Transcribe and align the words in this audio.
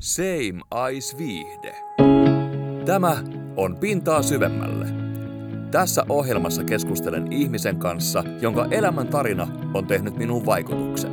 Same 0.00 0.60
Ice 0.92 1.18
Viihde. 1.18 1.76
Tämä 2.84 3.16
on 3.56 3.76
Pintaa 3.76 4.22
syvemmälle. 4.22 4.86
Tässä 5.70 6.04
ohjelmassa 6.08 6.64
keskustelen 6.64 7.32
ihmisen 7.32 7.76
kanssa, 7.78 8.24
jonka 8.40 8.66
elämän 8.70 9.08
tarina 9.08 9.48
on 9.74 9.86
tehnyt 9.86 10.16
minuun 10.16 10.46
vaikutuksen. 10.46 11.12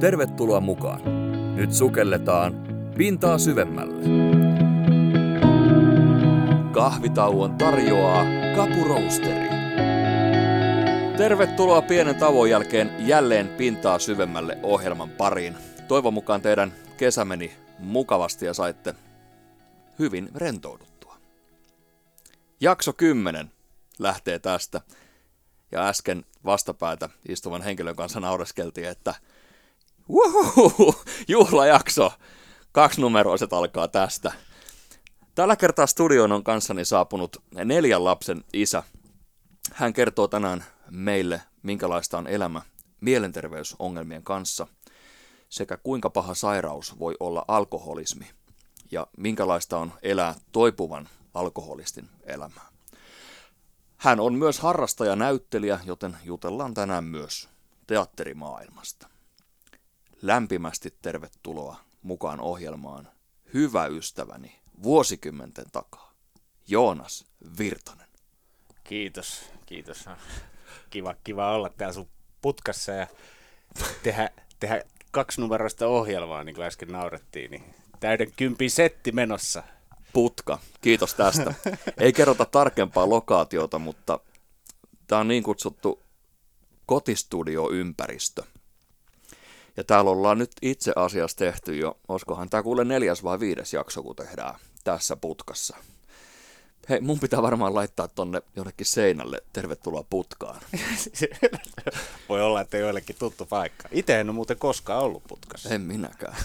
Tervetuloa 0.00 0.60
mukaan. 0.60 1.00
Nyt 1.56 1.72
sukelletaan 1.72 2.54
Pintaa 2.96 3.38
syvemmälle. 3.38 4.04
Kahvitauon 6.72 7.54
tarjoaa 7.54 8.24
Kapu 8.56 8.84
Roasteri. 8.84 9.48
Tervetuloa 11.16 11.82
pienen 11.82 12.14
tauon 12.14 12.50
jälkeen 12.50 12.90
jälleen 12.98 13.48
Pintaa 13.48 13.98
syvemmälle 13.98 14.58
ohjelman 14.62 15.10
pariin. 15.10 15.54
Toivon 15.88 16.14
mukaan 16.14 16.40
teidän 16.40 16.72
kesä 16.96 17.24
meni 17.24 17.63
mukavasti 17.78 18.46
ja 18.46 18.54
saitte 18.54 18.94
hyvin 19.98 20.30
rentouduttua. 20.34 21.16
Jakso 22.60 22.92
10 22.92 23.52
lähtee 23.98 24.38
tästä. 24.38 24.80
Ja 25.72 25.88
äsken 25.88 26.24
vastapäätä 26.44 27.08
istuvan 27.28 27.62
henkilön 27.62 27.96
kanssa 27.96 28.20
naureskeltiin, 28.20 28.88
että 28.88 29.14
Uhuhu, 30.08 30.94
juhlajakso, 31.28 32.12
kaksinumeroiset 32.72 33.52
alkaa 33.52 33.88
tästä. 33.88 34.32
Tällä 35.34 35.56
kertaa 35.56 35.86
studioon 35.86 36.32
on 36.32 36.44
kanssani 36.44 36.84
saapunut 36.84 37.36
neljän 37.64 38.04
lapsen 38.04 38.44
isä. 38.52 38.82
Hän 39.72 39.92
kertoo 39.92 40.28
tänään 40.28 40.64
meille, 40.90 41.42
minkälaista 41.62 42.18
on 42.18 42.26
elämä 42.26 42.62
mielenterveysongelmien 43.00 44.22
kanssa 44.22 44.66
sekä 45.54 45.76
kuinka 45.76 46.10
paha 46.10 46.34
sairaus 46.34 46.98
voi 46.98 47.16
olla 47.20 47.44
alkoholismi 47.48 48.30
ja 48.90 49.06
minkälaista 49.16 49.78
on 49.78 49.92
elää 50.02 50.34
toipuvan 50.52 51.08
alkoholistin 51.34 52.08
elämää. 52.24 52.68
Hän 53.96 54.20
on 54.20 54.34
myös 54.34 54.58
harrastaja 54.58 55.16
näyttelijä, 55.16 55.80
joten 55.84 56.16
jutellaan 56.24 56.74
tänään 56.74 57.04
myös 57.04 57.48
teatterimaailmasta. 57.86 59.08
Lämpimästi 60.22 60.96
tervetuloa 61.02 61.76
mukaan 62.02 62.40
ohjelmaan 62.40 63.08
hyvä 63.54 63.86
ystäväni 63.86 64.60
vuosikymmenten 64.82 65.66
takaa, 65.72 66.12
Joonas 66.68 67.24
Virtanen. 67.58 68.08
Kiitos, 68.84 69.44
kiitos. 69.66 70.04
Kiva, 70.90 71.14
kiva 71.24 71.50
olla 71.54 71.68
täällä 71.68 71.94
sun 71.94 72.08
putkassa 72.40 72.92
ja 72.92 73.06
tehdä, 74.02 74.30
tehdä 74.60 74.82
kaksinumeroista 75.14 75.86
ohjelmaa, 75.86 76.44
niin 76.44 76.54
kuin 76.54 76.66
äsken 76.66 76.88
naurettiin. 76.88 77.50
Niin 77.50 77.74
täyden 78.00 78.32
kympi 78.36 78.68
setti 78.68 79.12
menossa. 79.12 79.62
Putka, 80.12 80.58
kiitos 80.80 81.14
tästä. 81.14 81.54
Ei 81.98 82.12
kerrota 82.12 82.44
tarkempaa 82.44 83.08
lokaatiota, 83.08 83.78
mutta 83.78 84.20
tämä 85.06 85.20
on 85.20 85.28
niin 85.28 85.42
kutsuttu 85.42 86.02
kotistudioympäristö. 86.86 88.42
Ja 89.76 89.84
täällä 89.84 90.10
ollaan 90.10 90.38
nyt 90.38 90.50
itse 90.62 90.92
asiassa 90.96 91.36
tehty 91.36 91.76
jo, 91.76 91.98
olisikohan 92.08 92.50
tämä 92.50 92.62
kuule 92.62 92.84
neljäs 92.84 93.24
vai 93.24 93.40
viides 93.40 93.72
jakso, 93.72 94.02
kun 94.02 94.16
tehdään 94.16 94.54
tässä 94.84 95.16
putkassa. 95.16 95.76
Hei, 96.88 97.00
mun 97.00 97.20
pitää 97.20 97.42
varmaan 97.42 97.74
laittaa 97.74 98.08
tonne 98.08 98.42
jonnekin 98.56 98.86
seinälle 98.86 99.40
tervetuloa 99.52 100.04
putkaan. 100.10 100.60
Voi 102.28 102.42
olla, 102.42 102.60
että 102.60 102.78
joillekin 102.78 103.16
tuttu 103.18 103.46
paikka. 103.46 103.88
Itse 103.92 104.20
en 104.20 104.28
ole 104.28 104.34
muuten 104.34 104.58
koskaan 104.58 105.02
ollut 105.02 105.24
putkassa. 105.28 105.68
En 105.68 105.80
minäkään. 105.80 106.36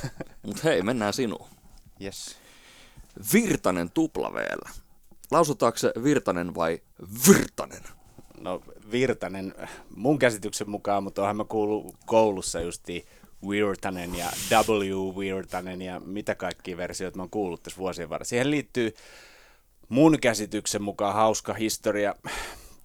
Mutta 0.46 0.62
hei, 0.64 0.82
mennään 0.82 1.14
sinuun. 1.14 1.48
Yes. 2.02 2.36
Virtanen 3.34 3.92
tuplaveellä. 3.92 4.70
Lausutaanko 5.32 5.78
se 5.78 5.94
Virtanen 6.04 6.56
vai 6.56 6.82
Virtanen? 7.28 7.84
No 8.40 8.62
Virtanen 8.92 9.56
mun 9.96 10.20
käsityksen 10.20 10.70
mukaan, 10.70 11.04
mutta 11.04 11.22
onhan 11.22 11.38
mä 11.38 11.44
kuullut 11.44 11.96
koulussa 12.06 12.62
justi 12.62 13.06
Virtanen 13.50 14.16
ja 14.16 14.32
W 14.52 15.20
Virtanen 15.20 15.82
ja 15.82 16.00
mitä 16.00 16.36
kaikki 16.36 16.78
versioita 16.78 17.18
mä 17.18 17.24
oon 17.24 17.30
kuullut 17.30 17.64
tässä 17.64 17.78
vuosien 17.78 18.10
varrella. 18.10 18.30
Siihen 18.30 18.52
liittyy 18.52 18.94
mun 19.90 20.18
käsityksen 20.22 20.82
mukaan 20.82 21.14
hauska 21.14 21.54
historia. 21.54 22.16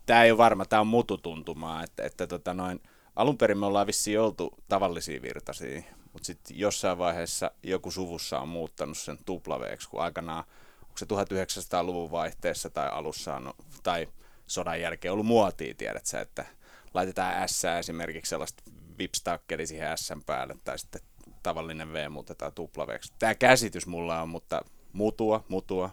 Tämä 0.06 0.24
ei 0.24 0.30
ole 0.30 0.38
varma, 0.38 0.64
tämä 0.64 0.80
on 0.80 0.86
mututuntumaa, 0.86 1.82
että, 1.82 2.02
että 2.02 2.26
tota 2.26 2.54
noin, 2.54 2.80
alun 3.16 3.38
perin 3.38 3.58
me 3.58 3.66
ollaan 3.66 3.86
vissiin 3.86 4.20
oltu 4.20 4.54
tavallisia 4.68 5.22
virtaisia, 5.22 5.82
mutta 6.12 6.26
sitten 6.26 6.58
jossain 6.58 6.98
vaiheessa 6.98 7.50
joku 7.62 7.90
suvussa 7.90 8.40
on 8.40 8.48
muuttanut 8.48 8.98
sen 8.98 9.18
tuplaveeksi, 9.24 9.88
kun 9.88 10.02
aikanaan, 10.02 10.44
onko 10.82 10.96
se 10.96 11.04
1900-luvun 11.04 12.10
vaihteessa 12.10 12.70
tai 12.70 12.88
alussa 12.88 13.34
on, 13.34 13.54
tai 13.82 14.08
sodan 14.46 14.80
jälkeen 14.80 15.12
ollut 15.12 15.26
muotia, 15.26 15.74
tiedät 15.74 16.06
sä, 16.06 16.20
että 16.20 16.44
laitetaan 16.94 17.48
S 17.48 17.64
esimerkiksi 17.78 18.30
sellaista 18.30 18.62
vipstakkeli 18.98 19.66
siihen 19.66 19.98
S 19.98 20.12
päälle, 20.26 20.56
tai 20.64 20.78
sitten 20.78 21.00
tavallinen 21.42 21.92
V 21.92 22.10
muutetaan 22.10 22.52
tuplaveeksi. 22.52 23.12
Tämä 23.18 23.34
käsitys 23.34 23.86
mulla 23.86 24.22
on, 24.22 24.28
mutta 24.28 24.62
mutua, 24.92 25.44
mutua, 25.48 25.90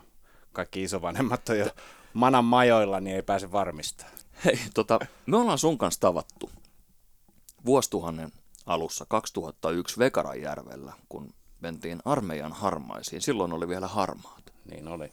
kaikki 0.53 0.84
isovanhemmat 0.84 1.50
on 1.50 1.59
jo 1.59 1.67
manan 2.13 2.45
majoilla, 2.45 3.00
niin 3.00 3.16
ei 3.16 3.22
pääse 3.22 3.51
varmistamaan. 3.51 4.17
Hei, 4.45 4.59
tota, 4.73 5.00
me 5.25 5.38
ollaan 5.38 5.57
sun 5.57 5.78
kanssa 5.78 6.01
tavattu 6.01 6.51
vuosituhannen 7.66 8.31
alussa 8.66 9.06
2001 9.09 10.00
Vekaranjärvellä, 10.00 10.94
kun 11.09 11.34
mentiin 11.59 12.00
armeijan 12.06 12.53
harmaisiin. 12.53 13.22
Silloin 13.22 13.53
oli 13.53 13.67
vielä 13.67 13.88
harmaat. 13.88 14.53
Niin 14.72 14.88
oli. 14.88 15.11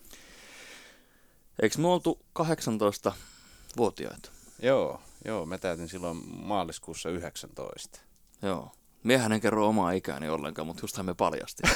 Eikö 1.63 1.79
me 1.79 1.89
oltu 1.89 2.19
18-vuotiaita? 2.39 4.31
Joo, 4.63 5.01
joo, 5.25 5.47
mä 5.47 5.59
täytin 5.59 5.89
silloin 5.89 6.23
maaliskuussa 6.27 7.09
19. 7.11 8.01
Joo. 8.43 8.73
Miehän 9.09 9.33
en 9.33 9.41
kerro 9.41 9.69
omaa 9.69 9.93
ikääni 9.93 10.29
ollenkaan, 10.29 10.67
mutta 10.67 10.83
justhan 10.83 11.07
me 11.07 11.15
paljasti. 11.15 11.63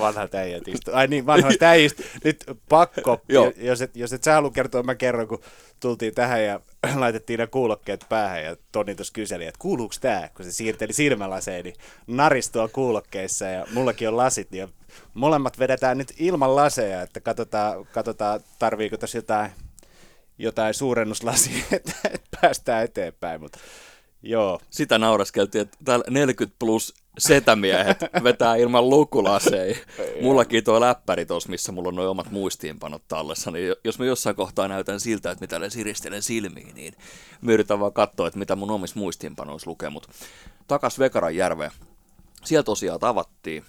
Vanhat 0.00 0.34
äijät 0.34 0.68
istu. 0.68 0.90
Ai 0.94 1.06
niin, 1.06 1.26
vanhat 1.26 1.62
äijistä. 1.62 2.02
Nyt 2.24 2.44
pakko, 2.68 3.20
Joo. 3.28 3.52
jos 3.56 3.82
et, 3.82 3.96
jos 3.96 4.12
et 4.12 4.24
sä 4.24 4.32
halua 4.32 4.50
kertoa, 4.50 4.82
mä 4.82 4.94
kerron, 4.94 5.28
kun 5.28 5.42
tultiin 5.80 6.14
tähän 6.14 6.44
ja 6.44 6.60
laitettiin 6.94 7.38
ne 7.38 7.46
kuulokkeet 7.46 8.06
päähän 8.08 8.44
ja 8.44 8.56
Toni 8.72 8.94
tuossa 8.94 9.12
kyseli, 9.12 9.44
että 9.44 9.58
kuuluuko 9.58 9.94
tää, 10.00 10.30
kun 10.36 10.44
se 10.44 10.52
siirteli 10.52 10.92
silmälaseen, 10.92 11.64
niin 11.64 11.76
naristua 12.06 12.68
kuulokkeissa 12.68 13.44
ja 13.44 13.66
mullakin 13.72 14.08
on 14.08 14.16
lasit 14.16 14.52
ja 14.52 14.68
molemmat 15.14 15.58
vedetään 15.58 15.98
nyt 15.98 16.14
ilman 16.18 16.56
laseja, 16.56 17.02
että 17.02 17.20
katsotaan, 17.20 17.86
katsotaan 17.86 18.40
tarviiko 18.58 18.96
tässä 18.96 19.18
jotain, 19.18 19.50
jotain 20.38 20.74
suurennuslasia, 20.74 21.64
että, 21.72 21.92
että 22.04 22.38
päästään 22.40 22.84
eteenpäin, 22.84 23.40
mutta 23.40 23.58
joo, 24.30 24.60
Sitä 24.70 24.98
nauraskeltiin, 24.98 25.62
että 25.62 25.76
täällä 25.84 26.04
40 26.10 26.56
plus 26.58 26.94
setämiehet 27.18 27.98
vetää 28.24 28.56
ilman 28.56 28.90
lukulaseja. 28.90 29.76
Mullakin 30.22 30.64
tuo 30.64 30.80
läppäri 30.80 31.26
tuossa, 31.26 31.48
missä 31.48 31.72
mulla 31.72 31.88
on 31.88 31.94
nuo 31.94 32.10
omat 32.10 32.30
muistiinpanot 32.30 33.02
tallessa, 33.08 33.50
niin 33.50 33.74
jos 33.84 33.98
mä 33.98 34.04
jossain 34.04 34.36
kohtaa 34.36 34.68
näytän 34.68 35.00
siltä, 35.00 35.30
että 35.30 35.42
mitä 35.42 35.70
siristelen 35.70 36.22
silmiin, 36.22 36.74
niin 36.74 36.94
mä 37.40 37.52
yritän 37.52 37.80
vaan 37.80 37.92
katsoa, 37.92 38.26
että 38.26 38.38
mitä 38.38 38.56
mun 38.56 38.70
omissa 38.70 38.98
muistiinpanoissa 38.98 39.70
lukee. 39.70 39.90
Mut 39.90 40.08
takas 40.66 40.98
Vekaranjärveen. 40.98 41.70
Siellä 42.44 42.62
tosiaan 42.64 43.00
tavattiin. 43.00 43.64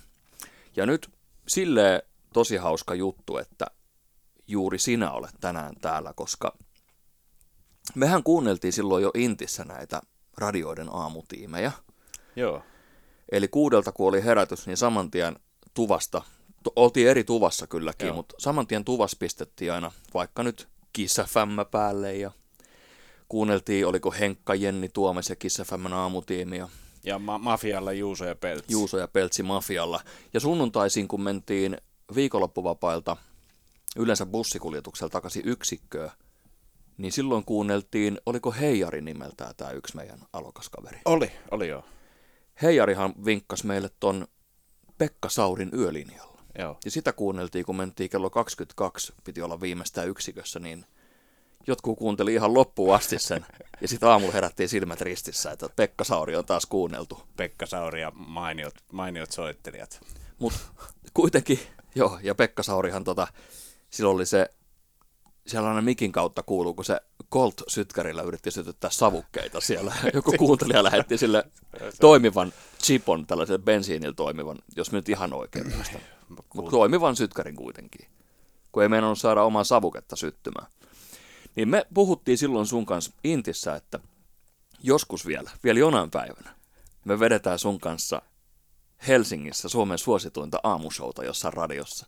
Ja 0.75 0.85
nyt 0.85 1.09
silleen 1.47 2.01
tosi 2.33 2.57
hauska 2.57 2.95
juttu, 2.95 3.37
että 3.37 3.65
juuri 4.47 4.79
sinä 4.79 5.11
olet 5.11 5.35
tänään 5.41 5.75
täällä, 5.81 6.13
koska 6.15 6.57
mehän 7.95 8.23
kuunneltiin 8.23 8.73
silloin 8.73 9.03
jo 9.03 9.11
Intissä 9.13 9.63
näitä 9.63 10.01
radioiden 10.37 10.89
aamutiimejä. 10.95 11.71
joo, 12.35 12.61
Eli 13.31 13.47
kuudelta 13.47 13.91
kun 13.91 14.07
oli 14.07 14.23
herätys, 14.23 14.67
niin 14.67 14.77
saman 14.77 15.11
tien 15.11 15.35
tuvasta, 15.73 16.21
tu- 16.63 16.73
oltiin 16.75 17.07
eri 17.07 17.23
tuvassa 17.23 17.67
kylläkin, 17.67 18.07
Joo. 18.07 18.15
mutta 18.15 18.35
saman 18.39 18.67
tien 18.67 18.85
tuvas 18.85 19.15
pistettiin 19.15 19.73
aina 19.73 19.91
vaikka 20.13 20.43
nyt 20.43 20.67
Kiss 20.93 21.21
FM 21.29 21.59
päälle 21.71 22.15
ja 22.15 22.31
kuunneltiin, 23.29 23.87
oliko 23.87 24.11
Henkka, 24.11 24.55
Jenni, 24.55 24.89
Tuomes 24.89 25.29
ja 25.29 25.35
aamutiimi 25.93 26.57
ja 26.57 26.69
ja 27.03 27.19
ma- 27.19 27.37
mafialla 27.37 27.91
Juuso 27.93 28.25
ja 28.25 28.35
Peltsi. 28.35 28.71
Juuso 28.73 28.97
ja 28.97 29.07
Peltsi 29.07 29.43
Mafialla. 29.43 30.01
Ja 30.33 30.39
sunnuntaisin, 30.39 31.07
kun 31.07 31.21
mentiin 31.21 31.77
viikonloppuvapailta 32.15 33.17
yleensä 33.95 34.25
bussikuljetuksella 34.25 35.09
takaisin 35.09 35.41
yksikköön, 35.45 36.11
niin 36.97 37.11
silloin 37.11 37.45
kuunneltiin, 37.45 38.21
oliko 38.25 38.51
Heijari 38.51 39.01
nimeltään 39.01 39.53
tämä 39.57 39.71
yksi 39.71 39.95
meidän 39.95 40.19
alokaskaveri. 40.33 40.99
Oli, 41.05 41.31
oli 41.51 41.67
joo. 41.67 41.83
Heijarihan 42.61 43.13
vinkkasi 43.25 43.67
meille 43.67 43.89
ton 43.99 44.27
Pekka 44.97 45.29
Saurin 45.29 45.69
yölinjalla. 45.73 46.41
Joo. 46.59 46.77
Ja 46.85 46.91
sitä 46.91 47.13
kuunneltiin, 47.13 47.65
kun 47.65 47.75
mentiin 47.75 48.09
kello 48.09 48.29
22, 48.29 49.13
piti 49.23 49.41
olla 49.41 49.61
viimeistään 49.61 50.07
yksikössä, 50.07 50.59
niin 50.59 50.85
jotkut 51.67 51.97
kuunteli 51.97 52.33
ihan 52.33 52.53
loppuun 52.53 52.95
asti 52.95 53.19
sen. 53.19 53.45
Ja 53.81 53.87
sitten 53.87 54.09
aamulla 54.09 54.33
herättiin 54.33 54.69
silmät 54.69 55.01
ristissä, 55.01 55.51
että 55.51 55.69
Pekka 55.75 56.03
Sauri 56.03 56.35
on 56.35 56.45
taas 56.45 56.65
kuunneltu. 56.65 57.21
Pekka 57.35 57.65
Sauri 57.65 58.01
ja 58.01 58.11
mainiot, 58.15 58.73
mainiot 58.91 59.31
soittelijat. 59.31 59.99
Mutta 60.39 60.59
kuitenkin, 61.13 61.59
joo, 61.95 62.19
ja 62.23 62.35
Pekka 62.35 62.63
Saurihan 62.63 63.03
tota, 63.03 63.27
silloin 63.89 64.15
oli 64.15 64.25
se 64.25 64.49
sellainen 65.47 65.83
mikin 65.83 66.11
kautta 66.11 66.43
kuuluu, 66.43 66.73
kun 66.73 66.85
se 66.85 66.99
Colt 67.31 67.61
Sytkärillä 67.67 68.21
yritti 68.21 68.51
sytyttää 68.51 68.89
savukkeita 68.89 69.61
siellä. 69.61 69.95
Joku 70.13 70.33
kuuntelija 70.37 70.83
lähetti 70.83 71.17
sille 71.17 71.43
toimivan 72.01 72.53
chipon, 72.83 73.27
tällaisen 73.27 73.61
bensiinillä 73.61 74.13
toimivan, 74.13 74.57
jos 74.75 74.91
nyt 74.91 75.09
ihan 75.09 75.33
oikein. 75.33 75.73
Mutta 76.53 76.71
toimivan 76.71 77.15
sytkärin 77.15 77.55
kuitenkin, 77.55 78.07
kun 78.71 78.83
ei 78.83 78.89
meinannut 78.89 79.19
saada 79.19 79.43
omaa 79.43 79.63
savuketta 79.63 80.15
syttymään. 80.15 80.67
Niin 81.55 81.69
me 81.69 81.85
puhuttiin 81.93 82.37
silloin 82.37 82.65
sun 82.65 82.85
kanssa 82.85 83.11
Intissä, 83.23 83.75
että 83.75 83.99
joskus 84.83 85.27
vielä, 85.27 85.51
vielä 85.63 85.79
jonain 85.79 86.11
päivänä, 86.11 86.55
me 87.05 87.19
vedetään 87.19 87.59
sun 87.59 87.79
kanssa 87.79 88.21
Helsingissä 89.07 89.69
Suomen 89.69 89.97
suosituinta 89.97 90.59
aamushouta 90.63 91.25
jossain 91.25 91.53
radiossa. 91.53 92.07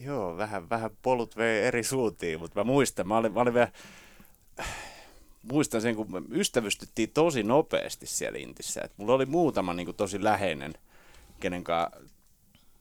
Joo, 0.00 0.36
vähän, 0.36 0.70
vähän 0.70 0.90
polut 1.02 1.36
vei 1.36 1.64
eri 1.64 1.82
suuntiin, 1.82 2.40
mutta 2.40 2.60
mä 2.60 2.64
muistan, 2.64 3.08
mä 3.08 3.16
olin, 3.16 3.32
mä 3.32 3.40
olin 3.40 3.54
vielä, 3.54 3.72
muistan 5.52 5.80
sen, 5.80 5.96
kun 5.96 6.12
me 6.12 6.22
ystävystyttiin 6.30 7.10
tosi 7.10 7.42
nopeasti 7.42 8.06
siellä 8.06 8.38
Intissä. 8.38 8.80
Et 8.84 8.92
mulla 8.96 9.14
oli 9.14 9.26
muutama 9.26 9.74
niin 9.74 9.86
kuin, 9.86 9.96
tosi 9.96 10.24
läheinen, 10.24 10.74
kenen 11.40 11.64
kanssa 11.64 12.00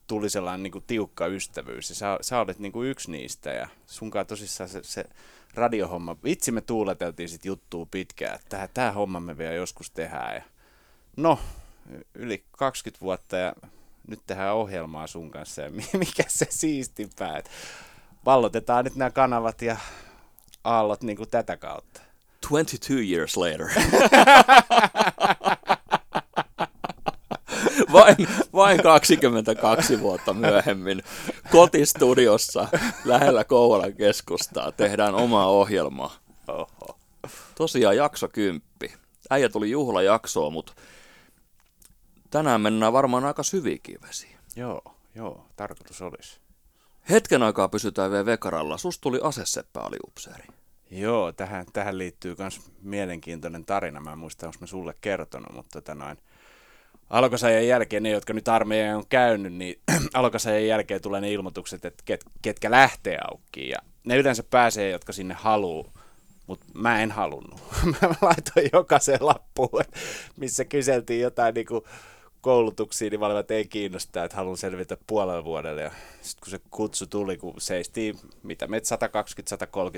tuli 0.08 0.30
sellainen 0.30 0.64
niin 0.64 0.72
kuin, 0.72 0.84
tiukka 0.88 1.28
ystävyys. 1.28 1.90
Ja 1.90 1.96
sä, 1.96 2.18
sä 2.22 2.40
olet 2.40 2.60
niin 2.60 2.72
kuin, 2.72 2.90
yksi 2.90 3.12
niistä 3.12 3.50
ja 3.50 3.68
sunkaan 3.86 4.26
tosissaan 4.26 4.70
se, 4.70 4.84
se 4.84 5.06
radiohomma, 5.54 6.18
vitsi 6.24 6.52
me 6.52 6.62
tuuleteltiin 6.62 7.30
sit 7.30 7.46
juttua 7.46 7.88
pitkään, 7.92 8.36
että 8.36 8.70
tämä 8.74 8.92
homma 8.92 9.20
me 9.20 9.38
vielä 9.38 9.54
joskus 9.54 9.92
tehdään. 9.92 10.36
Ja 10.36 10.42
no, 11.18 11.40
yli 12.14 12.44
20 12.52 13.02
vuotta 13.02 13.38
ja 13.38 13.54
nyt 14.08 14.20
tehdään 14.28 14.56
ohjelmaa 14.56 15.08
sun 15.08 15.32
kanssa 15.32 15.62
ja 15.62 15.72
mikä 15.94 16.24
se 16.28 16.48
siistimpää, 16.50 17.38
että 17.38 17.52
vallotetaan 18.26 18.84
nyt 18.84 18.96
nämä 18.96 19.12
kanavat 19.12 19.62
ja 19.62 19.78
aallot 20.64 21.04
niin 21.04 21.18
kuin 21.18 21.30
tätä 21.30 21.58
kautta. 21.58 22.02
22 22.50 23.14
years 23.14 23.38
later. 23.38 23.70
vain, 27.94 28.16
vain 28.54 28.84
22 28.84 30.00
vuotta 30.00 30.34
myöhemmin 30.34 31.04
kotistudiossa 31.52 32.68
lähellä 33.06 33.44
Kouvolan 33.44 33.94
keskustaa 33.94 34.72
tehdään 34.72 35.16
omaa 35.16 35.48
ohjelmaa. 35.48 36.16
Oho. 36.48 36.98
Tosiaan 37.56 37.98
jakso 37.98 38.28
kymppi. 38.28 38.94
Äijä 39.30 39.50
tuli 39.50 39.72
juhlajaksoa, 39.72 40.50
mutta 40.50 40.74
tänään 42.34 42.62
mennään 42.62 42.94
varmaan 42.94 43.26
aika 43.26 43.44
syviäkin 43.44 43.98
vesiin. 44.08 44.38
Joo, 44.56 44.82
joo, 45.16 45.46
tarkoitus 45.56 46.02
olisi. 46.02 46.40
Hetken 47.10 47.44
aikaa 47.44 47.70
pysytään 47.70 48.12
vielä 48.12 48.26
vekaralla. 48.26 48.78
Sus 48.78 49.00
tuli 49.00 49.20
aseseppä 49.24 49.80
aliupseeri. 49.80 50.44
Joo, 50.92 51.32
tähän, 51.32 51.66
tähän 51.74 51.98
liittyy 51.98 52.36
myös 52.38 52.62
mielenkiintoinen 52.82 53.66
tarina. 53.66 54.00
Mä 54.00 54.12
en 54.12 54.18
muista, 54.18 54.46
onko 54.46 54.58
mä 54.62 54.68
sulle 54.68 54.94
kertonut, 55.02 55.54
mutta 55.54 55.82
tota 55.82 55.96
noin, 55.96 56.18
alkosajan 57.10 57.68
jälkeen, 57.68 58.04
ne 58.04 58.10
jotka 58.10 58.34
nyt 58.34 58.48
armeijan 58.48 58.98
on 58.98 59.08
käynyt, 59.10 59.54
niin 59.54 59.80
alkosajan 60.14 60.68
jälkeen 60.68 61.02
tulee 61.02 61.22
ne 61.22 61.32
ilmoitukset, 61.32 61.86
että 61.86 62.04
ket, 62.06 62.26
ketkä 62.42 62.72
lähtee 62.72 63.18
aukkiin. 63.32 63.70
Ja 63.70 63.78
ne 64.04 64.18
yleensä 64.18 64.44
pääsee, 64.44 64.90
jotka 64.90 65.14
sinne 65.14 65.34
haluu, 65.34 65.94
mutta 66.48 66.66
mä 66.74 67.02
en 67.02 67.12
halunnut. 67.12 67.62
mä 68.02 68.10
laitoin 68.22 68.70
jokaisen 68.74 69.18
lappuun, 69.22 69.84
missä 70.36 70.66
kyseltiin 70.66 71.22
jotain 71.22 71.54
niin 71.54 71.68
kuin 71.68 71.84
koulutuksiin, 72.44 73.12
niin 73.12 73.20
valitaan, 73.20 73.40
että 73.40 73.54
ei 73.54 73.68
kiinnosta, 73.68 74.24
että 74.24 74.38
haluan 74.38 74.58
selvitä 74.58 74.98
puolella 75.08 75.44
vuodella. 75.44 75.82
Ja 75.82 75.92
sitten 76.22 76.44
kun 76.44 76.52
se 76.52 76.60
kutsu 76.72 77.08
tuli, 77.08 77.38
kun 77.38 77.54
seistiin, 77.58 78.16
mitä 78.44 78.68
me 78.68 78.80
120-130 78.80 78.82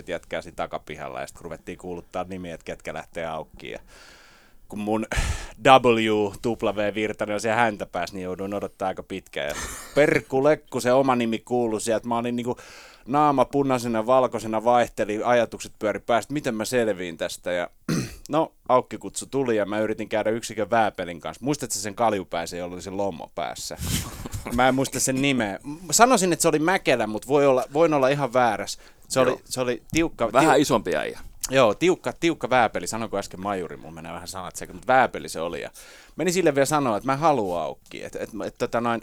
jätkää 0.08 0.42
siinä 0.42 0.56
takapihalla, 0.56 1.22
ja 1.22 1.28
sitten 1.28 1.44
ruvettiin 1.44 1.78
kuuluttaa 1.78 2.26
nimiä, 2.30 2.54
että 2.54 2.66
ketkä 2.66 2.94
lähtee 2.94 3.26
aukkiin. 3.26 3.74
Ja 3.74 3.80
kun 4.68 4.80
mun 4.80 5.06
W, 5.66 6.12
W 6.64 6.96
Virtanen 6.96 7.34
on 7.34 7.42
siellä 7.42 7.62
häntä 7.62 7.86
päässä, 7.86 8.16
niin 8.16 8.24
jouduin 8.24 8.54
odottaa 8.54 8.88
aika 8.88 9.04
pitkään. 9.04 9.48
Ja 9.48 9.56
perkule, 9.96 10.58
kun 10.58 10.82
se 10.82 10.94
oma 10.94 11.16
nimi 11.16 11.40
kuului 11.40 11.82
sieltä, 11.82 12.08
mä 12.08 12.18
olin 12.18 12.36
niinku 12.36 12.58
naama 13.08 13.46
punaisena, 13.46 14.06
valkoisena 14.06 14.64
vaihteli, 14.64 15.24
ajatukset 15.24 15.72
pyöri 15.80 16.00
päästä, 16.00 16.34
miten 16.34 16.56
mä 16.56 16.66
selviin 16.66 17.18
tästä. 17.18 17.52
Ja 17.52 17.70
no, 18.30 18.52
aukkikutsu 18.70 19.26
tuli 19.26 19.58
ja 19.58 19.66
mä 19.66 19.80
yritin 19.80 20.10
käydä 20.10 20.30
yksikön 20.30 20.70
vääpelin 20.70 21.20
kanssa. 21.20 21.46
Muistatko 21.46 21.76
sen 21.76 21.96
kaljupäisen, 21.96 22.60
jolla 22.60 22.74
oli 22.74 22.82
se 22.82 22.92
lommo 22.92 23.32
päässä? 23.36 23.78
Mä 24.56 24.68
en 24.68 24.76
muista 24.76 25.00
sen 25.00 25.22
nimeä. 25.22 25.60
Sanoisin, 25.92 26.34
että 26.34 26.42
se 26.42 26.48
oli 26.48 26.60
Mäkelä, 26.60 27.08
mutta 27.08 27.28
voi 27.28 27.48
olla, 27.48 27.64
voin 27.74 27.94
olla 27.94 28.08
ihan 28.08 28.34
väärässä. 28.34 28.82
Se, 29.08 29.20
oli, 29.20 29.40
se 29.46 29.62
oli 29.62 29.84
tiukka. 29.92 30.34
Vähän 30.34 30.60
isompi 30.60 30.96
äijä. 30.96 31.20
Joo, 31.50 31.74
tiukka, 31.74 32.14
tiukka 32.14 32.50
vääpeli. 32.50 32.88
Sanoiko 32.88 33.18
äsken 33.18 33.42
majuri, 33.42 33.78
mun 33.78 33.94
menee 33.94 34.14
vähän 34.14 34.28
sanat 34.28 34.56
sekä, 34.56 34.74
mutta 34.74 34.94
vääpeli 34.94 35.30
se 35.30 35.42
oli. 35.42 35.62
Ja 35.62 35.70
meni 36.16 36.32
sille 36.32 36.56
vielä 36.56 36.66
sanoa, 36.66 36.98
että 36.98 37.08
mä 37.08 37.18
haluan 37.18 37.64
aukki. 37.64 38.04
Että 38.04 38.20
et, 38.20 38.30
et, 38.46 38.58
tota 38.58 38.82
noin, 38.82 39.02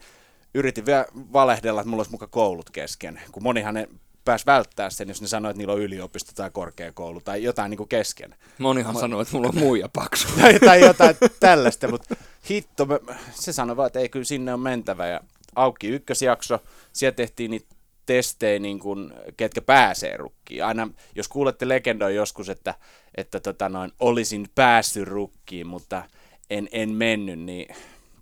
yritin 0.55 0.87
vielä 0.87 1.07
valehdella, 1.15 1.81
että 1.81 1.91
mulla 1.91 2.01
olisi 2.01 2.11
muka 2.11 2.27
koulut 2.27 2.71
kesken. 2.71 3.21
Kun 3.33 3.43
monihan 3.43 3.75
ne 3.75 3.89
pääsi 4.25 4.47
välttää 4.47 4.91
sen, 4.91 5.09
jos 5.09 5.21
ne 5.21 5.29
sanoi, 5.29 5.51
että 5.51 5.59
niillä 5.59 5.73
on 5.73 5.81
yliopisto 5.81 6.33
tai 6.35 6.51
korkeakoulu 6.51 7.21
tai 7.21 7.43
jotain 7.43 7.71
niin 7.71 7.79
kuin 7.79 7.89
kesken. 7.89 8.35
Monihan 8.59 8.95
Mä... 8.95 9.01
sanoi, 9.01 9.23
että 9.23 9.35
mulla 9.35 9.49
on 9.49 9.59
muija 9.59 9.89
paksu. 9.89 10.29
tai, 10.41 10.59
tai 10.59 10.81
jotain 10.81 11.17
tällaista, 11.41 11.89
mutta 11.89 12.17
hitto, 12.51 12.87
se 13.31 13.53
sanoi 13.53 13.77
vaan, 13.77 13.87
että 13.87 14.01
ei 14.01 14.09
kyllä 14.09 14.25
sinne 14.25 14.55
on 14.55 14.61
mentävä. 14.61 15.07
Ja 15.07 15.21
auki 15.57 15.89
ykkösjakso, 15.89 16.59
siellä 16.93 17.15
tehtiin 17.15 17.51
niitä 17.51 17.75
testejä, 18.07 18.59
niin 18.59 18.79
kuin, 18.79 19.13
ketkä 19.37 19.61
pääsee 19.63 20.17
rukkiin. 20.17 20.65
Aina, 20.65 20.89
jos 21.15 21.29
kuulette 21.29 21.69
legendoja 21.69 22.15
joskus, 22.15 22.49
että, 22.49 22.75
että 23.15 23.41
tota 23.41 23.69
noin, 23.69 23.93
olisin 24.01 24.47
päässyt 24.55 25.09
rukkiin, 25.09 25.67
mutta 25.67 26.03
en, 26.51 26.69
en 26.73 26.91
mennyt, 26.91 27.39
niin 27.39 27.75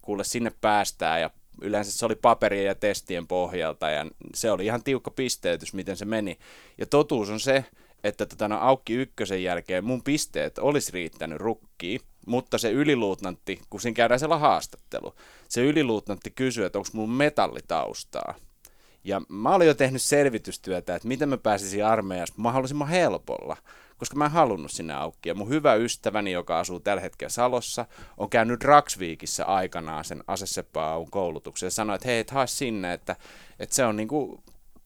kuule 0.02 0.24
sinne 0.24 0.52
päästään 0.60 1.20
ja 1.20 1.30
yleensä 1.60 1.92
se 1.92 2.06
oli 2.06 2.14
paperien 2.14 2.66
ja 2.66 2.74
testien 2.74 3.26
pohjalta 3.26 3.90
ja 3.90 4.06
se 4.34 4.50
oli 4.50 4.64
ihan 4.64 4.82
tiukka 4.82 5.10
pisteytys, 5.10 5.74
miten 5.74 5.96
se 5.96 6.04
meni. 6.04 6.38
Ja 6.78 6.86
totuus 6.86 7.30
on 7.30 7.40
se, 7.40 7.64
että 8.04 8.26
tota, 8.26 8.48
no, 8.48 8.58
Aukki 8.60 8.94
ykkösen 8.94 9.42
jälkeen 9.42 9.84
mun 9.84 10.02
pisteet 10.02 10.58
olisi 10.58 10.92
riittänyt 10.92 11.38
rukkiin, 11.38 12.00
mutta 12.26 12.58
se 12.58 12.72
yliluutnantti, 12.72 13.60
kun 13.70 13.80
siinä 13.80 13.96
käydään 13.96 14.20
siellä 14.20 14.38
haastattelu, 14.38 15.14
se 15.48 15.64
yliluutnantti 15.64 16.30
kysyy, 16.30 16.64
että 16.64 16.78
onko 16.78 16.90
mun 16.92 17.10
metallitaustaa. 17.10 18.34
Ja 19.04 19.22
mä 19.28 19.54
olin 19.54 19.66
jo 19.66 19.74
tehnyt 19.74 20.02
selvitystyötä, 20.02 20.94
että 20.94 21.08
miten 21.08 21.28
mä 21.28 21.38
pääsisin 21.38 21.86
armeijasta 21.86 22.34
mahdollisimman 22.38 22.88
helpolla, 22.88 23.56
koska 24.00 24.16
mä 24.16 24.24
en 24.24 24.30
halunnut 24.30 24.70
sinne 24.70 24.94
aukki. 24.94 25.28
Ja 25.28 25.34
mun 25.34 25.48
hyvä 25.48 25.74
ystäväni, 25.74 26.32
joka 26.32 26.60
asuu 26.60 26.80
tällä 26.80 27.00
hetkellä 27.00 27.30
Salossa, 27.30 27.86
on 28.16 28.30
käynyt 28.30 28.64
Raksviikissä 28.64 29.44
aikanaan 29.44 30.04
sen 30.04 30.24
asesepaaun 30.26 31.10
koulutuksen 31.10 31.66
ja 31.66 31.70
sanoi, 31.70 31.94
että 31.94 32.08
hei, 32.08 32.18
et 32.18 32.30
hae 32.30 32.46
sinne, 32.46 32.92
että, 32.92 33.16
että 33.58 33.74
se 33.74 33.84
on 33.84 33.96
niinku 33.96 34.42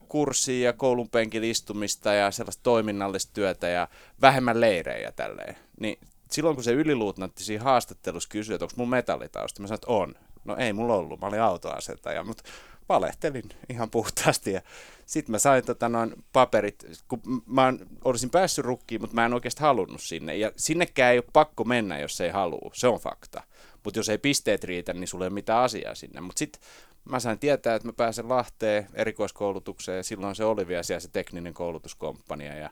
kurssia 0.09 0.65
ja 0.65 0.73
koulun 0.73 1.09
penkillä 1.09 1.47
istumista 1.47 2.13
ja 2.13 2.31
sellaista 2.31 2.63
toiminnallista 2.63 3.33
työtä 3.35 3.69
ja 3.69 3.89
vähemmän 4.21 4.61
leirejä 4.61 5.13
tälleen. 5.13 5.57
Niin 5.81 5.99
silloin 6.31 6.57
kun 6.57 6.65
se 6.65 6.73
yliluutnantti 6.73 7.45
siinä 7.45 7.65
haastattelussa 7.65 8.29
kysyi, 8.29 8.55
että 8.55 8.65
onko 8.65 8.75
mun 8.77 8.91
metallitausta, 8.91 9.63
mä 9.63 9.67
sanoin, 9.67 9.77
että 9.77 9.93
on. 9.93 10.15
No 10.45 10.57
ei 10.57 10.73
mulla 10.73 10.95
ollut, 10.95 11.21
mä 11.21 11.27
olin 11.27 11.41
autoasentaja, 11.41 12.25
mutta 12.25 12.43
valehtelin 12.89 13.49
ihan 13.69 13.91
puhtaasti. 13.91 14.53
Ja 14.53 14.63
sitten 15.07 15.33
mä 15.33 15.39
sain 15.39 15.65
tota, 15.65 15.89
noin 15.89 16.25
paperit, 16.33 16.87
kun 17.09 17.21
mä 17.47 17.73
olisin 18.05 18.31
päässyt 18.31 18.65
rukkiin, 18.65 19.01
mutta 19.01 19.15
mä 19.15 19.27
en 19.27 19.35
oikeasti 19.35 19.61
halunnut 19.61 20.03
sinne. 20.03 20.37
Ja 20.37 20.53
sinnekään 20.57 21.13
ei 21.13 21.19
ole 21.19 21.25
pakko 21.33 21.65
mennä, 21.65 21.99
jos 21.99 22.21
ei 22.21 22.31
halua. 22.31 22.71
Se 22.73 22.89
on 22.89 23.01
fakta. 23.01 23.43
Mutta 23.85 23.99
jos 23.99 24.09
ei 24.09 24.19
pisteet 24.19 24.65
riitä, 24.65 24.93
niin 24.93 25.09
sulla 25.09 25.25
ei 25.25 25.29
ole 25.29 25.35
mitään 25.35 25.63
asiaa 25.63 25.95
sinne. 25.95 26.21
Mutta 26.21 26.39
sitten 26.39 26.63
mä 27.05 27.21
sain 27.21 27.39
tietää, 27.39 27.75
että 27.75 27.89
mä 27.89 27.93
pääsen 27.93 28.29
Lahteen 28.29 28.87
erikoiskoulutukseen, 28.95 29.97
ja 29.97 30.03
silloin 30.03 30.35
se 30.35 30.45
oli 30.45 30.69
vielä 30.69 30.83
siellä 30.83 31.01
se 31.01 31.09
tekninen 31.13 31.55
koulutuskomppania. 31.55 32.55
Ja 32.55 32.71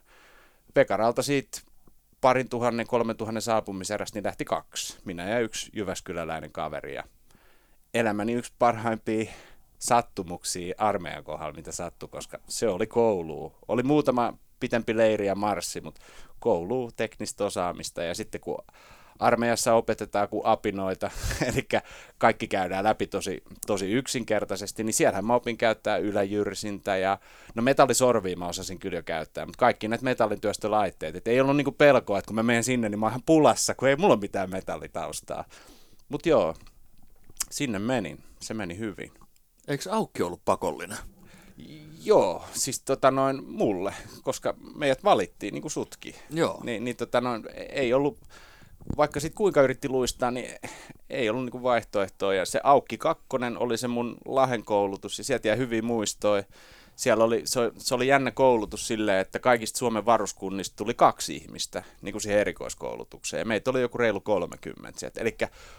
Pekaralta 0.75 1.23
siitä 1.23 1.61
parin 2.21 2.49
tuhannen, 2.49 2.87
kolmen 2.87 3.17
tuhannen 3.17 3.43
saapumiserästä 3.43 4.17
niin 4.17 4.27
lähti 4.27 4.45
kaksi. 4.45 4.99
Minä 5.05 5.29
ja 5.29 5.41
yksi 5.41 5.71
Jyväskyläläinen 5.73 6.53
kaveri. 6.53 6.95
Ja 6.95 7.05
elämäni 7.95 8.33
yksi 8.33 8.53
parhaimpia 8.59 9.31
sattumuksia 9.83 10.75
armeijan 10.79 11.25
kohdalla, 11.25 11.53
mitä 11.53 11.73
sattui, 11.73 12.09
koska 12.09 12.39
se 12.49 12.69
oli 12.69 12.87
koulu. 12.87 13.53
Oli 13.69 13.83
muutama 13.83 14.39
pitempi 14.61 14.97
leiri 14.97 15.27
ja 15.27 15.35
marssi, 15.35 15.81
mutta 15.81 16.01
koulu, 16.41 16.91
teknistä 16.97 17.45
osaamista 17.45 18.03
ja 18.03 18.15
sitten 18.15 18.41
kun 18.41 18.59
armeijassa 19.19 19.75
opetetaan 19.75 20.29
kuin 20.29 20.47
apinoita, 20.47 21.11
eli 21.53 21.69
kaikki 22.19 22.49
käydään 22.49 22.85
läpi 22.85 23.07
tosi, 23.07 23.43
tosi 23.67 23.91
yksinkertaisesti, 23.91 24.85
niin 24.85 24.95
siellähän 24.95 25.25
mä 25.25 25.35
opin 25.35 25.57
käyttää 25.57 25.97
yläjyrsintä 25.97 26.97
ja 26.97 27.19
no 27.55 27.63
metallisorvia 27.63 28.37
mä 28.37 28.49
osasin 28.49 28.79
kyllä 28.79 28.99
jo 28.99 29.03
käyttää, 29.03 29.47
mutta 29.47 29.59
kaikki 29.59 29.89
näitä 29.89 30.05
metallityöstölaitteet, 30.05 31.17
että 31.17 31.31
ei 31.31 31.41
ollut 31.41 31.57
niinku 31.57 31.73
pelkoa, 31.73 32.19
että 32.19 32.27
kun 32.27 32.37
mä 32.37 32.43
menen 32.43 32.65
sinne, 32.65 32.89
niin 32.89 33.01
mä 33.01 33.07
oon 33.07 33.23
pulassa, 33.27 33.75
kun 33.75 33.89
ei 33.89 33.97
mulla 33.97 34.15
ole 34.15 34.21
mitään 34.21 34.51
metallitaustaa. 34.51 35.45
Mutta 36.09 36.29
joo, 36.29 36.55
sinne 37.51 37.79
menin, 37.79 38.23
se 38.41 38.55
meni 38.55 38.79
hyvin. 38.79 39.22
Eikö 39.69 39.91
aukki 39.91 40.23
ollut 40.23 40.45
pakollinen? 40.45 40.99
Joo, 42.05 42.45
siis 42.53 42.83
tota 42.83 43.11
noin 43.11 43.45
mulle, 43.45 43.95
koska 44.23 44.55
meidät 44.75 45.05
valittiin 45.05 45.55
niin 45.55 45.63
kuin 45.63 45.73
sutki. 45.73 46.15
Joo. 46.31 46.61
Niin, 46.65 46.85
niin 46.85 46.97
tota 46.97 47.21
noin, 47.21 47.45
ei 47.69 47.95
ollut, 47.95 48.19
vaikka 48.97 49.21
sitten 49.21 49.37
kuinka 49.37 49.63
yritti 49.63 49.89
luistaa, 49.89 50.31
niin 50.31 50.55
ei 51.11 51.31
ollut 51.31 51.45
niin 51.45 51.53
kuin 51.53 51.63
vaihtoehtoa. 51.63 52.35
Ja 52.35 52.47
se 52.47 52.61
Aukki 52.65 52.99
kakkonen 52.99 53.59
oli 53.59 53.79
se 53.79 53.89
mun 53.89 54.17
lahen 54.25 54.65
koulutus 54.65 55.19
ja 55.19 55.25
sieltä 55.25 55.49
jäi 55.49 55.57
hyviä 55.57 55.83
muistoja 55.83 56.45
siellä 56.97 57.25
oli, 57.25 57.43
se, 57.45 57.73
se 57.79 57.95
oli 57.95 58.07
jännä 58.07 58.31
koulutus 58.31 58.87
silleen, 58.87 59.19
että 59.19 59.39
kaikista 59.39 59.79
Suomen 59.79 60.07
varuskunnista 60.07 60.77
tuli 60.77 60.95
kaksi 60.95 61.37
ihmistä 61.37 61.83
niin 62.03 62.13
kuin 62.13 62.23
siihen 62.23 62.41
erikoiskoulutukseen. 62.41 63.39
Ja 63.39 63.45
meitä 63.45 63.71
oli 63.71 63.81
joku 63.81 63.99
reilu 63.99 64.21
30 64.21 65.01
sieltä. 65.01 65.21
Eli 65.21 65.37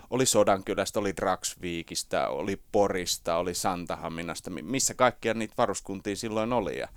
oli 0.10 0.26
Sodankylästä, 0.26 1.00
oli 1.00 1.16
Dragsviikistä, 1.16 2.28
oli 2.28 2.62
Porista, 2.72 3.36
oli 3.36 3.54
Santahaminasta, 3.54 4.50
missä 4.50 4.94
kaikkia 4.94 5.34
niitä 5.34 5.54
varuskuntia 5.58 6.16
silloin 6.16 6.54
oli. 6.54 6.80
Ja 6.80 6.88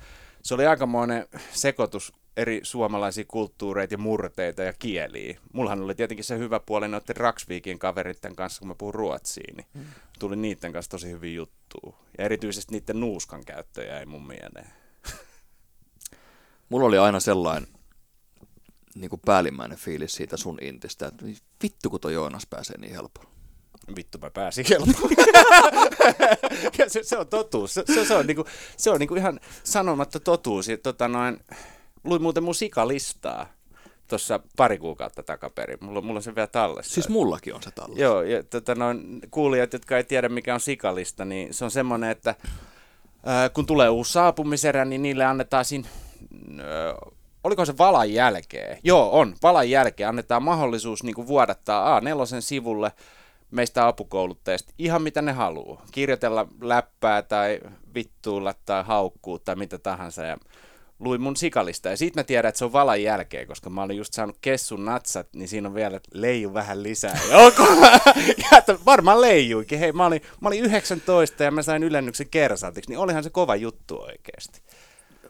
se 0.42 0.54
oli 0.54 0.66
aikamoinen 0.66 1.26
sekoitus 1.52 2.12
eri 2.36 2.60
suomalaisia 2.62 3.24
kulttuureita 3.28 3.94
ja 3.94 3.98
murteita 3.98 4.62
ja 4.62 4.72
kieliä. 4.72 5.38
Mullahan 5.52 5.82
oli 5.82 5.94
tietenkin 5.94 6.24
se 6.24 6.38
hyvä 6.38 6.60
puoli 6.60 6.88
noiden 6.88 7.16
Raksviikin 7.16 7.78
kaveritten 7.78 8.36
kanssa, 8.36 8.58
kun 8.58 8.68
mä 8.68 8.74
puhun 8.74 8.94
ruotsia, 8.94 9.54
niin 9.56 9.66
mm. 9.74 9.84
tuli 10.18 10.36
niiden 10.36 10.72
kanssa 10.72 10.90
tosi 10.90 11.10
hyvin 11.10 11.34
juttua. 11.34 11.98
Ja 12.18 12.24
erityisesti 12.24 12.74
niiden 12.74 13.00
nuuskan 13.00 13.44
käyttöjä 13.44 14.00
ei 14.00 14.06
mun 14.06 14.26
mieleen. 14.26 14.72
Mulla 16.68 16.86
oli 16.86 16.98
aina 16.98 17.20
sellainen 17.20 17.68
niin 18.94 19.10
kuin 19.10 19.20
päällimmäinen 19.24 19.78
fiilis 19.78 20.12
siitä 20.12 20.36
sun 20.36 20.58
intistä, 20.60 21.06
että 21.06 21.24
vittu 21.62 21.90
kun 21.90 22.00
toi 22.00 22.12
Joonas 22.12 22.46
pääsee 22.46 22.78
niin 22.78 22.94
helpolla. 22.94 23.30
Vittu 23.96 24.18
mä 24.18 24.30
pääsin 24.30 24.64
helpolla. 24.70 25.16
se, 26.88 27.02
se, 27.02 27.18
on 27.18 27.28
totuus. 27.28 27.74
Se, 27.74 27.84
se, 27.94 28.04
se 28.04 28.14
on, 28.14 28.26
niinku, 28.26 28.44
se 28.76 28.90
on 28.90 28.98
niinku 28.98 29.14
ihan 29.14 29.40
sanomatta 29.64 30.20
totuus. 30.20 30.68
Ja, 30.68 30.78
tota 30.78 31.08
noin, 31.08 31.40
luin 32.06 32.22
muuten 32.22 32.42
mun 32.42 32.54
sikalistaa 32.54 33.46
tuossa 34.08 34.40
pari 34.56 34.78
kuukautta 34.78 35.22
takaperin. 35.22 35.78
Mulla, 35.80 36.00
mulla 36.00 36.18
on 36.18 36.22
se 36.22 36.34
vielä 36.34 36.46
tallessa. 36.46 36.94
Siis 36.94 37.08
mullakin 37.08 37.54
on 37.54 37.62
se 37.62 37.70
tallessa. 37.70 38.02
Joo, 38.02 38.22
ja 38.22 38.42
tota, 38.42 38.74
noin, 38.74 39.20
kuulijat, 39.30 39.72
jotka 39.72 39.96
ei 39.96 40.04
tiedä 40.04 40.28
mikä 40.28 40.54
on 40.54 40.60
sikalista, 40.60 41.24
niin 41.24 41.54
se 41.54 41.64
on 41.64 41.70
semmoinen, 41.70 42.10
että 42.10 42.34
ää, 43.26 43.48
kun 43.48 43.66
tulee 43.66 43.88
uusi 43.88 44.12
saapumiserä, 44.12 44.84
niin 44.84 45.02
niille 45.02 45.24
annetaan 45.24 45.64
siinä, 45.64 45.88
ää, 46.58 46.94
oliko 47.44 47.64
se 47.64 47.78
valan 47.78 48.12
jälkeen? 48.12 48.78
Joo, 48.84 49.10
on. 49.20 49.36
Valan 49.42 49.70
jälkeen 49.70 50.08
annetaan 50.08 50.42
mahdollisuus 50.42 51.02
niin 51.02 51.14
kuin 51.14 51.26
vuodattaa 51.26 52.00
A4 52.00 52.04
sivulle 52.40 52.92
meistä 53.50 53.86
apukouluttajista 53.86 54.72
ihan 54.78 55.02
mitä 55.02 55.22
ne 55.22 55.32
haluaa. 55.32 55.82
Kirjoitella 55.92 56.48
läppää 56.60 57.22
tai 57.22 57.60
vittuulla 57.94 58.54
tai 58.64 58.84
haukkuu 58.84 59.38
tai 59.38 59.56
mitä 59.56 59.78
tahansa. 59.78 60.22
Ja 60.22 60.36
luin 60.98 61.20
mun 61.20 61.36
sikalista. 61.36 61.88
Ja 61.88 61.96
siitä 61.96 62.20
mä 62.20 62.24
tiedän, 62.24 62.48
että 62.48 62.58
se 62.58 62.64
on 62.64 62.72
valan 62.72 63.02
jälkeen, 63.02 63.46
koska 63.46 63.70
mä 63.70 63.82
olin 63.82 63.96
just 63.96 64.12
saanut 64.12 64.38
kessun 64.40 64.84
natsat, 64.84 65.28
niin 65.34 65.48
siinä 65.48 65.68
on 65.68 65.74
vielä 65.74 66.00
leiju 66.14 66.54
vähän 66.54 66.82
lisää. 66.82 67.20
Joko? 67.30 67.66
ja 68.50 68.62
varmaan 68.86 69.20
leijuikin. 69.20 69.78
Hei, 69.78 69.92
mä 69.92 70.06
olin, 70.06 70.20
mä 70.40 70.48
olin 70.48 70.64
19 70.64 71.44
ja 71.44 71.50
mä 71.50 71.62
sain 71.62 71.82
ylennyksen 71.82 72.28
kersantiksi, 72.28 72.90
niin 72.90 72.98
olihan 72.98 73.22
se 73.22 73.30
kova 73.30 73.56
juttu 73.56 74.00
oikeasti. 74.00 74.62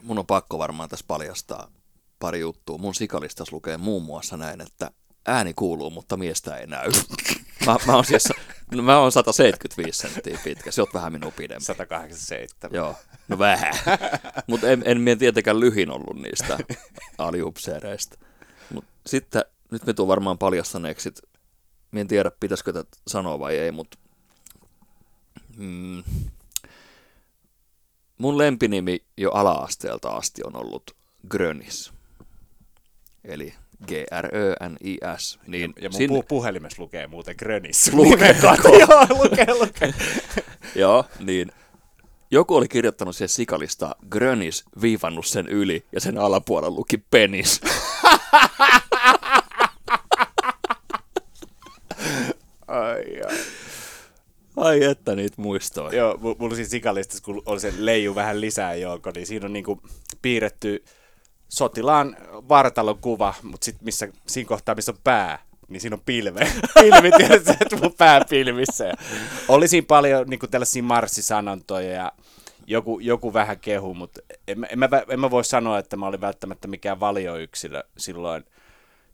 Mun 0.02 0.18
on 0.18 0.26
pakko 0.26 0.58
varmaan 0.58 0.88
tässä 0.88 1.04
paljastaa 1.08 1.70
pari 2.18 2.40
juttua. 2.40 2.78
Mun 2.78 2.94
sikalistassa 2.94 3.56
lukee 3.56 3.76
muun 3.76 4.02
muassa 4.02 4.36
näin, 4.36 4.60
että 4.60 4.90
ääni 5.26 5.54
kuuluu, 5.54 5.90
mutta 5.90 6.16
miestä 6.16 6.56
ei 6.56 6.66
näy. 6.66 6.90
Mä, 7.66 7.76
mä, 7.86 7.94
oon, 7.94 8.04
siis, 8.04 8.28
no 8.74 8.82
mä 8.82 8.98
oon 8.98 9.12
175 9.12 9.98
senttiä 9.98 10.38
pitkä, 10.44 10.70
se 10.70 10.82
on 10.82 10.88
vähän 10.94 11.12
minun 11.12 11.32
pidempi. 11.32 11.64
187. 11.64 12.76
Joo, 12.76 12.96
no 13.28 13.38
vähän. 13.38 13.74
Mutta 14.46 14.68
en, 14.70 14.82
en 14.86 15.00
mie 15.00 15.16
tietenkään 15.16 15.60
lyhin 15.60 15.90
ollut 15.90 16.16
niistä 16.22 16.58
aliupseereista. 17.18 18.18
Mut 18.70 18.84
sitten, 19.06 19.44
nyt 19.70 19.86
me 19.86 19.92
tuun 19.92 20.08
varmaan 20.08 20.38
paljastaneeksi, 20.38 21.12
mä 21.90 22.00
en 22.00 22.08
tiedä 22.08 22.30
pitäisikö 22.40 22.72
tätä 22.72 22.96
sanoa 23.06 23.38
vai 23.38 23.56
ei, 23.56 23.72
mutta 23.72 23.98
mm, 25.56 26.02
mun 28.18 28.38
lempinimi 28.38 29.04
jo 29.16 29.30
ala-asteelta 29.30 30.08
asti 30.08 30.42
on 30.44 30.56
ollut 30.56 30.96
Grönis. 31.28 31.92
Eli 33.24 33.54
G-R-Ö-N-I-S. 33.86 35.38
Niin 35.46 35.74
ja, 35.76 35.82
ja 35.82 35.90
mun 35.90 35.98
sinne... 35.98 36.22
puhelimessa 36.28 36.82
lukee 36.82 37.06
muuten 37.06 37.34
Grönis. 37.38 37.90
Lukee 37.92 38.36
Joo, 38.80 39.06
lukee, 39.22 39.54
lukee. 39.60 39.94
Joo, 40.74 41.04
niin 41.20 41.52
joku 42.30 42.56
oli 42.56 42.68
kirjoittanut 42.68 43.16
siihen 43.16 43.28
sikalista 43.28 43.96
Grönis, 44.10 44.64
viivannut 44.82 45.26
sen 45.26 45.48
yli 45.48 45.84
ja 45.92 46.00
sen 46.00 46.18
alapuolella 46.18 46.76
luki 46.76 46.98
penis. 46.98 47.60
ai, 52.68 53.22
ai. 53.26 53.36
Ai 54.56 54.84
että 54.84 55.14
niitä 55.14 55.42
muistoja. 55.42 55.98
Joo, 55.98 56.18
mulla 56.38 56.56
siis 56.56 56.70
sikalista, 56.70 57.16
kun 57.22 57.42
oli 57.46 57.60
se 57.60 57.72
leiju 57.78 58.14
vähän 58.14 58.40
lisää 58.40 58.74
joukko, 58.74 59.10
niin 59.14 59.26
siinä 59.26 59.46
on 59.46 59.52
niinku 59.52 59.80
piirretty 60.22 60.84
sotilaan 61.48 62.16
vartalon 62.48 62.98
kuva, 62.98 63.34
mutta 63.42 63.64
sitten 63.64 63.84
missä, 63.84 64.08
siinä 64.26 64.48
kohtaa, 64.48 64.74
missä 64.74 64.92
on 64.92 64.98
pää, 65.04 65.38
niin 65.68 65.80
siinä 65.80 65.94
on 65.94 66.02
pilve. 66.06 66.40
Pilvi, 66.80 67.10
tiedätkö, 67.16 67.54
että 67.60 67.76
mun 67.76 67.94
pää 67.98 68.20
pilvissä. 68.30 68.84
Ja 68.84 68.94
oli 69.48 69.68
siinä 69.68 69.84
paljon 69.88 70.26
niin 70.28 70.40
kuin 70.40 70.50
tällaisia 70.50 70.82
marssisanontoja 70.82 71.92
ja 71.92 72.12
joku, 72.66 73.00
joku 73.00 73.32
vähän 73.32 73.60
kehu, 73.60 73.94
mutta 73.94 74.20
en, 74.48 74.66
en, 74.70 74.78
mä, 74.78 74.88
en 75.08 75.20
mä 75.20 75.30
voi 75.30 75.44
sanoa, 75.44 75.78
että 75.78 75.96
mä 75.96 76.06
olin 76.06 76.20
välttämättä 76.20 76.68
mikään 76.68 77.00
valioyksilö 77.00 77.82
silloin– 77.96 78.44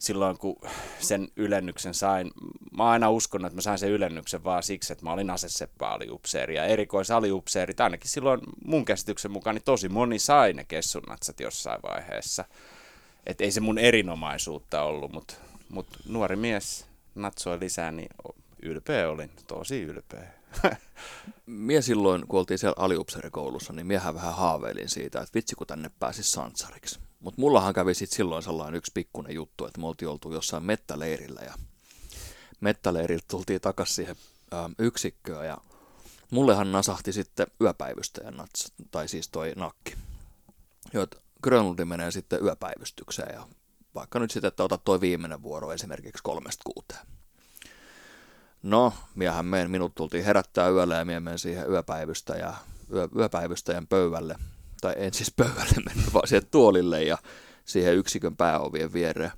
silloin, 0.03 0.39
kun 0.39 0.57
sen 0.99 1.29
ylennyksen 1.37 1.95
sain, 1.95 2.31
mä 2.77 2.91
aina 2.91 3.11
uskonut, 3.11 3.47
että 3.47 3.57
mä 3.57 3.61
sain 3.61 3.79
sen 3.79 3.91
ylennyksen 3.91 4.45
vaan 4.45 4.63
siksi, 4.63 4.93
että 4.93 5.05
mä 5.05 5.13
olin 5.13 5.31
aseseppä 5.31 5.89
aliupseeri 5.89 6.57
ja 6.57 6.65
erikoisaliupseerit, 6.65 7.81
ainakin 7.81 8.11
silloin 8.11 8.41
mun 8.65 8.85
käsityksen 8.85 9.31
mukaan, 9.31 9.55
niin 9.55 9.65
tosi 9.65 9.89
moni 9.89 10.19
sai 10.19 10.53
ne 10.53 10.65
kessunnatsat 10.65 11.41
jossain 11.41 11.83
vaiheessa. 11.83 12.45
Et 13.27 13.41
ei 13.41 13.51
se 13.51 13.61
mun 13.61 13.79
erinomaisuutta 13.79 14.83
ollut, 14.83 15.13
mutta 15.13 15.35
mut 15.69 15.87
nuori 16.09 16.37
mies 16.37 16.87
natsoi 17.15 17.61
lisää, 17.61 17.93
niin 17.93 18.11
ylpeä 18.63 19.11
olin, 19.11 19.31
tosi 19.47 19.83
ylpeä. 19.83 20.31
Mie 21.47 21.83
silloin, 21.83 22.27
kun 22.27 22.39
oltiin 22.39 22.59
siellä 22.59 22.85
aliupseerikoulussa, 22.85 23.73
niin 23.73 23.87
miehän 23.87 24.15
vähän 24.15 24.35
haaveilin 24.35 24.89
siitä, 24.89 25.21
että 25.21 25.35
vitsi 25.35 25.55
kun 25.55 25.67
tänne 25.67 25.91
pääsi 25.99 26.23
sansariksi. 26.23 27.01
Mutta 27.23 27.41
mullahan 27.41 27.75
kävi 27.75 27.95
sitten 27.95 28.17
silloin 28.17 28.43
sellainen 28.43 28.79
yksi 28.79 28.93
pikkuinen 28.95 29.35
juttu, 29.35 29.67
että 29.67 29.81
me 29.81 29.87
oltiin 29.87 30.09
oltu 30.09 30.33
jossain 30.33 30.65
mettäleirillä 30.65 31.41
ja 31.41 31.55
mettäleiriltä 32.61 33.25
tultiin 33.31 33.61
takaisin 33.61 33.95
siihen 33.95 34.17
ä, 34.55 34.71
yksikköön 34.79 35.47
ja 35.47 35.59
mullehan 36.31 36.73
nasahti 36.73 37.13
sitten 37.13 37.47
yöpäivystäjän 37.61 38.37
nats, 38.37 38.73
tai 38.91 39.09
siis 39.09 39.29
toi 39.29 39.53
nakki. 39.57 39.95
Joita 40.93 41.17
Grönlundin 41.43 41.89
menee 41.89 42.11
sitten 42.11 42.45
yöpäivystykseen 42.45 43.35
ja 43.35 43.47
vaikka 43.95 44.19
nyt 44.19 44.31
sitten, 44.31 44.49
että 44.49 44.65
otat 44.65 44.85
toi 44.85 45.01
viimeinen 45.01 45.43
vuoro 45.43 45.73
esimerkiksi 45.73 46.23
kolmesta 46.23 46.63
kuuteen. 46.65 47.07
No, 48.63 48.93
miehän 49.15 49.47
meen, 49.47 49.71
minut 49.71 49.95
tultiin 49.95 50.25
herättää 50.25 50.69
yöllä 50.69 50.95
ja 50.95 51.05
mie 51.05 51.39
siihen 51.39 51.71
yöpäivystä 51.71 52.35
ja 52.35 52.55
yö, 52.93 53.09
yöpäivystäjän 53.17 53.87
pöydälle 53.87 54.37
tai 54.83 54.95
en 54.97 55.15
siis 55.15 55.33
pöydälle 55.37 55.83
mennyt, 55.87 56.15
vaan 56.15 56.29
siihen 56.29 56.47
tuolille 56.51 57.03
ja 57.03 57.19
siihen 57.65 57.97
yksikön 57.97 58.37
pääovien 58.37 58.93
viereen. 58.93 59.33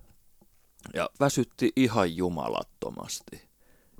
Ja 0.95 1.11
väsytti 1.21 1.73
ihan 1.77 2.17
jumalattomasti. 2.17 3.49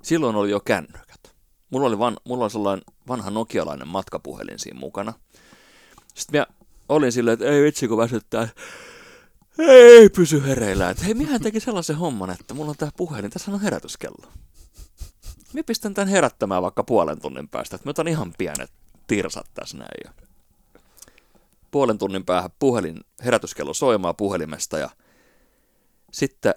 Silloin 0.03 0.35
oli 0.35 0.51
jo 0.51 0.59
kännykät. 0.59 1.35
Mulla 1.69 1.87
oli, 1.87 1.99
van, 1.99 2.17
mulla 2.23 2.43
oli 2.43 2.51
sellainen 2.51 2.83
vanha 3.07 3.29
nokialainen 3.29 3.87
matkapuhelin 3.87 4.59
siinä 4.59 4.79
mukana. 4.79 5.13
Sitten 6.13 6.41
mä 6.41 6.47
olin 6.89 7.11
silleen, 7.11 7.33
että 7.33 7.45
ei 7.45 7.63
vitsi 7.63 7.87
kun 7.87 7.97
väsyttää. 7.97 8.47
Ei 9.59 10.09
pysy 10.09 10.43
hereillä. 10.47 10.89
Että 10.89 11.03
hei, 11.03 11.13
mihän 11.13 11.41
teki 11.41 11.59
sellaisen 11.59 11.95
homman, 11.95 12.29
että 12.29 12.53
mulla 12.53 12.69
on 12.69 12.77
tää 12.77 12.89
puhelin, 12.97 13.31
tässä 13.31 13.51
on 13.51 13.61
herätyskello. 13.61 14.31
Mä 15.53 15.63
pistän 15.65 15.93
tän 15.93 16.07
herättämään 16.07 16.63
vaikka 16.63 16.83
puolen 16.83 17.21
tunnin 17.21 17.47
päästä, 17.47 17.75
että 17.75 17.87
mä 17.87 17.89
otan 17.89 18.07
ihan 18.07 18.33
pienet 18.37 18.71
tirsat 19.07 19.49
tässä 19.53 19.77
näin. 19.77 20.15
Puolen 21.75 21.97
tunnin 21.97 22.25
päähän 22.25 22.49
puhelin, 22.59 22.99
herätyskello 23.25 23.73
soimaa 23.73 24.13
puhelimesta 24.13 24.77
ja 24.77 24.89
sitten 26.11 26.55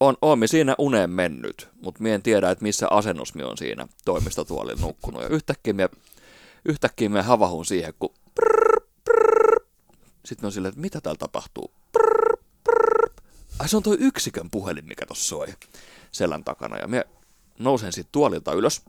on, 0.00 0.16
on 0.22 0.38
mi 0.38 0.48
siinä 0.48 0.74
uneen 0.78 1.10
mennyt, 1.10 1.68
mutta 1.82 2.02
mie 2.02 2.14
en 2.14 2.22
tiedä, 2.22 2.50
että 2.50 2.62
missä 2.62 2.88
asennus 2.90 3.34
mi 3.34 3.42
on 3.42 3.58
siinä 3.58 3.88
toimistotuolilla 4.04 4.80
nukkunut. 4.80 5.22
Ja 5.22 5.28
yhtäkkiä 5.28 5.72
mie, 5.72 5.88
yhtäkkiä 6.64 7.08
mie 7.08 7.22
havahun 7.22 7.64
siihen, 7.64 7.94
kun 7.98 8.14
sitten 10.24 10.46
on 10.46 10.52
silleen, 10.52 10.68
että 10.68 10.80
mitä 10.80 11.00
täällä 11.00 11.18
tapahtuu? 11.18 11.70
Ai 13.58 13.68
se 13.68 13.76
on 13.76 13.82
toi 13.82 13.96
yksikön 14.00 14.50
puhelin, 14.50 14.86
mikä 14.86 15.06
tuossa 15.06 15.28
soi 15.28 15.46
selän 16.12 16.44
takana. 16.44 16.78
Ja 16.78 16.88
mie 16.88 17.04
nousen 17.58 17.92
siitä 17.92 18.08
tuolilta 18.12 18.52
ylös, 18.52 18.82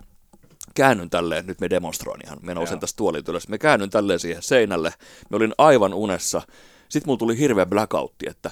käännyn 0.75 1.09
tälleen, 1.09 1.47
nyt 1.47 1.61
me 1.61 1.69
demonstroin 1.69 2.21
ihan, 2.25 2.37
me 2.41 2.53
nousen 2.53 2.79
tästä 2.79 2.97
tuolilta 2.97 3.31
ylös, 3.31 3.47
me 3.47 3.57
käännyn 3.57 3.89
tälleen 3.89 4.19
siihen 4.19 4.43
seinälle, 4.43 4.93
me 5.29 5.37
olin 5.37 5.53
aivan 5.57 5.93
unessa. 5.93 6.41
Sitten 6.89 7.09
mulla 7.09 7.19
tuli 7.19 7.37
hirveä 7.37 7.65
blackoutti, 7.65 8.29
että 8.29 8.51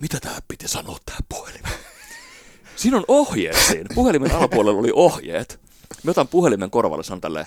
mitä 0.00 0.20
tää 0.20 0.38
piti 0.48 0.68
sanoa 0.68 0.98
tää 1.06 1.18
puhelin? 1.28 1.62
Siinä 2.76 2.96
on 2.96 3.04
ohjeet 3.08 3.56
siinä. 3.56 3.88
Puhelimen 3.94 4.34
alapuolella 4.34 4.80
oli 4.80 4.92
ohjeet. 4.94 5.60
Mä 6.02 6.10
otan 6.10 6.28
puhelimen 6.28 6.70
korvalle, 6.70 7.04
sanon 7.04 7.20
tälleen, 7.20 7.46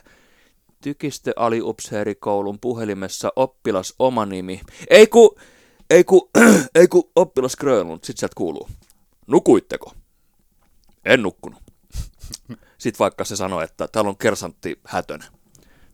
tykistö 0.82 1.34
aliupseerikoulun 1.36 2.60
puhelimessa 2.60 3.32
oppilas 3.36 3.94
oma 4.00 4.26
nimi. 4.26 4.62
Ei 4.90 5.08
ku, 5.08 5.40
ei 5.90 6.04
ku, 6.04 6.30
ei 6.76 6.88
ku 6.88 7.12
oppilas 7.16 7.56
Grönlund. 7.56 8.00
Sitten 8.04 8.20
sieltä 8.20 8.36
kuuluu, 8.38 8.70
nukuitteko? 9.28 9.94
En 11.06 11.22
nukkunut. 11.24 11.65
Sitten 12.78 13.00
vaikka 13.00 13.24
se 13.24 13.36
sanoi, 13.36 13.64
että 13.64 13.88
täällä 13.88 14.10
on 14.10 14.18
kersantti 14.18 14.80
Hätönen. 14.84 15.28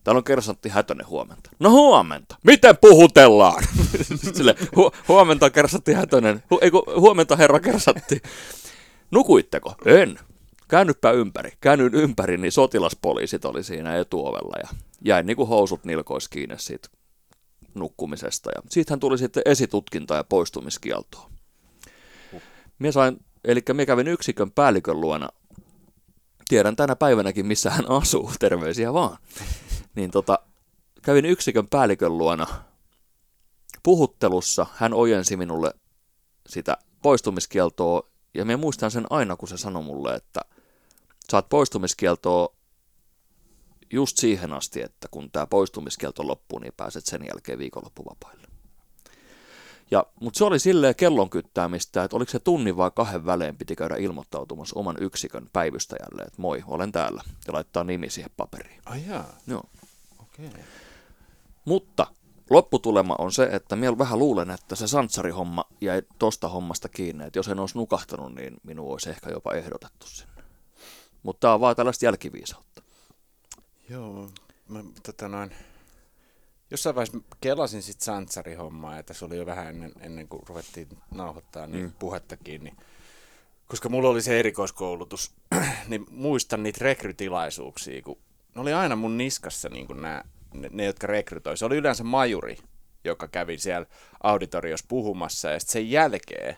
Täällä 0.04 0.18
on 0.18 0.24
kersantti 0.24 0.68
Hätönen 0.68 1.06
huomenta. 1.06 1.50
No 1.58 1.70
huomenta. 1.70 2.36
Miten 2.44 2.76
puhutellaan? 2.80 3.64
Sille, 4.34 4.54
hu- 4.76 4.96
huomenta 5.08 5.50
kersantti 5.50 5.92
Hätönen. 5.92 6.42
Hu- 6.54 6.58
ei 6.60 6.70
ku, 6.70 6.84
huomenta 6.96 7.36
herra 7.36 7.60
kersantti. 7.60 8.22
Nukuitteko? 9.10 9.74
En. 9.86 10.18
Käännyppä 10.68 11.10
ympäri. 11.10 11.52
Käännyin 11.60 11.94
ympäri, 11.94 12.38
niin 12.38 12.52
sotilaspoliisit 12.52 13.44
oli 13.44 13.62
siinä 13.64 13.96
etuovella 13.96 14.56
ja 14.62 14.68
jäin 15.04 15.26
niin 15.26 15.36
kuin 15.36 15.48
housut 15.48 15.84
nilkois 15.84 16.28
kiinni 16.28 16.58
siitä 16.58 16.88
nukkumisesta. 17.74 18.50
Ja 18.50 18.62
siitähän 18.70 19.00
tuli 19.00 19.18
sitten 19.18 19.42
esitutkinta 19.46 20.14
ja 20.14 20.24
poistumiskieltoa. 20.24 21.30
Mie 22.78 22.92
sain, 22.92 23.16
eli 23.44 23.60
minä 23.68 23.86
kävin 23.86 24.08
yksikön 24.08 24.50
päällikön 24.50 25.00
luona. 25.00 25.28
Tiedän 26.52 26.76
tänä 26.76 26.96
päivänäkin, 26.96 27.46
missä 27.46 27.70
hän 27.70 27.90
asuu, 27.90 28.32
terveisiä 28.40 28.92
vaan. 28.92 29.18
Niin 29.94 30.10
tota, 30.10 30.38
kävin 31.02 31.24
yksikön 31.24 31.68
päällikön 31.68 32.18
luona 32.18 32.46
puhuttelussa. 33.82 34.66
Hän 34.74 34.94
ojensi 34.94 35.36
minulle 35.36 35.74
sitä 36.48 36.76
poistumiskieltoa 37.02 38.10
ja 38.34 38.44
minä 38.44 38.56
muistan 38.56 38.90
sen 38.90 39.06
aina, 39.10 39.36
kun 39.36 39.48
se 39.48 39.56
sanoi 39.56 39.82
mulle, 39.82 40.14
että 40.14 40.40
saat 41.30 41.48
poistumiskieltoa 41.48 42.56
just 43.92 44.16
siihen 44.16 44.52
asti, 44.52 44.82
että 44.82 45.08
kun 45.10 45.30
tämä 45.30 45.46
poistumiskielto 45.46 46.26
loppuu, 46.26 46.58
niin 46.58 46.72
pääset 46.76 47.06
sen 47.06 47.24
jälkeen 47.28 47.58
viikonloppuvapaille. 47.58 48.41
Ja, 49.92 50.06
mutta 50.20 50.38
se 50.38 50.44
oli 50.44 50.58
silleen 50.58 50.94
kellon 50.94 51.30
kyttäämistä, 51.30 52.04
että 52.04 52.16
oliko 52.16 52.30
se 52.30 52.38
tunnin 52.38 52.76
vai 52.76 52.90
kahden 52.94 53.26
välein 53.26 53.56
piti 53.56 53.76
käydä 53.76 53.96
ilmoittautumassa 53.96 54.78
oman 54.78 54.96
yksikön 55.00 55.48
päivystäjälle, 55.52 56.22
että 56.22 56.42
moi, 56.42 56.62
olen 56.66 56.92
täällä, 56.92 57.22
ja 57.46 57.52
laittaa 57.52 57.84
nimi 57.84 58.10
siihen 58.10 58.30
paperiin. 58.36 58.80
Ai 58.86 59.06
jaa, 59.08 59.34
Joo. 59.46 59.62
okei. 60.18 60.46
Okay. 60.46 60.60
Mutta 61.64 62.06
lopputulema 62.50 63.14
on 63.18 63.32
se, 63.32 63.44
että 63.44 63.76
minä 63.76 63.98
vähän 63.98 64.18
luulen, 64.18 64.50
että 64.50 64.76
se 64.76 64.88
santsarihomma 64.88 65.64
jäi 65.80 66.02
tosta 66.18 66.48
hommasta 66.48 66.88
kiinni, 66.88 67.24
että 67.24 67.38
jos 67.38 67.48
en 67.48 67.60
olisi 67.60 67.78
nukahtanut, 67.78 68.34
niin 68.34 68.54
minua 68.62 68.92
olisi 68.92 69.10
ehkä 69.10 69.30
jopa 69.30 69.52
ehdotettu 69.52 70.06
sinne. 70.06 70.42
Mutta 71.22 71.40
tämä 71.40 71.54
on 71.54 71.60
vaan 71.60 71.76
tällaista 71.76 72.04
jälkiviisautta. 72.04 72.82
Joo, 73.88 74.30
mä 74.68 74.84
tota 75.02 75.28
noin, 75.28 75.52
jossain 76.72 76.94
vaiheessa 76.94 77.18
kelasin 77.40 77.82
sit 77.82 78.00
Santsari-hommaa, 78.00 78.96
ja 78.96 79.02
tässä 79.02 79.26
oli 79.26 79.36
jo 79.36 79.46
vähän 79.46 79.66
ennen, 79.66 79.92
ennen 80.00 80.28
kuin 80.28 80.42
ruvettiin 80.48 80.88
nauhoittaa 81.10 81.66
niin 81.66 81.84
mm. 81.84 81.92
puhettakin, 81.98 82.64
niin 82.64 82.76
koska 83.66 83.88
mulla 83.88 84.08
oli 84.08 84.22
se 84.22 84.38
erikoiskoulutus, 84.38 85.34
niin 85.88 86.06
muistan 86.10 86.62
niitä 86.62 86.84
rekrytilaisuuksia, 86.84 88.02
kun 88.02 88.18
ne 88.54 88.60
oli 88.60 88.72
aina 88.72 88.96
mun 88.96 89.18
niskassa 89.18 89.68
niin 89.68 89.86
kuin 89.86 90.02
nämä, 90.02 90.24
ne, 90.54 90.70
ne, 90.72 90.84
jotka 90.84 91.06
rekrytoi. 91.06 91.56
Se 91.56 91.64
oli 91.64 91.76
yleensä 91.76 92.04
majuri, 92.04 92.58
joka 93.04 93.28
kävi 93.28 93.58
siellä 93.58 93.86
auditoriossa 94.22 94.86
puhumassa, 94.88 95.50
ja 95.50 95.60
sitten 95.60 95.72
sen 95.72 95.90
jälkeen 95.90 96.56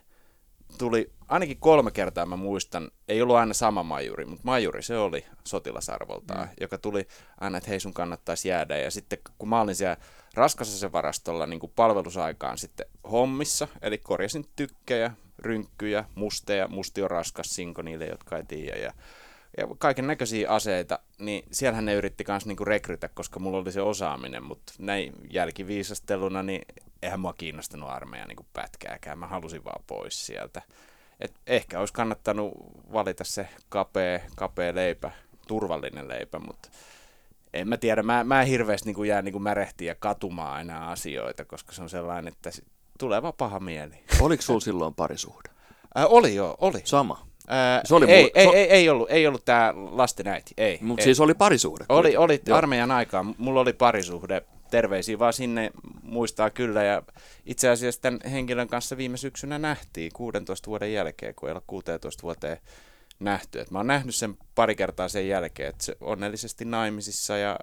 tuli 0.79 1.11
ainakin 1.29 1.57
kolme 1.57 1.91
kertaa, 1.91 2.27
mä 2.27 2.37
muistan, 2.37 2.91
ei 3.09 3.23
ollut 3.23 3.37
aina 3.37 3.55
sama 3.55 3.83
majuri, 3.83 4.25
mutta 4.25 4.45
majuri 4.45 4.83
se 4.83 4.99
oli 4.99 5.25
sotilasarvoltaan, 5.45 6.47
mm. 6.47 6.55
joka 6.61 6.79
tuli 6.79 7.09
aina, 7.41 7.59
että 7.59 7.71
hei 7.71 7.81
sun 7.81 7.95
kannattaisi 7.95 8.49
jäädä. 8.49 8.79
Ja 8.79 8.91
sitten 8.91 9.19
kun 9.39 9.49
mä 9.49 9.61
olin 9.61 9.75
siellä 9.75 9.97
raskassa 10.35 10.93
varastolla 10.93 11.47
niin 11.47 11.61
kuin 11.61 11.73
palvelusaikaan 11.77 12.59
sitten 12.59 12.87
hommissa, 13.11 13.69
eli 13.83 13.99
korjasin 13.99 14.47
tykkejä, 14.57 15.11
rynkkyjä, 15.39 16.05
musteja, 16.15 16.69
musti 16.69 17.03
on 17.03 17.11
raskas 17.11 17.55
sinko 17.55 17.83
niille, 17.83 18.07
jotka 18.07 18.37
ei 18.37 18.45
tiedä, 18.45 18.79
ja, 18.79 18.93
ja 19.59 19.67
kaiken 19.79 20.07
näköisiä 20.07 20.51
aseita, 20.51 20.99
niin 21.19 21.45
siellähän 21.51 21.85
ne 21.85 21.95
yritti 21.95 22.25
myös 22.29 22.47
niinku 22.47 22.65
rekrytä, 22.65 23.09
koska 23.09 23.41
mulla 23.41 23.59
oli 23.59 23.73
se 23.73 23.83
osaaminen, 23.83 24.43
mutta 24.43 24.73
näin 24.79 25.13
jälkiviisasteluna, 25.31 26.43
niin 26.43 26.63
eihän 27.03 27.21
mua 27.21 27.33
kiinnostanut 27.33 27.91
armeija 27.91 28.27
niin 28.27 28.47
pätkääkään, 28.53 29.19
mä 29.19 29.27
halusin 29.27 29.65
vaan 29.65 29.85
pois 29.87 30.27
sieltä. 30.27 30.63
Et 31.21 31.35
ehkä 31.47 31.81
olisi 31.81 31.95
kannattanut 31.95 32.53
valita 32.93 33.25
se 33.25 33.49
kapea, 33.69 34.21
kapea 34.37 34.75
leipä, 34.75 35.11
turvallinen 35.49 36.09
leipä, 36.09 36.39
mutta 36.39 36.69
en 37.55 37.69
mä 37.69 37.77
tiedä, 37.77 38.03
mä, 38.03 38.25
mä 38.25 38.43
hirveästi 38.43 38.93
niin 38.93 39.07
jää 39.07 39.23
niin 39.23 39.43
märehtiä 39.43 39.91
ja 39.91 39.95
katumaan 39.95 40.61
enää 40.61 40.89
asioita, 40.89 41.45
koska 41.45 41.73
se 41.73 41.83
on 41.83 41.91
sellainen, 41.91 42.33
että 42.33 42.51
tulee 42.99 43.23
vaan 43.23 43.35
paha 43.39 43.61
mieli. 43.61 44.05
Oliko 44.21 44.43
sulla 44.43 44.61
silloin 44.61 44.95
parisuhde? 44.95 45.51
Äh, 45.99 46.05
oli 46.09 46.35
joo, 46.35 46.57
oli. 46.61 46.81
Sama. 46.85 47.27
Ää, 47.49 47.81
Se 47.85 47.95
oli 47.95 48.07
ei, 48.11 48.23
mul- 48.25 48.31
ei, 48.35 48.47
se- 48.47 48.57
ei, 48.57 48.71
ei, 48.71 48.89
ollut, 48.89 49.11
ei 49.11 49.27
ollut 49.27 49.45
tämä 49.45 49.75
lasten 49.91 50.29
äiti, 50.29 50.55
ei. 50.59 50.79
Mutta 50.81 51.01
ei. 51.01 51.05
siis 51.05 51.21
oli 51.21 51.35
parisuhde. 51.35 51.85
Oli, 51.89 52.17
oli 52.17 52.41
Joo. 52.47 52.59
armeijan 52.59 52.91
aikaan. 52.91 53.35
Mulla 53.39 53.61
oli 53.61 53.73
parisuhde. 53.73 54.43
Terveisiä 54.71 55.19
vaan 55.19 55.33
sinne 55.33 55.71
muistaa 56.03 56.51
kyllä. 56.51 56.83
Ja 56.85 57.03
itse 57.47 57.69
asiassa 57.69 58.01
tämän 58.01 58.21
henkilön 58.31 58.69
kanssa 58.69 58.97
viime 58.97 59.17
syksynä 59.17 59.59
nähtiin 59.59 60.11
16 60.15 60.67
vuoden 60.67 60.93
jälkeen, 60.93 61.35
kun 61.35 61.49
ei 61.49 61.53
ole 61.53 61.63
16 61.67 62.23
vuoteen 62.23 62.59
nähty. 63.21 63.61
Et 63.61 63.71
mä 63.71 63.79
oon 63.79 63.87
nähnyt 63.87 64.15
sen 64.15 64.37
pari 64.55 64.75
kertaa 64.75 65.09
sen 65.09 65.29
jälkeen, 65.29 65.69
että 65.69 65.85
se 65.85 65.97
onnellisesti 66.01 66.65
naimisissa 66.65 67.37
ja 67.37 67.59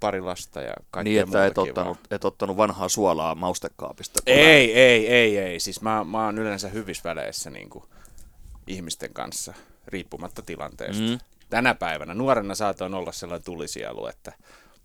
pari 0.00 0.20
lasta 0.20 0.60
ja 0.60 0.74
kaikkea 0.90 1.12
Niin, 1.12 1.22
että 1.24 1.46
et 1.46 1.58
ottanut, 1.58 1.96
vaan. 1.96 2.06
et 2.10 2.24
ottanut 2.24 2.56
vanhaa 2.56 2.88
suolaa 2.88 3.34
maustekaapista. 3.34 4.20
kun 4.24 4.32
Ei, 4.34 4.74
ei, 4.80 5.06
ei, 5.08 5.38
ei. 5.38 5.60
Siis 5.60 5.80
mä, 5.82 6.04
mä 6.04 6.24
oon 6.24 6.38
yleensä 6.38 6.68
hyvissä 6.68 7.04
väleissä 7.08 7.50
niin 7.50 7.70
kuin 7.70 7.84
ihmisten 8.66 9.12
kanssa, 9.14 9.54
riippumatta 9.86 10.42
tilanteesta. 10.42 11.02
Mm. 11.02 11.18
Tänä 11.50 11.74
päivänä, 11.74 12.14
nuorena 12.14 12.54
saatoin 12.54 12.94
olla 12.94 13.12
sellainen 13.12 13.44
tulisielu, 13.44 14.06
että 14.06 14.32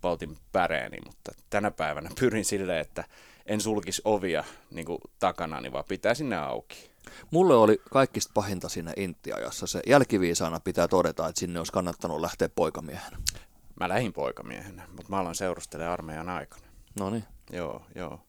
poltin 0.00 0.36
päreeni, 0.52 0.98
mutta 1.06 1.32
tänä 1.50 1.70
päivänä 1.70 2.10
pyrin 2.20 2.44
silleen, 2.44 2.80
että 2.80 3.04
en 3.46 3.60
sulkisi 3.60 4.02
ovia 4.04 4.44
niin 4.70 4.86
kuin 4.86 4.98
takanani, 5.18 5.72
vaan 5.72 5.84
pitäisin 5.88 6.28
ne 6.28 6.36
auki. 6.36 6.90
Mulle 7.30 7.54
oli 7.54 7.82
kaikista 7.90 8.30
pahinta 8.34 8.68
siinä 8.68 8.92
intiajassa 8.96 9.66
se. 9.66 9.80
Jälkiviisaana 9.86 10.60
pitää 10.60 10.88
todeta, 10.88 11.28
että 11.28 11.40
sinne 11.40 11.60
olisi 11.60 11.72
kannattanut 11.72 12.20
lähteä 12.20 12.48
poikamiehenä. 12.48 13.16
Mä 13.80 13.88
lähdin 13.88 14.12
poikamiehenä, 14.12 14.86
mutta 14.88 15.10
mä 15.10 15.18
aloin 15.18 15.34
seurustelemaan 15.34 15.92
armeijan 15.92 16.28
aikana. 16.28 16.66
No 17.00 17.10
niin, 17.10 17.24
Joo, 17.52 17.82
joo. 17.94 18.20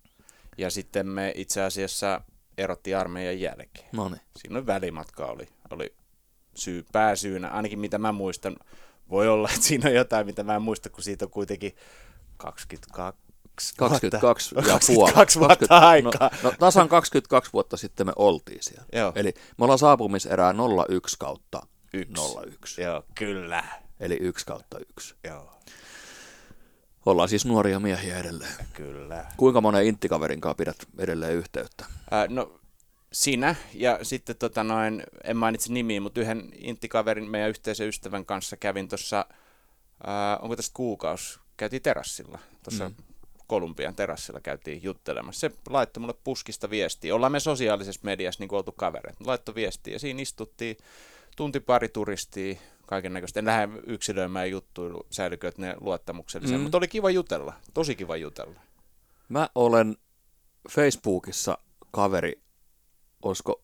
Ja 0.58 0.70
sitten 0.70 1.08
me 1.08 1.34
itse 1.36 1.62
asiassa 1.62 2.22
erotti 2.62 2.96
armeijan 2.96 3.40
jälkeen. 3.40 3.90
no 3.92 4.10
niin. 4.10 4.22
Siinä 4.38 4.58
oli 4.58 4.66
välimatka 4.66 5.26
oli, 5.26 5.48
oli 5.70 5.94
syy, 6.56 6.86
pääsyynä, 6.92 7.50
ainakin 7.50 7.80
mitä 7.80 7.98
mä 7.98 8.12
muistan. 8.12 8.56
Voi 9.10 9.28
olla, 9.28 9.50
että 9.50 9.66
siinä 9.68 9.90
on 9.90 9.96
jotain, 9.96 10.26
mitä 10.26 10.44
mä 10.44 10.56
en 10.56 10.62
muista, 10.62 10.90
kun 10.90 11.04
siitä 11.04 11.26
on 11.26 11.32
kuitenkin 11.32 11.76
22 12.38 13.22
22 13.78 14.56
vuotta, 14.56 14.72
ja 14.72 14.80
puoli. 14.88 15.12
22 15.14 15.40
vuotta 15.40 15.78
aikaa. 15.78 16.30
No, 16.44 16.50
no, 16.50 16.56
tasan 16.60 16.90
22 16.90 17.54
vuotta 17.54 17.78
sitten 17.78 18.08
me 18.08 18.14
oltiin 18.16 18.64
siellä. 18.64 18.86
Joo. 18.94 19.12
Eli 19.16 19.34
me 19.58 19.64
ollaan 19.66 19.80
saapumiserää 19.80 20.54
01 20.90 21.16
kautta 21.20 21.62
Yksi. 21.94 22.38
01. 22.48 22.82
Joo, 22.82 23.04
kyllä. 23.16 23.64
Eli 24.00 24.18
1 24.22 24.46
kautta 24.46 24.80
1. 24.80 25.16
Joo, 25.24 25.54
Ollaan 27.06 27.30
siis 27.30 27.46
nuoria 27.46 27.80
miehiä 27.80 28.18
edelleen. 28.18 28.54
kyllä. 28.74 29.26
Kuinka 29.38 29.62
monen 29.62 29.86
inttikaverin 29.86 30.42
kanssa 30.42 30.58
pidät 30.58 30.78
edelleen 30.98 31.34
yhteyttä? 31.34 31.86
Ää, 32.12 32.28
no, 32.30 32.60
sinä 33.14 33.56
ja 33.74 34.00
sitten 34.02 34.36
tota 34.36 34.64
noin, 34.64 35.04
en 35.24 35.38
mainitse 35.38 35.74
nimiä, 35.74 36.02
mutta 36.02 36.22
yhden 36.22 36.52
inttikaverin, 36.58 37.30
meidän 37.30 37.50
yhteisen 37.50 37.88
ystävän 37.88 38.26
kanssa 38.26 38.58
kävin 38.58 38.88
tuossa, 38.88 39.26
onko 40.42 40.56
tästä 40.56 40.74
kuukausi, 40.74 41.40
käytiin 41.58 41.82
terassilla 41.82 42.40
tuossa 42.64 42.90
Mm. 42.90 42.96
Kolumbian 43.48 43.96
terassilla 43.96 44.40
käytiin 44.40 44.84
juttelemassa. 44.84 45.40
Se 45.40 45.52
laittoi 45.70 46.02
mulle 46.02 46.14
puskista 46.24 46.70
viestiä. 46.70 47.16
Ollaan 47.16 47.32
me 47.32 47.40
sosiaalisessa 47.40 48.02
mediassa 48.04 48.42
niin 48.42 48.50
kuin 48.50 48.58
oltu 48.58 48.72
kavereita. 48.72 49.24
Laittoi 49.26 49.56
viestiä 49.56 49.94
ja 49.94 50.00
siinä 50.00 50.22
istuttiin 50.22 50.78
tunti 51.36 51.60
pari 51.60 51.90
turistia, 51.90 52.56
kaiken 52.92 53.14
näköistä. 53.14 53.40
En 53.40 53.46
lähde 53.46 53.70
yksilöimään 53.88 54.52
juttuja, 54.52 54.94
säilykö 55.10 55.52
ne 55.58 55.76
luottamuksellisia, 55.82 56.58
mm. 56.58 56.64
mutta 56.64 56.78
oli 56.78 56.88
kiva 56.88 57.10
jutella, 57.10 57.54
tosi 57.74 57.96
kiva 57.96 58.18
jutella. 58.18 58.60
Mä 59.30 59.50
olen 59.56 59.98
Facebookissa 60.70 61.58
kaveri, 61.92 62.42
olisiko 63.22 63.64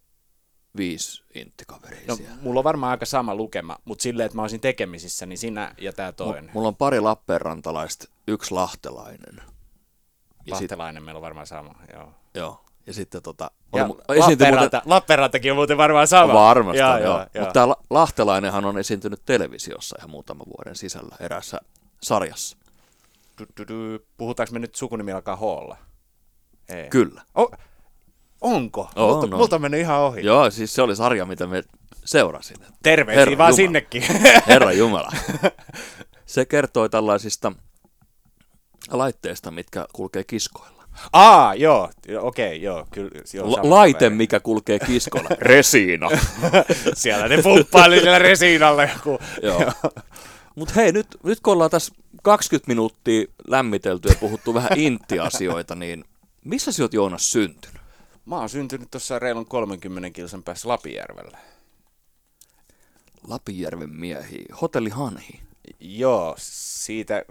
viisi 0.78 1.24
inttikaveria 1.36 2.02
no, 2.08 2.16
siellä. 2.16 2.36
Mulla 2.42 2.60
on 2.60 2.64
varmaan 2.64 2.92
aika 2.92 3.06
sama 3.06 3.36
lukema, 3.36 3.78
mutta 3.86 4.04
silleen, 4.04 4.26
että 4.26 4.36
mä 4.36 4.42
olisin 4.42 4.62
tekemisissä, 4.62 5.26
niin 5.26 5.38
sinä 5.38 5.76
ja 5.78 5.94
tämä 5.94 6.12
toinen. 6.12 6.52
Mulla 6.54 6.68
on 6.68 6.76
pari 6.76 7.00
Lappeenrantalaista, 7.00 8.06
yksi 8.28 8.54
lahtelainen. 8.54 9.36
Ja 10.46 10.54
Lahtelainen 10.54 11.02
sit... 11.02 11.06
meillä 11.06 11.18
on 11.18 11.22
varmaan 11.22 11.48
sama, 11.48 11.74
joo. 11.94 12.12
Joo. 12.34 12.66
Ja 12.88 12.94
sitten 12.94 13.22
tota... 13.22 13.52
Ja 13.76 13.90
Lappeenranta, 13.90 14.60
muuten... 14.60 14.82
Lappeenrantakin 14.86 15.52
on 15.52 15.56
muuten 15.56 15.78
varmaan 15.78 16.08
sama. 16.08 16.34
Varmasti, 16.34 16.80
joo. 16.80 16.98
joo. 16.98 17.18
joo. 17.18 17.26
Mutta 17.40 17.54
tämä 17.54 17.74
Lahtelainenhan 17.90 18.66
on 18.66 18.78
esiintynyt 18.78 19.22
televisiossa 19.26 19.96
ihan 20.00 20.10
muutaman 20.10 20.46
vuoden 20.58 20.76
sisällä 20.76 21.16
erässä 21.20 21.60
sarjassa. 22.02 22.58
Du, 23.40 23.46
du, 23.58 23.68
du. 23.68 24.00
Puhutaanko 24.18 24.54
me 24.54 24.60
nyt 24.60 24.76
sukunimi 24.76 25.12
alkaa 25.12 25.36
Hoolla? 25.36 25.78
Ei. 26.70 26.90
Kyllä. 26.90 27.22
Oh, 27.36 27.52
onko? 28.42 28.90
On, 28.96 29.10
multa, 29.10 29.28
on. 29.28 29.40
multa 29.40 29.56
on 29.56 29.62
mennyt 29.62 29.80
ihan 29.80 30.00
ohi. 30.00 30.26
Joo, 30.26 30.50
siis 30.50 30.74
se 30.74 30.82
oli 30.82 30.96
sarja, 30.96 31.26
mitä 31.26 31.48
me 31.48 31.64
seurasin. 32.06 32.58
Terveisiä 32.84 33.20
Herra 33.20 33.38
vaan 33.38 33.50
Jumala. 33.50 33.56
sinnekin. 33.56 34.04
Herra 34.48 34.72
Jumala. 34.72 35.12
Se 36.26 36.46
kertoi 36.46 36.90
tällaisista 36.90 37.52
laitteista, 38.92 39.52
mitkä 39.52 39.86
kulkee 39.94 40.24
kiskoilla. 40.24 40.77
Aa, 41.14 41.56
joo, 41.56 41.90
okei, 42.20 42.48
okay, 42.48 42.56
joo. 42.56 42.88
Kyllä, 42.92 43.12
joo 43.34 43.52
La- 43.52 43.70
laite, 43.70 44.10
mikä 44.10 44.40
kulkee 44.40 44.80
kiskolla. 44.80 45.30
Resiina. 45.40 46.10
Siellä 46.94 47.28
ne 47.28 47.42
pumppaili 47.42 48.00
siellä 48.00 48.20
resiinalla 48.20 48.84
joku. 48.84 49.20
joo. 49.42 49.72
Mutta 50.56 50.74
hei, 50.76 50.92
nyt, 50.92 51.08
nyt 51.24 51.40
kun 51.40 51.54
ollaan 51.54 51.72
tässä 51.72 51.94
20 52.24 52.68
minuuttia 52.68 53.26
lämmitelty 53.48 54.10
ja 54.10 54.16
puhuttu 54.20 54.54
vähän 54.54 54.72
intti-asioita, 54.76 55.76
niin 55.76 56.06
missä 56.46 56.72
sä 56.72 56.84
oot 56.84 56.94
Joonas 56.94 57.32
syntynyt? 57.32 57.82
Mä 58.26 58.36
oon 58.40 58.50
syntynyt 58.50 58.92
tuossa 58.92 59.20
reilun 59.20 59.46
30 59.46 60.10
kilsan 60.10 60.44
päässä 60.44 60.68
Lapijärvellä. 60.68 61.38
Lapijärven 63.28 63.90
miehiä. 63.90 64.46
Hotelli 64.62 64.90
Hanhi. 64.90 65.40
Joo, 65.80 66.36
siitä 66.40 67.26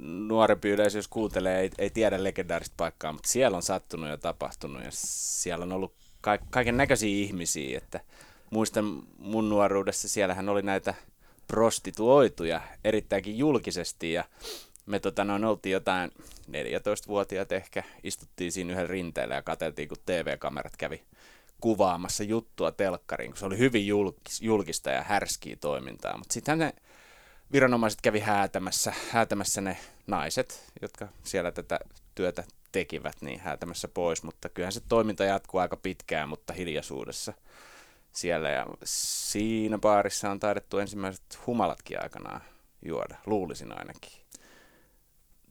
nuorempi 0.00 0.70
yleisö, 0.70 0.98
jos 0.98 1.08
kuuntelee, 1.08 1.60
ei, 1.60 1.70
ei 1.78 1.90
tiedä 1.90 2.24
legendaarista 2.24 2.74
paikkaa, 2.76 3.12
mutta 3.12 3.28
siellä 3.28 3.56
on 3.56 3.62
sattunut 3.62 4.08
ja 4.08 4.18
tapahtunut 4.18 4.84
ja 4.84 4.90
siellä 4.92 5.62
on 5.62 5.72
ollut 5.72 5.94
ka- 6.20 6.38
kaiken 6.50 6.76
näköisiä 6.76 7.08
ihmisiä, 7.08 7.78
että 7.78 8.00
muistan 8.50 9.02
mun 9.18 9.48
nuoruudessa, 9.48 10.08
siellähän 10.08 10.48
oli 10.48 10.62
näitä 10.62 10.94
prostituoituja 11.46 12.60
erittäinkin 12.84 13.38
julkisesti 13.38 14.12
ja 14.12 14.24
me 14.86 15.00
tota, 15.00 15.24
noin, 15.24 15.44
oltiin 15.44 15.72
jotain 15.72 16.10
14-vuotiaat 16.50 17.52
ehkä, 17.52 17.82
istuttiin 18.02 18.52
siinä 18.52 18.72
yhden 18.72 18.88
rinteellä 18.88 19.34
ja 19.34 19.42
katseltiin, 19.42 19.88
kun 19.88 19.98
TV-kamerat 20.06 20.76
kävi 20.76 21.02
kuvaamassa 21.60 22.24
juttua 22.24 22.72
telkkariin, 22.72 23.30
kun 23.30 23.38
se 23.38 23.46
oli 23.46 23.58
hyvin 23.58 23.86
julkista 24.40 24.90
ja 24.90 25.02
härskiä 25.02 25.56
toimintaa. 25.60 26.18
Mutta 26.18 26.32
sitten 26.32 26.58
ne 26.58 26.74
viranomaiset 27.54 28.00
kävi 28.00 28.20
häätämässä, 28.20 28.92
häätämässä 29.10 29.60
ne 29.60 29.76
naiset, 30.06 30.72
jotka 30.82 31.08
siellä 31.22 31.52
tätä 31.52 31.78
työtä 32.14 32.44
tekivät, 32.72 33.16
niin 33.20 33.40
häätämässä 33.40 33.88
pois, 33.88 34.22
mutta 34.22 34.48
kyllähän 34.48 34.72
se 34.72 34.80
toiminta 34.88 35.24
jatkuu 35.24 35.60
aika 35.60 35.76
pitkään, 35.76 36.28
mutta 36.28 36.52
hiljaisuudessa 36.52 37.32
siellä. 38.12 38.50
Ja 38.50 38.66
siinä 38.84 39.78
baarissa 39.78 40.30
on 40.30 40.40
taidettu 40.40 40.78
ensimmäiset 40.78 41.46
humalatkin 41.46 42.02
aikanaan 42.02 42.40
juoda, 42.82 43.16
luulisin 43.26 43.78
ainakin. 43.78 44.23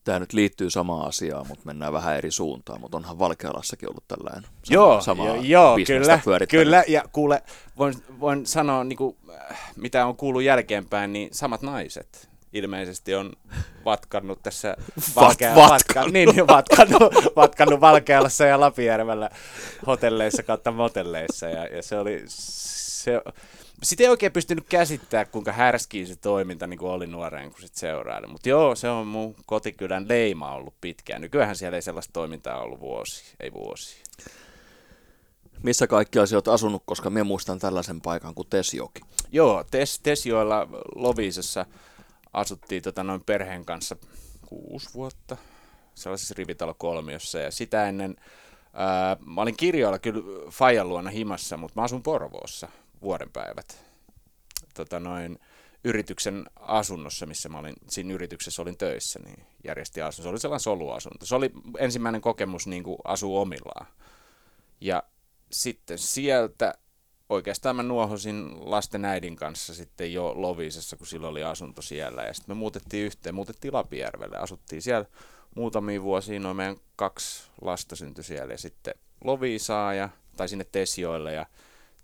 Tämä 0.04 0.20
nyt 0.20 0.34
liittyy 0.34 0.70
samaan 0.70 1.08
asiaan, 1.08 1.48
mutta 1.48 1.66
mennään 1.66 1.94
vähän 1.94 2.18
eri 2.18 2.32
suuntaan, 2.32 2.82
mutta 2.82 2.98
onhan 2.98 3.20
Valkealassakin 3.20 3.90
ollut 3.90 4.08
tällainen 4.08 4.44
sama, 4.44 4.74
joo, 4.74 5.02
sama 5.02 5.28
jo, 5.28 5.36
joo 5.36 5.78
kyllä, 5.88 6.20
kyllä, 6.50 6.84
ja 6.88 7.04
kuule, 7.12 7.44
voin, 7.78 7.94
voin 8.20 8.46
sanoa, 8.46 8.84
niin 8.84 8.98
kuin, 8.98 9.18
mitä 9.76 10.06
on 10.06 10.18
kuullut 10.18 10.44
jälkeenpäin, 10.44 11.14
niin 11.14 11.30
samat 11.32 11.62
naiset 11.62 12.34
ilmeisesti 12.54 13.16
on 13.16 13.34
vatkannut 13.86 14.44
tässä 14.44 14.78
Valkea, 15.16 15.56
Vat, 15.56 15.70
vatkannut. 15.70 16.14
niin, 16.14 16.48
vatkannut, 16.48 17.14
vatkannut 17.36 17.82
Valkealassa 17.82 18.46
ja 18.46 18.60
Lapijärvellä 18.60 19.30
hotelleissa 19.88 20.44
kautta 20.44 20.72
motelleissa, 20.72 21.50
ja, 21.50 21.66
ja 21.66 21.84
se 21.84 22.00
oli, 22.00 22.24
se, 22.28 23.22
sitä 23.84 24.04
ei 24.04 24.10
oikein 24.10 24.32
pystynyt 24.32 24.66
käsittämään, 24.70 25.28
kuinka 25.32 25.52
härskiä 25.52 26.06
se 26.06 26.16
toiminta 26.16 26.68
niin 26.68 26.78
kuin 26.78 26.92
oli 26.92 27.08
nuoreen, 27.08 27.52
kun 27.52 27.62
sit 27.62 27.76
seuraili. 27.76 28.28
Mutta 28.28 28.50
joo, 28.50 28.76
se 28.76 28.90
on 28.90 29.08
mun 29.08 29.36
kotikylän 29.46 30.08
leima 30.08 30.56
ollut 30.56 30.74
pitkään. 30.82 31.22
Nykyään 31.22 31.56
siellä 31.56 31.76
ei 31.76 31.82
sellaista 31.82 32.14
toimintaa 32.14 32.62
ollut 32.62 32.80
vuosi, 32.80 33.24
ei 33.40 33.54
vuosi. 33.54 34.04
Missä 35.64 35.88
kaikki 35.88 36.20
olet 36.20 36.48
asunut, 36.48 36.84
koska 36.86 37.10
minä 37.10 37.24
muistan 37.24 37.60
tällaisen 37.60 38.02
paikan 38.02 38.36
kuin 38.36 38.48
Tesjoki. 38.50 39.02
Joo, 39.32 39.64
Tes, 39.72 40.00
Tesjoilla 40.00 40.68
Lovisessa 40.96 41.66
asuttiin 42.34 42.84
tota, 42.84 43.04
noin 43.04 43.22
perheen 43.22 43.66
kanssa 43.66 43.96
kuusi 44.46 44.90
vuotta 44.94 45.38
sellaisessa 45.96 46.36
rivitalokolmiossa 46.38 47.40
ja 47.40 47.52
sitä 47.52 47.90
ennen 47.90 48.16
ää, 48.74 49.18
mä 49.26 49.42
olin 49.42 49.58
kirjoilla 49.58 50.00
kyllä 50.00 50.50
Fajan 50.52 50.90
luona 50.90 51.10
himassa, 51.10 51.58
mutta 51.58 51.80
mä 51.80 51.84
asun 51.84 52.04
Porvoossa 52.04 52.68
vuodenpäivät 53.04 53.86
tota 54.74 55.00
noin, 55.00 55.40
yrityksen 55.84 56.46
asunnossa, 56.56 57.26
missä 57.26 57.50
mä 57.50 57.60
olin, 57.60 57.76
siinä 57.90 58.14
yrityksessä 58.14 58.62
olin 58.62 58.78
töissä, 58.78 59.20
niin 59.26 59.46
järjesti 59.64 60.02
asunto. 60.02 60.24
Se 60.24 60.30
oli 60.30 60.40
sellainen 60.40 60.60
soluasunto. 60.60 61.26
Se 61.26 61.36
oli 61.36 61.52
ensimmäinen 61.78 62.22
kokemus 62.22 62.68
niin 62.68 62.84
kuin 62.84 62.98
asuu 63.04 63.38
omillaan. 63.38 63.88
Ja 64.82 65.04
sitten 65.52 65.98
sieltä 65.98 66.74
oikeastaan 67.30 67.76
mä 67.76 67.84
nuohosin 67.84 68.72
lasten 68.72 69.06
äidin 69.06 69.36
kanssa 69.36 69.74
sitten 69.74 70.14
jo 70.14 70.34
Lovisessa, 70.36 70.98
kun 70.98 71.08
sillä 71.08 71.28
oli 71.28 71.44
asunto 71.44 71.82
siellä. 71.82 72.24
Ja 72.24 72.34
sitten 72.34 72.56
me 72.56 72.60
muutettiin 72.60 73.06
yhteen, 73.06 73.36
muutettiin 73.36 73.74
Lapijärvelle. 73.74 74.38
Asuttiin 74.38 74.82
siellä 74.82 75.06
muutamia 75.56 76.02
vuosia, 76.02 76.40
noin 76.40 76.58
meidän 76.58 76.78
kaksi 76.96 77.44
lasta 77.62 77.96
syntyi 77.96 78.24
siellä. 78.24 78.54
Ja 78.54 78.58
sitten 78.58 78.94
Lovisaa 79.24 79.94
ja, 79.94 80.10
tai 80.38 80.50
sinne 80.50 80.66
Tesioille 80.72 81.34
ja 81.34 81.46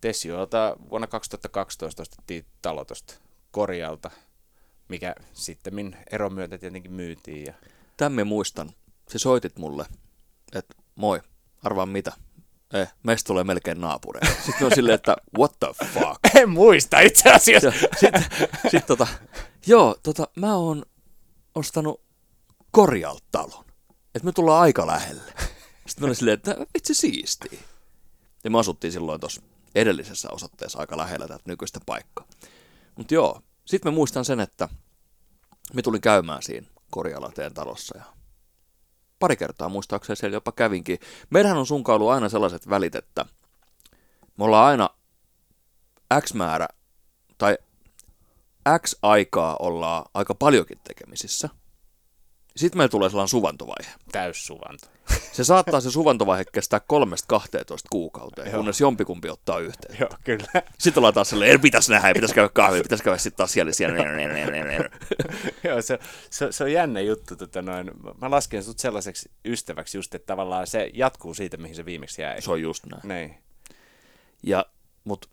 Tessioilta 0.02 0.76
vuonna 0.90 1.08
2012 1.08 2.02
ostettiin 2.02 2.46
talo 2.62 2.86
tuosta 2.86 3.14
Korjalta, 3.52 4.12
mikä 4.88 5.16
sitten 5.34 5.98
eron 6.12 6.34
myötä 6.34 6.58
tietenkin 6.58 6.92
myytiin. 6.92 7.46
Ja... 7.46 7.54
Tämän 7.98 8.28
muistan. 8.28 8.72
Se 9.08 9.20
soitit 9.20 9.58
mulle, 9.58 9.86
että 10.56 10.76
moi, 10.96 11.22
arvaa 11.64 11.86
mitä. 11.86 12.12
Eh, 12.74 12.94
meistä 13.04 13.28
tulee 13.28 13.44
melkein 13.44 13.82
naapureita. 13.82 14.42
Sitten 14.46 14.66
on 14.66 14.76
silleen, 14.76 14.96
että 14.96 15.16
what 15.38 15.60
the 15.60 15.68
fuck. 15.86 16.20
En 16.36 16.50
muista 16.50 17.00
itse 17.00 17.30
asiassa. 17.32 17.72
Sitten 17.72 18.26
sit 18.72 18.86
tota, 18.86 19.08
joo, 19.68 19.96
tota, 20.04 20.28
mä 20.36 20.56
oon 20.56 20.86
ostanut 21.56 22.02
Korjalta 22.72 23.26
talon. 23.32 23.66
Että 24.16 24.26
me 24.26 24.32
tullaan 24.32 24.62
aika 24.62 24.88
lähelle. 24.88 25.32
Sitten 25.88 26.02
mä 26.02 26.06
olin 26.06 26.16
silleen, 26.16 26.34
että 26.34 26.56
itse 26.76 26.94
siistiä. 26.94 27.60
Ja 28.44 28.52
me 28.52 28.60
asuttiin 28.60 28.94
silloin 28.94 29.20
tuossa 29.20 29.42
edellisessä 29.76 30.30
osoitteessa 30.32 30.80
aika 30.80 30.98
lähellä 30.98 31.28
tätä 31.28 31.44
nykyistä 31.46 31.80
paikkaa. 31.86 32.26
Mutta 32.96 33.14
joo, 33.14 33.42
sitten 33.66 33.92
mä 33.92 33.96
muistan 33.96 34.26
sen, 34.26 34.40
että 34.40 34.70
me 35.74 35.82
tulin 35.82 36.02
käymään 36.02 36.44
siinä 36.44 36.68
Korjalateen 36.90 37.54
talossa 37.54 37.98
ja 37.98 38.04
pari 39.20 39.38
kertaa 39.38 39.70
muistaakseni 39.70 40.16
siellä 40.18 40.36
jopa 40.36 40.52
kävinkin. 40.52 41.00
Meidän 41.30 41.58
on 41.58 41.66
sunkaan 41.66 41.96
ollut 41.96 42.10
aina 42.10 42.30
sellaiset 42.30 42.70
välit, 42.70 42.96
että 42.96 43.26
me 44.38 44.44
ollaan 44.44 44.68
aina 44.68 44.90
X 46.22 46.34
määrä 46.34 46.68
tai 47.38 47.58
X 48.80 48.96
aikaa 49.02 49.56
ollaan 49.60 50.06
aika 50.14 50.36
paljonkin 50.36 50.80
tekemisissä. 50.84 51.50
Sitten 52.60 52.78
meillä 52.78 52.89
tulee 52.89 53.10
sellainen 53.10 53.30
suvantovaihe. 53.30 53.91
Täyssuvanto. 54.12 54.88
Se 55.32 55.43
saattaa 55.43 55.82
se 55.82 55.91
suvantovaihe 55.91 56.45
kestää 56.54 56.80
kolmesta 56.80 57.26
12 57.28 57.88
kuukauteen, 57.91 58.48
Joo. 58.48 58.58
kunnes 58.58 58.82
jompikumpi 58.82 59.30
ottaa 59.30 59.60
yhteen. 59.60 59.98
Joo, 60.00 60.10
kyllä. 60.24 60.63
Sitten 60.78 61.02
ollaan 61.02 61.13
taas 61.13 61.30
silleen, 61.30 61.62
pitäisi 61.62 61.91
nähdä, 61.91 62.13
pitäisi 62.13 62.36
käydä 62.36 62.50
kahvilla, 62.50 62.84
pitäisi 62.84 63.04
käydä 63.04 63.17
sitten 63.17 63.38
taas 63.38 63.52
siellä, 63.52 63.72
siellä. 63.72 63.98
Joo, 65.63 65.82
se, 65.82 66.00
se, 66.30 66.52
se, 66.52 66.63
on 66.63 66.72
jännä 66.72 67.00
juttu. 67.02 67.36
Tota 67.36 67.62
noin. 67.62 67.91
Mä 68.22 68.32
lasken 68.32 68.63
sut 68.63 68.80
sellaiseksi 68.80 69.32
ystäväksi 69.45 69.98
just, 69.98 70.15
että 70.15 70.26
tavallaan 70.26 70.67
se 70.67 70.91
jatkuu 70.93 71.34
siitä, 71.34 71.58
mihin 71.58 71.76
se 71.76 71.86
viimeksi 71.86 72.22
jäi. 72.22 72.41
Se 72.41 72.52
on 72.52 72.62
just 72.62 72.86
näin. 72.86 73.02
Niin. 73.04 73.43
Ja, 74.43 74.65
mut 75.04 75.30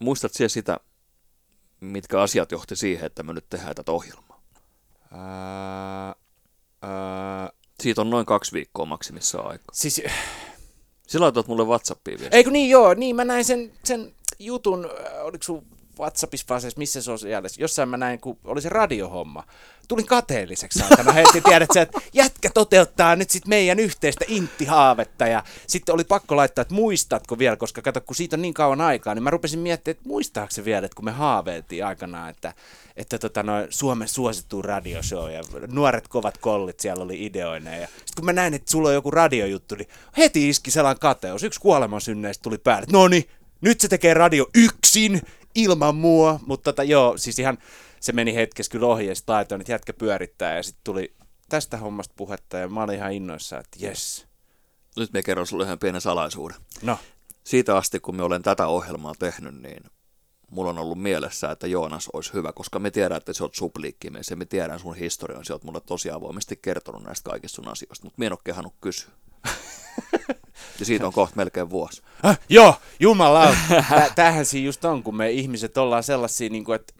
muistat 0.00 0.32
siellä 0.32 0.48
sitä, 0.48 0.80
mitkä 1.80 2.20
asiat 2.20 2.52
johti 2.52 2.76
siihen, 2.76 3.06
että 3.06 3.22
me 3.22 3.32
nyt 3.32 3.46
tehdään 3.50 3.74
tätä 3.74 3.92
ohjelmaa? 3.92 4.42
Uh, 5.12 6.23
uh, 6.84 7.58
Siitä 7.82 8.00
on 8.00 8.10
noin 8.10 8.26
kaksi 8.26 8.52
viikkoa 8.52 8.86
maksimissaan 8.86 9.46
aikaa. 9.50 9.64
Siis, 9.72 10.02
Sillä 11.06 11.24
laitoit 11.24 11.46
mulle 11.46 11.64
Whatsappiin 11.64 12.18
viesti. 12.20 12.36
eikö 12.36 12.50
niin 12.50 12.70
joo, 12.70 12.94
niin 12.94 13.16
mä 13.16 13.24
näin 13.24 13.44
sen, 13.44 13.72
sen 13.84 14.14
jutun, 14.38 14.84
äh, 14.84 15.24
oliko 15.24 15.42
sun 15.42 15.66
Whatsappissa 15.98 16.46
vai 16.48 16.60
siis 16.60 16.76
missä 16.76 17.02
sosiaalisessa, 17.02 17.62
jossain 17.62 17.88
mä 17.88 17.96
näin, 17.96 18.20
kun 18.20 18.38
oli 18.44 18.60
se 18.60 18.68
radiohomma. 18.68 19.44
Tulin 19.88 20.06
kateelliseksi 20.06 20.78
saatana 20.78 21.12
heti, 21.12 21.40
tiedät 21.40 21.76
että 21.76 22.00
jätkä 22.12 22.50
toteuttaa 22.54 23.16
nyt 23.16 23.30
sit 23.30 23.46
meidän 23.46 23.78
yhteistä 23.78 24.24
inttihaavetta 24.28 25.26
ja 25.26 25.44
sitten 25.66 25.94
oli 25.94 26.04
pakko 26.04 26.36
laittaa, 26.36 26.62
että 26.62 26.74
muistatko 26.74 27.38
vielä, 27.38 27.56
koska 27.56 27.82
kato, 27.82 28.00
kun 28.00 28.16
siitä 28.16 28.36
on 28.36 28.42
niin 28.42 28.54
kauan 28.54 28.80
aikaa, 28.80 29.14
niin 29.14 29.22
mä 29.22 29.30
rupesin 29.30 29.58
miettimään, 29.58 29.96
että 29.96 30.08
muistaako 30.08 30.50
se 30.50 30.64
vielä, 30.64 30.86
että 30.86 30.96
kun 30.96 31.04
me 31.04 31.10
haaveiltiin 31.10 31.86
aikanaan, 31.86 32.30
että, 32.30 32.54
että 32.96 33.18
tota 33.18 33.42
noin, 33.42 33.66
Suomen 33.70 34.08
suosittu 34.08 34.62
radioshow 34.62 35.30
ja 35.30 35.42
nuoret 35.66 36.08
kovat 36.08 36.38
kollit 36.38 36.80
siellä 36.80 37.04
oli 37.04 37.24
ideoineen 37.24 37.80
ja 37.80 37.86
sitten 37.86 38.14
kun 38.16 38.24
mä 38.24 38.32
näin, 38.32 38.54
että 38.54 38.70
sulla 38.70 38.88
on 38.88 38.94
joku 38.94 39.10
radiojuttu, 39.10 39.74
niin 39.74 39.88
heti 40.16 40.48
iski 40.48 40.70
sellainen 40.70 41.00
kateus, 41.00 41.42
yksi 41.42 41.60
kuolemansynneistä 41.60 42.42
tuli 42.42 42.58
päälle, 42.58 42.86
no 42.92 43.08
niin, 43.08 43.28
nyt 43.60 43.80
se 43.80 43.88
tekee 43.88 44.14
radio 44.14 44.46
yksin, 44.54 45.22
ilman 45.54 45.94
mua, 45.94 46.40
mutta 46.46 46.72
tota, 46.72 46.82
joo, 46.82 47.18
siis 47.18 47.38
ihan 47.38 47.58
se 48.00 48.12
meni 48.12 48.34
hetkessä 48.34 48.70
kyllä 48.70 48.86
ohi 48.86 49.06
ja 49.06 49.14
sitten 49.14 49.34
laitoin, 49.34 49.60
että 49.60 49.72
jätkä 49.72 49.92
pyörittää 49.92 50.56
ja 50.56 50.62
sitten 50.62 50.84
tuli 50.84 51.14
tästä 51.48 51.76
hommasta 51.76 52.14
puhetta 52.16 52.58
ja 52.58 52.68
mä 52.68 52.82
olin 52.82 52.96
ihan 52.96 53.12
innoissaan, 53.12 53.60
että 53.60 53.86
jes. 53.86 54.26
Nyt 54.96 55.12
me 55.12 55.22
kerron 55.22 55.46
sulle 55.46 55.64
ihan 55.64 55.78
pienen 55.78 56.00
salaisuuden. 56.00 56.56
No, 56.82 56.98
Siitä 57.44 57.76
asti, 57.76 58.00
kun 58.00 58.16
me 58.16 58.22
olen 58.22 58.42
tätä 58.42 58.66
ohjelmaa 58.66 59.14
tehnyt, 59.18 59.62
niin 59.62 59.84
mulla 60.50 60.70
on 60.70 60.78
ollut 60.78 61.02
mielessä, 61.02 61.50
että 61.50 61.66
Joonas 61.66 62.08
olisi 62.12 62.32
hyvä, 62.32 62.52
koska 62.52 62.78
me 62.78 62.90
tiedän, 62.90 63.16
että 63.16 63.32
sä 63.32 63.44
oot 63.44 63.54
supliikkimies 63.54 64.30
ja 64.30 64.36
me 64.36 64.44
tiedän 64.44 64.80
sun 64.80 64.96
historian, 64.96 65.44
sä 65.44 65.54
oot 65.54 65.64
mulle 65.64 65.80
tosi 65.80 66.10
avoimesti 66.10 66.56
kertonut 66.62 67.02
näistä 67.02 67.30
kaikista 67.30 67.56
sun 67.56 67.68
asioista, 67.68 68.06
mutta 68.06 68.18
mä 68.18 68.24
en 68.24 68.32
ole 68.32 68.38
kehannut 68.44 68.74
kysyä. 68.80 69.10
ja 70.78 70.84
siitä 70.84 71.06
on 71.06 71.12
kohta 71.22 71.36
melkein 71.36 71.70
vuosi. 71.70 72.02
Häh, 72.22 72.38
joo, 72.48 72.74
jumala. 73.00 73.56
Tä- 73.90 74.10
Tämähän 74.14 74.46
siinä 74.46 74.66
just 74.66 74.84
on, 74.84 75.02
kun 75.02 75.16
me 75.16 75.30
ihmiset 75.30 75.78
ollaan 75.78 76.02
sellaisia, 76.02 76.50
niin 76.50 76.64
kuin, 76.64 76.76
että 76.76 76.94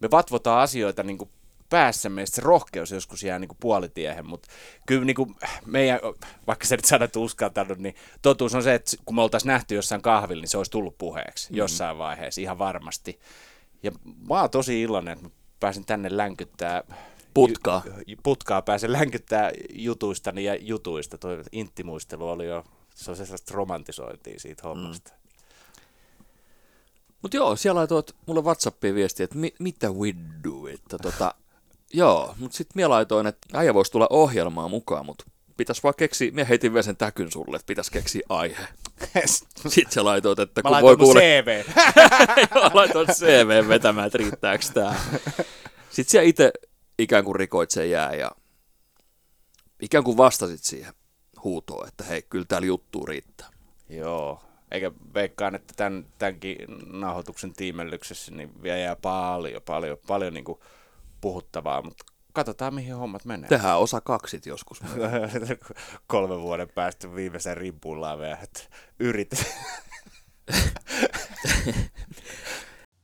me 0.00 0.10
vatvotaan 0.10 0.60
asioita 0.60 1.02
niin 1.02 1.18
kuin 1.18 1.30
päässämme, 1.70 2.26
se 2.26 2.42
rohkeus 2.42 2.90
joskus 2.90 3.22
jää 3.22 3.38
niin 3.38 3.48
kuin 3.48 3.58
puolitiehen, 3.60 4.26
mutta 4.26 4.48
kyllä 4.86 5.04
niin 5.04 5.14
kuin 5.16 5.34
meidän, 5.66 6.00
vaikka 6.46 6.66
se 6.66 6.76
nyt 6.76 6.84
sanat 6.84 7.16
uskaltanut, 7.16 7.78
niin 7.78 7.94
totuus 8.22 8.54
on 8.54 8.62
se, 8.62 8.74
että 8.74 8.96
kun 9.04 9.14
me 9.14 9.22
oltaisiin 9.22 9.48
nähty 9.48 9.74
jossain 9.74 10.02
kahvilla, 10.02 10.40
niin 10.40 10.48
se 10.48 10.58
olisi 10.58 10.70
tullut 10.70 10.98
puheeksi 10.98 11.46
mm-hmm. 11.46 11.58
jossain 11.58 11.98
vaiheessa, 11.98 12.40
ihan 12.40 12.58
varmasti. 12.58 13.20
Ja 13.82 13.90
mä 14.28 14.40
oon 14.40 14.50
tosi 14.50 14.82
iloinen, 14.82 15.12
että 15.12 15.24
mä 15.24 15.30
pääsin 15.60 15.86
tänne 15.86 16.08
länkyttää 16.16 16.82
Putkaa. 17.34 17.82
Ju, 18.06 18.16
putkaa 18.22 18.62
pääsen 18.62 18.92
länkyttää 18.92 19.50
jutuistani 19.72 20.44
ja 20.44 20.56
jutuista. 20.60 21.18
Tuo 21.18 21.30
intimuistelu 21.52 22.28
oli 22.28 22.46
jo, 22.46 22.64
se 22.94 23.10
on 23.10 23.16
sellaista 23.16 23.54
romantisointia 23.54 24.40
siitä 24.40 24.62
hommasta. 24.68 25.10
Mm. 25.10 25.20
Mutta 27.22 27.36
joo, 27.36 27.56
siellä 27.56 27.78
laitoit 27.78 28.14
mulle 28.26 28.40
Whatsappiin 28.40 28.94
viestiä, 28.94 29.24
että 29.24 29.38
mi- 29.38 29.54
mitä 29.58 29.90
we 29.90 30.14
do, 30.44 30.66
että 30.74 30.98
tota, 30.98 31.34
joo, 31.92 32.34
mutta 32.38 32.56
sitten 32.56 32.72
minä 32.74 32.88
laitoin, 32.88 33.26
että 33.26 33.48
äijä 33.54 33.74
voisi 33.74 33.92
tulla 33.92 34.06
ohjelmaan 34.10 34.70
mukaan, 34.70 35.06
mutta 35.06 35.24
pitäisi 35.56 35.82
vaan 35.82 35.94
keksiä, 35.96 36.30
minä 36.30 36.44
heitin 36.44 36.72
vielä 36.72 36.82
sen 36.82 36.96
täkyn 36.96 37.32
sulle, 37.32 37.56
että 37.56 37.66
pitäisi 37.66 37.92
keksiä 37.92 38.22
aihe. 38.28 38.68
Sitten 39.68 39.92
sä 39.92 40.04
laitoit, 40.04 40.38
että 40.38 40.62
kun 40.62 40.76
voi 40.82 40.96
kuule... 40.96 41.20
CV. 41.20 41.64
Joo, 42.54 42.70
laitoin 42.74 43.08
CV 43.08 43.68
vetämään, 43.68 44.06
että 44.06 44.18
riittääkö 44.18 44.64
tää. 44.74 45.00
Sitten 45.90 46.12
sä 46.12 46.22
itse 46.22 46.52
ikään 47.02 47.24
kuin 47.24 47.36
rikoit 47.36 47.70
sen 47.70 47.90
jää 47.90 48.14
ja 48.14 48.30
ikään 49.82 50.04
kuin 50.04 50.16
vastasit 50.16 50.64
siihen 50.64 50.94
huutoon, 51.44 51.88
että 51.88 52.04
hei, 52.04 52.22
kyllä 52.22 52.44
täällä 52.48 52.66
juttu 52.66 53.06
riittää. 53.06 53.48
Joo, 53.88 54.42
eikä 54.70 54.92
veikkaan, 55.14 55.54
että 55.54 55.74
tämän, 55.76 56.06
tämänkin 56.18 56.56
nauhoituksen 56.86 57.52
tiimellyksessä 57.52 58.32
niin 58.32 58.62
vielä 58.62 58.78
jää 58.78 58.96
paljon, 58.96 59.62
paljon, 59.62 59.98
paljon 60.06 60.34
niin 60.34 60.44
kuin 60.44 60.58
puhuttavaa, 61.20 61.82
mutta 61.82 62.04
katsotaan 62.32 62.74
mihin 62.74 62.96
hommat 62.96 63.24
menee. 63.24 63.48
Tehdään 63.48 63.78
osa 63.78 64.00
kaksit 64.00 64.46
joskus. 64.46 64.80
Kolmen 66.06 66.40
vuoden 66.40 66.68
päästä 66.74 67.14
viimeisen 67.14 67.56
rimpullaan 67.56 68.18
vielä, 68.18 68.38
että 68.42 68.60
yrit. 69.00 69.30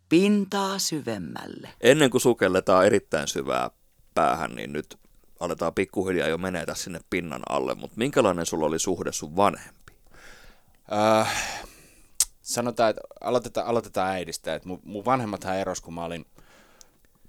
Pintaa 0.09 0.79
syvemmälle. 0.79 1.69
Ennen 1.81 2.11
kuin 2.11 2.21
sukelletaan 2.21 2.87
erittäin 2.87 3.29
syvää 3.29 3.71
päähän, 4.16 4.55
niin 4.55 4.72
nyt 4.72 4.98
aletaan 5.40 5.74
pikkuhiljaa 5.74 6.29
jo 6.29 6.38
menetä 6.38 6.74
sinne 6.74 7.00
pinnan 7.11 7.42
alle, 7.48 7.74
mutta 7.74 7.96
minkälainen 7.96 8.46
sulla 8.46 8.66
oli 8.66 8.79
suhde 8.79 9.12
sun 9.12 9.37
vanhempi? 9.37 9.92
Äh, 10.92 11.44
sanotaan, 12.42 12.90
että 12.90 13.02
aloitetaan, 13.20 13.66
aloitetaan 13.66 14.11
äidistä. 14.11 14.55
Että 14.55 14.68
mun, 14.68 14.81
mun 14.85 15.05
vanhemmathan 15.05 15.59
eros, 15.59 15.81
kun 15.81 15.94
mä 15.94 16.05
olin 16.05 16.26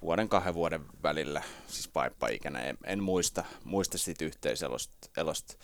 vuoden 0.01 0.29
kahden 0.29 0.53
vuoden 0.53 0.81
välillä, 1.03 1.43
siis 1.67 1.87
paippa-ikänä. 1.87 2.59
En, 2.59 2.77
en 2.83 3.03
muista, 3.03 3.43
muista 3.63 3.97
siitä 3.97 4.25
yhteiselosta 4.25 5.09
elosta 5.17 5.55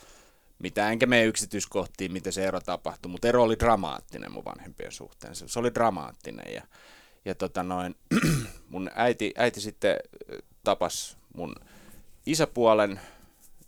mitä, 0.63 0.89
enkä 0.89 1.05
mene 1.05 1.25
yksityiskohtiin, 1.25 2.11
miten 2.11 2.33
se 2.33 2.45
ero 2.45 2.59
tapahtui, 2.59 3.11
mutta 3.11 3.27
ero 3.27 3.43
oli 3.43 3.59
dramaattinen 3.59 4.31
mun 4.31 4.45
vanhempien 4.45 4.91
suhteen. 4.91 5.35
Se, 5.35 5.47
se 5.47 5.59
oli 5.59 5.73
dramaattinen 5.73 6.53
ja, 6.53 6.61
ja 7.25 7.35
tota 7.35 7.63
noin, 7.63 7.95
mun 8.69 8.91
äiti, 8.95 9.33
äiti 9.37 9.61
sitten 9.61 9.95
tapas 10.63 11.17
mun 11.35 11.55
isäpuolen, 12.25 12.99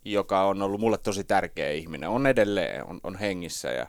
joka 0.05 0.43
on 0.43 0.61
ollut 0.61 0.81
mulle 0.81 0.97
tosi 0.97 1.23
tärkeä 1.23 1.71
ihminen. 1.71 2.09
On 2.09 2.27
edelleen, 2.27 2.87
on, 2.87 2.99
on 3.03 3.15
hengissä 3.15 3.71
ja 3.71 3.87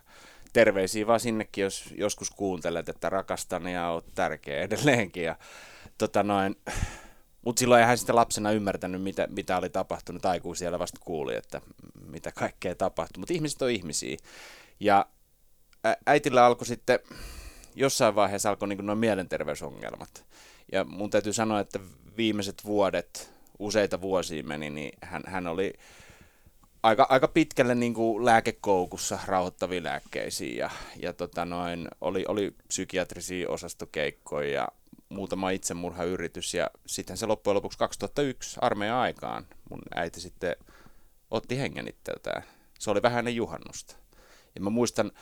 terveisiä 0.53 1.07
vaan 1.07 1.21
sinnekin, 1.21 1.64
jos 1.64 1.95
joskus 1.99 2.31
kuuntelet, 2.31 2.88
että 2.88 3.09
rakastan 3.09 3.66
ja 3.66 3.88
oot 3.88 4.14
tärkeä 4.14 4.62
edelleenkin. 4.62 5.25
Ja, 5.25 5.37
tota 5.99 6.23
noin, 6.23 6.57
mutta 7.42 7.61
silloin 7.61 7.81
ei 7.81 7.87
hän 7.87 7.99
sitten 7.99 8.16
lapsena 8.16 8.53
ymmärtänyt, 8.53 9.03
mitä, 9.03 9.27
mitä 9.31 9.57
oli 9.57 9.69
tapahtunut. 9.69 10.27
Aikuisia 10.27 10.59
siellä 10.59 10.79
vasta 10.79 11.01
kuuli, 11.05 11.35
että 11.35 11.61
mitä 12.09 12.33
kaikkea 12.33 12.75
tapahtui. 12.75 13.21
Mutta 13.21 13.35
ihmiset 13.35 13.62
on 13.62 13.71
ihmisiä. 13.71 14.16
Ja 14.81 15.07
äitillä 16.07 16.47
alkoi 16.47 16.66
sitten, 16.66 16.99
jossain 17.75 18.14
vaiheessa 18.14 18.51
alkoi 18.51 18.69
niin 18.69 18.87
noin 18.87 18.99
mielenterveysongelmat. 18.99 20.25
Ja 20.73 20.85
mun 20.85 21.11
täytyy 21.11 21.33
sanoa, 21.33 21.61
että 21.61 21.79
viimeiset 22.16 22.64
vuodet, 22.64 23.31
useita 23.59 24.00
vuosia 24.00 24.42
meni, 24.42 24.70
niin 24.70 24.92
hän, 25.02 25.22
hän 25.26 25.46
oli 25.46 25.72
aika, 26.83 27.07
aika 27.09 27.29
pitkälle 27.29 27.74
niin 27.74 27.94
kuin 27.94 28.24
lääkekoukussa 28.24 29.18
rauhoittavia 29.26 29.83
lääkkeisiä 29.83 30.57
ja, 30.59 30.70
ja 31.02 31.12
tota 31.12 31.44
noin, 31.44 31.88
oli, 32.00 32.24
oli 32.29 32.55
psykiatrisia 32.68 33.50
osastokeikkoja 33.50 34.50
ja 34.50 34.68
muutama 35.09 35.50
itsemurhayritys 35.50 36.55
ja 36.55 36.70
sitten 36.87 37.16
se 37.16 37.26
loppujen 37.26 37.55
lopuksi 37.55 37.79
2001 37.79 38.59
armeijan 38.61 38.98
aikaan 38.98 39.46
mun 39.70 39.83
äiti 39.94 40.20
sitten 40.20 40.57
otti 41.31 41.59
hengen 41.59 41.88
itseltään. 41.88 42.42
Se 42.79 42.90
oli 42.90 43.02
vähän 43.02 43.18
ennen 43.18 43.37
juhannusta. 43.37 43.96
Ja 44.55 44.61
mä 44.61 44.70
muistan, 44.70 45.12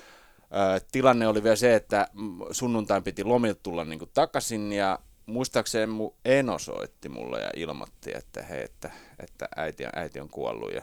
tilanne 0.92 1.28
oli 1.28 1.42
vielä 1.42 1.56
se, 1.56 1.74
että 1.74 2.08
sunnuntain 2.50 3.02
piti 3.02 3.24
lomilta 3.24 3.60
tulla 3.62 3.84
niin 3.84 3.98
kuin 3.98 4.10
takaisin 4.14 4.72
ja 4.72 4.98
muistaakseni 5.26 5.86
mun 5.86 6.14
Eno 6.24 6.58
soitti 6.58 7.08
mulle 7.08 7.40
ja 7.40 7.50
ilmoitti, 7.56 8.10
että 8.14 8.42
hei, 8.42 8.62
että, 8.62 8.90
että 9.18 9.48
äiti, 9.56 9.84
äiti 9.94 10.20
on 10.20 10.28
kuollut 10.28 10.72
ja 10.72 10.82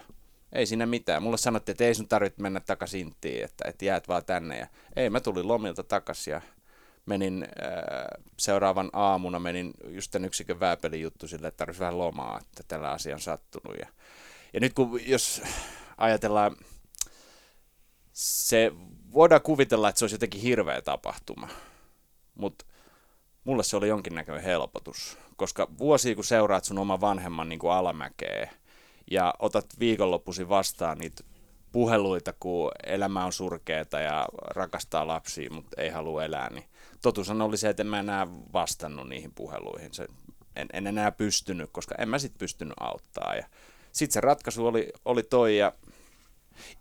ei 0.53 0.65
siinä 0.65 0.85
mitään. 0.85 1.23
Mulle 1.23 1.37
sanottiin, 1.37 1.73
että 1.73 1.83
ei 1.83 1.95
sun 1.95 2.07
tarvitse 2.07 2.41
mennä 2.41 2.59
takaisin 2.59 3.01
Intiin, 3.01 3.45
että, 3.45 3.69
että 3.69 3.85
jäät 3.85 4.07
vaan 4.07 4.25
tänne. 4.25 4.59
Ja 4.59 4.67
ei, 4.95 5.09
mä 5.09 5.19
tulin 5.19 5.47
lomilta 5.47 5.83
takaisin 5.83 6.31
ja 6.31 6.41
menin 7.05 7.43
äh, 7.43 8.23
seuraavan 8.37 8.89
aamuna, 8.93 9.39
menin 9.39 9.73
just 9.87 10.11
tämän 10.11 10.27
yksikön 10.27 10.59
vääpelin 10.59 11.01
juttu 11.01 11.27
sille, 11.27 11.47
että 11.47 11.57
tarvitsisi 11.57 11.81
vähän 11.81 11.97
lomaa, 11.97 12.39
että 12.41 12.63
tällä 12.67 12.91
asia 12.91 13.15
on 13.15 13.21
sattunut. 13.21 13.77
Ja, 13.79 13.87
ja 14.53 14.59
nyt 14.59 14.73
kun, 14.73 14.99
jos 15.05 15.41
ajatellaan, 15.97 16.55
se 18.13 18.71
voidaan 19.13 19.41
kuvitella, 19.41 19.89
että 19.89 19.99
se 19.99 20.05
olisi 20.05 20.15
jotenkin 20.15 20.41
hirveä 20.41 20.81
tapahtuma, 20.81 21.47
mutta 22.35 22.65
mulle 23.43 23.63
se 23.63 23.77
oli 23.77 23.87
jonkinnäköinen 23.87 24.43
helpotus, 24.43 25.17
koska 25.35 25.67
vuosia 25.77 26.15
kun 26.15 26.23
seuraat 26.23 26.63
sun 26.63 26.79
oma 26.79 27.01
vanhemman 27.01 27.49
niin 27.49 27.59
kuin 27.59 27.73
alamäkeä 27.73 28.49
ja 29.11 29.33
otat 29.39 29.65
viikonloppuisin 29.79 30.49
vastaan 30.49 30.97
niitä 30.97 31.23
puheluita, 31.71 32.33
kun 32.39 32.71
elämä 32.85 33.25
on 33.25 33.33
surkeeta 33.33 33.99
ja 33.99 34.27
rakastaa 34.47 35.07
lapsia, 35.07 35.49
mutta 35.49 35.81
ei 35.81 35.89
halua 35.89 36.23
elää, 36.23 36.49
niin 36.49 36.65
totuushan 37.01 37.41
oli 37.41 37.57
se, 37.57 37.69
että 37.69 37.83
en 37.83 37.87
mä 37.87 37.99
enää 37.99 38.27
vastannut 38.53 39.09
niihin 39.09 39.31
puheluihin. 39.35 39.93
Se, 39.93 40.07
en, 40.55 40.67
en 40.73 40.87
enää 40.87 41.11
pystynyt, 41.11 41.69
koska 41.71 41.95
en 41.97 42.09
mä 42.09 42.19
sit 42.19 42.37
pystynyt 42.37 42.73
auttaa. 42.79 43.35
Ja 43.35 43.45
sitten 43.91 44.13
se 44.13 44.21
ratkaisu 44.21 44.67
oli, 44.67 44.89
oli 45.05 45.23
toi 45.23 45.57
ja 45.57 45.73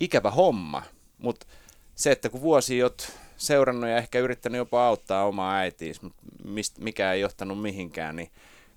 ikävä 0.00 0.30
homma, 0.30 0.82
mutta 1.18 1.46
se, 1.94 2.10
että 2.12 2.28
kun 2.28 2.40
vuosi 2.40 2.82
oot 2.82 3.12
seurannut 3.40 3.90
ja 3.90 3.96
ehkä 3.96 4.18
yrittänyt 4.18 4.58
jopa 4.58 4.86
auttaa 4.86 5.26
omaa 5.26 5.56
äitiis, 5.56 6.02
mutta 6.02 6.22
mist, 6.44 6.78
mikä 6.78 7.12
ei 7.12 7.20
johtanut 7.20 7.62
mihinkään, 7.62 8.16
niin 8.16 8.30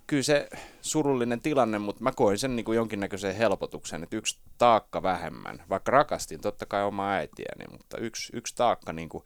kyllä 0.07 0.23
se 0.23 0.49
surullinen 0.81 1.41
tilanne, 1.41 1.79
mutta 1.79 2.03
mä 2.03 2.11
koin 2.11 2.37
sen 2.37 2.55
niin 2.55 2.65
kuin 2.65 2.75
jonkinnäköisen 2.75 3.35
helpotuksen, 3.35 4.03
että 4.03 4.15
yksi 4.15 4.39
taakka 4.57 5.03
vähemmän, 5.03 5.63
vaikka 5.69 5.91
rakastin 5.91 6.41
totta 6.41 6.65
kai 6.65 6.83
omaa 6.83 7.11
äitiäni, 7.11 7.65
mutta 7.71 7.97
yksi, 7.97 8.31
yksi 8.35 8.55
taakka 8.55 8.93
niin 8.93 9.09
kuin 9.09 9.23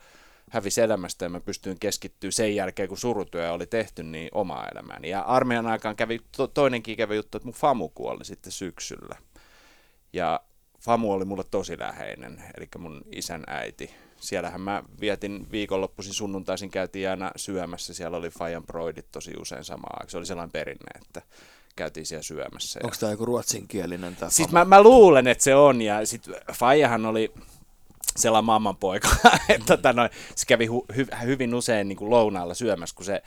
hävisi 0.50 0.82
elämästä 0.82 1.26
ja 1.26 1.30
mä 1.30 1.40
pystyin 1.40 1.80
keskittyä 1.80 2.32
sen 2.32 2.56
jälkeen, 2.56 2.90
kun 2.90 2.98
surutyö 2.98 3.52
oli 3.52 3.68
tehty, 3.68 4.04
niin 4.04 4.30
omaa 4.32 4.68
elämääni. 4.68 5.10
Ja 5.10 5.22
armeijan 5.22 5.68
aikaan 5.68 5.96
kävi 5.96 6.20
to, 6.38 6.48
toinenkin 6.48 6.94
ikävä 6.94 7.16
juttu, 7.16 7.38
että 7.38 7.46
mun 7.46 7.54
famu 7.54 7.90
kuoli 7.90 8.26
sitten 8.26 8.52
syksyllä. 8.52 9.16
Ja 10.14 10.40
famu 10.80 11.12
oli 11.12 11.26
mulle 11.26 11.44
tosi 11.52 11.80
läheinen, 11.80 12.44
eli 12.58 12.68
mun 12.78 13.02
isän 13.12 13.44
äiti. 13.48 14.07
Siellähän 14.20 14.62
mä 14.62 14.84
vietin 15.02 15.48
viikonloppuisin 15.52 16.14
sunnuntaisin, 16.14 16.70
käytiin 16.72 17.10
aina 17.10 17.32
syömässä. 17.36 17.94
Siellä 17.94 18.18
oli 18.18 18.30
Fajan 18.30 18.64
Broidit 18.64 19.12
tosi 19.12 19.34
usein 19.42 19.64
samaan 19.64 19.96
aikaan. 19.96 20.10
Se 20.10 20.18
oli 20.18 20.26
sellainen 20.26 20.52
perinne, 20.52 20.92
että 20.96 21.22
käytiin 21.76 22.06
siellä 22.06 22.24
syömässä. 22.24 22.80
Onko 22.84 22.96
tämä 23.00 23.12
joku 23.12 23.26
ruotsinkielinen 23.26 24.16
tämä 24.16 24.32
Siis 24.32 24.52
mä, 24.52 24.66
mä, 24.66 24.84
luulen, 24.84 25.28
että 25.28 25.44
se 25.44 25.56
on. 25.56 25.82
Ja 25.82 26.06
sitten 26.06 26.36
Fajahan 26.54 27.06
oli 27.06 27.34
sellainen 28.18 28.46
mammanpoika, 28.46 29.10
että 29.50 29.78
tota 29.78 29.94
noin, 29.94 30.10
se 30.36 30.46
kävi 30.46 30.66
hu, 30.66 30.86
hy, 30.96 31.08
hyvin 31.24 31.56
usein 31.56 31.88
niin 31.88 31.98
kuin 31.98 32.10
lounaalla 32.10 32.54
syömässä, 32.54 32.96
kun 32.96 33.06
se 33.06 33.22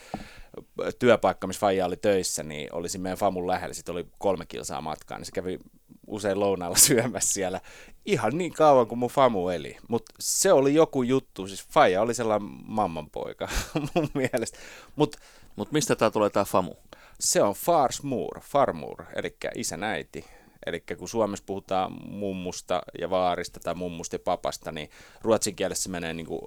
työpaikka, 0.98 1.46
missä 1.46 1.60
Faija 1.60 1.86
oli 1.86 1.96
töissä, 1.96 2.42
niin 2.42 2.74
oli 2.74 2.88
siinä 2.88 3.02
meidän 3.02 3.18
Famun 3.18 3.46
lähellä, 3.46 3.74
sitten 3.74 3.92
oli 3.92 4.06
kolme 4.18 4.46
kilsaa 4.46 4.80
matkaa, 4.80 5.18
niin 5.18 5.26
se 5.26 5.32
kävi 5.32 5.58
usein 6.06 6.40
lounaalla 6.40 6.76
syömässä 6.88 7.34
siellä 7.34 7.60
ihan 8.06 8.38
niin 8.38 8.52
kauan 8.52 8.86
kuin 8.86 8.98
mun 8.98 9.10
Famu 9.10 9.48
eli. 9.48 9.76
Mutta 9.88 10.14
se 10.20 10.52
oli 10.52 10.74
joku 10.74 11.02
juttu, 11.02 11.46
siis 11.46 11.66
Faija 11.68 12.02
oli 12.02 12.14
sellainen 12.14 12.48
mammanpoika 12.66 13.48
mun 13.94 14.08
mielestä. 14.14 14.58
Mutta 14.96 15.18
Mut 15.60 15.72
mistä 15.72 15.96
tämä 15.96 16.10
tulee 16.10 16.30
tämä 16.30 16.44
Famu? 16.44 16.74
Se 17.20 17.42
on 17.42 17.54
Farsmur, 17.54 18.40
Farmur, 18.40 19.04
eli 19.14 19.36
isän 19.54 19.84
äiti. 19.84 20.24
Eli 20.66 20.84
kun 20.98 21.08
Suomessa 21.08 21.44
puhutaan 21.46 21.92
mummusta 22.08 22.82
ja 23.00 23.10
vaarista 23.10 23.60
tai 23.60 23.74
mummusta 23.74 24.14
ja 24.14 24.20
papasta, 24.24 24.72
niin 24.72 24.90
ruotsin 25.22 25.56
kielessä 25.56 25.90
menee 25.90 26.14
niin 26.14 26.26
kuin 26.26 26.40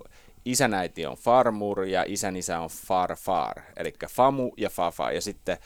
isänäiti 0.45 1.05
on 1.05 1.17
farmur 1.17 1.83
ja 1.83 2.03
isän 2.07 2.35
isä 2.35 2.59
on 2.59 2.69
farfar, 2.69 3.61
eli 3.77 3.93
famu 4.09 4.51
ja 4.57 4.69
fafa. 4.69 5.11
Ja 5.11 5.21
sitten 5.21 5.57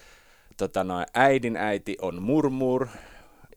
tota 0.58 0.84
noin, 0.84 1.06
äidin 1.14 1.58
äiti 1.58 1.98
on 2.02 2.22
murmur 2.22 2.88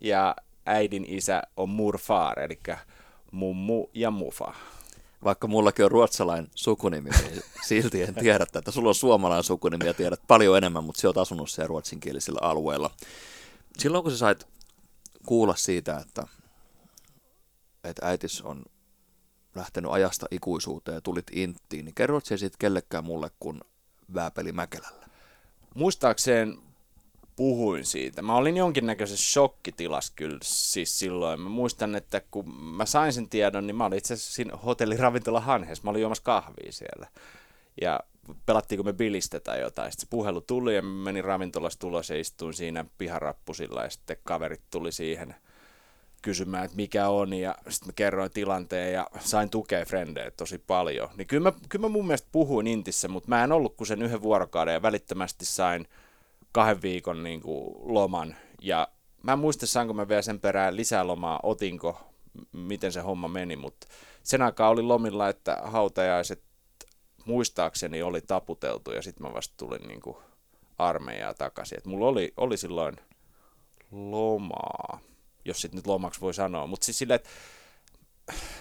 ja 0.00 0.36
äidin 0.70 1.04
isä 1.08 1.42
on 1.56 1.68
murfar, 1.68 2.40
eli 2.40 2.60
mummu 3.32 3.86
ja 3.94 4.10
mufa. 4.10 4.54
Vaikka 5.24 5.46
mullakin 5.46 5.84
on 5.84 5.90
ruotsalainen 5.90 6.50
sukunimi, 6.54 7.10
niin 7.10 7.42
silti 7.66 8.02
en 8.02 8.14
tiedä, 8.14 8.46
että 8.54 8.70
sulla 8.70 8.88
on 8.88 8.94
suomalainen 8.94 9.44
sukunimi 9.44 9.86
ja 9.86 9.94
tiedät 9.94 10.20
paljon 10.28 10.56
enemmän, 10.56 10.84
mutta 10.84 11.00
sä 11.00 11.08
oot 11.08 11.18
asunut 11.18 11.50
siellä 11.50 11.68
ruotsinkielisillä 11.68 12.38
alueilla. 12.42 12.90
Silloin 13.78 14.04
kun 14.04 14.12
sä 14.12 14.18
sait 14.18 14.46
kuulla 15.26 15.56
siitä, 15.56 15.96
että, 15.96 16.26
että 17.84 18.06
äitis 18.06 18.42
on 18.42 18.62
lähtenyt 19.54 19.90
ajasta 19.90 20.26
ikuisuuteen 20.30 20.94
ja 20.94 21.00
tulit 21.00 21.26
inttiin, 21.32 21.84
niin 21.84 21.94
kerrot 21.94 22.26
se 22.26 22.36
sitten 22.36 22.58
kellekään 22.58 23.04
mulle 23.04 23.30
kuin 23.40 23.60
Vääpeli 24.14 24.52
Mäkelällä? 24.52 25.06
Muistaakseen 25.74 26.58
puhuin 27.36 27.84
siitä. 27.84 28.22
Mä 28.22 28.36
olin 28.36 28.56
jonkinnäköisessä 28.56 29.32
shokkitilas 29.32 30.10
kyllä 30.10 30.38
siis 30.42 30.98
silloin. 30.98 31.40
Mä 31.40 31.48
muistan, 31.48 31.94
että 31.94 32.22
kun 32.30 32.54
mä 32.54 32.86
sain 32.86 33.12
sen 33.12 33.28
tiedon, 33.28 33.66
niin 33.66 33.76
mä 33.76 33.84
olin 33.86 33.98
itse 33.98 34.14
asiassa 34.14 34.32
siinä 34.32 34.56
hotelliravintola 34.56 35.40
Hanhes. 35.40 35.82
Mä 35.82 35.90
olin 35.90 36.00
juomassa 36.00 36.24
kahvia 36.24 36.72
siellä. 36.72 37.06
Ja 37.80 38.00
pelattiinko 38.46 38.82
me 38.82 38.92
bilistä 38.92 39.40
tai 39.40 39.60
jotain. 39.60 39.92
Sitten 39.92 40.06
se 40.06 40.10
puhelu 40.10 40.40
tuli 40.40 40.74
ja 40.74 40.82
menin 40.82 41.24
ravintolasta 41.24 41.80
tulos 41.80 42.10
ja 42.10 42.20
istuin 42.20 42.54
siinä 42.54 42.84
piharappusilla 42.98 43.82
ja 43.82 43.90
sitten 43.90 44.16
kaverit 44.24 44.62
tuli 44.70 44.92
siihen 44.92 45.34
kysymään, 46.22 46.64
että 46.64 46.76
mikä 46.76 47.08
on 47.08 47.32
ja 47.32 47.54
sitten 47.68 47.88
mä 47.88 47.92
kerroin 47.96 48.30
tilanteen 48.30 48.92
ja 48.92 49.06
sain 49.20 49.50
tukea 49.50 49.84
frendejä 49.84 50.30
tosi 50.30 50.58
paljon. 50.58 51.08
Niin 51.16 51.26
kyllä 51.26 51.50
mä, 51.50 51.58
kyllä 51.68 51.82
mä 51.86 51.88
mun 51.88 52.06
mielestä 52.06 52.28
puhuin 52.32 52.66
Intissä, 52.66 53.08
mutta 53.08 53.28
mä 53.28 53.44
en 53.44 53.52
ollut 53.52 53.76
kuin 53.76 53.88
sen 53.88 54.02
yhden 54.02 54.22
vuorokauden 54.22 54.74
ja 54.74 54.82
välittömästi 54.82 55.44
sain 55.44 55.88
kahden 56.52 56.82
viikon 56.82 57.22
niin 57.22 57.40
kuin, 57.40 57.74
loman 57.94 58.36
ja 58.62 58.88
mä 59.22 59.32
en 59.32 59.38
muista 59.38 59.66
saanko 59.66 59.94
mä 59.94 60.08
vielä 60.08 60.22
sen 60.22 60.40
perään 60.40 60.76
lisää 60.76 61.06
lomaa, 61.06 61.40
otinko, 61.42 62.00
miten 62.52 62.92
se 62.92 63.00
homma 63.00 63.28
meni, 63.28 63.56
mutta 63.56 63.86
sen 64.22 64.42
aikaa 64.42 64.68
oli 64.68 64.82
lomilla, 64.82 65.28
että 65.28 65.58
hautajaiset 65.64 66.42
muistaakseni 67.24 68.02
oli 68.02 68.20
taputeltu 68.20 68.92
ja 68.92 69.02
sitten 69.02 69.26
mä 69.26 69.34
vasta 69.34 69.54
tulin 69.56 69.88
niin 69.88 70.00
kuin 70.00 70.16
armeijaa 70.78 71.34
takaisin. 71.34 71.78
Et 71.78 71.86
mulla 71.86 72.06
oli, 72.06 72.32
oli 72.36 72.56
silloin 72.56 72.96
lomaa, 73.90 75.00
jos 75.44 75.60
sitten 75.60 75.78
nyt 75.78 75.86
lomaksi 75.86 76.20
voi 76.20 76.34
sanoa, 76.34 76.66
mutta 76.66 76.84
siis 76.84 76.98
silleen, 76.98 77.16
että 77.16 77.30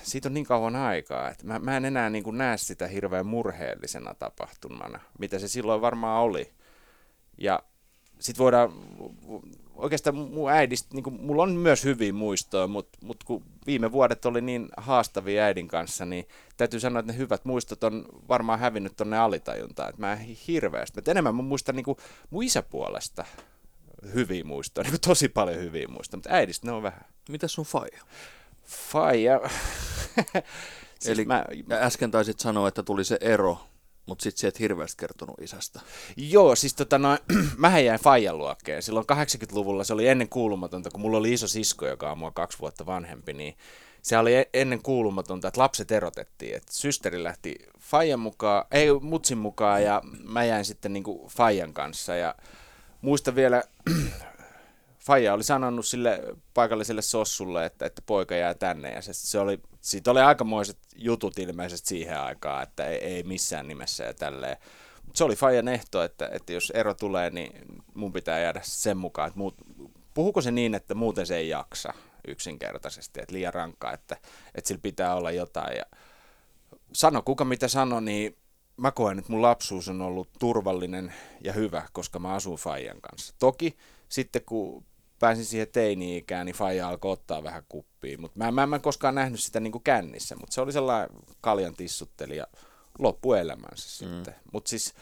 siitä 0.03 0.29
on 0.29 0.33
niin 0.33 0.45
kauan 0.45 0.75
aikaa, 0.75 1.29
että 1.29 1.47
mä, 1.47 1.59
mä 1.59 1.77
en 1.77 1.85
enää 1.85 2.09
niin 2.09 2.23
kuin 2.23 2.37
näe 2.37 2.57
sitä 2.57 2.87
hirveän 2.87 3.25
murheellisena 3.25 4.13
tapahtumana, 4.13 4.99
mitä 5.19 5.39
se 5.39 5.47
silloin 5.47 5.81
varmaan 5.81 6.21
oli. 6.21 6.51
Ja 7.37 7.63
sitten 8.19 8.43
voidaan 8.43 8.73
oikeastaan 9.79 10.15
mun 10.15 10.51
äidistä, 10.51 10.89
niin 10.93 11.03
kuin, 11.03 11.21
mulla 11.21 11.43
on 11.43 11.51
myös 11.51 11.83
hyviä 11.83 12.13
muistoja, 12.13 12.67
mutta, 12.67 12.99
mutta 13.03 13.25
kun 13.25 13.43
viime 13.67 13.91
vuodet 13.91 14.25
oli 14.25 14.41
niin 14.41 14.69
haastavia 14.77 15.43
äidin 15.43 15.67
kanssa, 15.67 16.05
niin 16.05 16.27
täytyy 16.57 16.79
sanoa, 16.79 16.99
että 16.99 17.11
ne 17.11 17.17
hyvät 17.17 17.45
muistot 17.45 17.83
on 17.83 18.05
varmaan 18.29 18.59
hävinnyt 18.59 18.95
tonne 18.97 19.17
alitajuntaan. 19.17 19.89
Että 19.89 20.01
mä 20.01 20.17
hirveästi, 20.47 20.97
mutta 20.97 21.11
enemmän 21.11 21.35
mä 21.35 21.41
muistan 21.41 21.75
niin 21.75 21.83
kuin 21.83 21.97
mun 22.29 22.43
isäpuolesta 22.43 23.25
hyviä 24.13 24.43
muistoja, 24.43 24.83
niin 24.83 24.91
kuin 24.91 25.01
tosi 25.01 25.29
paljon 25.29 25.57
hyviä 25.57 25.87
muistoja, 25.87 26.17
mutta 26.17 26.29
äidistä 26.33 26.67
ne 26.67 26.73
on 26.73 26.83
vähän. 26.83 27.05
Mitä 27.29 27.47
sun 27.47 27.65
faija? 27.65 28.03
Faija... 28.65 29.41
siis 30.99 31.19
Eli 31.19 31.25
mä, 31.25 31.45
äsken 31.71 32.11
taisit 32.11 32.39
sanoa, 32.39 32.67
että 32.67 32.83
tuli 32.83 33.03
se 33.03 33.17
ero 33.21 33.59
mutta 34.09 34.23
sitten 34.23 34.41
sä 34.41 34.47
et 34.47 34.59
hirveästi 34.59 34.97
kertonut 34.97 35.41
isästä. 35.41 35.79
Joo, 36.17 36.55
siis 36.55 36.75
tota 36.75 36.97
no, 36.97 37.17
mähän 37.57 37.85
jäin 37.85 37.99
Fajan 37.99 38.37
luokkeen. 38.37 38.83
Silloin 38.83 39.05
80-luvulla 39.11 39.83
se 39.83 39.93
oli 39.93 40.07
ennen 40.07 40.29
kuulumatonta, 40.29 40.89
kun 40.89 41.01
mulla 41.01 41.17
oli 41.17 41.33
iso 41.33 41.47
sisko, 41.47 41.87
joka 41.87 42.11
on 42.11 42.17
mua 42.17 42.31
kaksi 42.31 42.59
vuotta 42.59 42.85
vanhempi, 42.85 43.33
niin 43.33 43.57
se 44.01 44.17
oli 44.17 44.35
e-, 44.35 44.49
ennen 44.53 44.81
kuulumatonta, 44.81 45.47
että 45.47 45.61
lapset 45.61 45.91
erotettiin. 45.91 46.55
Että 46.55 46.73
systeri 46.73 47.23
lähti 47.23 47.55
Fajan 47.79 48.19
mukaan, 48.19 48.65
ei 48.71 48.87
mutsin 49.01 49.37
mukaan 49.37 49.83
ja 49.83 50.01
mä 50.23 50.43
jäin 50.43 50.65
sitten 50.65 50.93
niinku 50.93 51.27
Fajan 51.29 51.73
kanssa. 51.73 52.15
Ja 52.15 52.35
muista 53.01 53.35
vielä, 53.35 53.63
Faija 55.09 55.33
oli 55.33 55.43
sanonut 55.43 55.85
sille 55.85 56.21
paikalliselle 56.53 57.01
sossulle, 57.01 57.65
että, 57.65 57.85
että 57.85 58.01
poika 58.05 58.35
jää 58.35 58.53
tänne. 58.53 58.91
Ja 58.91 59.01
se, 59.01 59.13
se 59.13 59.39
oli, 59.39 59.59
siitä 59.81 60.11
oli 60.11 60.19
aikamoiset 60.19 60.77
jutut 60.95 61.39
ilmeisesti 61.39 61.87
siihen 61.87 62.19
aikaan, 62.19 62.63
että 62.63 62.85
ei, 62.85 62.97
ei 62.97 63.23
missään 63.23 63.67
nimessä 63.67 64.03
ja 64.03 64.13
tälleen. 64.13 64.57
Mutta 65.05 65.17
se 65.17 65.23
oli 65.23 65.35
Fajan 65.35 65.67
ehto, 65.67 66.03
että, 66.03 66.29
että 66.31 66.53
jos 66.53 66.71
ero 66.75 66.93
tulee, 66.93 67.29
niin 67.29 67.51
mun 67.93 68.13
pitää 68.13 68.39
jäädä 68.39 68.61
sen 68.63 68.97
mukaan. 68.97 69.27
Että 69.27 69.39
muut, 69.39 69.55
puhuko 70.13 70.41
se 70.41 70.51
niin, 70.51 70.75
että 70.75 70.95
muuten 70.95 71.25
se 71.25 71.35
ei 71.35 71.49
jaksa 71.49 71.93
yksinkertaisesti, 72.27 73.21
että 73.21 73.33
liian 73.33 73.53
rankkaa, 73.53 73.93
että, 73.93 74.17
että 74.55 74.67
sillä 74.67 74.81
pitää 74.81 75.15
olla 75.15 75.31
jotain. 75.31 75.77
Ja 75.77 75.85
sano 76.93 77.21
kuka 77.21 77.45
mitä 77.45 77.67
sano, 77.67 77.99
niin 77.99 78.37
mä 78.77 78.91
koen, 78.91 79.19
että 79.19 79.31
mun 79.31 79.41
lapsuus 79.41 79.89
on 79.89 80.01
ollut 80.01 80.29
turvallinen 80.39 81.13
ja 81.43 81.53
hyvä, 81.53 81.83
koska 81.93 82.19
mä 82.19 82.33
asun 82.33 82.57
Fajan 82.57 83.01
kanssa. 83.01 83.33
Toki 83.39 83.77
sitten 84.09 84.41
kun 84.45 84.85
pääsin 85.19 85.45
siihen 85.45 85.67
teini-ikään, 85.67 86.45
niin 86.45 86.55
Faija 86.55 86.89
alkoi 86.89 87.11
ottaa 87.11 87.43
vähän 87.43 87.63
kuppia. 87.69 88.17
Mutta 88.17 88.37
mä, 88.37 88.51
mä, 88.51 88.67
mä 88.67 88.75
en 88.75 88.81
koskaan 88.81 89.15
nähnyt 89.15 89.39
sitä 89.39 89.59
niin 89.59 89.71
kuin 89.71 89.83
kännissä, 89.83 90.35
mutta 90.35 90.53
se 90.53 90.61
oli 90.61 90.71
sellainen 90.71 91.09
kaljan 91.41 91.75
tissuttelija 91.75 92.47
loppuelämänsä 92.99 94.05
mm. 94.05 94.11
sitten. 94.11 94.35
Mutta 94.53 94.69
siis 94.69 94.93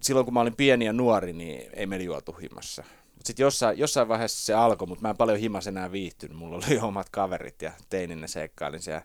silloin 0.00 0.24
kun 0.24 0.34
mä 0.34 0.40
olin 0.40 0.56
pieni 0.56 0.84
ja 0.84 0.92
nuori, 0.92 1.32
niin 1.32 1.70
ei 1.72 1.86
me 1.86 1.96
juotu 1.96 2.32
himassa. 2.32 2.84
Mutta 3.14 3.26
sitten 3.26 3.44
jossain, 3.44 3.78
jossain 3.78 4.08
vaiheessa 4.08 4.44
se 4.44 4.54
alkoi, 4.54 4.88
mutta 4.88 5.02
mä 5.02 5.10
en 5.10 5.16
paljon 5.16 5.38
himas 5.38 5.66
enää 5.66 5.92
viihtynyt. 5.92 6.36
Mulla 6.36 6.56
oli 6.56 6.78
omat 6.88 7.10
kaverit 7.10 7.62
ja 7.62 7.72
teinin 7.90 8.28
seikkailin 8.28 8.82
siellä 8.82 9.02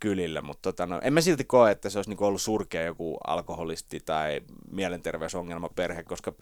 kylillä, 0.00 0.42
mutta 0.42 0.62
tota, 0.62 0.86
no, 0.86 1.00
en 1.02 1.12
mä 1.12 1.20
silti 1.20 1.44
koe, 1.44 1.70
että 1.70 1.90
se 1.90 1.98
olisi 1.98 2.10
niinku 2.10 2.24
ollut 2.24 2.42
surkea 2.42 2.82
joku 2.82 3.18
alkoholisti 3.26 4.00
tai 4.00 4.40
mielenterveysongelma 4.70 5.68
perhe, 5.68 6.02
koska 6.02 6.32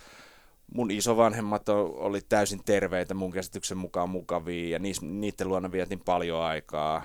mun 0.74 0.90
isovanhemmat 0.90 1.68
oli 1.68 2.20
täysin 2.20 2.64
terveitä, 2.64 3.14
mun 3.14 3.32
käsityksen 3.32 3.78
mukaan 3.78 4.10
mukavia, 4.10 4.68
ja 4.68 4.78
niiden 5.00 5.48
luona 5.48 5.72
vietin 5.72 6.00
paljon 6.00 6.42
aikaa. 6.42 7.02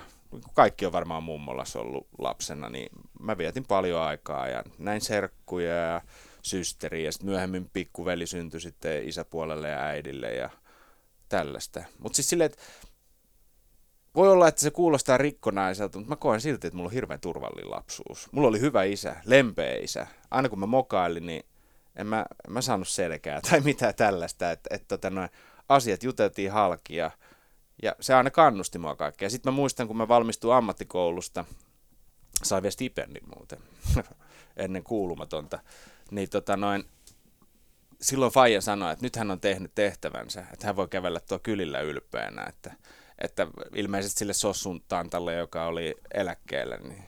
Kaikki 0.54 0.86
on 0.86 0.92
varmaan 0.92 1.22
mummolassa 1.22 1.80
ollut 1.80 2.06
lapsena, 2.18 2.68
niin 2.68 2.88
mä 3.20 3.38
vietin 3.38 3.64
paljon 3.64 4.00
aikaa, 4.00 4.48
ja 4.48 4.64
näin 4.78 5.00
serkkuja 5.00 5.74
ja 5.74 6.00
systeri, 6.42 7.04
ja 7.04 7.12
sitten 7.12 7.30
myöhemmin 7.30 7.70
pikkuveli 7.72 8.26
syntyi 8.26 8.60
sitten 8.60 9.08
isäpuolelle 9.08 9.68
ja 9.68 9.78
äidille, 9.78 10.34
ja 10.34 10.50
tällaista. 11.28 11.84
Mutta 11.98 12.16
siis 12.16 12.28
silleen, 12.28 12.46
että 12.46 12.62
voi 14.14 14.28
olla, 14.28 14.48
että 14.48 14.60
se 14.60 14.70
kuulostaa 14.70 15.18
rikkonaiselta, 15.18 15.98
mutta 15.98 16.08
mä 16.08 16.16
koen 16.16 16.40
silti, 16.40 16.66
että 16.66 16.76
mulla 16.76 16.88
on 16.88 16.94
hirveän 16.94 17.20
turvallinen 17.20 17.70
lapsuus. 17.70 18.28
Mulla 18.32 18.48
oli 18.48 18.60
hyvä 18.60 18.84
isä, 18.84 19.16
lempeä 19.24 19.76
isä. 19.76 20.06
Aina 20.30 20.48
kun 20.48 20.60
mä 20.60 20.66
mokailin, 20.66 21.26
niin 21.26 21.42
en 21.96 22.06
mä, 22.06 22.26
en 22.46 22.52
mä 22.52 22.60
saanut 22.60 22.88
selkää 22.88 23.40
tai 23.40 23.60
mitään 23.70 23.94
tällaista, 23.94 24.50
että, 24.50 24.74
että 24.74 24.98
tota, 24.98 25.28
asiat 25.68 26.02
juteltiin 26.02 26.52
halki 26.52 26.96
ja, 26.96 27.10
ja 27.82 27.96
se 28.00 28.14
aina 28.14 28.30
kannusti 28.30 28.78
mua 28.78 28.96
kaikkea. 28.96 29.30
Sitten 29.30 29.52
mä 29.52 29.56
muistan, 29.56 29.86
kun 29.86 29.96
mä 29.96 30.08
valmistuin 30.08 30.56
ammattikoulusta, 30.56 31.44
sain 32.42 32.62
vielä 32.62 32.70
stipendin 32.70 33.28
muuten, 33.36 33.58
ennen 34.56 34.84
kuulumatonta, 34.84 35.58
niin 36.10 36.30
tota 36.30 36.56
noin, 36.56 36.84
silloin 38.00 38.32
Faija 38.32 38.60
sanoi, 38.60 38.92
että 38.92 39.06
nyt 39.06 39.16
hän 39.16 39.30
on 39.30 39.40
tehnyt 39.40 39.74
tehtävänsä, 39.74 40.46
että 40.52 40.66
hän 40.66 40.76
voi 40.76 40.88
kävellä 40.88 41.20
tuo 41.20 41.38
kylillä 41.38 41.80
ylpeänä, 41.80 42.44
että, 42.48 42.72
että 43.18 43.46
ilmeisesti 43.74 44.18
sille 44.18 44.32
Sossun 44.32 44.82
tantalle, 44.88 45.34
joka 45.34 45.66
oli 45.66 45.94
eläkkeellä, 46.14 46.76
niin 46.76 47.04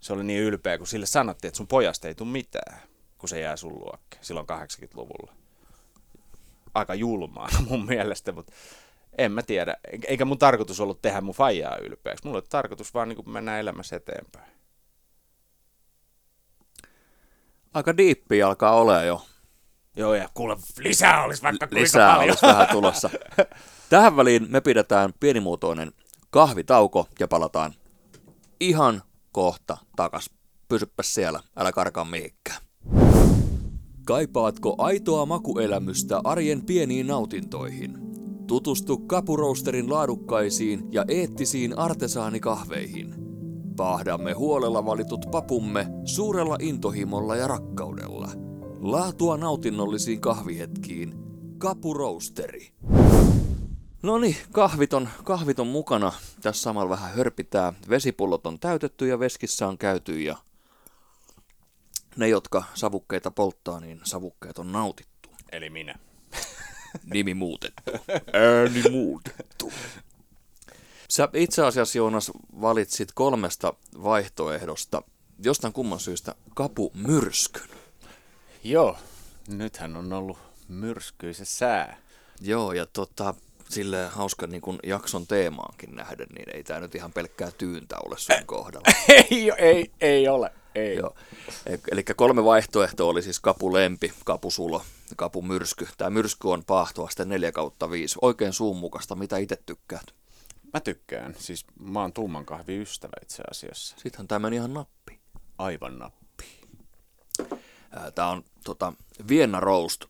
se 0.00 0.12
oli 0.12 0.24
niin 0.24 0.42
ylpeä, 0.42 0.78
kun 0.78 0.86
sille 0.86 1.06
sanottiin, 1.06 1.48
että 1.48 1.56
sun 1.56 1.66
pojasta 1.66 2.08
ei 2.08 2.14
tule 2.14 2.28
mitään, 2.28 2.80
kun 3.20 3.28
se 3.28 3.40
jää 3.40 3.56
sun 3.56 3.78
luokke 3.78 4.18
silloin 4.20 4.46
80-luvulla. 4.50 5.32
Aika 6.74 6.94
julmaa 6.94 7.48
mun 7.68 7.86
mielestä, 7.86 8.32
mutta 8.32 8.52
en 9.18 9.32
mä 9.32 9.42
tiedä. 9.42 9.76
Eikä 10.06 10.24
mun 10.24 10.38
tarkoitus 10.38 10.80
ollut 10.80 11.02
tehdä 11.02 11.20
mun 11.20 11.34
faijaa 11.34 11.76
ylpeäksi. 11.76 12.24
Mulla 12.24 12.38
oli 12.38 12.46
tarkoitus 12.48 12.94
vaan 12.94 13.08
niin 13.08 13.30
mennä 13.30 13.58
elämässä 13.58 13.96
eteenpäin. 13.96 14.50
Aika 17.74 17.96
diippi 17.96 18.42
alkaa 18.42 18.74
olla 18.74 19.02
jo. 19.02 19.22
Joo, 19.96 20.14
ja 20.14 20.28
kuule, 20.34 20.56
lisää 20.78 21.24
olisi 21.24 21.42
vaikka 21.42 21.66
kuinka 21.66 21.80
Lisää 21.82 22.14
paljon. 22.14 22.30
olisi 22.30 22.46
vähän 22.46 22.68
tulossa. 22.68 23.10
Tähän 23.90 24.16
väliin 24.16 24.46
me 24.50 24.60
pidetään 24.60 25.12
pienimuotoinen 25.20 25.92
kahvitauko 26.30 27.08
ja 27.20 27.28
palataan 27.28 27.74
ihan 28.60 29.02
kohta 29.32 29.76
takas. 29.96 30.30
Pysyppä 30.68 31.02
siellä, 31.02 31.40
älä 31.56 31.72
karkaa 31.72 32.04
mihinkään. 32.04 32.60
Kaipaatko 34.10 34.74
aitoa 34.78 35.26
makuelämystä 35.26 36.20
arjen 36.24 36.66
pieniin 36.66 37.06
nautintoihin? 37.06 37.98
Tutustu 38.46 38.98
Kapuroasterin 38.98 39.90
laadukkaisiin 39.90 40.88
ja 40.92 41.04
eettisiin 41.08 41.78
artesaanikahveihin. 41.78 43.14
Paahdamme 43.76 44.32
huolella 44.32 44.84
valitut 44.84 45.20
papumme 45.30 45.86
suurella 46.04 46.56
intohimolla 46.60 47.36
ja 47.36 47.48
rakkaudella. 47.48 48.28
Laatua 48.80 49.36
nautinnollisiin 49.36 50.20
kahvihetkiin. 50.20 51.14
Kapuroasteri. 51.58 52.68
No 54.02 54.18
niin, 54.18 54.36
kahvit 54.52 54.92
on, 54.92 55.08
kahvit 55.24 55.60
on 55.60 55.66
mukana. 55.66 56.12
Tässä 56.42 56.62
samalla 56.62 56.90
vähän 56.90 57.10
hörpitää. 57.10 57.72
Vesipullot 57.88 58.46
on 58.46 58.58
täytetty 58.60 59.06
ja 59.06 59.18
veskissä 59.18 59.68
on 59.68 59.78
käyty 59.78 60.20
ja 60.20 60.36
ne, 62.16 62.28
jotka 62.28 62.64
savukkeita 62.74 63.30
polttaa, 63.30 63.80
niin 63.80 64.00
savukkeet 64.04 64.58
on 64.58 64.72
nautittu. 64.72 65.30
Eli 65.52 65.70
minä. 65.70 65.94
Nimi 67.14 67.34
muutettu. 67.34 67.82
Ääni 68.32 68.90
muutettu. 68.90 69.72
Sä 71.10 71.28
itse 71.34 71.64
asiassa, 71.64 71.98
Joonas, 71.98 72.30
valitsit 72.60 73.12
kolmesta 73.14 73.74
vaihtoehdosta 74.02 75.02
jostain 75.44 75.72
kumman 75.72 76.00
syystä 76.00 76.34
kapu 76.54 76.92
myrskyn. 76.94 77.68
Joo, 78.64 78.96
nythän 79.48 79.96
on 79.96 80.12
ollut 80.12 80.38
myrskyisä 80.68 81.44
sää. 81.44 81.96
Joo, 82.40 82.72
ja 82.72 82.86
tota, 82.86 83.34
sille 83.68 84.06
hauska 84.06 84.46
niin 84.46 84.60
kun 84.60 84.78
jakson 84.82 85.26
teemaankin 85.26 85.96
nähden, 85.96 86.26
niin 86.34 86.56
ei 86.56 86.64
tämä 86.64 86.80
nyt 86.80 86.94
ihan 86.94 87.12
pelkkää 87.12 87.50
tyyntä 87.50 87.96
ole 88.06 88.18
sun 88.18 88.36
kohdalla. 88.46 88.92
ei, 89.08 89.52
ei, 89.58 89.90
ei 90.00 90.28
ole. 90.28 90.52
Ei. 90.74 90.96
Joo. 90.96 91.14
Eli 91.90 92.04
kolme 92.16 92.44
vaihtoehtoa 92.44 93.10
oli 93.10 93.22
siis 93.22 93.40
kapulempi, 93.40 94.12
kapusulo 94.24 94.82
kapumyrsky. 95.16 95.88
Tämä 95.98 96.10
myrsky 96.10 96.48
on 96.48 96.64
paahtoaste 96.64 97.24
4 97.24 97.52
kautta 97.52 97.90
5. 97.90 98.18
Oikein 98.22 98.52
suun 98.52 98.76
mukaista, 98.76 99.14
mitä 99.14 99.36
itse 99.36 99.58
tykkäät. 99.66 100.14
Mä 100.74 100.80
tykkään. 100.80 101.34
Siis 101.38 101.66
mä 101.80 102.00
oon 102.00 102.12
tumman 102.12 102.46
kahvin 102.46 102.82
ystävä 102.82 103.12
itse 103.22 103.42
asiassa. 103.50 103.96
Sittenhän 103.98 104.28
tämä 104.28 104.38
meni 104.38 104.56
ihan 104.56 104.74
nappi. 104.74 105.20
Aivan 105.58 105.98
nappi. 105.98 106.44
Tämä 108.14 108.28
on 108.28 108.44
tota, 108.64 108.92
Vienna 109.28 109.60
Roast. 109.60 110.04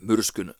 Myrskyn, 0.00 0.54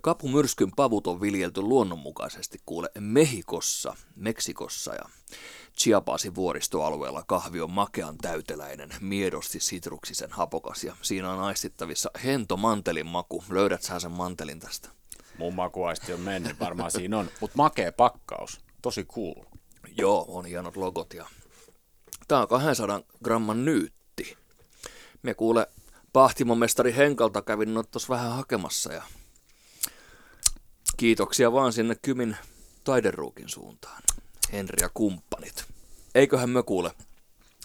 kapumyrskyn 0.00 0.70
pavut 0.76 1.06
on 1.06 1.20
viljelty 1.20 1.60
luonnonmukaisesti 1.60 2.58
kuule 2.66 2.90
Mehikossa, 2.98 3.96
Meksikossa 4.16 4.94
ja 4.94 5.04
Chiapasin 5.78 6.34
vuoristoalueella 6.34 7.24
kahvi 7.26 7.60
on 7.60 7.70
makean 7.70 8.18
täyteläinen, 8.18 8.90
miedosti 9.00 9.60
sitruksisen 9.60 10.30
hapokas 10.30 10.84
ja 10.84 10.96
siinä 11.02 11.32
on 11.32 11.40
aistittavissa 11.40 12.10
hento 12.24 12.56
mantelin 12.56 13.06
maku. 13.06 13.44
Löydät 13.50 13.82
sä 13.82 14.00
sen 14.00 14.10
mantelin 14.10 14.60
tästä? 14.60 14.88
Mun 15.38 15.54
makuaisti 15.54 16.12
on 16.12 16.20
mennyt, 16.20 16.60
varmaan 16.60 16.90
siinä 16.90 17.18
on. 17.18 17.30
Mutta 17.40 17.56
makea 17.56 17.92
pakkaus. 17.92 18.60
Tosi 18.82 19.04
cool. 19.04 19.44
Joo, 19.98 20.24
on 20.28 20.44
hienot 20.44 20.76
logot 20.76 21.14
ja 21.14 21.26
tää 22.28 22.40
on 22.40 22.48
200 22.48 23.00
gramman 23.24 23.64
nyytti. 23.64 24.36
Me 25.22 25.34
kuule 25.34 25.66
pahtimomestari 26.12 26.96
Henkalta 26.96 27.42
kävin 27.42 27.74
noit 27.74 27.90
tossa 27.90 28.08
vähän 28.08 28.32
hakemassa 28.32 28.92
ja 28.92 29.02
kiitoksia 30.96 31.52
vaan 31.52 31.72
sinne 31.72 31.94
Kymin 32.02 32.36
taideruukin 32.84 33.48
suuntaan. 33.48 34.02
Henri 34.52 34.82
ja 34.82 34.88
kumppanit. 34.94 35.64
Eiköhän 36.14 36.50
me 36.50 36.62
kuule 36.62 36.92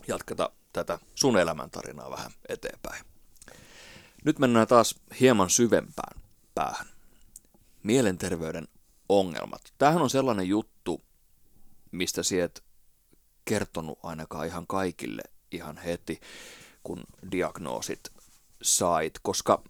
jatketa 0.07 0.49
tätä 0.73 0.99
sun 1.15 1.37
elämäntarinaa 1.37 2.11
vähän 2.11 2.31
eteenpäin. 2.49 3.05
Nyt 4.25 4.39
mennään 4.39 4.67
taas 4.67 4.95
hieman 5.19 5.49
syvempään 5.49 6.21
päähän. 6.55 6.87
Mielenterveyden 7.83 8.67
ongelmat. 9.09 9.61
Tämähän 9.77 10.01
on 10.01 10.09
sellainen 10.09 10.47
juttu, 10.47 11.01
mistä 11.91 12.23
siet 12.23 12.63
kertonut 13.45 13.99
ainakaan 14.03 14.47
ihan 14.47 14.67
kaikille 14.67 15.21
ihan 15.51 15.77
heti, 15.77 16.19
kun 16.83 17.03
diagnoosit 17.31 17.99
sait, 18.63 19.19
koska 19.21 19.63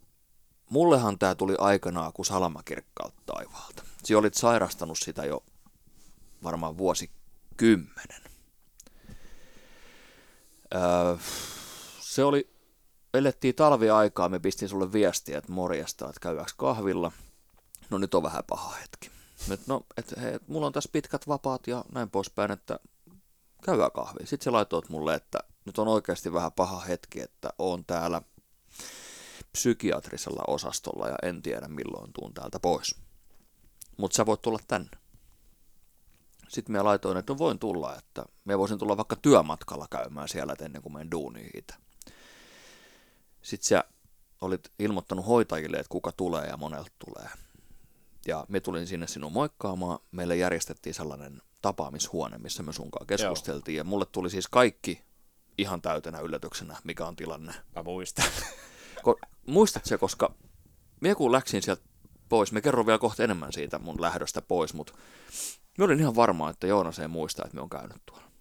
mullehan 0.70 1.20
tämä 1.20 1.36
tuli 1.36 1.55
aikanaan 1.59 2.13
kuin 2.13 2.26
salamakirkkaalta 2.26 3.22
taivaalta. 3.26 3.84
Si 4.03 4.15
olit 4.15 4.34
sairastanut 4.34 4.97
sitä 4.97 5.26
jo 5.26 5.43
varmaan 6.43 6.77
vuosikymmenen. 6.77 8.21
Öö, 10.75 11.17
se 11.99 12.23
oli, 12.23 12.49
elettiin 13.13 13.55
talviaikaa, 13.55 14.29
me 14.29 14.39
pistin 14.39 14.69
sulle 14.69 14.91
viestiä, 14.91 15.38
että 15.38 15.51
morjesta, 15.51 16.05
että 16.09 16.19
käydäänkö 16.19 16.51
kahvilla. 16.57 17.11
No 17.89 17.97
nyt 17.97 18.13
on 18.13 18.23
vähän 18.23 18.43
paha 18.49 18.75
hetki. 18.75 19.11
Et 19.51 19.67
no, 19.67 19.85
et, 19.97 20.13
hei, 20.21 20.33
et 20.33 20.47
mulla 20.47 20.67
on 20.67 20.73
tässä 20.73 20.89
pitkät 20.91 21.27
vapaat 21.27 21.67
ja 21.67 21.85
näin 21.91 22.09
poispäin, 22.09 22.51
että 22.51 22.79
käydään 23.63 23.91
kahvi. 23.91 24.19
Sitten 24.19 24.43
se 24.43 24.49
laitoit 24.49 24.89
mulle, 24.89 25.15
että 25.15 25.39
nyt 25.65 25.77
on 25.77 25.88
oikeasti 25.88 26.33
vähän 26.33 26.51
paha 26.51 26.79
hetki, 26.79 27.21
että 27.21 27.49
on 27.57 27.85
täällä 27.85 28.21
psykiatrisella 29.51 30.43
osastolla 30.47 31.07
ja 31.07 31.15
en 31.23 31.41
tiedä 31.41 31.67
milloin 31.67 32.13
tuun 32.13 32.33
täältä 32.33 32.59
pois. 32.59 32.95
Mutta 33.97 34.15
sä 34.15 34.25
voit 34.25 34.41
tulla 34.41 34.59
tänne. 34.67 34.89
Sitten 36.47 36.75
mä 36.75 36.83
laitoin, 36.83 37.17
että 37.17 37.33
no 37.33 37.37
voin 37.37 37.59
tulla, 37.59 37.95
että 37.95 38.25
me 38.45 38.57
voisin 38.57 38.77
tulla 38.77 38.97
vaikka 38.97 39.15
työmatkalla 39.15 39.87
käymään 39.89 40.29
siellä 40.29 40.53
et 40.53 40.61
ennen 40.61 40.81
kuin 40.81 40.93
menen 40.93 41.11
duuniin 41.11 41.49
itse. 41.53 41.75
Sitten 43.41 43.67
sä 43.67 43.83
olit 44.41 44.71
ilmoittanut 44.79 45.27
hoitajille, 45.27 45.77
että 45.77 45.89
kuka 45.89 46.11
tulee 46.11 46.45
ja 46.47 46.57
monelta 46.57 46.91
tulee. 47.05 47.29
Ja 48.27 48.45
me 48.47 48.59
tulin 48.59 48.87
sinne 48.87 49.07
sinun 49.07 49.31
moikkaamaan. 49.31 49.99
Meille 50.11 50.35
järjestettiin 50.35 50.93
sellainen 50.93 51.41
tapaamishuone, 51.61 52.37
missä 52.37 52.63
me 52.63 52.73
sunkaan 52.73 53.07
keskusteltiin. 53.07 53.75
Joo. 53.75 53.79
Ja 53.79 53.83
mulle 53.83 54.05
tuli 54.05 54.29
siis 54.29 54.47
kaikki 54.47 55.01
ihan 55.57 55.81
täytenä 55.81 56.19
yllätyksenä, 56.19 56.77
mikä 56.83 57.05
on 57.05 57.15
tilanne. 57.15 57.53
Mä 57.75 57.83
muistan. 57.83 58.25
Ko- 59.07 59.27
muistat 59.45 59.85
se, 59.85 59.97
koska 59.97 60.33
minä 61.01 61.15
kun 61.15 61.31
läksin 61.31 61.61
sieltä 61.61 61.83
pois, 62.29 62.51
me 62.51 62.61
kerron 62.61 62.85
vielä 62.85 62.99
kohta 62.99 63.23
enemmän 63.23 63.53
siitä 63.53 63.79
mun 63.79 64.01
lähdöstä 64.01 64.41
pois, 64.41 64.73
mutta 64.73 64.93
mä 65.78 65.86
olin 65.86 65.99
ihan 65.99 66.15
varma, 66.15 66.49
että 66.49 66.67
Joonas 66.67 66.99
ei 66.99 67.07
muista, 67.07 67.45
että 67.45 67.55
me 67.55 67.61
on 67.61 67.69
käynyt 67.69 68.01
tuolla. 68.05 68.32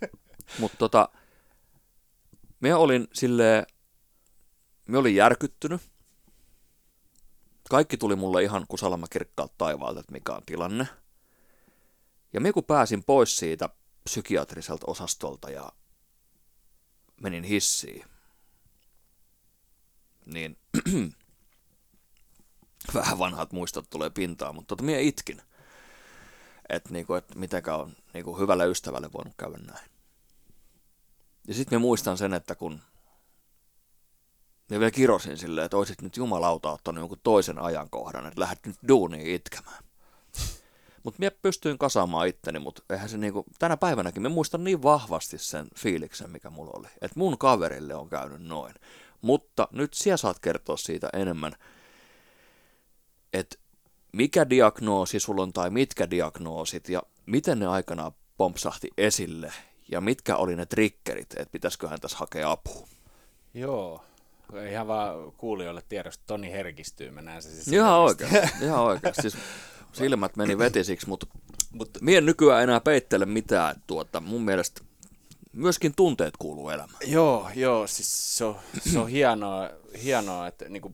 mutta 0.60 0.78
tota, 0.78 1.08
me 2.60 2.74
olin 2.74 3.08
silleen, 3.12 3.66
me 4.88 4.98
olin 4.98 5.14
järkyttynyt. 5.14 5.80
Kaikki 7.70 7.96
tuli 7.96 8.16
mulle 8.16 8.42
ihan 8.42 8.66
kuin 8.68 8.78
salama 8.78 9.06
kirkkaalta 9.06 9.54
taivaalta, 9.58 10.00
että 10.00 10.12
mikä 10.12 10.32
on 10.32 10.42
tilanne. 10.46 10.88
Ja 12.32 12.40
me 12.40 12.52
kun 12.52 12.64
pääsin 12.64 13.04
pois 13.04 13.36
siitä 13.36 13.68
psykiatriselta 14.04 14.86
osastolta 14.86 15.50
ja 15.50 15.72
menin 17.20 17.44
hissiin, 17.44 18.04
niin 20.26 20.58
vähän 22.94 23.18
vanhat 23.18 23.52
muistot 23.52 23.90
tulee 23.90 24.10
pintaan, 24.10 24.54
mutta 24.54 24.68
tota 24.68 24.82
minä 24.82 24.98
itkin. 24.98 25.42
Että 26.68 26.92
niinku, 26.92 27.14
et 27.14 27.34
mitenkään 27.34 27.80
on 27.80 27.92
niinku 28.14 28.38
hyvälle 28.38 28.66
ystävälle 28.66 29.12
voinut 29.12 29.34
käydä 29.38 29.58
näin. 29.58 29.90
Ja 31.48 31.54
sitten 31.54 31.78
minä 31.78 31.86
muistan 31.86 32.18
sen, 32.18 32.34
että 32.34 32.54
kun 32.54 32.80
Ja 34.70 34.78
vielä 34.78 34.90
kirosin 34.90 35.38
silleen, 35.38 35.64
että 35.64 35.76
olisit 35.76 36.02
nyt 36.02 36.16
jumalauta 36.16 36.72
ottanut 36.72 37.02
jonkun 37.02 37.20
toisen 37.22 37.58
ajankohdan, 37.58 38.26
että 38.26 38.40
lähdet 38.40 38.66
nyt 38.66 38.76
duuniin 38.88 39.34
itkemään. 39.34 39.84
Mutta 41.02 41.18
minä 41.18 41.30
pystyin 41.42 41.78
kasaamaan 41.78 42.28
itteni, 42.28 42.58
mutta 42.58 42.82
eihän 42.90 43.08
se 43.08 43.18
niinku, 43.18 43.44
tänä 43.58 43.76
päivänäkin 43.76 44.22
me 44.22 44.28
muistan 44.28 44.64
niin 44.64 44.82
vahvasti 44.82 45.38
sen 45.38 45.68
fiiliksen, 45.76 46.30
mikä 46.30 46.50
mulla 46.50 46.72
oli. 46.74 46.88
Että 47.00 47.18
mun 47.18 47.38
kaverille 47.38 47.94
on 47.94 48.08
käynyt 48.08 48.42
noin. 48.42 48.74
Mutta 49.22 49.68
nyt 49.72 49.94
sinä 49.94 50.16
saat 50.16 50.38
kertoa 50.38 50.76
siitä 50.76 51.08
enemmän, 51.12 51.52
että 53.32 53.56
mikä 54.12 54.50
diagnoosi 54.50 55.20
sulla 55.20 55.42
on 55.42 55.52
tai 55.52 55.70
mitkä 55.70 56.10
diagnoosit 56.10 56.88
ja 56.88 57.02
miten 57.26 57.58
ne 57.58 57.66
aikanaan 57.66 58.12
pompsahti 58.36 58.90
esille 58.98 59.52
ja 59.90 60.00
mitkä 60.00 60.36
oli 60.36 60.56
ne 60.56 60.66
triggerit, 60.66 61.32
että 61.36 61.52
pitäisiköhän 61.52 62.00
tässä 62.00 62.18
hakea 62.18 62.50
apua. 62.50 62.88
Joo, 63.54 64.04
ihan 64.70 64.86
vaan 64.86 65.32
kuulijoille 65.32 65.82
tiedosta, 65.88 66.24
Toni 66.26 66.52
herkistyy, 66.52 67.10
mä 67.10 67.22
näen 67.22 67.42
se 67.42 67.50
siis 67.50 67.68
Ihan 67.68 67.92
oikein, 67.92 68.30
ihan 68.62 68.80
oikein. 68.80 69.14
Siis 69.20 69.36
silmät 69.92 70.36
meni 70.36 70.58
vetisiksi, 70.58 71.08
mutta 71.08 71.26
Mut, 71.72 71.90
mie 72.00 72.18
en 72.18 72.26
nykyään 72.26 72.62
enää 72.62 72.80
peittele 72.80 73.26
mitään. 73.26 73.82
Tuota, 73.86 74.20
mun 74.20 74.42
mielestä 74.42 74.80
myöskin 75.52 75.94
tunteet 75.96 76.34
kuuluu 76.38 76.68
elämään. 76.68 76.98
Joo, 77.06 77.50
joo, 77.54 77.86
siis 77.86 78.38
se 78.38 78.44
on, 78.44 78.56
se 78.92 78.98
on 78.98 79.08
hienoa, 79.08 79.70
hienoa, 80.02 80.46
että 80.46 80.68
niinku, 80.68 80.92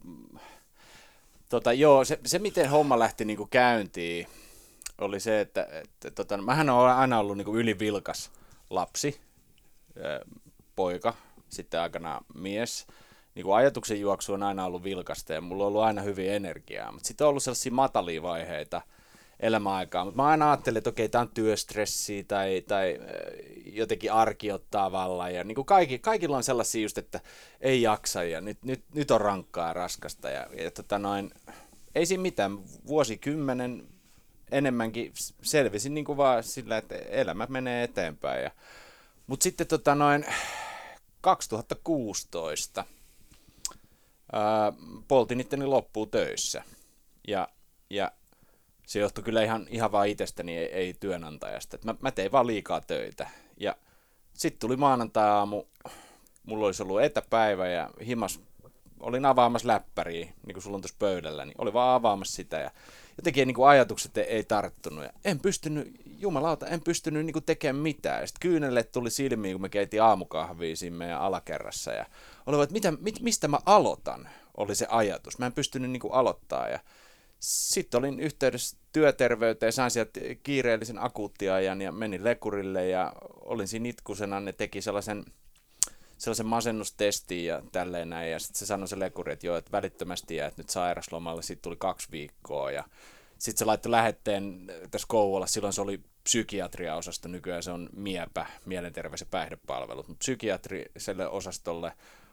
tota, 1.49 1.72
joo, 1.72 2.05
se, 2.05 2.18
se, 2.26 2.38
miten 2.38 2.70
homma 2.70 2.99
lähti 2.99 3.24
niinku 3.24 3.47
käyntiin, 3.47 4.26
oli 4.99 5.20
se, 5.20 5.40
että, 5.40 5.66
että 5.82 6.11
tota, 6.11 6.36
mähän 6.36 6.70
olen 6.70 6.95
aina 6.95 7.18
ollut 7.18 7.36
niinku 7.36 7.57
ylivilkas 7.57 8.30
lapsi, 8.70 9.20
poika, 10.76 11.14
sitten 11.49 11.80
aikana 11.80 12.20
mies. 12.34 12.86
Niin 13.34 13.45
kuin 13.45 13.57
ajatuksen 13.57 14.01
juoksu 14.01 14.32
on 14.32 14.42
aina 14.42 14.66
ollut 14.66 14.84
vilkasta 14.84 15.32
ja 15.32 15.40
mulla 15.40 15.64
on 15.64 15.68
ollut 15.68 15.82
aina 15.82 16.03
hyvin 16.03 16.30
energiaa, 16.30 16.92
mutta 16.92 17.07
sitten 17.07 17.24
on 17.24 17.28
ollut 17.28 17.42
sellaisia 17.42 17.72
matalia 17.72 18.22
vaiheita– 18.22 18.82
elämäaikaa. 19.41 20.05
Mutta 20.05 20.22
mä 20.22 20.28
aina 20.28 20.51
ajattelin, 20.51 20.78
että 20.78 20.91
okei, 20.91 21.09
tämä 21.09 21.22
on 21.22 21.28
työstressi 21.28 22.24
tai, 22.24 22.64
tai 22.68 23.01
jotenkin 23.72 24.12
arki 24.12 24.53
ottaa 24.53 24.93
vallan. 24.93 25.35
Ja 25.35 25.45
niin 25.45 25.55
kuin 25.55 25.64
kaikki, 25.64 25.99
kaikilla 25.99 26.37
on 26.37 26.45
sellaisia 26.45 26.82
just, 26.82 26.99
että 26.99 27.20
ei 27.61 27.82
jaksa 27.82 28.24
ja 28.24 28.41
nyt, 28.41 28.59
nyt, 28.62 28.85
nyt 28.95 29.11
on 29.11 29.20
rankkaa 29.20 29.68
ja 29.68 29.72
raskasta. 29.72 30.30
Ja, 30.30 30.47
ja 30.62 30.70
tota 30.70 30.99
noin, 30.99 31.30
ei 31.95 32.07
siinä 32.07 32.22
mitään. 32.22 32.59
Vuosikymmenen 32.87 33.87
enemmänkin 34.51 35.12
selvisin 35.43 35.95
niin 35.95 36.05
kuin 36.05 36.16
vaan 36.16 36.43
sillä, 36.43 36.76
että 36.76 36.95
elämä 36.95 37.47
menee 37.51 37.85
eteenpäin. 37.85 38.43
Ja, 38.43 38.51
mutta 39.26 39.45
sitten 39.45 39.66
tota 39.66 39.95
noin 39.95 40.24
2016 41.20 42.85
ää, 44.32 44.72
poltin 45.09 45.41
itteni 45.41 45.66
loppuun 45.66 46.11
töissä. 46.11 46.62
Ja, 47.28 47.49
ja 47.91 48.12
se 48.87 48.99
johtui 48.99 49.24
kyllä 49.24 49.43
ihan, 49.43 49.66
ihan 49.70 49.93
vaan 49.93 50.09
itsestäni, 50.09 50.59
ei, 50.59 50.72
ei 50.72 50.95
työnantajasta. 51.01 51.78
mä, 51.85 51.95
mä 52.01 52.11
tein 52.11 52.32
vaan 52.32 52.47
liikaa 52.47 52.80
töitä. 52.80 53.28
Ja 53.57 53.76
sitten 54.35 54.61
tuli 54.61 54.76
maanantai-aamu, 54.76 55.64
mulla 56.43 56.66
olisi 56.66 56.82
ollut 56.82 57.03
etäpäivä 57.03 57.68
ja 57.68 57.91
himas, 58.07 58.41
olin 59.01 59.24
avaamassa 59.24 59.68
läppäriä, 59.68 60.24
niin 60.47 60.55
kuin 60.55 60.62
sulla 60.62 60.74
on 60.74 60.80
tuossa 60.80 60.97
pöydällä, 60.99 61.45
niin 61.45 61.55
oli 61.59 61.72
vaan 61.72 61.95
avaamassa 61.95 62.37
sitä 62.37 62.57
ja 62.57 62.70
jotenkin 63.16 63.47
niin 63.47 63.55
kuin 63.55 63.68
ajatukset 63.68 64.18
ei 64.18 64.45
tarttunut. 64.45 65.05
Ja 65.05 65.11
en 65.24 65.41
pystynyt, 65.41 66.01
jumalauta, 66.18 66.66
en 66.66 66.80
pystynyt 66.80 67.26
niin 67.26 67.32
kuin 67.32 67.45
tekemään 67.45 67.82
mitään. 67.82 68.28
Sitten 68.28 68.51
kyynelle 68.51 68.82
tuli 68.82 69.11
silmiin, 69.11 69.55
kun 69.55 69.62
me 69.62 69.68
keitin 69.68 70.03
aamukahvia 70.03 70.76
siinä 70.76 70.97
meidän 70.97 71.20
alakerrassa. 71.20 71.93
Ja 71.93 72.07
oli 72.47 72.62
että 72.62 72.72
mitä, 72.72 72.93
mit, 72.93 73.20
mistä 73.20 73.49
mä 73.49 73.59
aloitan, 73.66 74.28
oli 74.57 74.74
se 74.74 74.87
ajatus. 74.91 75.39
Mä 75.39 75.47
en 75.47 75.53
pystynyt 75.53 75.91
niin 75.91 76.01
kuin 76.01 76.12
aloittaa. 76.12 76.68
Ja 76.68 76.78
sitten 77.45 77.99
olin 77.99 78.20
yhteydessä 78.20 78.76
työterveyteen, 78.92 79.72
sain 79.72 79.90
sieltä 79.90 80.20
kiireellisen 80.42 81.05
akuuttiajan 81.05 81.80
ja 81.80 81.92
menin 81.92 82.24
lekurille 82.24 82.88
ja 82.88 83.12
olin 83.40 83.68
siinä 83.68 83.88
itkusena, 83.88 84.40
ne 84.40 84.53
teki 84.53 84.82
sellaisen, 84.82 85.24
sellaisen 86.18 86.47
masennustestin 86.47 87.47
ja 87.47 87.62
tälleen 87.72 88.11
näin, 88.11 88.30
ja 88.30 88.38
sitten 88.38 88.59
se 88.59 88.66
sanoi 88.66 88.88
se 88.88 88.99
lekuri, 88.99 89.32
että 89.32 89.47
joo, 89.47 89.57
että 89.57 89.72
välittömästi 89.72 90.36
jäät 90.36 90.57
nyt 90.57 90.70
sairaslomalle, 90.70 91.42
sitten 91.42 91.62
tuli 91.62 91.76
kaksi 91.78 92.09
viikkoa, 92.11 92.70
ja 92.70 92.84
sitten 93.38 93.59
se 93.59 93.64
laittoi 93.64 93.90
lähetteen 93.90 94.72
tässä 94.90 95.07
Kouvolla, 95.09 95.47
silloin 95.47 95.72
se 95.72 95.80
oli 95.80 96.01
psykiatriaosasto, 96.24 97.28
nykyään 97.28 97.62
se 97.62 97.70
on 97.70 97.88
MIEPä, 97.92 98.47
mielenterveys- 98.66 99.20
ja 99.20 99.26
päihdepalvelut, 99.30 100.09
mutta 100.09 100.18
psykiatriselle 100.18 101.28
osastolle 101.28 101.92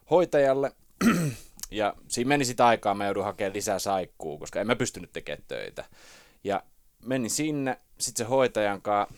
hoitajalle, 0.10 0.72
ja 1.72 1.96
siinä 2.08 2.28
meni 2.30 2.46
sitä 2.46 2.68
aikaa, 2.68 2.94
mä 2.94 3.06
joudun 3.06 3.24
hakemaan 3.24 3.54
lisää 3.54 3.80
saikkuu, 3.80 4.38
koska 4.38 4.62
en 4.62 4.68
mä 4.68 4.76
pystynyt 4.76 5.14
tekemään 5.14 5.44
töitä. 5.48 5.86
Ja 6.44 6.64
menin 7.06 7.30
sinne, 7.30 7.80
sitten 8.00 8.26
se 8.26 8.30
hoitajan 8.30 8.82
kanssa 8.82 9.16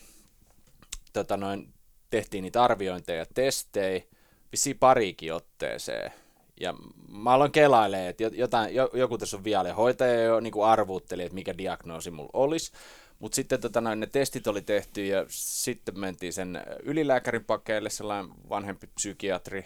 tota 1.14 1.38
noin, 1.38 1.74
tehtiin 2.10 2.42
niitä 2.42 2.64
arviointeja 2.64 3.20
ja 3.20 3.26
testejä, 3.34 4.04
vissiin 4.52 4.78
pariikin 4.80 5.34
otteeseen. 5.34 6.12
Ja 6.60 6.74
mä 7.08 7.30
aloin 7.30 7.52
kelailemaan, 7.52 8.10
että 8.10 8.24
jotain, 8.24 8.76
joku 8.94 9.18
tässä 9.18 9.38
on 9.38 9.44
vielä. 9.44 9.74
Hoitaja 9.74 10.24
jo 10.24 10.40
niin 10.40 10.54
kuin 10.54 10.66
arvuutteli, 10.66 11.24
että 11.24 11.36
mikä 11.36 11.58
diagnoosi 11.58 12.12
mulla 12.12 12.30
olisi. 12.34 12.72
Mutta 13.20 13.36
sitten 13.36 13.62
tota, 13.62 13.82
noin, 13.82 14.00
ne 14.00 14.08
testit 14.08 14.48
oli 14.48 14.62
tehty 14.62 15.06
ja 15.06 15.26
sitten 15.30 16.00
mentiin 16.00 16.34
sen 16.34 16.64
ylilääkärin 16.84 17.46
pakeille, 17.46 17.90
sellainen 17.90 18.34
vanhempi 18.50 18.88
psykiatri. 18.88 19.66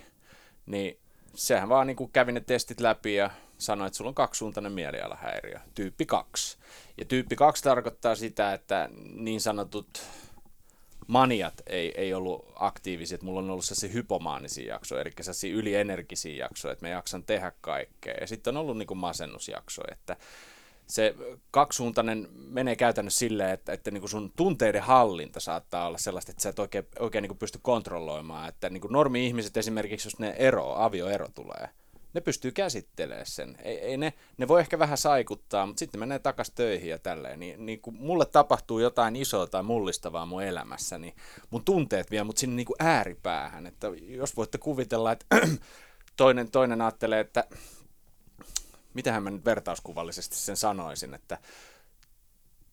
Niin 0.65 0.99
sehän 1.37 1.69
vaan 1.69 1.87
niin 1.87 1.97
kuin 1.97 2.11
kävi 2.11 2.31
ne 2.31 2.39
testit 2.39 2.79
läpi 2.79 3.15
ja 3.15 3.29
sanoi, 3.57 3.87
että 3.87 3.97
sulla 3.97 4.09
on 4.09 4.15
kaksisuuntainen 4.15 4.71
mielialahäiriö, 4.71 5.59
tyyppi 5.75 6.05
2. 6.05 6.57
Ja 6.97 7.05
tyyppi 7.05 7.35
2 7.35 7.63
tarkoittaa 7.63 8.15
sitä, 8.15 8.53
että 8.53 8.89
niin 9.15 9.41
sanotut 9.41 10.03
maniat 11.07 11.53
ei, 11.67 11.93
ei 11.97 12.13
ollut 12.13 12.51
aktiivisia, 12.55 13.17
mulla 13.21 13.39
on 13.39 13.49
ollut 13.49 13.65
se 13.65 13.93
hypomaanisia 13.93 14.73
jaksoja, 14.73 15.01
eli 15.01 15.11
sellaisia 15.21 15.55
ylienergisiä 15.55 16.35
jaksoja, 16.45 16.71
että 16.71 16.85
mä 16.85 16.89
jaksan 16.89 17.23
tehdä 17.23 17.51
kaikkea. 17.61 18.15
Ja 18.21 18.27
sitten 18.27 18.57
on 18.57 18.61
ollut 18.61 18.77
niin 18.77 18.87
kuin 18.87 18.97
masennusjakso, 18.97 19.81
että 19.91 20.15
se 20.87 21.15
kaksisuuntainen 21.51 22.27
menee 22.33 22.75
käytännössä 22.75 23.19
silleen, 23.19 23.49
että, 23.49 23.73
että 23.73 23.91
niin 23.91 24.01
kuin 24.01 24.09
sun 24.09 24.31
tunteiden 24.35 24.83
hallinta 24.83 25.39
saattaa 25.39 25.87
olla 25.87 25.97
sellaista, 25.97 26.31
että 26.31 26.43
sä 26.43 26.49
et 26.49 26.59
oikein, 26.59 26.87
oikein 26.99 27.21
niin 27.21 27.29
kuin 27.29 27.37
pysty 27.37 27.59
kontrolloimaan. 27.61 28.49
Että 28.49 28.69
niin 28.69 28.81
kuin 28.81 28.93
normi-ihmiset 28.93 29.57
esimerkiksi, 29.57 30.07
jos 30.07 30.19
ne 30.19 30.35
ero, 30.37 30.73
avioero 30.75 31.27
tulee, 31.35 31.69
ne 32.13 32.21
pystyy 32.21 32.51
käsittelemään 32.51 33.25
sen. 33.25 33.57
Ei, 33.63 33.77
ei 33.77 33.97
ne, 33.97 34.13
ne 34.37 34.47
voi 34.47 34.59
ehkä 34.59 34.79
vähän 34.79 34.97
saikuttaa, 34.97 35.65
mutta 35.65 35.79
sitten 35.79 35.99
menee 35.99 36.19
takaisin 36.19 36.55
töihin 36.55 36.89
ja 36.89 36.99
tälleen. 36.99 37.39
Niin, 37.39 37.65
niin 37.65 37.81
kun 37.81 37.93
mulle 37.93 38.25
tapahtuu 38.25 38.79
jotain 38.79 39.15
isoa 39.15 39.47
tai 39.47 39.63
mullistavaa 39.63 40.25
mun 40.25 40.43
elämässä, 40.43 40.97
niin 40.97 41.15
mun 41.49 41.63
tunteet 41.63 42.11
vie 42.11 42.23
mut 42.23 42.37
sinne 42.37 42.55
niin 42.55 42.65
kuin 42.65 42.77
ääripäähän. 42.79 43.67
Että 43.67 43.87
jos 44.07 44.37
voitte 44.37 44.57
kuvitella, 44.57 45.11
että 45.11 45.25
toinen, 46.17 46.51
toinen 46.51 46.81
ajattelee, 46.81 47.19
että 47.19 47.43
mitähän 48.97 49.23
mä 49.23 49.29
nyt 49.29 49.45
vertauskuvallisesti 49.45 50.35
sen 50.35 50.57
sanoisin, 50.57 51.13
että 51.13 51.37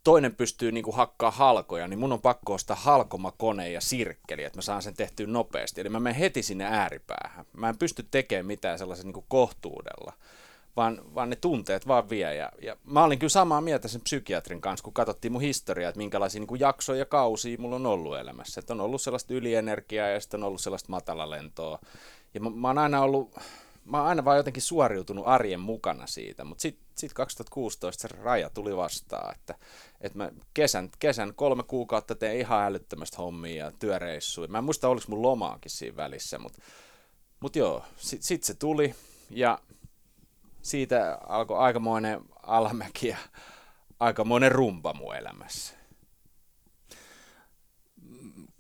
toinen 0.05 0.35
pystyy 0.35 0.73
niin 0.73 0.85
kuin 0.85 0.97
hakkaa 0.97 1.31
halkoja, 1.31 1.89
niin 1.89 1.99
mun 1.99 2.13
on 2.13 2.21
pakko 2.21 2.55
ostaa 2.55 2.77
halkomakone 2.77 3.71
ja 3.71 3.81
sirkkeli, 3.81 4.45
että 4.45 4.59
mä 4.59 4.63
saan 4.63 4.83
sen 4.83 4.95
tehtyä 4.95 5.27
nopeasti. 5.27 5.81
Eli 5.81 5.89
mä 5.89 6.01
menen 6.01 6.19
heti 6.19 6.43
sinne 6.43 6.65
ääripäähän. 6.65 7.45
Mä 7.53 7.69
en 7.69 7.79
pysty 7.79 8.07
tekemään 8.11 8.47
mitään 8.47 8.79
sellaisen 8.79 9.07
niin 9.07 9.15
kuin 9.15 9.27
kohtuudella, 9.29 10.13
vaan, 10.77 11.15
vaan 11.15 11.31
ne 11.31 11.37
tunteet 11.37 11.89
vaan 11.89 12.11
vie. 12.11 12.35
Ja, 12.35 12.53
ja 12.63 12.77
mä 12.85 13.05
olin 13.05 13.19
kyllä 13.19 13.31
samaa 13.31 13.61
mieltä 13.61 13.89
sen 13.89 14.01
psykiatrin 14.01 14.61
kanssa, 14.61 14.85
kun 14.85 14.93
katsottiin 14.93 15.33
mun 15.33 15.43
historiaa, 15.43 15.89
että 15.89 15.99
minkälaisia 15.99 16.41
niin 16.41 16.49
kuin 16.49 16.61
jaksoja 16.61 16.99
ja 16.99 17.07
kausia 17.07 17.59
mulla 17.59 17.77
on 17.77 17.87
ollut 17.87 18.19
elämässä. 18.19 18.61
Että 18.61 18.73
on 18.73 18.81
ollut 18.81 19.03
sellaista 19.03 19.35
ylienergiaa 19.35 20.09
ja 20.09 20.21
sitten 20.21 20.43
on 20.43 20.47
ollut 20.47 20.61
sellaista 20.61 20.91
matalalentoa. 20.91 21.79
Ja 22.35 22.41
mä, 22.41 22.51
mä 22.51 22.69
oon 22.69 22.79
aina 22.79 23.03
ollut 23.03 23.37
mä 23.85 23.99
oon 23.99 24.07
aina 24.07 24.25
vaan 24.25 24.37
jotenkin 24.37 24.63
suoriutunut 24.63 25.27
arjen 25.27 25.61
mukana 25.61 26.07
siitä, 26.07 26.45
mutta 26.45 26.63
sitten 26.63 26.87
sit 26.95 27.13
2016 27.13 28.09
se 28.09 28.09
raja 28.09 28.51
tuli 28.51 28.77
vastaan, 28.77 29.35
että, 29.35 29.55
että 30.01 30.19
mä 30.19 30.31
kesän, 30.55 30.91
kesän 30.99 31.35
kolme 31.35 31.63
kuukautta 31.63 32.15
tein 32.15 32.41
ihan 32.41 32.63
älyttömästä 32.63 33.17
hommia 33.17 33.65
ja 33.65 33.73
työreissuja. 33.79 34.49
Mä 34.49 34.59
en 34.59 34.65
muista, 34.65 34.89
oliko 34.89 35.07
mun 35.09 35.23
lomaakin 35.23 35.71
siinä 35.71 35.97
välissä, 35.97 36.39
mutta 36.39 36.63
mut 37.41 37.57
joo, 37.57 37.85
sitten 37.97 38.27
sit 38.27 38.45
se 38.45 38.55
tuli 38.55 38.95
ja 39.31 39.59
siitä 40.63 41.19
alkoi 41.27 41.59
aikamoinen 41.59 42.21
alamäki 42.43 43.09
ja 43.09 43.17
aikamoinen 44.01 44.53
rumpa 44.53 44.95
mun 44.95 45.17
elämässä. 45.17 45.75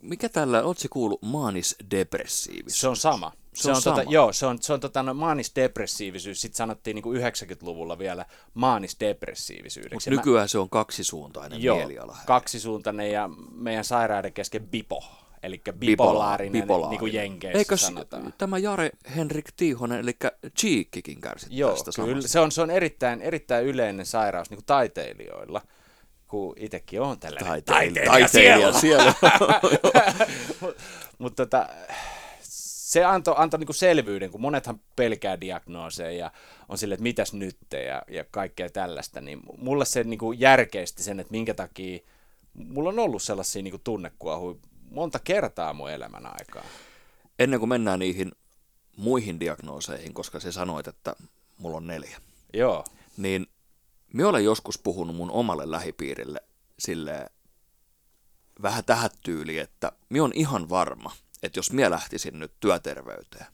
Mikä 0.03 0.29
tällä, 0.29 0.63
ootko 0.63 0.89
kuullut 0.91 1.23
maanisdepressiivisuus? 1.23 2.81
Se 2.81 2.89
on 2.89 2.97
sama. 2.97 3.33
Se, 3.55 3.63
se 3.63 3.71
on, 3.71 3.77
on 3.77 3.83
tota, 3.83 4.03
joo, 4.03 4.33
se 4.33 4.47
on, 4.47 4.63
se 4.63 4.73
on 4.73 4.81
tota, 4.81 5.03
no, 5.03 5.15
maanisdepressiivisyys, 5.15 6.41
sitten 6.41 6.57
sanottiin 6.57 6.95
niin 6.95 7.03
kuin 7.03 7.21
90-luvulla 7.23 7.99
vielä 7.99 8.27
maanisdepressiivisyydeksi. 8.55 9.95
Mutta 9.95 10.11
nykyään 10.11 10.45
mä, 10.45 10.49
se 10.49 10.59
on 10.59 10.71
kaksisuuntainen 10.71 11.63
joo, 11.63 11.77
mieliala. 11.77 12.17
kaksisuuntainen 12.27 13.13
ja 13.13 13.31
meidän 13.55 13.85
sairaiden 13.85 14.33
kesken 14.33 14.67
bipo. 14.69 15.05
eli 15.43 15.63
bipolaarinen, 15.79 16.63
bipolaarinen. 16.63 16.91
niin 16.91 17.01
kuin 17.01 17.13
Jenkeissä 17.13 17.59
Eikö 17.59 17.77
sanotaan. 17.77 18.35
tämä 18.39 18.59
Jare 18.59 18.91
Henrik 19.17 19.53
Tiihonen, 19.57 20.01
eli 20.01 20.17
Cheekkikin 20.59 21.21
kärsi 21.21 21.47
Joo, 21.51 21.71
tästä 21.71 21.91
kyllä. 21.97 22.09
samasta? 22.09 22.29
Se 22.29 22.41
on, 22.41 22.53
se 22.53 22.63
on 22.63 22.71
erittäin, 22.71 23.23
erittäin 23.23 23.67
yleinen 23.67 24.07
sairaus 24.07 24.51
niin 24.51 24.59
kuin 24.59 24.67
taiteilijoilla, 24.67 25.61
kun 26.29 26.55
itsekin 26.57 27.01
on 27.01 27.21
tällainen 27.21 27.65
Taiteilija, 27.65 28.11
taiteilija, 28.11 28.29
taiteilija 28.29 28.73
siellä. 28.73 29.15
Mutta 31.19 31.47
tota, 31.47 31.69
se 32.95 33.05
antoi 33.05 33.35
anto 33.39 33.57
niinku 33.57 33.73
selvyyden, 33.73 34.31
kun 34.31 34.41
monethan 34.41 34.81
pelkää 34.97 35.41
diagnooseja 35.41 36.11
ja 36.11 36.31
on 36.69 36.79
silleen, 36.79 36.95
että 36.95 37.03
mitäs 37.03 37.33
nyt 37.33 37.57
ja, 37.73 38.03
ja 38.09 38.25
kaikkea 38.31 38.71
tällaista, 38.71 39.21
niin 39.21 39.41
mulle 39.59 39.85
se 39.85 40.05
niinku 40.05 40.33
järkeisti 40.33 41.03
sen, 41.03 41.21
että 41.21 41.31
minkä 41.31 41.55
takia 41.55 41.99
mulla 42.55 42.89
on 42.89 42.99
ollut 42.99 43.23
sellaisia 43.23 43.63
niinku 43.63 43.79
tunnekuohuja 43.79 44.59
monta 44.91 45.19
kertaa 45.19 45.73
mun 45.73 45.91
elämän 45.91 46.27
aikaa. 46.27 46.65
Ennen 47.39 47.59
kuin 47.59 47.69
mennään 47.69 47.99
niihin 47.99 48.33
muihin 48.97 49.41
diagnooseihin, 49.41 50.15
koska 50.15 50.41
se 50.41 50.53
sanoit, 50.53 50.89
että 50.89 51.17
mulla 51.59 51.77
on 51.77 51.87
neljä, 51.87 52.19
Joo, 52.53 52.85
niin 53.17 53.47
minä 54.13 54.29
olen 54.29 54.45
joskus 54.45 54.79
puhunut 54.79 55.17
mun 55.17 55.31
omalle 55.31 55.71
lähipiirille 55.71 56.41
sille 56.79 57.27
vähän 58.63 58.85
tähän 58.85 59.11
tyyliin, 59.25 59.63
että 59.63 59.93
minä 60.09 60.25
on 60.25 60.33
ihan 60.35 60.69
varma, 60.69 61.11
että 61.45 61.59
jos 61.59 61.73
minä 61.73 61.91
lähtisin 61.91 62.39
nyt 62.39 62.53
työterveyteen, 62.61 63.47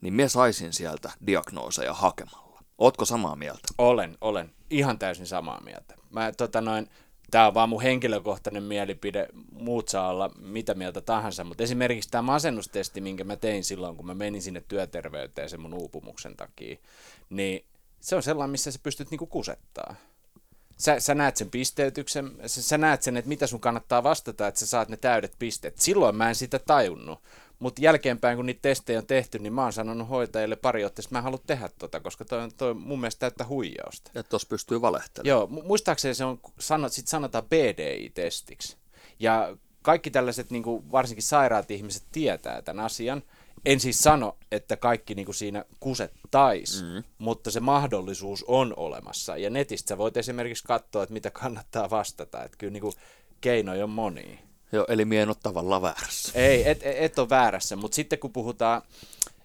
niin 0.00 0.14
minä 0.14 0.28
saisin 0.28 0.72
sieltä 0.72 1.12
diagnooseja 1.26 1.94
hakemalla. 1.94 2.60
Ootko 2.78 3.04
samaa 3.04 3.36
mieltä? 3.36 3.68
olen, 3.78 4.18
olen 4.20 4.50
ihan 4.70 4.98
täysin 4.98 5.26
samaa 5.26 5.60
mieltä. 5.60 5.94
Mä, 6.10 6.32
tota 6.32 6.60
noin, 6.60 6.88
Tämä 7.30 7.46
on 7.46 7.54
vaan 7.54 7.68
mun 7.68 7.82
henkilökohtainen 7.82 8.62
mielipide, 8.62 9.28
muut 9.52 9.88
saa 9.88 10.08
olla 10.08 10.30
mitä 10.38 10.74
mieltä 10.74 11.00
tahansa, 11.00 11.44
mutta 11.44 11.62
esimerkiksi 11.62 12.10
tämä 12.10 12.22
masennustesti, 12.22 13.00
minkä 13.00 13.24
mä 13.24 13.36
tein 13.36 13.64
silloin, 13.64 13.96
kun 13.96 14.06
mä 14.06 14.14
menin 14.14 14.42
sinne 14.42 14.64
työterveyteen 14.68 15.50
sen 15.50 15.60
mun 15.60 15.74
uupumuksen 15.74 16.36
takia, 16.36 16.76
niin 17.30 17.64
se 18.00 18.16
on 18.16 18.22
sellainen, 18.22 18.50
missä 18.50 18.70
sä 18.70 18.78
pystyt 18.82 19.10
niinku 19.10 19.26
kusettaa. 19.26 19.94
Sä, 20.76 21.00
sä 21.00 21.14
näet 21.14 21.36
sen 21.36 21.50
pisteytyksen, 21.50 22.32
sä, 22.46 22.62
sä 22.62 22.78
näet 22.78 23.02
sen, 23.02 23.16
että 23.16 23.28
mitä 23.28 23.46
sun 23.46 23.60
kannattaa 23.60 24.02
vastata, 24.02 24.46
että 24.46 24.60
sä 24.60 24.66
saat 24.66 24.88
ne 24.88 24.96
täydet 24.96 25.32
pisteet. 25.38 25.78
Silloin 25.78 26.16
mä 26.16 26.28
en 26.28 26.34
sitä 26.34 26.58
tajunnut, 26.58 27.22
mutta 27.58 27.82
jälkeenpäin, 27.82 28.36
kun 28.36 28.46
niitä 28.46 28.62
testejä 28.62 28.98
on 28.98 29.06
tehty, 29.06 29.38
niin 29.38 29.52
mä 29.52 29.62
oon 29.62 29.72
sanonut 29.72 30.08
hoitajille 30.08 30.56
pari 30.56 30.84
otteesta, 30.84 31.08
että 31.08 31.14
mä 31.14 31.18
en 31.18 31.24
halua 31.24 31.40
tehdä 31.46 31.68
tota, 31.78 32.00
koska 32.00 32.24
toi 32.24 32.42
on 32.42 32.50
toi 32.56 32.74
mun 32.74 33.00
mielestä 33.00 33.20
täyttä 33.20 33.46
huijausta. 33.46 34.10
Että 34.14 34.30
tuossa 34.30 34.48
pystyy 34.48 34.80
valehtelemaan. 34.80 35.28
Joo, 35.28 35.46
mu- 35.46 35.66
muistaakseni 35.66 36.14
se 36.14 36.24
on, 36.24 36.40
sanot, 36.58 36.92
sit 36.92 37.08
sanotaan 37.08 37.44
BDI-testiksi. 37.44 38.76
Ja 39.18 39.56
kaikki 39.82 40.10
tällaiset, 40.10 40.50
niin 40.50 40.62
kuin 40.62 40.92
varsinkin 40.92 41.22
sairaat 41.22 41.70
ihmiset 41.70 42.02
tietää 42.12 42.62
tämän 42.62 42.84
asian. 42.84 43.22
En 43.64 43.80
siis 43.80 43.98
sano, 43.98 44.36
että 44.52 44.76
kaikki 44.76 45.14
niin 45.14 45.26
kuin 45.26 45.34
siinä 45.34 45.64
kusettais, 45.80 46.82
mm. 46.82 47.04
mutta 47.18 47.50
se 47.50 47.60
mahdollisuus 47.60 48.44
on 48.48 48.74
olemassa. 48.76 49.36
Ja 49.36 49.50
netistä 49.50 49.88
sä 49.88 49.98
voit 49.98 50.16
esimerkiksi 50.16 50.64
katsoa, 50.64 51.02
että 51.02 51.12
mitä 51.12 51.30
kannattaa 51.30 51.90
vastata. 51.90 52.44
Että 52.44 52.58
kyllä 52.58 52.72
niin 52.72 52.80
kuin 52.80 52.94
keinoja 53.40 53.84
on 53.84 53.90
monia. 53.90 54.38
Joo, 54.72 54.86
eli 54.88 55.04
minä 55.04 55.22
en 55.22 55.28
ole 55.28 55.36
tavallaan 55.42 55.82
väärässä. 55.82 56.32
Ei, 56.34 56.68
et, 56.68 56.82
et, 56.82 56.96
et 56.98 57.18
ole 57.18 57.28
väärässä, 57.28 57.76
mutta 57.76 57.94
sitten 57.94 58.18
kun 58.18 58.32
puhutaan 58.32 58.82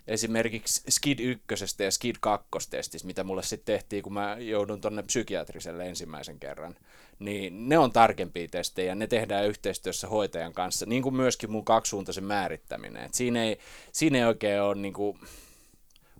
esimerkiksi 0.07 0.81
Skid 0.89 1.19
1 1.19 1.43
ja 1.83 1.91
Skid 1.91 2.15
2 2.19 2.47
testistä, 2.69 3.05
mitä 3.05 3.23
mulle 3.23 3.43
sitten 3.43 3.73
tehtiin, 3.75 4.03
kun 4.03 4.13
mä 4.13 4.37
joudun 4.39 4.81
tonne 4.81 5.03
psykiatriselle 5.03 5.89
ensimmäisen 5.89 6.39
kerran, 6.39 6.75
niin 7.21 7.69
ne 7.69 7.77
on 7.77 7.91
tarkempia 7.91 8.47
testejä, 8.47 8.95
ne 8.95 9.07
tehdään 9.07 9.47
yhteistyössä 9.47 10.07
hoitajan 10.07 10.53
kanssa, 10.53 10.85
niin 10.85 11.03
kuin 11.03 11.15
myöskin 11.15 11.51
mun 11.51 11.65
kaksisuuntaisen 11.65 12.23
määrittäminen. 12.23 13.05
Et 13.05 13.13
siinä, 13.13 13.43
ei, 13.43 13.57
siinä 13.91 14.17
ei 14.17 14.23
oikein 14.23 14.61
ole 14.61 14.75
niin 14.75 14.93
kuin, 14.93 15.19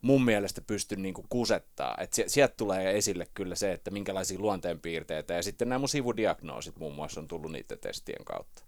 mun 0.01 0.25
mielestä 0.25 0.61
pysty 0.61 0.95
niin 0.95 1.13
kuin 1.13 1.27
kusettaa. 1.29 1.97
Et 1.99 2.13
sieltä 2.27 2.53
tulee 2.57 2.97
esille 2.97 3.27
kyllä 3.33 3.55
se, 3.55 3.71
että 3.71 3.91
minkälaisia 3.91 4.39
luonteenpiirteitä, 4.39 5.33
ja 5.33 5.43
sitten 5.43 5.69
nämä 5.69 5.79
mun 5.79 5.89
sivudiagnoosit 5.89 6.77
muun 6.79 6.95
muassa 6.95 7.19
on 7.19 7.27
tullut 7.27 7.51
niiden 7.51 7.79
testien 7.79 8.25
kautta. 8.25 8.63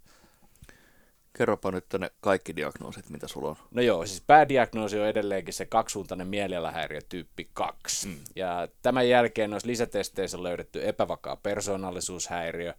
Kerropa 1.38 1.72
nyt 1.72 1.86
ne 2.00 2.12
kaikki 2.22 2.56
diagnoosit, 2.56 3.10
mitä 3.10 3.28
sulla 3.28 3.50
on. 3.50 3.56
No 3.72 3.82
joo, 3.82 4.06
siis 4.06 4.24
päädiagnoosi 4.28 5.00
on 5.00 5.08
edelleenkin 5.08 5.54
se 5.54 5.66
kaksisuuntainen 5.66 6.28
mielialahäiriö 6.28 7.00
tyyppi 7.10 7.50
2. 7.54 8.08
Mm. 8.08 8.16
Ja 8.36 8.68
tämän 8.82 9.10
jälkeen 9.10 9.50
noissa 9.50 9.68
lisätesteissä 9.68 10.38
on 10.38 10.44
löydetty 10.44 10.88
epävakaa 10.88 11.36
persoonallisuushäiriö, 11.36 12.74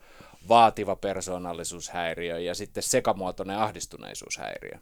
vaativa 0.49 0.97
persoonallisuushäiriö 0.97 2.39
ja 2.39 2.55
sitten 2.55 2.83
sekamuotoinen 2.83 3.59
ahdistuneisuushäiriö. 3.59 4.79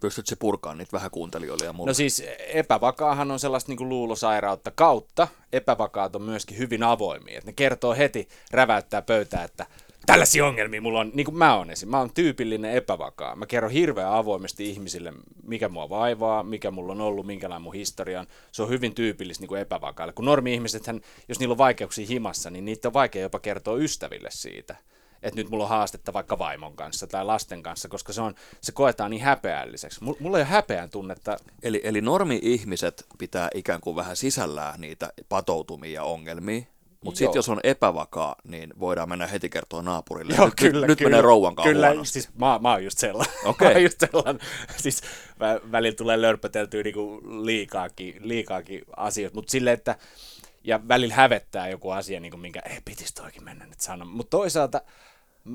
Pystytkö 0.00 0.28
se 0.28 0.36
purkaa 0.36 0.74
niitä 0.74 0.92
vähän 0.92 1.10
kuuntelijoille 1.10 1.64
ja 1.64 1.72
mulle? 1.72 1.90
No 1.90 1.94
siis 1.94 2.22
epävakaahan 2.38 3.30
on 3.30 3.38
sellaista 3.38 3.70
niin 3.70 3.76
kuin 3.78 3.88
luulosairautta 3.88 4.70
kautta. 4.70 5.28
Epävakaat 5.52 6.16
on 6.16 6.22
myöskin 6.22 6.58
hyvin 6.58 6.82
avoimia. 6.82 7.38
Et 7.38 7.44
ne 7.44 7.52
kertoo 7.52 7.94
heti, 7.94 8.28
räväyttää 8.50 9.02
pöytää, 9.02 9.44
että 9.44 9.66
tällaisia 10.06 10.46
ongelmia 10.46 10.80
mulla 10.80 11.00
on, 11.00 11.10
niin 11.14 11.24
kuin 11.24 11.38
mä 11.38 11.56
oon 11.56 11.70
esim. 11.70 11.88
Mä 11.88 11.98
oon 11.98 12.14
tyypillinen 12.14 12.72
epävakaa. 12.72 13.36
Mä 13.36 13.46
kerron 13.46 13.70
hirveän 13.70 14.12
avoimesti 14.12 14.70
ihmisille, 14.70 15.12
mikä 15.42 15.68
mua 15.68 15.88
vaivaa, 15.88 16.42
mikä 16.42 16.70
mulla 16.70 16.92
on 16.92 17.00
ollut, 17.00 17.26
minkälainen 17.26 17.62
mun 17.62 17.74
historia 17.74 18.20
on. 18.20 18.26
Se 18.52 18.62
on 18.62 18.68
hyvin 18.68 18.94
tyypillistä 18.94 19.42
niin 19.42 19.48
kuin 19.48 19.60
epävakaille. 19.60 20.12
Kun 20.12 20.24
normi-ihmiset, 20.24 20.84
jos 21.28 21.40
niillä 21.40 21.52
on 21.52 21.58
vaikeuksia 21.58 22.06
himassa, 22.06 22.50
niin 22.50 22.64
niitä 22.64 22.88
on 22.88 22.92
vaikea 22.94 23.22
jopa 23.22 23.38
kertoa 23.38 23.76
ystäville 23.76 24.28
siitä 24.30 24.76
että 25.22 25.40
nyt 25.40 25.50
mulla 25.50 25.64
on 25.64 25.70
haastetta 25.70 26.12
vaikka 26.12 26.38
vaimon 26.38 26.76
kanssa 26.76 27.06
tai 27.06 27.24
lasten 27.24 27.62
kanssa, 27.62 27.88
koska 27.88 28.12
se, 28.12 28.20
on, 28.20 28.34
se 28.60 28.72
koetaan 28.72 29.10
niin 29.10 29.22
häpeälliseksi. 29.22 30.04
Mulla 30.04 30.38
ei 30.38 30.42
ole 30.42 30.44
häpeän 30.44 30.90
tunnetta. 30.90 31.36
Eli, 31.62 31.80
eli 31.84 32.00
normi-ihmiset 32.00 33.06
pitää 33.18 33.48
ikään 33.54 33.80
kuin 33.80 33.96
vähän 33.96 34.16
sisällään 34.16 34.80
niitä 34.80 35.12
patoutumia 35.28 36.04
ongelmia, 36.04 36.62
mutta 37.04 37.18
sitten 37.18 37.38
jos 37.38 37.48
on 37.48 37.60
epävakaa, 37.64 38.34
niin 38.44 38.72
voidaan 38.80 39.08
mennä 39.08 39.26
heti 39.26 39.48
kertoa 39.48 39.82
naapurille. 39.82 40.34
Joo, 40.36 40.44
nyt, 40.44 40.54
kyllä, 40.54 40.86
nyt 40.86 40.98
kyllä, 40.98 41.10
menee 41.10 41.22
rouvan 41.22 41.54
kanssa 41.54 41.72
Kyllä, 41.72 41.88
huonosti. 41.88 42.12
siis 42.12 42.34
mä, 42.34 42.58
mä 42.62 42.70
oon 42.70 42.84
just 42.84 42.98
sellainen. 42.98 43.34
Mä 43.60 43.68
oon 43.68 43.82
just 43.82 44.00
sellainen. 44.00 44.38
Siis 44.76 45.00
vä- 45.30 45.72
välillä 45.72 45.96
tulee 45.96 46.22
lörpöteltyä 46.22 46.82
niinku 46.82 47.20
liikaakin, 47.24 48.14
liikaakin 48.20 48.82
asioita, 48.96 49.34
mutta 49.34 49.50
silleen, 49.50 49.74
että 49.74 49.96
ja 50.64 50.88
välillä 50.88 51.14
hävettää 51.14 51.68
joku 51.68 51.90
asia, 51.90 52.20
niin 52.20 52.30
kuin 52.30 52.40
minkä 52.40 52.60
ei 52.70 52.78
pitisi 52.84 53.14
toikin 53.14 53.44
mennä 53.44 53.66
nyt 53.66 53.80
sanoa. 53.80 54.08
Mutta 54.08 54.30
toisaalta 54.30 54.80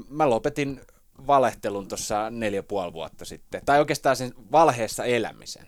mä 0.10 0.30
lopetin 0.30 0.82
valehtelun 1.28 1.88
tuossa 1.88 2.30
neljä 2.30 2.64
puoli 2.64 2.94
vuotta 2.94 3.26
sitten. 3.26 3.62
Tai 3.66 3.80
oikeastaan 3.80 4.16
sen 4.16 4.34
valheessa 4.52 5.06
elämisen. 5.06 5.68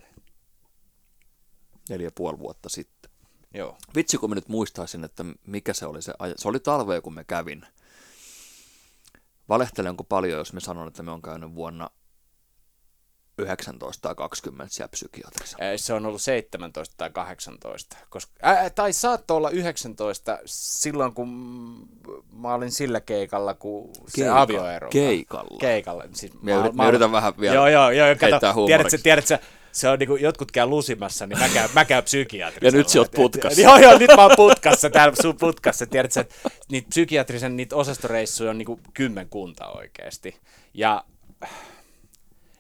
Neljä 1.90 2.12
puoli 2.16 2.40
vuotta 2.40 2.70
sitten. 2.70 2.99
Joo. 3.54 3.78
Vitsi, 3.96 4.18
kun 4.18 4.30
mä 4.30 4.36
nyt 4.36 4.48
muistaisin, 4.50 5.04
että 5.04 5.26
mikä 5.48 5.74
se 5.74 5.86
oli 5.86 6.02
se 6.02 6.14
aja. 6.20 6.34
Se 6.38 6.48
oli 6.48 6.60
talvea, 6.60 7.02
kun 7.02 7.14
mä 7.14 7.24
kävin. 7.24 7.66
Valehtelenko 9.50 10.04
paljon, 10.04 10.38
jos 10.38 10.54
mä 10.54 10.60
sanon, 10.60 10.88
että 10.88 11.04
me 11.04 11.12
on 11.12 11.22
käynyt 11.22 11.56
vuonna 11.56 11.90
19 13.38 14.02
tai 14.08 14.16
20 14.16 14.74
siellä 14.74 14.88
psykiatrisella? 14.90 15.66
Ei, 15.66 15.78
Se 15.78 15.94
on 15.94 16.06
ollut 16.06 16.22
17 16.22 16.96
tai 16.98 17.10
18. 17.10 17.98
Koska, 18.10 18.32
ää, 18.42 18.70
tai 18.70 18.94
saattoi 18.94 19.38
olla 19.38 19.50
19 19.50 20.40
silloin, 20.46 21.14
kun 21.14 21.30
mä 22.34 22.54
olin 22.54 22.72
sillä 22.72 23.02
keikalla, 23.02 23.54
kun 23.54 23.92
se 24.08 24.22
Keika- 24.22 24.42
avioero. 24.42 24.90
keikalla. 24.90 25.58
Keikalla. 25.60 26.04
Siis 26.14 26.34
Mä 26.42 26.52
yrit- 26.52 26.74
mä 26.74 26.88
yritän 26.88 27.12
vähän 27.12 27.34
vielä 27.40 27.56
Joo, 27.56 27.68
joo, 27.68 27.92
joo. 27.92 28.08
heittää 28.08 28.30
Kato, 28.30 28.54
huumoriksi. 28.54 28.98
tiedätkö, 28.98 29.28
tiedätkö, 29.32 29.48
se 29.72 29.90
on 29.90 30.00
niinku, 30.00 30.16
jotkut 30.16 30.52
käy 30.52 30.66
lusimassa, 30.68 31.28
niin 31.28 31.40
mä 31.40 31.50
käyn, 31.50 31.70
mä 31.74 31.86
käyn 31.86 32.04
psykiatrisella. 32.04 32.78
Ja 32.78 32.78
nyt 32.78 32.90
sä 32.90 33.00
oot 33.00 33.08
Et- 33.08 33.14
et- 33.14 33.16
putkassa. 33.16 33.62
Joo, 33.62 33.78
joo, 33.78 33.98
nyt 33.98 34.12
mä 34.16 34.26
oon 34.26 34.36
putkassa, 34.36 34.90
täällä 34.90 35.16
sun 35.22 35.38
putkassa. 35.38 35.86
Tiedätkö, 35.86 36.20
että 36.20 36.36
niitä 36.72 36.90
psykiatrisen 36.90 37.58
niitä 37.58 37.76
osastoreissuja 37.76 38.50
on 38.50 38.58
niinku 38.58 38.80
kymmenkunta 38.94 39.68
oikeasti. 39.68 40.38
Ja 40.74 41.04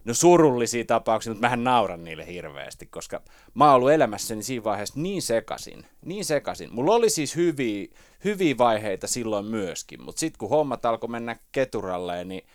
no 0.06 0.14
surullisia 0.14 0.86
tapauksia, 0.86 1.32
mutta 1.32 1.42
mähän 1.46 1.64
nauran 1.64 2.04
niille 2.04 2.28
hirveästi, 2.28 2.86
koska 2.86 3.22
mä 3.54 3.66
oon 3.66 3.76
ollut 3.76 3.92
elämässäni 3.92 4.44
siinä 4.44 4.64
vaiheessa 4.64 5.00
niin 5.00 5.22
sekasin, 5.22 5.86
niin 6.06 6.26
sekasin. 6.26 6.74
Mulla 6.74 6.96
oli 6.96 7.10
siis 7.10 7.36
hyviä, 7.36 7.88
hyviä 8.24 8.58
vaiheita 8.58 9.08
silloin 9.08 9.46
myöskin, 9.46 10.04
mutta 10.04 10.20
sitten 10.20 10.40
kun 10.40 10.50
hommat 10.50 10.86
alkoi 10.86 11.10
mennä 11.10 11.36
keturalle, 11.52 12.24
niin 12.24 12.46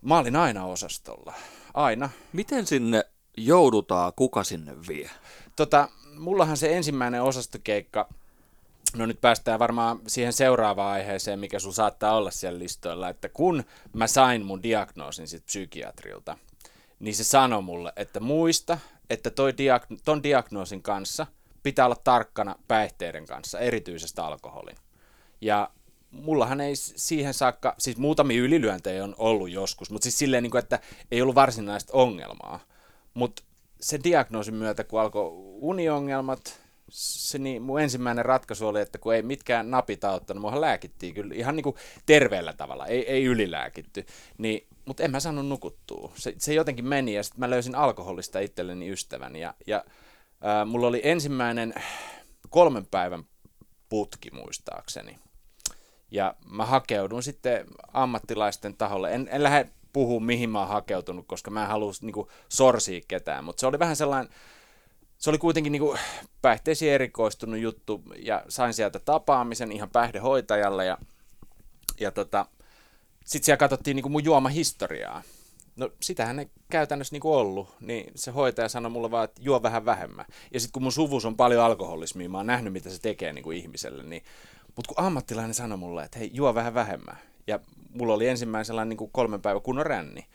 mä 0.00 0.18
olin 0.18 0.36
aina 0.36 0.64
osastolla. 0.66 1.34
Aina. 1.74 2.10
Miten 2.32 2.66
sinne 2.66 3.04
joudutaan, 3.36 4.12
kuka 4.16 4.44
sinne 4.44 4.74
vie? 4.88 5.10
Tota, 5.56 5.88
mullahan 6.18 6.56
se 6.56 6.76
ensimmäinen 6.76 7.22
osastokeikka, 7.22 8.08
no 8.96 9.06
nyt 9.06 9.20
päästään 9.20 9.58
varmaan 9.58 10.00
siihen 10.06 10.32
seuraavaan 10.32 10.92
aiheeseen, 10.92 11.38
mikä 11.38 11.58
sun 11.58 11.74
saattaa 11.74 12.16
olla 12.16 12.30
siellä 12.30 12.58
listoilla, 12.58 13.08
että 13.08 13.28
kun 13.28 13.64
mä 13.92 14.06
sain 14.06 14.44
mun 14.44 14.62
diagnoosin 14.62 15.28
sit 15.28 15.46
psykiatrilta, 15.46 16.36
niin 17.00 17.14
se 17.14 17.24
sanoi 17.24 17.62
mulle, 17.62 17.92
että 17.96 18.20
muista, 18.20 18.78
että 19.10 19.30
toi 19.30 19.52
diag- 19.52 19.96
ton 20.04 20.22
diagnoosin 20.22 20.82
kanssa 20.82 21.26
pitää 21.62 21.84
olla 21.84 21.96
tarkkana 22.04 22.56
päihteiden 22.68 23.26
kanssa, 23.26 23.58
erityisesti 23.58 24.20
alkoholin. 24.20 24.76
Ja 25.40 25.70
mullahan 26.10 26.60
ei 26.60 26.76
siihen 26.76 27.34
saakka, 27.34 27.74
siis 27.78 27.96
muutamia 27.96 28.42
ylilyöntejä 28.42 29.04
on 29.04 29.14
ollut 29.18 29.50
joskus, 29.50 29.90
mutta 29.90 30.02
siis 30.02 30.18
silleen, 30.18 30.42
niin 30.42 30.50
kuin, 30.50 30.62
että 30.62 30.78
ei 31.10 31.22
ollut 31.22 31.34
varsinaista 31.34 31.92
ongelmaa. 31.92 32.60
Mutta 33.14 33.42
sen 33.80 34.04
diagnoosin 34.04 34.54
myötä, 34.54 34.84
kun 34.84 35.00
alkoi 35.00 35.28
uniongelmat, 35.60 36.60
se 36.90 37.38
niin, 37.38 37.62
mun 37.62 37.80
ensimmäinen 37.80 38.24
ratkaisu 38.24 38.68
oli, 38.68 38.80
että 38.80 38.98
kun 38.98 39.14
ei 39.14 39.22
mitkään 39.22 39.70
napit 39.70 40.04
auttanut, 40.04 40.40
muahan 40.40 40.60
lääkittiin 40.60 41.14
kyllä 41.14 41.34
ihan 41.34 41.56
niin 41.56 41.64
kuin 41.64 41.76
terveellä 42.06 42.52
tavalla, 42.52 42.86
ei, 42.86 43.10
ei 43.10 43.24
ylilääkitty, 43.24 44.06
niin, 44.38 44.66
mutta 44.84 45.02
en 45.02 45.10
mä 45.10 45.20
saanut 45.20 45.48
nukuttua. 45.48 46.12
Se, 46.14 46.34
se 46.38 46.54
jotenkin 46.54 46.84
meni 46.84 47.14
ja 47.14 47.22
sitten 47.22 47.40
mä 47.40 47.50
löysin 47.50 47.74
alkoholista 47.74 48.40
itselleni 48.40 48.90
ystävän 48.90 49.36
ja, 49.36 49.54
ja 49.66 49.84
äh, 50.44 50.66
mulla 50.66 50.86
oli 50.86 51.00
ensimmäinen 51.04 51.74
kolmen 52.50 52.86
päivän 52.86 53.24
putki 53.88 54.30
muistaakseni. 54.30 55.18
Ja 56.10 56.34
mä 56.50 56.66
hakeudun 56.66 57.22
sitten 57.22 57.66
ammattilaisten 57.92 58.76
taholle. 58.76 59.14
En, 59.14 59.28
en 59.32 59.42
lähde 59.42 59.68
puhua, 59.92 60.20
mihin 60.20 60.50
mä 60.50 60.58
oon 60.58 60.68
hakeutunut, 60.68 61.26
koska 61.26 61.50
mä 61.50 61.62
en 61.62 61.68
halua 61.68 61.92
niin 62.02 62.26
sorsia 62.48 63.00
ketään, 63.08 63.44
mutta 63.44 63.60
se 63.60 63.66
oli 63.66 63.78
vähän 63.78 63.96
sellainen, 63.96 64.32
se 65.18 65.30
oli 65.30 65.38
kuitenkin 65.38 65.72
niin 65.72 65.98
päihteisiin 66.42 66.92
erikoistunut 66.92 67.60
juttu, 67.60 68.02
ja 68.24 68.42
sain 68.48 68.74
sieltä 68.74 68.98
tapaamisen 68.98 69.72
ihan 69.72 69.90
päihdehoitajalle, 69.90 70.86
ja, 70.86 70.98
ja 72.00 72.10
tota, 72.10 72.46
sitten 73.24 73.44
siellä 73.44 73.58
katsottiin 73.58 73.94
niin 73.94 74.12
mun 74.12 74.24
juomahistoriaa. 74.24 75.22
No 75.76 75.90
sitähän 76.02 76.38
ei 76.38 76.50
käytännössä 76.70 77.14
niin 77.14 77.22
ollut, 77.24 77.68
niin 77.80 78.12
se 78.14 78.30
hoitaja 78.30 78.68
sanoi 78.68 78.90
mulle 78.90 79.10
vaan, 79.10 79.24
että 79.24 79.42
juo 79.44 79.62
vähän 79.62 79.84
vähemmän. 79.84 80.24
Ja 80.54 80.60
sitten 80.60 80.72
kun 80.72 80.82
mun 80.82 80.92
suvus 80.92 81.24
on 81.24 81.36
paljon 81.36 81.64
alkoholismia, 81.64 82.28
mä 82.28 82.36
oon 82.36 82.46
nähnyt 82.46 82.72
mitä 82.72 82.90
se 82.90 83.00
tekee 83.00 83.32
niin 83.32 83.42
kuin 83.42 83.58
ihmiselle, 83.58 84.02
niin 84.02 84.22
mutta 84.76 84.94
kun 84.94 85.04
ammattilainen 85.04 85.54
sanoi 85.54 85.78
mulle, 85.78 86.04
että 86.04 86.18
hei, 86.18 86.30
juo 86.34 86.54
vähän 86.54 86.74
vähemmän, 86.74 87.18
ja 87.46 87.60
mulla 87.90 88.14
oli 88.14 88.28
ensimmäinen 88.28 88.64
sellainen 88.64 88.88
niin 88.88 88.96
kuin 88.96 89.10
kolmen 89.12 89.42
päivän 89.42 89.62
kunnon 89.62 89.86
ränni, 89.86 90.26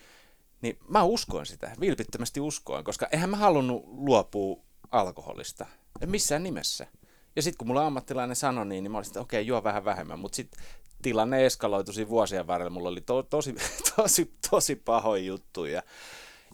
niin 0.62 0.78
mä 0.88 1.04
uskoin 1.04 1.46
sitä, 1.46 1.72
vilpittömästi 1.80 2.40
uskoin, 2.40 2.84
koska 2.84 3.08
eihän 3.12 3.30
mä 3.30 3.38
halunnut 3.38 3.84
luopua 3.86 4.60
alkoholista, 4.92 5.66
en 6.02 6.10
missään 6.10 6.44
nimessä. 6.44 6.88
Ja 7.36 7.42
sitten 7.42 7.58
kun 7.58 7.68
mulla 7.68 7.88
ammattilainen 7.88 8.36
sanoi 8.36 8.66
niin, 8.66 8.84
niin 8.84 8.92
mä 8.92 8.98
olisin, 8.98 9.12
että 9.12 9.22
okei, 9.22 9.42
okay, 9.42 9.48
juo 9.48 9.64
vähän 9.64 9.86
vähemmän, 9.86 10.20
mutta 10.20 10.36
sitten 10.36 10.64
tilanne 11.02 11.46
eskaloitui 11.46 12.10
vuosien 12.10 12.48
varrella, 12.48 12.70
mulla 12.70 12.90
oli 12.90 13.02
to, 13.02 13.24
tosi, 13.24 13.56
tosi, 13.96 14.34
tosi 14.50 14.76
pahoja 14.76 15.24
juttuja. 15.24 15.84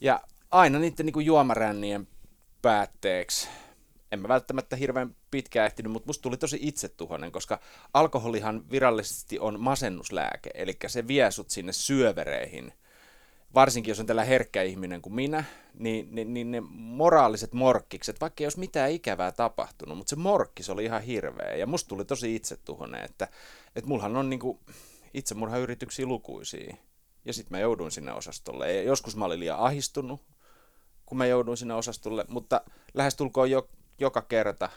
Ja 0.01 0.21
aina 0.51 0.79
niiden 0.79 1.05
niin 1.05 1.25
juomarännien 1.25 2.07
päätteeksi 2.61 3.47
en 4.13 4.19
mä 4.19 4.27
välttämättä 4.27 4.75
hirveän 4.75 5.15
pitkään 5.31 5.65
ehtinyt, 5.65 5.91
mutta 5.91 6.07
musta 6.07 6.21
tuli 6.21 6.37
tosi 6.37 6.57
itsetuhoinen, 6.61 7.31
koska 7.31 7.59
alkoholihan 7.93 8.69
virallisesti 8.71 9.39
on 9.39 9.59
masennuslääke, 9.59 10.49
eli 10.53 10.77
se 10.87 11.07
vie 11.07 11.31
sut 11.31 11.49
sinne 11.49 11.73
syövereihin. 11.73 12.73
Varsinkin 13.55 13.91
jos 13.91 13.99
on 13.99 14.05
tällä 14.05 14.23
herkkä 14.23 14.61
ihminen 14.61 15.01
kuin 15.01 15.15
minä, 15.15 15.43
niin, 15.79 16.15
niin, 16.15 16.33
niin 16.33 16.51
ne 16.51 16.61
moraaliset 16.71 17.53
morkkikset, 17.53 18.21
vaikka 18.21 18.43
ei 18.43 18.45
olisi 18.45 18.59
mitään 18.59 18.91
ikävää 18.91 19.31
tapahtunut, 19.31 19.97
mutta 19.97 20.09
se 20.09 20.15
morkkis 20.15 20.69
oli 20.69 20.85
ihan 20.85 21.01
hirveä. 21.01 21.55
Ja 21.55 21.67
musta 21.67 21.87
tuli 21.87 22.05
tosi 22.05 22.35
itsetuhoinen, 22.35 23.03
että, 23.03 23.27
että 23.75 23.87
mullahan 23.87 24.15
on 24.15 24.29
niinku 24.29 24.59
itsemurhayrityksiä 25.13 26.05
lukuisia. 26.05 26.75
Ja 27.25 27.33
sitten 27.33 27.57
mä 27.57 27.59
jouduin 27.59 27.91
sinne 27.91 28.13
osastolle. 28.13 28.73
Ja 28.73 28.83
joskus 28.83 29.15
mä 29.15 29.25
olin 29.25 29.39
liian 29.39 29.59
ahistunut, 29.59 30.21
kun 31.05 31.17
mä 31.17 31.25
jouduin 31.25 31.57
sinne 31.57 31.73
osastolle, 31.73 32.25
mutta 32.27 32.61
lähestulkoon 32.93 33.51
jo 33.51 33.69
joka 33.99 34.21
kerta, 34.21 34.69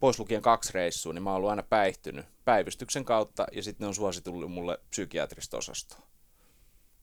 pois 0.00 0.18
lukien 0.18 0.42
kaksi 0.42 0.72
reissua, 0.74 1.12
niin 1.12 1.22
mä 1.22 1.30
oon 1.30 1.36
ollut 1.36 1.50
aina 1.50 1.62
päihtynyt 1.62 2.26
päivystyksen 2.44 3.04
kautta 3.04 3.46
ja 3.52 3.62
sitten 3.62 3.84
ne 3.84 3.88
on 3.88 3.94
suositullut 3.94 4.52
mulle 4.52 4.78
psykiatrista 4.90 5.56
osastoa. 5.56 6.06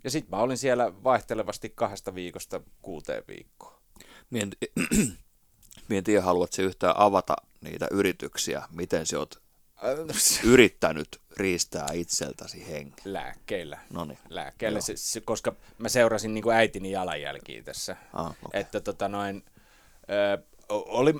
Ja 0.04 0.10
sitten 0.10 0.30
mä 0.38 0.44
olin 0.44 0.58
siellä 0.58 1.04
vaihtelevasti 1.04 1.72
kahdesta 1.76 2.16
viikosta 2.16 2.62
kuuteen 2.82 3.24
viikkoon. 3.28 3.82
Mien, 4.30 4.52
mien 5.90 6.04
tiedä, 6.04 6.22
haluatko 6.22 6.62
yhtään 6.62 6.94
avata 6.98 7.36
niitä 7.62 7.88
yrityksiä, 7.92 8.64
miten 8.72 9.06
sä 9.06 9.20
oot 9.20 9.42
yrittänyt 10.44 11.22
riistää 11.38 11.88
itseltäsi 11.94 12.68
hengen? 12.68 12.94
Lääkkeillä. 13.06 13.80
Noniin. 13.94 14.20
Lääkkeillä, 14.30 14.82
se, 14.82 14.94
se, 14.96 15.22
koska 15.22 15.56
mä 15.78 15.90
seurasin 15.90 16.34
niin 16.34 16.44
kuin 16.44 16.56
äitini 16.56 16.92
jalanjälkiä 16.92 17.64
tässä. 17.64 17.96
Ah, 18.14 18.26
okay. 18.26 18.62
Että 18.62 18.80
tota 18.80 19.08
noin, 19.08 19.44
ö, 20.10 20.44
oli, 20.72 21.14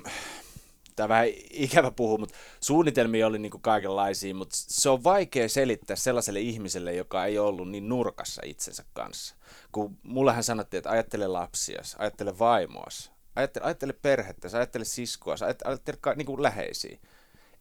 tämä 0.96 1.08
vähän 1.08 1.26
ikävä 1.50 1.90
puhua, 1.90 2.18
mutta 2.18 2.34
suunnitelmia 2.60 3.26
oli 3.26 3.38
niin 3.38 3.50
kuin 3.50 3.62
kaikenlaisia, 3.62 4.34
mutta 4.34 4.56
se 4.58 4.88
on 4.88 5.04
vaikea 5.04 5.48
selittää 5.48 5.96
sellaiselle 5.96 6.40
ihmiselle, 6.40 6.94
joka 6.94 7.24
ei 7.24 7.38
ollut 7.38 7.70
niin 7.70 7.88
nurkassa 7.88 8.42
itsensä 8.44 8.84
kanssa. 8.92 9.34
Kun 9.72 9.98
mullehän 10.02 10.44
sanottiin, 10.44 10.78
että 10.78 10.90
ajattele 10.90 11.26
lapsias, 11.26 11.96
ajattele 11.98 12.38
vaimoas, 12.38 13.12
ajattele, 13.36 13.64
ajattele 13.64 13.92
perhettä, 13.92 14.48
ajattele 14.52 14.84
siskoa, 14.84 15.34
ajattele, 15.40 15.70
ajattele 15.70 16.16
niin 16.16 16.26
kuin 16.26 16.42
läheisiä. 16.42 16.98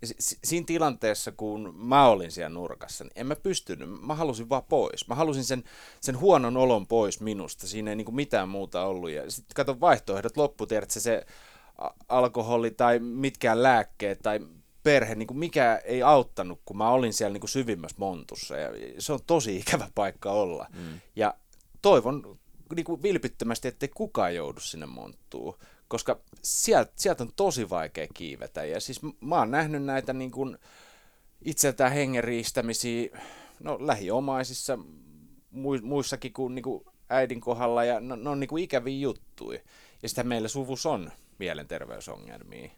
Ja 0.01 0.07
siinä 0.43 0.65
tilanteessa, 0.65 1.31
kun 1.31 1.75
mä 1.77 2.07
olin 2.07 2.31
siellä 2.31 2.49
nurkassa, 2.49 3.03
niin 3.03 3.11
en 3.15 3.27
mä 3.27 3.35
pystynyt. 3.35 3.89
Mä 4.01 4.15
halusin 4.15 4.49
vaan 4.49 4.63
pois. 4.63 5.07
Mä 5.07 5.15
halusin 5.15 5.43
sen, 5.43 5.63
sen 6.01 6.19
huonon 6.19 6.57
olon 6.57 6.87
pois 6.87 7.19
minusta. 7.19 7.67
Siinä 7.67 7.91
ei 7.91 7.95
niin 7.95 8.05
kuin 8.05 8.15
mitään 8.15 8.49
muuta 8.49 8.85
ollut. 8.85 9.09
Ja 9.09 9.31
sitten 9.31 9.55
kato 9.55 9.79
vaihtoehdot 9.79 10.37
loppu, 10.37 10.65
tiedätkö, 10.65 10.99
se 10.99 11.25
alkoholi 12.09 12.71
tai 12.71 12.99
mitkään 12.99 13.63
lääkkeet 13.63 14.19
tai 14.19 14.39
perhe, 14.83 15.15
niin 15.15 15.27
kuin 15.27 15.37
mikä 15.37 15.81
ei 15.83 16.03
auttanut, 16.03 16.61
kun 16.65 16.77
mä 16.77 16.89
olin 16.89 17.13
siellä 17.13 17.33
niin 17.33 17.41
kuin 17.41 17.49
syvimmässä 17.49 17.97
montussa. 17.99 18.57
Ja 18.57 18.69
se 18.99 19.13
on 19.13 19.19
tosi 19.27 19.57
ikävä 19.57 19.89
paikka 19.95 20.31
olla. 20.31 20.67
Mm. 20.73 20.99
Ja 21.15 21.33
toivon 21.81 22.39
niin 22.75 22.85
kuin 22.85 23.03
vilpittömästi, 23.03 23.67
ettei 23.67 23.89
kukaan 23.95 24.35
joudu 24.35 24.59
sinne 24.59 24.85
monttuun, 24.85 25.57
koska 25.87 26.19
sieltä, 26.41 26.91
sieltä 26.95 27.23
on 27.23 27.31
tosi 27.35 27.69
vaikea 27.69 28.07
kiivetä. 28.13 28.65
Ja 28.65 28.79
siis 28.79 29.01
mä 29.21 29.35
oon 29.35 29.51
nähnyt 29.51 29.83
näitä 29.83 30.13
niin 30.13 30.31
kuin 30.31 30.57
itseltään 31.45 31.91
hengenriistämisiä 31.91 33.19
no, 33.59 33.77
lähiomaisissa, 33.79 34.79
muissakin 35.81 36.33
kuin, 36.33 36.55
niin 36.55 36.63
kuin 36.63 36.85
äidin 37.09 37.41
kohdalla, 37.41 37.83
ja 37.83 37.99
ne, 37.99 38.15
ne 38.15 38.29
on 38.29 38.39
niin 38.39 38.47
kuin 38.47 38.63
ikäviä 38.63 38.99
juttuja. 38.99 39.59
Ja 40.03 40.09
sitä 40.09 40.23
meillä 40.23 40.47
suvus 40.47 40.85
on 40.85 41.11
mielenterveysongelmia. 41.39 42.69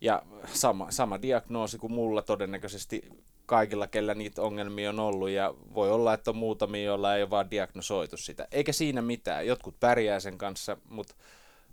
Ja 0.00 0.22
sama, 0.52 0.90
sama 0.90 1.22
diagnoosi 1.22 1.78
kuin 1.78 1.92
mulla 1.92 2.22
todennäköisesti 2.22 3.02
kaikilla, 3.46 3.86
kellä 3.86 4.14
niitä 4.14 4.42
ongelmia 4.42 4.90
on 4.90 5.00
ollut, 5.00 5.30
ja 5.30 5.54
voi 5.74 5.90
olla, 5.90 6.14
että 6.14 6.30
on 6.30 6.36
muutamia, 6.36 6.84
joilla 6.84 7.16
ei 7.16 7.22
ole 7.22 7.30
vaan 7.30 7.50
diagnosoitu 7.50 8.16
sitä. 8.16 8.48
Eikä 8.50 8.72
siinä 8.72 9.02
mitään. 9.02 9.46
Jotkut 9.46 9.80
pärjää 9.80 10.20
sen 10.20 10.38
kanssa, 10.38 10.76
mutta 10.88 11.14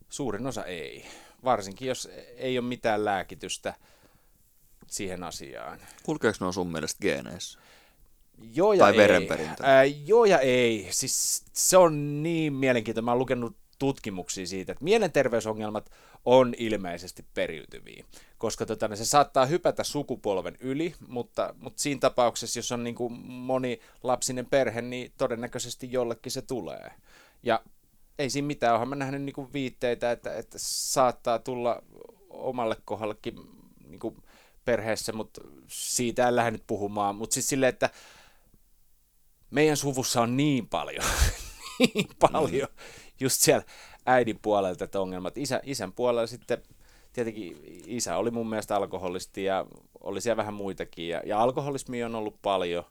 suurin 0.09 0.47
osa 0.47 0.65
ei. 0.65 1.05
Varsinkin, 1.43 1.87
jos 1.87 2.09
ei 2.35 2.57
ole 2.59 2.67
mitään 2.67 3.05
lääkitystä 3.05 3.73
siihen 4.87 5.23
asiaan. 5.23 5.79
Kulkeeko 6.03 6.37
ne 6.39 6.45
on 6.45 6.53
sun 6.53 6.71
mielestä 6.71 7.01
geeneissä? 7.01 7.59
Joo 8.53 8.73
ja 8.73 8.79
tai 8.79 8.91
ei. 8.91 8.97
verenperintö? 8.97 9.63
Ää, 9.63 9.83
joo 9.83 10.25
ja 10.25 10.39
ei. 10.39 10.87
Siis 10.91 11.45
se 11.53 11.77
on 11.77 12.23
niin 12.23 12.53
mielenkiintoista. 12.53 13.05
Mä 13.05 13.11
oon 13.11 13.19
lukenut 13.19 13.55
tutkimuksia 13.83 14.47
siitä, 14.47 14.71
että 14.71 14.83
mielenterveysongelmat 14.83 15.91
on 16.25 16.53
ilmeisesti 16.57 17.25
periytyviä, 17.33 18.05
koska 18.37 18.65
tota, 18.65 18.95
se 18.95 19.05
saattaa 19.05 19.45
hypätä 19.45 19.83
sukupolven 19.83 20.57
yli, 20.59 20.95
mutta, 21.07 21.55
mutta 21.57 21.81
siinä 21.81 21.99
tapauksessa, 21.99 22.59
jos 22.59 22.71
on 22.71 22.83
niin 22.83 22.95
kuin 22.95 23.13
moni 23.27 23.79
lapsinen 24.03 24.45
perhe, 24.45 24.81
niin 24.81 25.11
todennäköisesti 25.17 25.91
jollekin 25.91 26.31
se 26.31 26.41
tulee. 26.41 26.91
Ja 27.43 27.63
ei 28.19 28.29
siinä 28.29 28.45
mitään, 28.45 28.73
onhan 28.73 28.89
mä 28.89 28.95
nähnyt 28.95 29.21
niin 29.21 29.33
kuin 29.33 29.53
viitteitä, 29.53 30.11
että, 30.11 30.35
että 30.35 30.57
saattaa 30.61 31.39
tulla 31.39 31.83
omalle 32.29 32.77
kohdallekin 32.85 33.35
niin 33.87 33.99
kuin 33.99 34.17
perheessä, 34.65 35.13
mutta 35.13 35.41
siitä 35.67 36.27
en 36.27 36.35
lähde 36.35 36.51
nyt 36.51 36.63
puhumaan, 36.67 37.15
mutta 37.15 37.33
siis 37.33 37.49
silleen, 37.49 37.69
että 37.69 37.89
meidän 39.51 39.77
suvussa 39.77 40.21
on 40.21 40.37
niin 40.37 40.67
paljon, 40.67 41.05
niin 41.79 42.07
paljon 42.19 42.69
mm 42.69 43.02
just 43.19 43.41
siellä 43.41 43.63
äidin 44.05 44.39
puolelta 44.41 44.83
että 44.83 44.99
ongelmat. 44.99 45.37
Isä, 45.37 45.61
isän 45.63 45.93
puolella 45.93 46.27
sitten 46.27 46.63
tietenkin 47.13 47.57
isä 47.85 48.17
oli 48.17 48.31
mun 48.31 48.49
mielestä 48.49 48.75
alkoholisti 48.75 49.43
ja 49.43 49.65
oli 50.01 50.21
siellä 50.21 50.37
vähän 50.37 50.53
muitakin. 50.53 51.07
Ja, 51.07 51.21
ja 51.25 51.41
alkoholismi 51.41 52.03
on 52.03 52.15
ollut 52.15 52.41
paljon. 52.41 52.83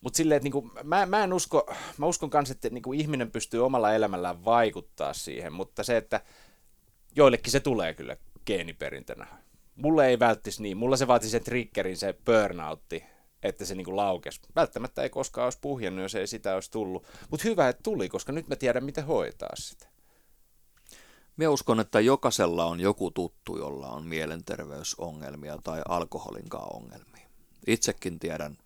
Mutta 0.00 0.16
silleen, 0.16 0.36
että 0.36 0.44
niinku, 0.44 0.70
mä, 0.84 1.06
mä, 1.06 1.24
en 1.24 1.32
usko, 1.32 1.74
mä 1.98 2.06
uskon 2.06 2.30
kanssa, 2.30 2.52
että 2.52 2.70
niinku 2.70 2.92
ihminen 2.92 3.30
pystyy 3.30 3.64
omalla 3.64 3.94
elämällään 3.94 4.44
vaikuttaa 4.44 5.12
siihen, 5.12 5.52
mutta 5.52 5.82
se, 5.82 5.96
että 5.96 6.20
joillekin 7.16 7.52
se 7.52 7.60
tulee 7.60 7.94
kyllä 7.94 8.16
geeniperintönä. 8.46 9.26
Mulle 9.76 10.08
ei 10.08 10.18
välttisi 10.18 10.62
niin. 10.62 10.76
Mulla 10.76 10.96
se 10.96 11.06
vaati 11.06 11.28
sen 11.28 11.44
triggerin, 11.44 11.96
se 11.96 12.14
burnoutti, 12.24 13.04
että 13.42 13.64
se 13.64 13.74
niinku 13.74 13.96
laukesi. 13.96 14.40
Välttämättä 14.56 15.02
ei 15.02 15.10
koskaan 15.10 15.44
olisi 15.44 15.58
puhjennut, 15.60 16.02
jos 16.02 16.14
ei 16.14 16.26
sitä 16.26 16.54
olisi 16.54 16.70
tullut. 16.70 17.06
Mutta 17.30 17.48
hyvä, 17.48 17.68
että 17.68 17.82
tuli, 17.82 18.08
koska 18.08 18.32
nyt 18.32 18.48
mä 18.48 18.56
tiedän, 18.56 18.84
miten 18.84 19.06
hoitaa 19.06 19.56
sitä. 19.56 19.86
Minä 21.36 21.50
uskon, 21.50 21.80
että 21.80 22.00
jokaisella 22.00 22.64
on 22.64 22.80
joku 22.80 23.10
tuttu, 23.10 23.58
jolla 23.58 23.88
on 23.88 24.06
mielenterveysongelmia 24.06 25.58
tai 25.64 25.82
alkoholinkaan 25.88 26.76
ongelmia. 26.76 27.26
Itsekin 27.66 28.18
tiedän 28.18 28.58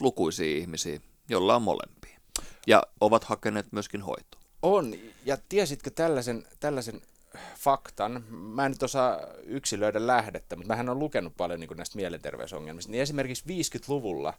lukuisia 0.00 0.56
ihmisiä, 0.56 1.00
joilla 1.28 1.56
on 1.56 1.62
molempia. 1.62 2.20
Ja 2.66 2.82
ovat 3.00 3.24
hakeneet 3.24 3.72
myöskin 3.72 4.02
hoitoa. 4.02 4.40
On, 4.62 4.94
ja 5.24 5.36
tiesitkö 5.48 5.90
tällaisen, 5.90 6.46
tällaisen 6.60 7.00
faktan, 7.56 8.24
mä 8.28 8.66
en 8.66 8.72
nyt 8.72 8.82
osaa 8.82 9.20
yksilöidä 9.42 10.06
lähdettä, 10.06 10.56
mutta 10.56 10.68
mähän 10.68 10.88
on 10.88 10.98
lukenut 10.98 11.36
paljon 11.36 11.60
niin 11.60 11.76
näistä 11.76 11.96
mielenterveysongelmista, 11.96 12.92
niin 12.92 13.02
esimerkiksi 13.02 13.44
50-luvulla 13.44 14.34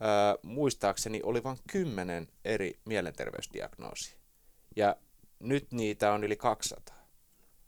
ää, 0.00 0.36
muistaakseni 0.42 1.20
oli 1.22 1.44
vain 1.44 1.58
kymmenen 1.70 2.28
eri 2.44 2.78
mielenterveysdiagnoosia. 2.84 4.16
Ja 4.76 4.96
nyt 5.40 5.72
niitä 5.72 6.12
on 6.12 6.24
yli 6.24 6.36
200. 6.36 6.96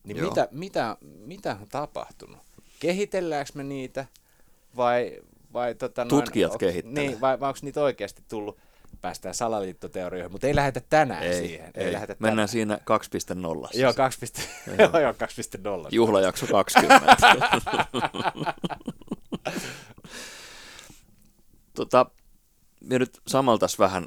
Niin 0.04 0.24
mitä, 0.24 0.48
mitä, 0.50 0.96
mitä 1.00 1.56
on 1.60 1.68
tapahtunut? 1.68 2.38
Kehitelläänkö 2.80 3.52
me 3.54 3.64
niitä 3.64 4.06
vai, 4.76 5.20
vai 5.52 5.74
tota 5.74 6.04
noin, 6.04 6.08
Tutkijat 6.08 6.56
kehittelevät. 6.56 7.10
Niin, 7.10 7.20
vai, 7.20 7.40
vai 7.40 7.48
onko 7.48 7.60
niitä 7.62 7.82
oikeasti 7.82 8.22
tullut? 8.28 8.58
Päästään 9.00 9.34
salaliittoteorioihin, 9.34 10.32
mutta 10.32 10.46
ei 10.46 10.54
lähdetä 10.54 10.80
tänään 10.90 11.22
ei, 11.22 11.34
siihen. 11.34 11.70
Ei, 11.74 11.84
ei 11.84 11.92
lähdetä 11.92 12.16
Mennään 12.18 12.48
tänään. 12.48 12.48
siinä 12.48 12.78
2.0. 13.74 13.80
Joo, 13.80 13.92
2.0. 13.92 13.98
joo, 14.78 15.00
joo 15.02 15.12
2.0. 15.12 15.18
Juhlajakso 15.90 16.46
20. 16.46 17.16
tota, 21.74 22.06
ja 22.90 22.98
nyt 22.98 23.20
samalta 23.26 23.66
vähän 23.78 24.06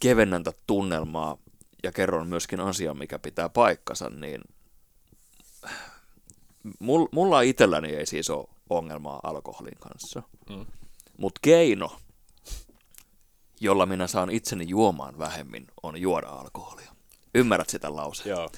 kevennän 0.00 0.44
tunnelmaa 0.66 1.38
ja 1.82 1.92
kerron 1.92 2.26
myöskin 2.26 2.60
asian, 2.60 2.98
mikä 2.98 3.18
pitää 3.18 3.48
paikkansa, 3.48 4.10
niin 4.10 4.40
mulla 7.12 7.40
itselläni 7.40 7.88
ei 7.88 8.06
siis 8.06 8.30
ole 8.30 8.48
ongelmaa 8.70 9.20
alkoholin 9.22 9.78
kanssa. 9.80 10.22
Mm. 10.50 10.66
Mutta 11.16 11.38
keino, 11.42 11.96
jolla 13.60 13.86
minä 13.86 14.06
saan 14.06 14.30
itseni 14.30 14.68
juomaan 14.68 15.18
vähemmin, 15.18 15.66
on 15.82 16.00
juoda 16.00 16.28
alkoholia. 16.28 16.92
Ymmärrät 17.34 17.68
sitä 17.68 17.96
lauseen? 17.96 18.30
Joo. 18.30 18.50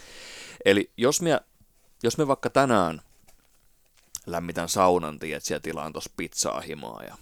Eli 0.64 0.90
jos 0.96 1.22
me, 1.22 1.40
jos 2.02 2.18
me 2.18 2.28
vaikka 2.28 2.50
tänään 2.50 3.00
lämmitän 4.26 4.68
saunan, 4.68 5.18
tiedät, 5.18 5.44
siellä 5.44 5.60
tilaan 5.60 5.92
tuossa 5.92 6.10
pizzaa 6.16 6.60
himaa 6.60 7.02
ja 7.02 7.16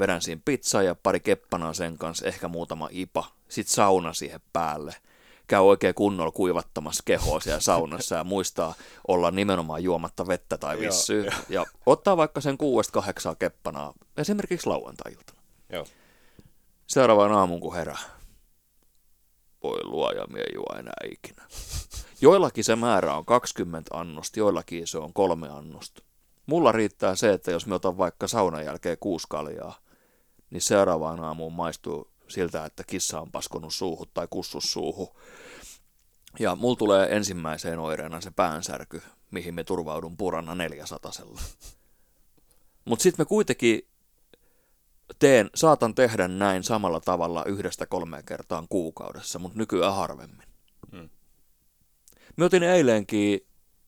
vedän 0.00 0.22
siihen 0.22 0.42
pizzaa 0.44 0.82
ja 0.82 0.94
pari 0.94 1.20
keppanaa 1.20 1.72
sen 1.72 1.98
kanssa, 1.98 2.26
ehkä 2.26 2.48
muutama 2.48 2.88
ipa, 2.90 3.24
sit 3.48 3.68
sauna 3.68 4.12
siihen 4.12 4.40
päälle– 4.52 4.96
käy 5.46 5.60
oikein 5.60 5.94
kunnolla 5.94 6.32
kuivattamassa 6.32 7.02
kehoa 7.06 7.40
siellä 7.40 7.60
saunassa 7.60 8.14
ja 8.14 8.24
muistaa 8.24 8.74
olla 9.08 9.30
nimenomaan 9.30 9.82
juomatta 9.82 10.26
vettä 10.26 10.58
tai 10.58 10.78
vissyä. 10.78 11.34
ja 11.48 11.66
ottaa 11.86 12.16
vaikka 12.16 12.40
sen 12.40 12.58
kuudesta 12.58 12.92
kahdeksaa 12.92 13.34
keppanaa, 13.34 13.94
esimerkiksi 14.16 14.66
lauantai-iltana. 14.66 15.40
Joo. 15.72 15.86
Seuraavan 16.86 17.32
aamun 17.32 17.60
kun 17.60 17.74
herää. 17.74 17.98
Voi 19.62 19.84
luoja, 19.84 20.26
mie 20.26 20.44
juo 20.54 20.78
enää 20.78 21.06
ikinä. 21.12 21.42
Joillakin 22.20 22.64
se 22.64 22.76
määrä 22.76 23.14
on 23.14 23.24
20 23.24 23.98
annosta, 23.98 24.38
joillakin 24.38 24.86
se 24.86 24.98
on 24.98 25.12
kolme 25.12 25.48
annosta. 25.48 26.02
Mulla 26.46 26.72
riittää 26.72 27.16
se, 27.16 27.32
että 27.32 27.50
jos 27.50 27.66
me 27.66 27.74
otan 27.74 27.98
vaikka 27.98 28.28
saunan 28.28 28.64
jälkeen 28.64 28.98
kuusi 29.00 29.26
kaljaa, 29.30 29.78
niin 30.50 30.60
seuraavaan 30.60 31.24
aamuun 31.24 31.52
maistuu 31.52 32.10
siltä, 32.28 32.64
että 32.64 32.84
kissa 32.86 33.20
on 33.20 33.32
paskonut 33.32 33.74
suuhun 33.74 34.06
tai 34.14 34.26
kussus 34.30 34.72
suuhun. 34.72 35.08
Ja 36.38 36.56
mulla 36.56 36.76
tulee 36.76 37.16
ensimmäiseen 37.16 37.78
oireena 37.78 38.20
se 38.20 38.30
päänsärky, 38.30 39.02
mihin 39.30 39.54
me 39.54 39.64
turvaudun 39.64 40.16
purana 40.16 40.54
400 40.54 41.12
Mutta 42.84 43.02
sitten 43.02 43.24
me 43.24 43.28
kuitenkin 43.28 43.88
teen, 45.18 45.50
saatan 45.54 45.94
tehdä 45.94 46.28
näin 46.28 46.64
samalla 46.64 47.00
tavalla 47.00 47.44
yhdestä 47.44 47.86
kolmeen 47.86 48.24
kertaan 48.24 48.66
kuukaudessa, 48.68 49.38
mutta 49.38 49.58
nykyään 49.58 49.94
harvemmin. 49.94 50.48
Hmm. 50.92 51.10
Me 52.36 52.44
otin 52.44 52.62
eilenkin, 52.62 53.40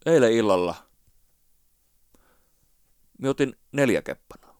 eilen 0.06 0.32
illalla, 0.32 0.74
me 3.18 3.28
otin 3.28 3.56
neljä 3.72 4.02
keppanaa. 4.02 4.58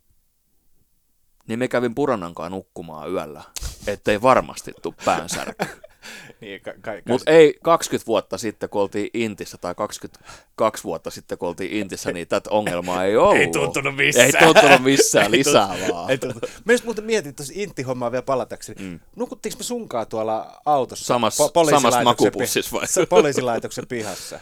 Niin 1.48 1.59
me 1.59 1.68
kävin 1.68 1.94
Puranankaan 1.94 2.52
nukkumaan 2.52 3.11
yöllä 3.11 3.42
ettei 3.86 4.22
varmasti 4.22 4.72
tule 4.82 4.94
päänsärky. 5.04 5.66
niin, 6.40 6.61
ka- 6.61 6.72
ka- 6.80 6.92
Mutta 7.09 7.30
ei 7.30 7.59
20 7.62 8.06
vuotta 8.06 8.38
sitten, 8.38 8.68
kun 8.68 8.82
oltiin 8.82 9.11
Intissä, 9.14 9.59
tai 9.59 9.74
22 9.74 10.84
vuotta 10.84 11.11
sitten, 11.11 11.38
kun 11.38 11.48
oltiin 11.48 11.72
Intissä, 11.72 12.12
niin 12.12 12.28
tätä 12.28 12.50
ongelmaa 12.50 13.04
ei 13.04 13.16
ollut. 13.26 13.36
ei 13.36 13.48
tuntunut 13.52 13.96
missään. 13.96 14.26
Ei 14.26 14.32
tuntunut 14.44 14.82
missään, 14.82 15.30
lisää 15.38 15.74
ei 15.74 15.92
vaan. 15.92 16.11
Ei 16.11 16.18
Mä 16.64 16.72
muuten 16.84 17.04
mietin 17.04 17.34
tuossa 17.34 17.52
Intti-hommaa 17.56 18.12
vielä 18.12 18.22
palatakseni. 18.22 18.82
Mm. 18.82 19.00
Nukuttiinko 19.16 19.59
me 19.59 19.64
sunkaan 19.64 20.06
tuolla 20.06 20.61
autossa? 20.66 21.04
Samassa, 21.04 21.44
po- 21.46 21.70
samassa 21.70 22.02
makupussissa 22.04 22.76
vai? 22.76 23.06
Poliisilaitoksen 23.09 23.86
pihassa. 23.86 24.40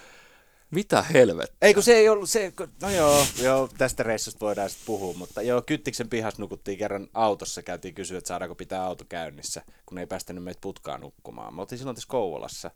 Mitä 0.76 1.02
helvettiä? 1.02 1.56
Ei 1.62 1.74
kun 1.74 1.82
se 1.82 1.94
ei 1.94 2.08
ollut, 2.08 2.30
se, 2.30 2.52
no 2.82 2.90
joo, 2.90 3.26
joo, 3.42 3.68
tästä 3.78 4.02
reissusta 4.02 4.40
voidaan 4.40 4.70
sitten 4.70 4.86
puhua, 4.86 5.14
mutta 5.14 5.42
joo, 5.42 5.62
Kyttiksen 5.62 6.08
pihassa 6.08 6.42
nukuttiin 6.42 6.78
kerran 6.78 7.08
autossa, 7.14 7.62
käytiin 7.62 7.94
kysyä, 7.94 8.18
että 8.18 8.28
saadaanko 8.28 8.54
pitää 8.54 8.84
auto 8.84 9.04
käynnissä, 9.08 9.62
kun 9.86 9.98
ei 9.98 10.06
päästänyt 10.06 10.44
meitä 10.44 10.60
putkaan 10.60 11.00
nukkumaan. 11.00 11.54
Me 11.54 11.60
oltiin 11.60 11.78
silloin 11.78 11.94
tässä 11.94 12.08
Kouvolassa. 12.08 12.70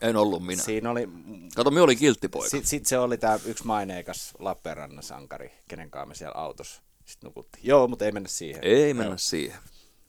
En 0.00 0.16
ollut 0.16 0.46
minä. 0.46 0.62
Siinä 0.62 0.90
oli... 0.90 1.08
Kato, 1.56 1.70
me 1.70 1.80
oli 1.80 1.96
kilttipoika. 1.96 2.48
Sitten 2.48 2.68
sit 2.68 2.86
se 2.86 2.98
oli 2.98 3.18
tämä 3.18 3.38
yksi 3.46 3.66
maineikas 3.66 4.32
Lappeenrannan 4.38 5.02
sankari, 5.02 5.52
kenen 5.68 5.90
kanssa 5.90 6.06
me 6.06 6.14
siellä 6.14 6.34
autossa 6.34 6.82
sitten 7.04 7.28
nukuttiin. 7.28 7.66
Joo, 7.66 7.88
mutta 7.88 8.04
ei 8.04 8.12
mennä 8.12 8.28
siihen. 8.28 8.64
Ei 8.64 8.94
mennä 8.94 9.12
joo. 9.12 9.18
siihen. 9.18 9.58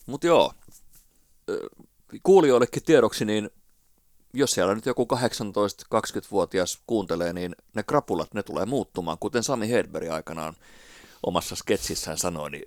Mutta 0.05 0.27
joo, 0.27 0.53
kuulijoillekin 2.23 2.83
tiedoksi, 2.83 3.25
niin 3.25 3.49
jos 4.33 4.51
siellä 4.51 4.75
nyt 4.75 4.85
joku 4.85 5.07
18-20-vuotias 5.13 6.81
kuuntelee, 6.87 7.33
niin 7.33 7.55
ne 7.75 7.83
krapulat, 7.83 8.33
ne 8.33 8.43
tulee 8.43 8.65
muuttumaan, 8.65 9.17
kuten 9.19 9.43
Sami 9.43 9.69
Hedberg 9.69 10.09
aikanaan 10.09 10.55
omassa 11.23 11.55
sketsissään 11.55 12.17
sanoi, 12.17 12.51
niin 12.51 12.65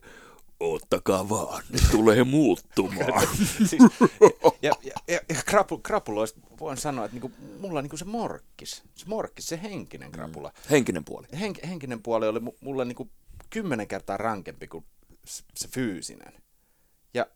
ottakaa 0.61 1.29
vaan, 1.29 1.63
ne 1.71 1.79
tulee 1.91 2.25
muuttumaan. 2.25 3.29
siis, 3.69 3.83
ja 4.63 4.73
ja, 4.83 4.93
ja, 5.09 5.21
ja 5.29 5.43
krapu, 5.47 5.79
krapuloista 5.79 6.41
voin 6.61 6.77
sanoa, 6.77 7.05
että 7.05 7.15
niinku, 7.15 7.31
mulla 7.61 7.83
niinku 7.83 7.97
se 7.97 8.05
morkkis, 8.05 8.83
se 8.95 9.07
morkkis, 9.07 9.47
se 9.47 9.63
henkinen 9.63 10.13
krapula. 10.13 10.49
Mm. 10.49 10.71
Henkinen 10.71 11.05
puoli. 11.05 11.27
Hen, 11.41 11.55
henkinen 11.69 12.03
puoli 12.03 12.29
oli 12.29 12.41
mulla 12.61 12.85
niinku 12.85 13.11
kymmenen 13.51 13.89
kertaa 13.89 14.17
rankempi 14.17 14.67
kuin 14.67 14.85
se 15.55 15.69
fyysinen. 15.69 16.33
Ja, 17.15 17.27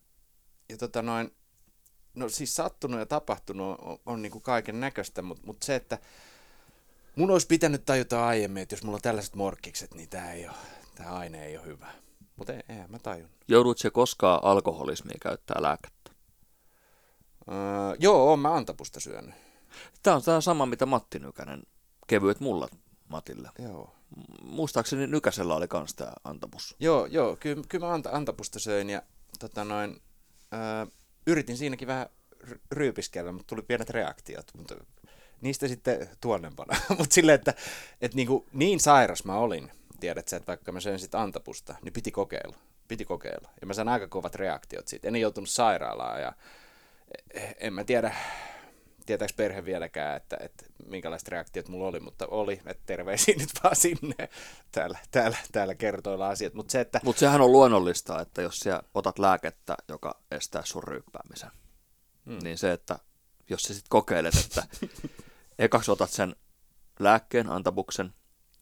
ja 0.68 0.76
tota 0.76 1.03
noin, 1.03 1.33
no 2.15 2.29
siis 2.29 2.57
sattunut 2.57 3.01
ja 3.01 3.07
tapahtunut 3.07 3.79
on, 3.81 3.99
on 4.07 4.23
niin 4.23 4.33
kuin 4.33 4.43
kaiken 4.43 4.81
näköistä, 4.81 5.23
mutta, 5.23 5.47
mutta 5.47 5.67
se, 5.67 5.75
että 5.75 5.99
mun 7.17 7.31
olisi 7.31 7.47
pitänyt 7.47 7.85
tajuta 7.85 8.27
aiemmin, 8.27 8.63
että 8.63 8.73
jos 8.73 8.83
mulla 8.83 8.97
on 8.97 9.03
tällaiset 9.03 9.35
morkkikset, 9.35 9.95
niin 9.95 10.09
tämä, 10.09 10.33
ei 10.33 10.49
ole, 10.49 10.57
tämä 10.95 11.11
aine 11.11 11.47
ei 11.47 11.59
ole 11.59 11.67
hyvä. 11.67 11.87
Mutta 12.37 12.53
ei, 12.53 12.63
ei 12.69 12.89
mä 12.89 12.99
tajun. 12.99 13.31
Joudut 13.49 13.79
se 13.79 13.91
koskaan 13.91 14.41
alkoholismia 14.43 15.19
käyttää 15.23 15.63
lääkettä? 15.63 16.11
Öö, 17.49 17.97
joo, 17.99 18.33
on 18.33 18.39
mä 18.39 18.55
antapusta 18.55 19.01
syönyt. 19.01 19.35
Tämä 20.03 20.17
on 20.17 20.23
tämä 20.23 20.41
sama, 20.41 20.67
mitä 20.67 20.87
Matti 20.87 21.19
Nykänen, 21.19 21.63
kevyet 22.07 22.41
mullat 22.41 22.71
Matille. 23.09 23.51
Joo. 23.59 23.95
Muistaakseni 24.43 25.07
Nykäsellä 25.07 25.55
oli 25.55 25.69
kans 25.69 25.95
tämä 25.95 26.13
antapus. 26.25 26.77
Joo, 26.81 27.07
joo, 27.07 27.37
kyllä, 27.37 27.63
kyllä 27.69 27.87
mä 27.87 27.93
anta, 27.93 28.11
antapusta 28.13 28.59
söin 28.59 28.91
ja 28.91 29.03
tota 29.39 29.65
noin, 29.65 30.03
öö, 30.53 30.87
yritin 31.31 31.57
siinäkin 31.57 31.89
vähän 31.89 32.07
ryypiskellä, 32.70 33.33
mutta 33.33 33.47
tuli 33.47 33.62
pienet 33.62 33.91
reaktiot, 33.91 34.47
mutta 34.57 34.74
niistä 35.41 35.68
sitten 35.68 36.09
tuonnempana. 36.20 36.76
mutta 36.99 37.14
silleen, 37.14 37.35
että, 37.35 37.55
että 38.01 38.16
niin, 38.16 38.26
kuin, 38.26 38.47
niin 38.53 38.81
sairas 38.81 39.24
mä 39.24 39.39
olin, 39.39 39.70
tiedät 40.01 40.28
sä, 40.28 40.37
että 40.37 40.47
vaikka 40.47 40.72
mä 40.72 40.81
söin 40.81 40.99
sitten 40.99 41.20
antapusta, 41.20 41.74
niin 41.83 41.93
piti 41.93 42.11
kokeilla. 42.11 42.57
Piti 42.89 43.05
kokeilla. 43.05 43.51
Ja 43.61 43.66
mä 43.66 43.74
sain 43.74 43.89
aika 43.89 44.09
kovat 44.09 44.35
reaktiot 44.35 44.89
siitä. 44.89 45.09
En 45.09 45.16
joutunut 45.16 45.51
sairaalaan 45.51 46.20
ja 46.20 46.33
eh, 47.35 47.57
en 47.61 47.72
mä 47.72 47.85
tiedä, 47.85 48.14
tietääks 49.07 49.32
perhe 49.32 49.64
vieläkään, 49.64 50.16
että, 50.16 50.36
että 50.40 50.66
minkälaiset 50.86 51.28
reaktiot 51.28 51.68
mulla 51.68 51.88
oli, 51.88 52.01
mutta 52.01 52.26
oli, 52.26 52.61
että 52.66 52.82
terveisiä 52.86 53.34
nyt 53.38 53.48
vaan 53.64 53.76
sinne 53.76 54.28
täällä, 54.72 54.98
täällä, 55.11 55.36
täällä 55.53 55.74
kertoilla 55.74 56.28
asiat. 56.28 56.55
Mutta 56.55 56.72
se, 56.72 56.80
että... 56.80 57.01
Mut 57.05 57.18
sehän 57.18 57.40
on 57.40 57.53
luonnollista, 57.53 58.20
että 58.20 58.42
jos 58.42 58.59
sä 58.59 58.82
otat 58.94 59.18
lääkettä, 59.18 59.76
joka 59.88 60.20
estää 60.30 60.62
sun 60.64 60.84
ryyppäämisen, 60.84 61.51
hmm. 62.26 62.38
niin 62.42 62.59
se, 62.59 62.72
että 62.72 62.98
jos 63.51 63.62
sä 63.62 63.74
sitten 63.74 63.90
kokeilet, 63.90 64.34
että 64.34 64.62
ekaksi 65.59 65.90
otat 65.90 66.11
sen 66.11 66.36
lääkkeen, 66.98 67.51
antabuksen, 67.51 68.14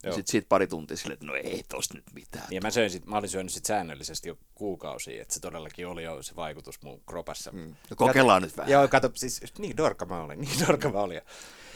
ja 0.02 0.12
sitten 0.12 0.30
siitä 0.30 0.48
pari 0.48 0.66
tuntia 0.66 0.96
sille, 0.96 1.12
että 1.14 1.26
no 1.26 1.34
ei 1.34 1.64
tosta 1.68 1.94
nyt 1.94 2.04
mitään. 2.14 2.46
Ja 2.50 2.60
mä, 2.60 2.70
söin 2.70 2.90
sit, 2.90 3.06
mä 3.06 3.16
olin 3.16 3.28
syönyt 3.28 3.52
sit 3.52 3.64
säännöllisesti 3.64 4.28
jo 4.28 4.38
kuukausia, 4.54 5.22
että 5.22 5.34
se 5.34 5.40
todellakin 5.40 5.86
oli 5.86 6.04
jo 6.04 6.22
se 6.22 6.36
vaikutus 6.36 6.82
mun 6.82 7.00
kropassa. 7.06 7.52
Mm. 7.52 7.74
No 7.90 7.96
kokeillaan 7.96 8.42
kato, 8.42 8.46
nyt 8.46 8.56
vähän. 8.56 8.72
Joo, 8.72 8.88
kato, 8.88 9.10
siis 9.14 9.40
niin 9.58 9.76
dorka 9.76 10.06
mä 10.06 10.22
olin, 10.22 10.40
niin 10.42 10.66
dorka 10.66 10.90
mä 10.90 10.98
olin. 10.98 11.20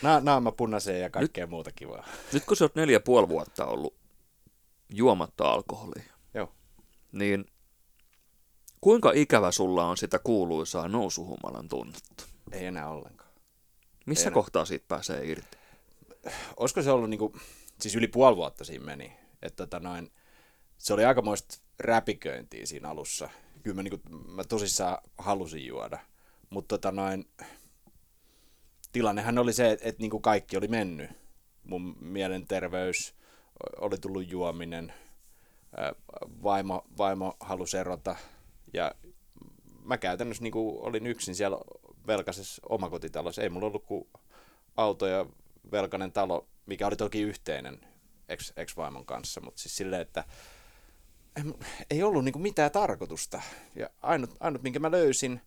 Na, 0.03 0.21
naama 0.21 0.53
punaiseen 0.53 1.01
ja 1.01 1.11
kaikkea 1.11 1.45
nyt, 1.45 1.51
muuta 1.51 1.73
kivaa. 1.73 2.07
Nyt 2.33 2.45
kun 2.45 2.57
sä 2.57 2.65
oot 2.65 2.75
neljä 2.75 3.01
puoli 3.01 3.29
vuotta 3.29 3.67
ollut 3.67 3.95
juomatta 4.89 5.45
alkoholia, 5.45 6.13
Joo. 6.35 6.53
niin 7.13 7.45
kuinka 8.81 9.13
ikävä 9.15 9.53
sulla 9.53 9.87
on 9.87 9.97
sitä 9.97 10.19
kuuluisaa 10.19 10.89
nousuhumalan 10.89 11.69
tunnetta? 11.69 12.25
Ei 12.53 12.67
enää 12.67 12.89
ollenkaan. 12.89 13.31
Missä 14.07 14.29
Ei 14.29 14.35
kohtaa 14.35 14.65
siitä 14.65 14.85
pääsee 14.89 15.25
irti? 15.25 15.59
Olisiko 16.57 16.83
se 16.83 16.91
ollut, 16.91 17.11
niinku, 17.11 17.37
siis 17.83 17.95
yli 17.97 18.09
puoli 18.09 18.37
vuotta 18.37 18.65
siinä 18.65 18.85
meni. 18.85 19.13
Että 19.43 19.67
tota 19.67 19.81
noin, 19.81 20.11
se 20.79 20.95
oli 20.95 21.05
aikamoista 21.05 21.59
räpiköintiä 21.79 22.67
siinä 22.67 22.89
alussa. 22.89 23.29
Kyllä 23.63 23.75
mä, 23.75 23.83
niinku, 23.83 24.09
mä 24.09 24.45
tosissaan 24.45 24.99
halusin 25.19 25.67
juoda. 25.67 25.99
Mutta 26.51 26.69
tota 26.69 26.93
noin, 26.93 27.29
tilannehan 28.93 29.39
oli 29.39 29.53
se, 29.53 29.71
että, 29.71 29.89
että 29.89 30.01
niinku 30.01 30.21
kaikki 30.21 30.57
oli 30.57 30.69
mennyt. 30.69 31.11
Mun 31.65 31.97
mielenterveys, 32.01 33.15
oli 33.81 33.99
tullut 33.99 34.31
juominen, 34.31 34.93
vaimo, 36.43 36.85
vaimo 36.99 37.37
halusi 37.41 37.77
erota 37.77 38.17
ja 38.75 38.95
mä 39.85 39.99
käytännössä 39.99 40.43
niin 40.43 40.53
olin 40.57 41.07
yksin 41.07 41.35
siellä 41.35 41.57
velkaisessa 42.07 42.63
omakotitalossa. 42.69 43.43
Ei 43.43 43.49
mulla 43.49 43.67
ollut 43.67 43.87
kuin 43.87 44.09
auto 44.77 45.07
ja 45.07 45.27
velkainen 45.73 46.13
talo, 46.13 46.47
mikä 46.67 46.87
oli 46.87 46.97
toki 46.97 47.23
yhteinen 47.23 47.81
ex, 48.29 48.53
ex-vaimon 48.57 49.07
kanssa, 49.07 49.41
mutta 49.41 49.63
siis 49.63 49.77
silleen, 49.77 50.03
että 50.03 50.25
ei, 51.91 52.03
ollut 52.03 52.25
niin 52.25 52.43
mitään 52.43 52.71
tarkoitusta. 52.71 53.43
Ja 53.75 53.91
ainut, 54.03 54.31
ainut, 54.41 54.63
minkä 54.63 54.79
mä 54.79 54.91
löysin, 54.91 55.41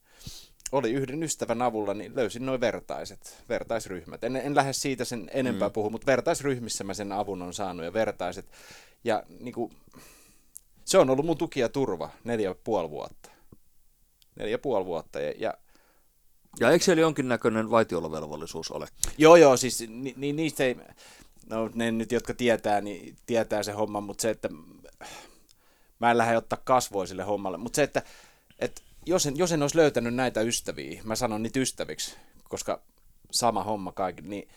oli 0.72 0.92
yhden 0.92 1.24
ystävän 1.24 1.62
avulla, 1.62 1.94
niin 1.94 2.16
löysin 2.16 2.46
noin 2.46 2.62
vertaiset, 2.62 3.44
vertaisryhmät. 3.50 4.24
En, 4.24 4.36
en 4.36 4.56
lähde 4.56 4.74
siitä 4.74 5.06
sen 5.06 5.30
enempää 5.34 5.68
mm. 5.68 5.74
puhua, 5.74 5.90
mutta 5.90 6.06
vertaisryhmissä 6.06 6.84
mä 6.84 6.94
sen 6.94 7.12
avun 7.12 7.42
on 7.42 7.54
saanut 7.54 7.86
ja 7.86 7.94
vertaiset. 7.94 8.46
Ja 9.04 9.24
niin 9.40 9.54
kuin, 9.54 9.72
se 10.86 10.98
on 10.98 11.10
ollut 11.10 11.26
mun 11.26 11.38
tuki 11.38 11.60
ja 11.60 11.70
turva 11.70 12.10
neljä 12.24 12.50
ja 12.50 12.56
puoli 12.64 12.90
vuotta. 12.90 13.30
Neljä 14.36 14.52
ja 14.52 14.60
puoli 14.60 14.86
vuotta. 14.86 15.20
Ja, 15.20 15.34
ja 15.38 15.54
ja 16.60 16.72
eikö 16.72 16.86
siellä 16.86 17.02
jonkinnäköinen 17.02 17.72
vaitiolovelvollisuus 17.72 18.72
ole? 18.72 18.88
Joo, 19.18 19.36
joo, 19.36 19.58
siis 19.58 19.86
ni, 19.90 20.14
ni, 20.18 20.34
niistä 20.34 20.64
ei, 20.64 20.76
no 21.50 21.70
ne 21.74 21.92
nyt, 21.92 22.12
jotka 22.12 22.34
tietää, 22.34 22.82
niin 22.82 23.16
tietää 23.26 23.64
se 23.64 23.72
homma, 23.72 24.02
mutta 24.02 24.22
se, 24.22 24.30
että 24.30 24.50
mä 26.00 26.12
en 26.12 26.18
lähde 26.18 26.38
ottaa 26.38 26.60
kasvoa 26.64 27.06
sille 27.06 27.24
hommalle, 27.24 27.58
mutta 27.58 27.76
se, 27.76 27.84
että, 27.84 28.04
että 28.60 28.82
jos, 29.06 29.26
en, 29.26 29.38
jos 29.38 29.52
en 29.52 29.62
olisi 29.62 29.78
löytänyt 29.78 30.16
näitä 30.16 30.42
ystäviä, 30.42 31.02
mä 31.04 31.16
sanon 31.16 31.44
niitä 31.44 31.60
ystäviksi, 31.60 32.16
koska 32.44 32.82
sama 33.32 33.64
homma 33.64 33.92
kaikki, 33.92 34.22
niin 34.22 34.48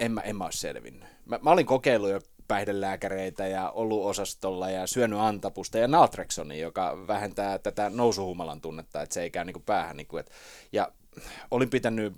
en 0.00 0.12
mä, 0.12 0.20
en 0.20 0.36
mä 0.36 0.44
olisi 0.44 0.58
selvinnyt. 0.58 1.08
Mä, 1.24 1.38
mä 1.42 1.50
olin 1.50 1.66
kokeillut 1.66 2.10
jo 2.10 2.20
päihdelääkäreitä 2.48 3.46
ja 3.46 3.70
ollut 3.70 4.04
osastolla 4.04 4.70
ja 4.70 4.86
syönyt 4.86 5.18
antapusta 5.18 5.78
ja 5.78 5.88
naltreksonia, 5.88 6.60
joka 6.60 7.06
vähentää 7.06 7.58
tätä 7.58 7.90
nousuhumalan 7.90 8.60
tunnetta, 8.60 9.02
että 9.02 9.14
se 9.14 9.22
ei 9.22 9.30
käy 9.30 9.44
niin 9.44 9.54
kuin 9.54 9.62
päähän. 9.62 9.96
Niin 9.96 10.06
kuin, 10.06 10.20
että, 10.20 10.32
ja 10.72 10.92
olin 11.50 11.70
pitänyt 11.70 12.14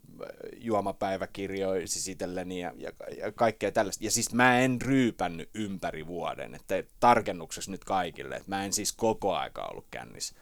juomapäiväkirjoja 0.57 1.89
siis 1.89 2.09
itselleni 2.09 2.61
ja, 2.61 2.73
ja, 2.77 2.93
ja 3.19 3.33
kaikkea 3.33 3.73
tällaista. 3.73 4.05
Ja 4.05 4.11
siis 4.11 4.35
mä 4.35 4.61
en 4.61 4.81
ryypännyt 4.81 5.51
ympäri 5.55 6.07
vuoden, 6.07 6.55
että 6.55 6.83
tarkennuksessa 7.01 7.71
nyt 7.71 7.85
kaikille, 7.85 8.37
että 8.37 8.49
mä 8.51 8.65
en 8.65 8.73
siis 8.73 8.93
koko 8.93 9.35
aika 9.35 9.67
ollut 9.67 9.87
kännissä 9.91 10.35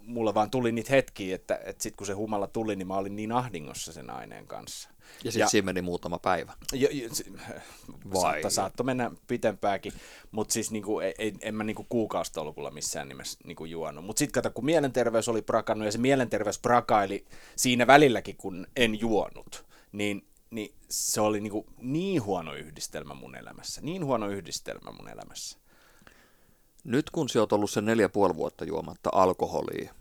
mulla 0.00 0.34
vaan 0.34 0.50
tuli 0.50 0.72
niitä 0.72 0.90
hetkiä, 0.90 1.34
että, 1.34 1.60
että 1.64 1.82
sitten 1.82 1.96
kun 1.96 2.06
se 2.06 2.12
humala 2.12 2.46
tuli, 2.46 2.76
niin 2.76 2.86
mä 2.88 2.96
olin 2.96 3.16
niin 3.16 3.32
ahdingossa 3.32 3.92
sen 3.92 4.10
aineen 4.10 4.46
kanssa. 4.46 4.90
Ja 5.24 5.32
sitten 5.32 5.50
siinä 5.50 5.64
meni 5.64 5.82
muutama 5.82 6.18
päivä. 6.18 6.52
Jo, 6.72 6.88
jo, 6.92 7.08
se, 7.12 7.24
Vai? 8.12 8.50
Saattoi 8.50 8.84
mennä 8.84 9.10
pitempääkin, 9.26 9.92
mutta 10.30 10.52
siis 10.52 10.70
niinku, 10.70 11.00
ei, 11.00 11.34
en 11.40 11.54
mä 11.54 11.64
niinku 11.64 11.86
kuukausitolkulla 11.88 12.70
missään 12.70 13.08
nimessä 13.08 13.38
niinku 13.44 13.64
juonut. 13.64 14.04
Mutta 14.04 14.18
sitten 14.18 14.42
kato, 14.42 14.50
kun 14.54 14.64
mielenterveys 14.64 15.28
oli 15.28 15.42
prakannut 15.42 15.86
ja 15.86 15.92
se 15.92 15.98
mielenterveys 15.98 16.58
prakaili 16.58 17.24
siinä 17.56 17.86
välilläkin, 17.86 18.36
kun 18.36 18.66
en 18.76 19.00
juonut, 19.00 19.66
niin, 19.92 20.26
niin 20.50 20.74
se 20.90 21.20
oli 21.20 21.40
niinku 21.40 21.66
niin 21.78 22.24
huono 22.24 22.54
yhdistelmä 22.54 23.14
mun 23.14 23.34
elämässä. 23.34 23.80
Niin 23.80 24.04
huono 24.04 24.28
yhdistelmä 24.28 24.92
mun 24.92 25.08
elämässä. 25.08 25.58
Nyt 26.84 27.10
kun 27.10 27.28
sä 27.28 27.40
oot 27.40 27.52
ollut 27.52 27.70
se 27.70 27.80
neljä 27.80 28.08
puoli 28.08 28.36
vuotta 28.36 28.64
juomatta 28.64 29.10
alkoholia 29.12 29.94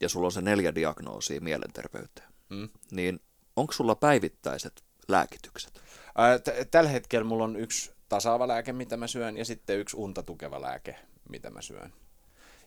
ja 0.00 0.08
sulla 0.08 0.26
on 0.26 0.32
se 0.32 0.40
neljä 0.40 0.74
diagnoosia 0.74 1.40
mielenterveyteen, 1.40 2.28
mm. 2.48 2.68
niin 2.90 3.20
onko 3.56 3.72
sulla 3.72 3.94
päivittäiset 3.94 4.84
lääkitykset? 5.08 5.80
Ää, 6.14 6.38
t- 6.38 6.70
tällä 6.70 6.90
hetkellä 6.90 7.24
mulla 7.24 7.44
on 7.44 7.56
yksi 7.56 7.92
tasaava 8.08 8.48
lääke, 8.48 8.72
mitä 8.72 8.96
mä 8.96 9.06
syön, 9.06 9.36
ja 9.36 9.44
sitten 9.44 9.78
yksi 9.78 9.96
unta 9.96 10.22
tukeva 10.22 10.62
lääke, 10.62 10.96
mitä 11.28 11.50
mä 11.50 11.62
syön. 11.62 11.92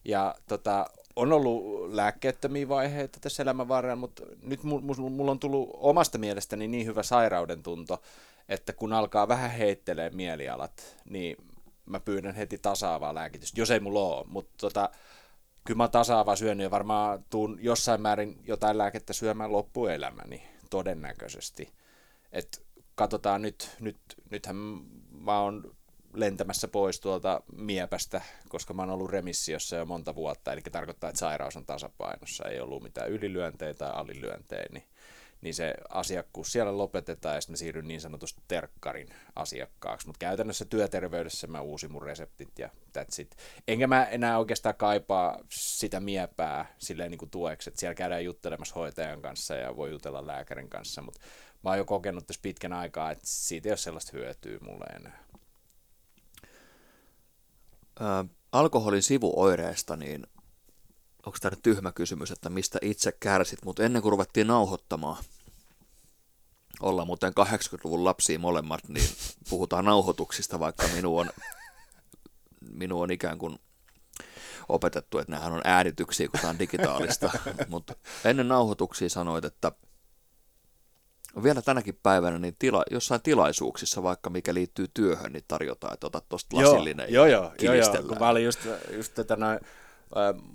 Ja 0.06 0.36
tota, 0.48 0.86
on 1.16 1.34
ollut 1.34 1.92
lääkkeettömiä 1.94 2.70
vaiheita 2.70 3.20
tässä 3.22 3.44
elämän 3.44 3.68
varrella, 3.68 3.96
mutta 3.96 4.24
nyt 4.42 4.64
mulla 4.64 5.32
on 5.32 5.40
tullut 5.40 5.70
omasta 5.74 6.18
mielestäni 6.18 6.68
niin 6.68 6.86
hyvä 6.86 7.04
sairauden 7.04 7.64
tunto, 7.64 8.02
että 8.50 8.74
kun 8.74 8.94
alkaa 8.94 9.28
vähän 9.28 9.52
heittelee 9.52 10.10
mielialat, 10.10 10.98
niin 11.10 11.38
mä 11.86 12.00
pyydän 12.00 12.36
heti 12.36 12.58
tasaavaa 12.58 13.16
lääkitystä, 13.16 13.62
jos 13.62 13.72
ei 13.72 13.80
mulla 13.80 14.00
ole, 14.00 14.26
mutta 14.28 14.54
tota, 14.58 14.90
kyllä 15.64 15.78
mä 15.78 15.88
tasaavaa 15.88 16.36
syönyt 16.36 16.64
ja 16.64 16.72
varmaan 16.72 17.26
tuun 17.30 17.58
jossain 17.62 18.02
määrin 18.02 18.40
jotain 18.44 18.78
lääkettä 18.78 19.14
syömään 19.14 19.52
loppuelämäni 19.52 20.44
todennäköisesti. 20.70 21.74
Et 22.32 22.66
katsotaan 22.96 23.42
nyt, 23.42 23.70
nyt, 23.80 23.98
nythän 24.30 24.56
mä 25.10 25.40
oon 25.40 25.76
lentämässä 26.14 26.68
pois 26.68 27.00
tuolta 27.00 27.42
miepästä, 27.56 28.22
koska 28.50 28.74
mä 28.74 28.82
oon 28.82 28.90
ollut 28.90 29.10
remissiossa 29.10 29.76
jo 29.76 29.86
monta 29.86 30.16
vuotta, 30.16 30.54
eli 30.54 30.62
tarkoittaa, 30.62 31.10
että 31.10 31.20
sairaus 31.20 31.58
on 31.58 31.66
tasapainossa, 31.66 32.46
ei 32.46 32.60
ollut 32.60 32.84
mitään 32.84 33.10
ylilyöntejä 33.10 33.74
tai 33.74 33.92
alilyöntejä, 33.94 34.66
niin 34.72 34.84
niin 35.42 35.54
se 35.54 35.74
asiakkuus 35.90 36.52
siellä 36.52 36.78
lopetetaan 36.78 37.36
ja 37.36 37.42
sitten 37.42 37.54
mä 37.54 37.58
siirryn 37.58 37.88
niin 37.88 38.02
sanotusti 38.02 38.42
terkkarin 38.48 39.10
asiakkaaksi. 39.36 40.08
Mutta 40.08 40.20
käytännössä 40.20 40.66
työterveydessä 40.66 41.48
mä 41.48 41.62
uusin 41.62 41.92
mun 41.92 42.02
reseptit 42.02 42.60
ja 42.60 42.70
that's 42.98 43.22
it. 43.22 43.36
Enkä 43.68 43.88
mä 43.88 44.06
enää 44.06 44.40
oikeastaan 44.40 44.76
kaipaa 44.76 45.40
sitä 45.50 46.00
miepää 46.00 46.76
silleen 46.78 47.12
niin 47.12 47.20
kuin 47.20 47.32
tueksi, 47.32 47.70
että 47.70 47.80
siellä 47.80 47.96
käydään 47.96 48.26
juttelemassa 48.26 48.76
hoitajan 48.76 49.22
kanssa 49.22 49.56
ja 49.56 49.76
voi 49.76 49.92
jutella 49.92 50.28
lääkärin 50.28 50.70
kanssa, 50.70 51.02
mutta 51.02 51.22
mä 51.64 51.70
oon 51.70 51.78
jo 51.78 51.86
kokenut 51.86 52.28
tässä 52.28 52.42
pitkän 52.42 52.74
aikaa, 52.74 53.12
että 53.12 53.26
siitä 53.28 53.70
ei 53.70 53.72
ole 53.72 53.78
sellaista 53.78 54.18
hyötyä 54.18 54.60
mulle 54.62 54.86
enää. 54.86 55.24
Ä, 58.02 58.26
alkoholin 58.52 59.04
sivuoireista, 59.04 59.96
niin 59.96 60.28
onko 61.26 61.38
tämä 61.42 61.50
nyt 61.50 61.64
tyhmä 61.64 61.92
kysymys, 61.92 62.32
että 62.32 62.50
mistä 62.50 62.80
itse 62.82 63.12
kärsit, 63.12 63.66
mutta 63.66 63.84
ennen 63.84 64.02
kuin 64.02 64.12
ruvettiin 64.12 64.48
nauhoittamaan, 64.48 65.24
ollaan 66.82 67.08
muuten 67.08 67.34
80-luvun 67.40 68.06
lapsia 68.06 68.40
molemmat, 68.40 68.88
niin 68.88 69.10
puhutaan 69.50 69.86
nauhoituksista, 69.86 70.60
vaikka 70.60 70.88
minun 70.88 71.20
on, 71.20 71.30
minun 72.74 73.02
on 73.04 73.12
ikään 73.12 73.38
kuin 73.38 73.60
opetettu, 74.70 75.18
että 75.18 75.32
nämähän 75.32 75.54
on 75.54 75.62
äänityksiä, 75.64 76.28
kun 76.28 76.40
tämä 76.40 76.50
on 76.50 76.60
digitaalista. 76.60 77.32
Mutta 77.68 77.96
ennen 78.26 78.48
nauhoituksia 78.48 79.10
sanoit, 79.10 79.46
että 79.46 79.72
vielä 81.44 81.62
tänäkin 81.62 82.00
päivänä 82.04 82.40
niin 82.40 82.56
tila, 82.60 82.84
jossain 82.92 83.22
tilaisuuksissa, 83.22 84.04
vaikka 84.04 84.30
mikä 84.30 84.54
liittyy 84.54 84.88
työhön, 84.94 85.34
niin 85.34 85.44
tarjotaan, 85.48 85.94
että 85.94 86.08
otat 86.08 86.30
tuosta 86.30 86.58
lasillinen 86.58 87.14
joo, 87.14 87.26
joo, 87.26 87.54
joo, 87.62 87.74
joo, 87.74 88.04
kun 88.08 88.20
mä 88.20 88.30
olin 88.30 88.46
just, 88.46 88.60
just 88.92 89.14
tätä 89.14 89.36
noin, 89.36 89.60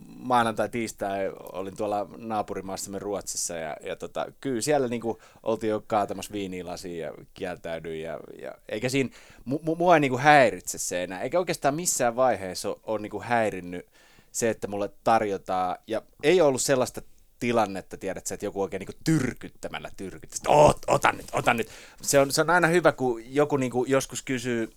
maanantai, 0.06 0.68
tiistai 0.68 1.32
olin 1.52 1.76
tuolla 1.76 2.08
naapurimaassamme 2.16 2.98
Ruotsissa 2.98 3.54
ja, 3.54 3.76
ja 3.82 3.96
tota, 3.96 4.26
kyllä 4.40 4.60
siellä 4.60 4.88
niinku 4.88 5.18
oltiin 5.42 5.70
jo 5.70 5.84
kaatamassa 5.86 6.32
viinilasiin 6.32 6.98
ja 6.98 7.12
kieltäydyin 7.34 8.02
ja, 8.02 8.20
ja 8.42 8.54
eikä 8.68 8.88
siinä, 8.88 9.10
mu, 9.44 9.58
mu, 9.62 9.74
mua 9.74 9.96
ei 9.96 10.00
niinku 10.00 10.18
häiritse 10.18 10.78
se 10.78 11.04
enää, 11.04 11.20
eikä 11.20 11.38
oikeastaan 11.38 11.74
missään 11.74 12.16
vaiheessa 12.16 12.68
ole, 12.68 12.76
ole 12.84 12.98
niinku 12.98 13.20
häirinnyt 13.20 13.86
se, 14.32 14.50
että 14.50 14.68
mulle 14.68 14.90
tarjotaan, 15.04 15.76
ja 15.86 16.02
ei 16.22 16.40
ollut 16.40 16.62
sellaista 16.62 17.02
tilannetta, 17.38 17.96
tiedät 17.96 18.30
että 18.30 18.46
joku 18.46 18.62
oikein 18.62 18.80
niin 18.80 18.98
tyrkyttämällä 19.04 19.90
tyrkyttää, 19.96 20.54
Ot, 20.54 20.78
ota 20.86 21.12
nyt, 21.12 21.26
ota 21.32 21.54
nyt. 21.54 21.68
Se 22.02 22.18
on, 22.18 22.32
se 22.32 22.40
on 22.40 22.50
aina 22.50 22.68
hyvä, 22.68 22.92
kun 22.92 23.34
joku 23.34 23.56
niin 23.56 23.72
joskus 23.86 24.22
kysyy, 24.22 24.72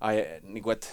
ai, 0.00 0.26
niin 0.42 0.62
kuin, 0.62 0.72
että 0.72 0.86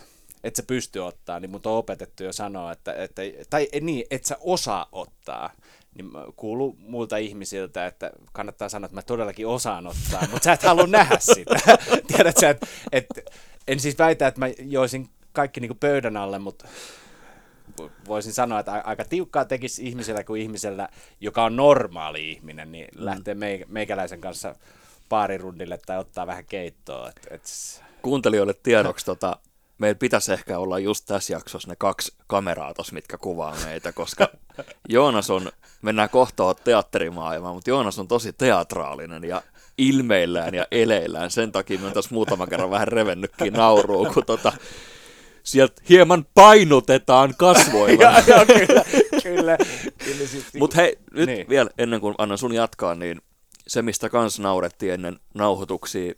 et 0.44 0.56
sä 0.56 0.64
pysty 0.64 1.00
ottaa, 1.00 1.40
niin 1.40 1.52
mut 1.52 1.66
on 1.66 1.78
opetettu 1.78 2.24
jo 2.24 2.34
sanoa, 2.34 2.72
että, 2.72 2.94
että 2.94 3.22
tai 3.50 3.68
niin, 3.82 4.06
että 4.12 4.28
sä 4.28 4.38
osaa 4.40 4.88
ottaa. 4.92 5.50
Niin 5.96 6.10
kuuluu 6.36 6.76
muilta 6.80 7.18
ihmisiltä, 7.18 7.86
että 7.86 8.12
kannattaa 8.32 8.70
sanoa, 8.70 8.86
että 8.86 8.96
mä 8.96 9.02
todellakin 9.02 9.48
osaan 9.48 9.88
ottaa, 9.88 10.22
mutta 10.32 10.44
sä 10.44 10.54
et 10.54 10.64
halua 10.64 10.88
nähdä 10.88 11.18
sitä. 11.20 11.56
Tiedät 12.16 12.38
sä, 12.38 12.50
että, 12.50 12.68
että 12.92 13.22
en 13.68 13.80
siis 13.80 13.98
väitä, 13.98 14.28
että 14.28 14.40
mä 14.40 14.48
joisin 14.60 15.10
kaikki 15.34 15.60
niin 15.60 15.78
pöydän 15.78 16.18
alle, 16.18 16.40
mutta 16.40 16.68
voisin 18.08 18.34
sanoa, 18.34 18.60
että 18.60 18.72
aika 18.72 19.06
tiukkaa 19.06 19.46
tekisi 19.46 19.88
ihmisellä 19.88 20.24
kuin 20.24 20.42
ihmisellä, 20.42 20.90
joka 21.20 21.44
on 21.44 21.56
normaali 21.56 22.32
ihminen, 22.32 22.72
niin 22.72 22.88
mm. 22.96 23.06
lähtee 23.06 23.36
meikäläisen 23.68 24.22
kanssa 24.22 24.56
paarirundille 25.10 25.80
tai 25.86 25.98
ottaa 25.98 26.28
vähän 26.28 26.46
keittoa. 26.46 27.10
Et, 27.10 27.28
et... 27.32 27.42
Kuuntelijoille 28.02 28.54
tiedoksi 28.54 29.06
tota, 29.06 29.38
meillä 29.82 29.98
pitäisi 29.98 30.34
ehkä 30.34 30.60
olla 30.60 30.80
just 30.80 31.06
tässä 31.06 31.34
jaksossa 31.34 31.68
ne 31.70 31.76
kaksi 31.78 32.14
kameraa 32.28 32.74
tos, 32.74 32.92
mitkä 32.92 33.18
kuvaa 33.18 33.56
meitä, 33.66 33.92
koska 33.92 34.28
Joonas 34.90 35.30
on, 35.30 35.52
mennään 35.82 36.10
kohta 36.10 36.54
teatterimaailmaan, 36.54 37.56
mutta 37.56 37.70
Joonas 37.70 38.00
on 38.00 38.08
tosi 38.08 38.34
teatraalinen 38.34 39.24
ja 39.24 39.42
ilmeillään 39.78 40.54
ja 40.56 40.66
eleillään. 40.72 41.32
Sen 41.32 41.52
takia 41.52 41.80
me 41.80 41.88
on 41.88 41.94
tässä 41.94 42.14
muutama 42.14 42.48
kerran 42.48 42.70
vähän 42.70 42.88
revennytkin 42.88 43.54
nauruun, 43.54 44.14
kun 44.14 44.26
tota, 44.26 44.54
sieltä 45.44 45.82
hieman 45.90 46.26
painotetaan 46.34 47.34
kasvoilla. 47.38 48.04
Joo, 48.04 48.14
joo, 48.28 48.46
kyllä, 48.46 48.84
kyllä. 49.24 49.58
kyllä 50.06 50.28
siis, 50.28 50.46
Mutta 50.60 50.76
hei, 50.76 50.98
nyt 51.14 51.26
Niin. 51.28 51.50
vielä 51.50 51.70
ennen 51.78 52.02
kuin 52.02 52.16
annan 52.18 52.38
sun 52.38 52.54
jatkaa, 52.54 52.96
niin 52.96 53.22
se, 53.68 53.82
mistä 53.82 54.10
kans 54.10 54.40
naurettiin 54.40 54.94
ennen 54.94 55.20
nauhoituksia 55.34 56.14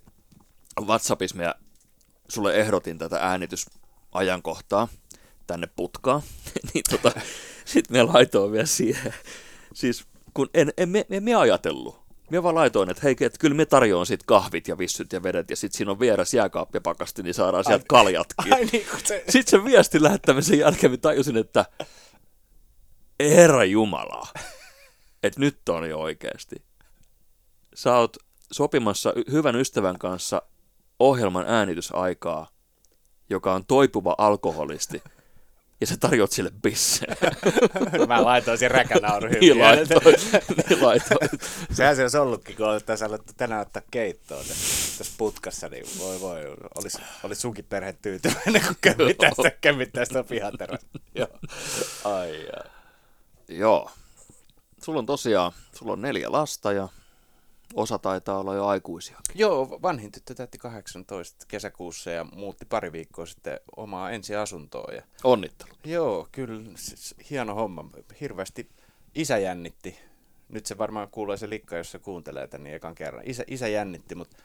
WhatsAppissa, 0.85 1.55
sulle 2.27 2.55
ehdotin 2.55 2.97
tätä 2.97 3.17
äänitysajankohtaa 3.17 4.87
tänne 5.47 5.67
putkaan, 5.75 6.21
niin 6.73 6.83
tota, 6.89 7.11
sit 7.65 7.89
me 7.89 8.03
laitoin 8.03 8.51
vielä 8.51 8.65
siihen, 8.65 9.13
siis 9.73 10.05
kun 10.33 10.49
en, 10.53 10.73
en, 10.77 10.89
me, 10.89 11.05
en 11.09 11.23
me 11.23 11.35
ajatellut, 11.35 12.03
Mä 12.31 12.43
vaan 12.43 12.55
laitoin, 12.55 12.89
että 12.89 13.01
hei, 13.03 13.11
että 13.11 13.39
kyllä 13.39 13.55
me 13.55 13.65
tarjoan 13.65 14.05
sit 14.05 14.23
kahvit 14.23 14.67
ja 14.67 14.77
vissyt 14.77 15.13
ja 15.13 15.23
vedet, 15.23 15.49
ja 15.49 15.55
sit 15.55 15.73
siinä 15.73 15.91
on 15.91 15.99
vieras 15.99 16.33
jääkaappi 16.33 16.77
ja 16.77 16.81
pakasti, 16.81 17.23
niin 17.23 17.33
saadaan 17.33 17.63
sieltä 17.63 17.85
kaljatkin. 17.87 18.53
Ai 18.53 18.65
niin, 18.65 18.85
se... 19.03 19.23
Sitten 19.29 19.51
sen 19.51 19.65
viestin 19.65 20.03
lähettämisen 20.03 20.59
jälkeen 20.59 20.91
mä 20.91 20.97
tajusin, 20.97 21.37
että 21.37 21.65
Herra 23.19 23.63
Jumala, 23.63 24.27
että 25.23 25.39
nyt 25.39 25.69
on 25.69 25.89
jo 25.89 25.99
oikeasti. 25.99 26.55
Sä 27.75 27.97
oot 27.97 28.17
sopimassa 28.51 29.13
hyvän 29.31 29.55
ystävän 29.55 29.99
kanssa 29.99 30.41
ohjelman 30.99 31.45
äänitysaikaa, 31.47 32.47
joka 33.29 33.53
on 33.53 33.65
toipuva 33.65 34.15
alkoholisti, 34.17 35.03
ja 35.83 35.87
sä 35.87 35.97
tarjot 35.97 36.31
sille 36.31 36.51
bisseen. 36.61 37.17
Mä 38.07 38.23
laitoin 38.23 38.57
sen 38.57 38.71
räkänauru 38.71 39.27
niin 39.27 39.59
laitoin, 39.59 40.15
niin 40.69 40.83
laitoin. 40.83 41.29
Sehän 41.71 41.95
se 41.95 42.01
olisi 42.01 42.17
ollutkin, 42.17 42.55
kun 42.55 42.65
oltaisiin 42.65 43.09
alettu 43.09 43.33
tänään 43.37 43.61
ottaa 43.61 43.81
keittoa 43.91 44.37
tässä, 44.37 44.97
tässä 44.97 45.13
putkassa, 45.17 45.69
niin 45.69 45.85
voi 45.99 46.21
voi, 46.21 46.41
olisi, 46.75 46.97
olisi 47.23 47.41
sunkin 47.41 47.65
perhe 47.65 47.93
tyytyväinen, 47.93 48.61
kun 48.67 48.75
kömmittää 48.81 49.31
sitä, 49.35 49.51
kömmittää 49.61 50.05
sitä 50.05 50.23
pihaterassa. 50.23 50.87
Joo. 51.15 51.27
Ai 52.03 52.45
jaa. 52.45 52.63
Joo. 53.47 53.91
Sulla 54.83 54.99
on 54.99 55.05
tosiaan, 55.05 55.51
sulla 55.73 55.93
on 55.93 56.01
neljä 56.01 56.31
lasta 56.31 56.71
ja 56.71 56.87
osa 57.73 57.99
taitaa 57.99 58.39
olla 58.39 58.55
jo 58.55 58.65
aikuisia. 58.65 59.17
Joo, 59.35 59.79
vanhin 59.81 60.11
tyttö 60.11 60.33
täytti 60.33 60.57
18 60.57 61.45
kesäkuussa 61.47 62.09
ja 62.09 62.23
muutti 62.23 62.65
pari 62.65 62.91
viikkoa 62.91 63.25
sitten 63.25 63.59
omaa 63.77 64.11
ensiasuntoa. 64.11 64.93
Ja 64.93 65.01
Onnittelu. 65.23 65.71
Joo, 65.83 66.27
kyllä, 66.31 66.71
siis, 66.75 67.15
hieno 67.29 67.55
homma. 67.55 67.89
Hirveästi 68.21 68.69
isä 69.15 69.37
jännitti. 69.37 69.99
Nyt 70.49 70.65
se 70.65 70.77
varmaan 70.77 71.09
kuulee 71.11 71.37
se 71.37 71.49
likka, 71.49 71.77
jos 71.77 71.91
se 71.91 71.99
kuuntelee 71.99 72.47
tän 72.47 72.63
niin 72.63 72.75
ekan 72.75 72.95
kerran. 72.95 73.23
Isä, 73.25 73.43
isä 73.47 73.67
jännitti, 73.67 74.15
mutta 74.15 74.37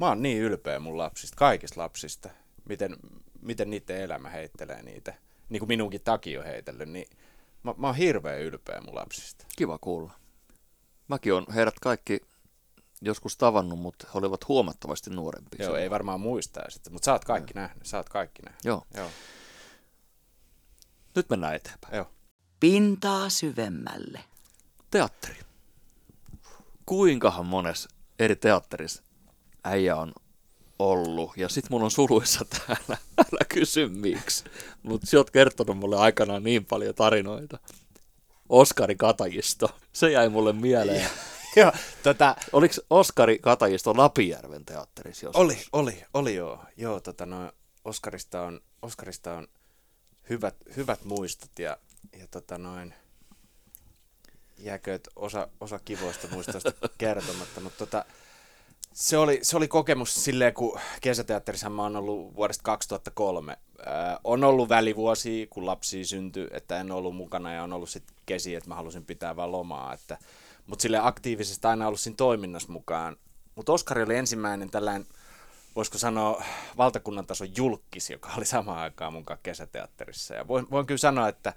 mä 0.00 0.08
oon 0.08 0.22
niin 0.22 0.42
ylpeä 0.42 0.80
mun 0.80 0.98
lapsista, 0.98 1.36
kaikista 1.36 1.80
lapsista. 1.80 2.30
Miten, 2.68 2.96
miten 3.40 3.70
niiden 3.70 4.00
elämä 4.00 4.28
heittelee 4.28 4.82
niitä. 4.82 5.14
Niin 5.48 5.60
kuin 5.60 5.68
minunkin 5.68 6.00
takia 6.04 6.40
on 6.40 6.46
heitellyt, 6.46 6.88
niin 6.88 7.06
mä, 7.62 7.74
mä 7.76 7.86
oon 7.86 7.96
hirveän 7.96 8.40
ylpeä 8.40 8.80
mun 8.80 8.94
lapsista. 8.94 9.46
Kiva 9.56 9.78
kuulla. 9.78 10.12
Mäkin 11.08 11.34
on 11.34 11.46
heidät 11.54 11.74
kaikki 11.80 12.20
joskus 13.02 13.36
tavannut, 13.36 13.78
mutta 13.78 14.06
he 14.14 14.18
olivat 14.18 14.48
huomattavasti 14.48 15.10
nuorempia. 15.10 15.66
Joo, 15.66 15.76
ei 15.76 15.90
varmaan 15.90 16.20
muista 16.20 16.60
sitten, 16.68 16.92
mutta 16.92 17.04
sä 17.06 17.12
oot 17.12 17.24
kaikki 17.24 17.54
nähnyt, 17.54 17.86
sä 17.86 17.96
oot 17.96 18.08
kaikki 18.08 18.42
nähnyt. 18.42 18.64
Joo. 18.64 18.82
Joo, 18.96 19.10
Nyt 21.16 21.30
mennään 21.30 21.54
eteenpäin. 21.54 21.96
joo. 21.96 22.10
Pintaa 22.60 23.28
syvemmälle. 23.28 24.20
Teatteri. 24.90 25.36
Kuinkahan 26.86 27.46
mones 27.46 27.88
eri 28.18 28.36
teatterissa 28.36 29.02
äijä 29.64 29.96
on 29.96 30.12
ollut. 30.78 31.30
Ja 31.36 31.48
sit 31.48 31.70
mulla 31.70 31.84
on 31.84 31.90
suluissa 31.90 32.44
täällä, 32.44 32.96
älä 33.18 33.44
kysy 33.48 33.88
miksi. 33.88 34.44
Mutta 34.82 35.06
sä 35.06 35.16
oot 35.16 35.30
kertonut 35.30 35.78
mulle 35.78 35.96
aikanaan 35.96 36.42
niin 36.42 36.64
paljon 36.64 36.94
tarinoita. 36.94 37.58
Oskari 38.48 38.96
Katajisto, 38.96 39.78
se 39.92 40.10
jäi 40.10 40.28
mulle 40.28 40.52
mieleen. 40.52 41.10
Joo, 41.60 41.72
tota, 42.02 42.36
Oliko 42.52 42.74
Oskari 42.90 43.38
Katajisto 43.38 43.96
Lapijärven 43.96 44.64
teatterissa 44.64 45.26
joskus? 45.26 45.40
Oli, 45.40 45.58
oli, 45.72 46.04
oli 46.14 46.34
joo. 46.34 46.64
Joo, 46.76 47.00
tota 47.00 47.26
no, 47.26 47.52
Oskarista 47.84 48.42
on, 48.42 48.60
Oskarista 48.82 49.34
on 49.34 49.48
hyvät, 50.30 50.56
hyvät 50.76 51.04
muistot 51.04 51.58
ja, 51.58 51.76
ja 52.18 52.26
tota 52.30 52.58
noin, 52.58 52.94
jääkö 54.58 54.98
osa, 55.16 55.48
osa 55.60 55.78
kivoista 55.78 56.28
muistoista 56.28 56.72
kertomatta, 56.98 57.60
mutta 57.60 57.78
tota, 57.78 58.04
se 58.92 59.18
oli, 59.18 59.38
se 59.42 59.56
oli 59.56 59.68
kokemus 59.68 60.24
silleen, 60.24 60.54
kun 60.54 60.80
kesäteatterissa 61.00 61.70
mä 61.70 61.82
oon 61.82 61.96
ollut 61.96 62.36
vuodesta 62.36 62.62
2003. 62.62 63.56
Ää, 63.86 64.20
on 64.24 64.44
ollut 64.44 64.68
välivuosia, 64.68 65.46
kun 65.50 65.66
lapsia 65.66 66.04
syntyi, 66.04 66.48
että 66.50 66.80
en 66.80 66.92
ollut 66.92 67.16
mukana 67.16 67.54
ja 67.54 67.62
on 67.62 67.72
ollut 67.72 67.90
sitten 67.90 68.16
kesi, 68.26 68.54
että 68.54 68.68
mä 68.68 68.74
halusin 68.74 69.04
pitää 69.04 69.36
vaan 69.36 69.52
lomaa. 69.52 69.92
Että, 69.92 70.18
mutta 70.66 70.82
sille 70.82 70.98
aktiivisesti 71.02 71.66
aina 71.66 71.86
ollut 71.86 72.00
siinä 72.00 72.16
toiminnassa 72.16 72.72
mukaan. 72.72 73.16
Mutta 73.54 73.72
Oskari 73.72 74.02
oli 74.02 74.16
ensimmäinen 74.16 74.70
tällainen, 74.70 75.06
voisiko 75.76 75.98
sanoa, 75.98 76.42
valtakunnan 76.76 77.26
tason 77.26 77.56
julkis, 77.56 78.10
joka 78.10 78.30
oli 78.36 78.46
samaan 78.46 78.78
aikaan 78.78 79.12
mukaan 79.12 79.38
kesäteatterissa. 79.42 80.34
Ja 80.34 80.48
voin, 80.48 80.66
voin 80.70 80.86
kyllä 80.86 80.98
sanoa, 80.98 81.28
että 81.28 81.54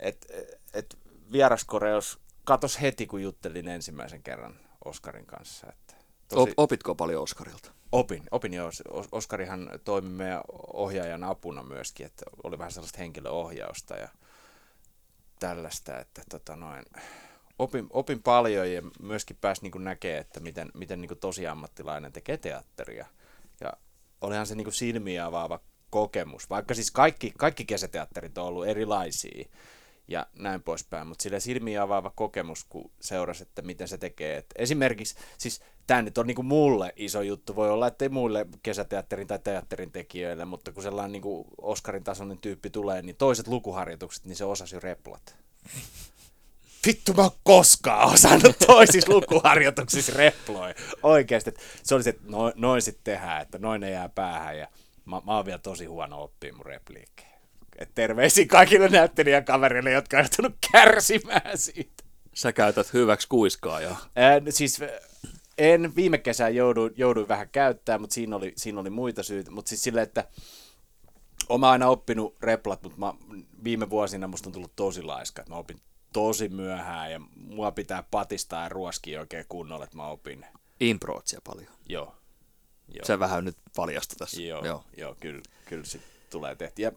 et, 0.00 0.26
et 0.74 0.98
vieraskoreus 1.32 2.18
katos 2.44 2.80
heti, 2.80 3.06
kun 3.06 3.22
juttelin 3.22 3.68
ensimmäisen 3.68 4.22
kerran 4.22 4.54
Oskarin 4.84 5.26
kanssa. 5.26 5.66
Että 5.68 5.94
Op, 6.32 6.50
opitko 6.56 6.94
paljon 6.94 7.22
Oskarilta? 7.22 7.70
Opin, 7.92 8.22
opin 8.30 8.54
joo. 8.54 8.70
Os- 8.70 9.08
Oskarihan 9.12 9.70
toimi 9.84 10.08
meidän 10.08 10.40
ohjaajan 10.72 11.24
apuna 11.24 11.62
myöskin, 11.62 12.06
että 12.06 12.24
oli 12.42 12.58
vähän 12.58 12.72
sellaista 12.72 12.98
henkilöohjausta 12.98 13.96
ja 13.96 14.08
tällaista, 15.38 15.98
että 15.98 16.22
tota 16.30 16.56
noin, 16.56 16.84
opin, 17.58 17.86
opin 17.90 18.22
paljon 18.22 18.72
ja 18.72 18.82
myöskin 19.02 19.36
pääsi 19.40 19.62
niin 19.62 19.84
näkemään, 19.84 20.20
että 20.20 20.40
miten, 20.40 20.70
miten 20.74 21.00
niin 21.00 21.18
tosi 21.20 21.46
ammattilainen 21.46 22.12
tekee 22.12 22.36
teatteria. 22.36 23.06
Ja 23.60 23.72
olihan 24.20 24.46
se 24.46 24.54
niin 24.54 24.72
silmiä 24.72 25.26
avaava 25.26 25.60
kokemus, 25.90 26.50
vaikka 26.50 26.74
siis 26.74 26.90
kaikki, 26.90 27.32
kaikki 27.38 27.64
kesäteatterit 27.64 28.38
on 28.38 28.46
ollut 28.46 28.66
erilaisia 28.66 29.44
ja 30.08 30.26
näin 30.38 30.62
poispäin, 30.62 31.06
mutta 31.06 31.22
sillä 31.22 31.40
silmiä 31.40 31.82
avaava 31.82 32.12
kokemus, 32.14 32.64
kun 32.68 32.90
seurasi, 33.00 33.42
että 33.42 33.62
miten 33.62 33.88
se 33.88 33.98
tekee. 33.98 34.36
Et 34.36 34.46
esimerkiksi, 34.56 35.14
siis 35.38 35.62
tämä 35.86 36.02
nyt 36.02 36.18
on 36.18 36.26
niinku 36.26 36.42
mulle 36.42 36.92
iso 36.96 37.22
juttu, 37.22 37.56
voi 37.56 37.70
olla, 37.70 37.86
että 37.86 38.04
ei 38.04 38.08
muille 38.08 38.46
kesäteatterin 38.62 39.26
tai 39.26 39.38
teatterin 39.38 39.92
tekijöille, 39.92 40.44
mutta 40.44 40.72
kun 40.72 40.82
sellainen 40.82 41.12
niinku 41.12 41.46
Oscarin 41.62 42.04
tasoinen 42.04 42.38
tyyppi 42.38 42.70
tulee, 42.70 43.02
niin 43.02 43.16
toiset 43.16 43.48
lukuharjoitukset, 43.48 44.24
niin 44.24 44.36
se 44.36 44.44
osasi 44.44 44.80
replat. 44.80 45.36
Vittu 46.86 47.12
mä 47.12 47.22
oon 47.22 47.30
koskaan 47.42 48.12
osannut 48.12 48.58
toisissa 48.66 49.12
lukuharjoituksissa 49.12 50.12
reploi. 50.16 50.74
Oikeasti, 51.02 51.54
se 51.82 51.94
oli 51.94 52.02
se, 52.02 52.10
että 52.10 52.22
noin, 52.28 52.52
noin 52.56 52.82
sitten 52.82 53.04
tehdään, 53.04 53.42
että 53.42 53.58
noin 53.58 53.80
ne 53.80 53.90
jää 53.90 54.08
päähän 54.08 54.58
ja 54.58 54.68
mä, 55.04 55.22
mä 55.26 55.36
oon 55.36 55.46
vielä 55.46 55.58
tosi 55.58 55.86
huono 55.86 56.22
oppia 56.22 56.52
mun 56.52 56.66
repliikkejä. 56.66 57.28
Et 57.78 57.90
terveisiä 57.94 58.46
kaikille 58.46 58.88
näyttelijäkavereille, 58.88 59.90
jotka 59.90 60.16
on 60.16 60.22
joutunut 60.22 60.58
kärsimään 60.72 61.58
siitä. 61.58 62.04
Sä 62.34 62.52
käytät 62.52 62.92
hyväksi 62.92 63.28
kuiskaa 63.28 63.80
ja 63.80 63.96
Ää, 64.16 64.40
siis 64.48 64.80
en 65.58 65.96
viime 65.96 66.18
kesään 66.18 66.54
jouduin, 66.54 66.92
jouduin 66.96 67.28
vähän 67.28 67.48
käyttää, 67.48 67.98
mutta 67.98 68.14
siinä 68.14 68.36
oli, 68.36 68.52
siinä 68.56 68.80
oli 68.80 68.90
muita 68.90 69.22
syitä. 69.22 69.50
Mutta 69.50 69.68
siis 69.68 69.82
silleen, 69.82 70.02
että 70.02 70.24
olen 71.48 71.64
aina 71.64 71.88
oppinut 71.88 72.36
replat, 72.42 72.82
mutta 72.82 72.98
mä, 72.98 73.14
viime 73.64 73.90
vuosina 73.90 74.28
musta 74.28 74.48
on 74.48 74.52
tullut 74.52 74.76
tosi 74.76 75.02
laiska. 75.02 75.42
Että 75.42 75.52
mä 75.52 75.58
opin 75.58 75.80
tosi 76.14 76.48
myöhään 76.48 77.12
ja 77.12 77.20
mua 77.36 77.72
pitää 77.72 78.04
patistaa 78.10 78.62
ja 78.62 78.68
ruoskia 78.68 79.20
oikein 79.20 79.44
kunnolla, 79.48 79.84
että 79.84 79.96
mä 79.96 80.06
opin. 80.06 80.46
improotsia 80.80 81.40
paljon. 81.44 81.68
Joo. 81.88 82.14
Joo. 82.88 83.04
Se 83.04 83.18
vähän 83.18 83.44
nyt 83.44 83.56
paljasta 83.76 84.14
tässä. 84.18 84.42
Joo, 84.42 84.64
joo. 84.64 84.84
joo 84.96 85.16
kyllä, 85.20 85.42
kyllä 85.66 85.84
sit 85.84 86.02
tulee 86.30 86.54
tehty. 86.54 86.82
Ja 86.82 86.92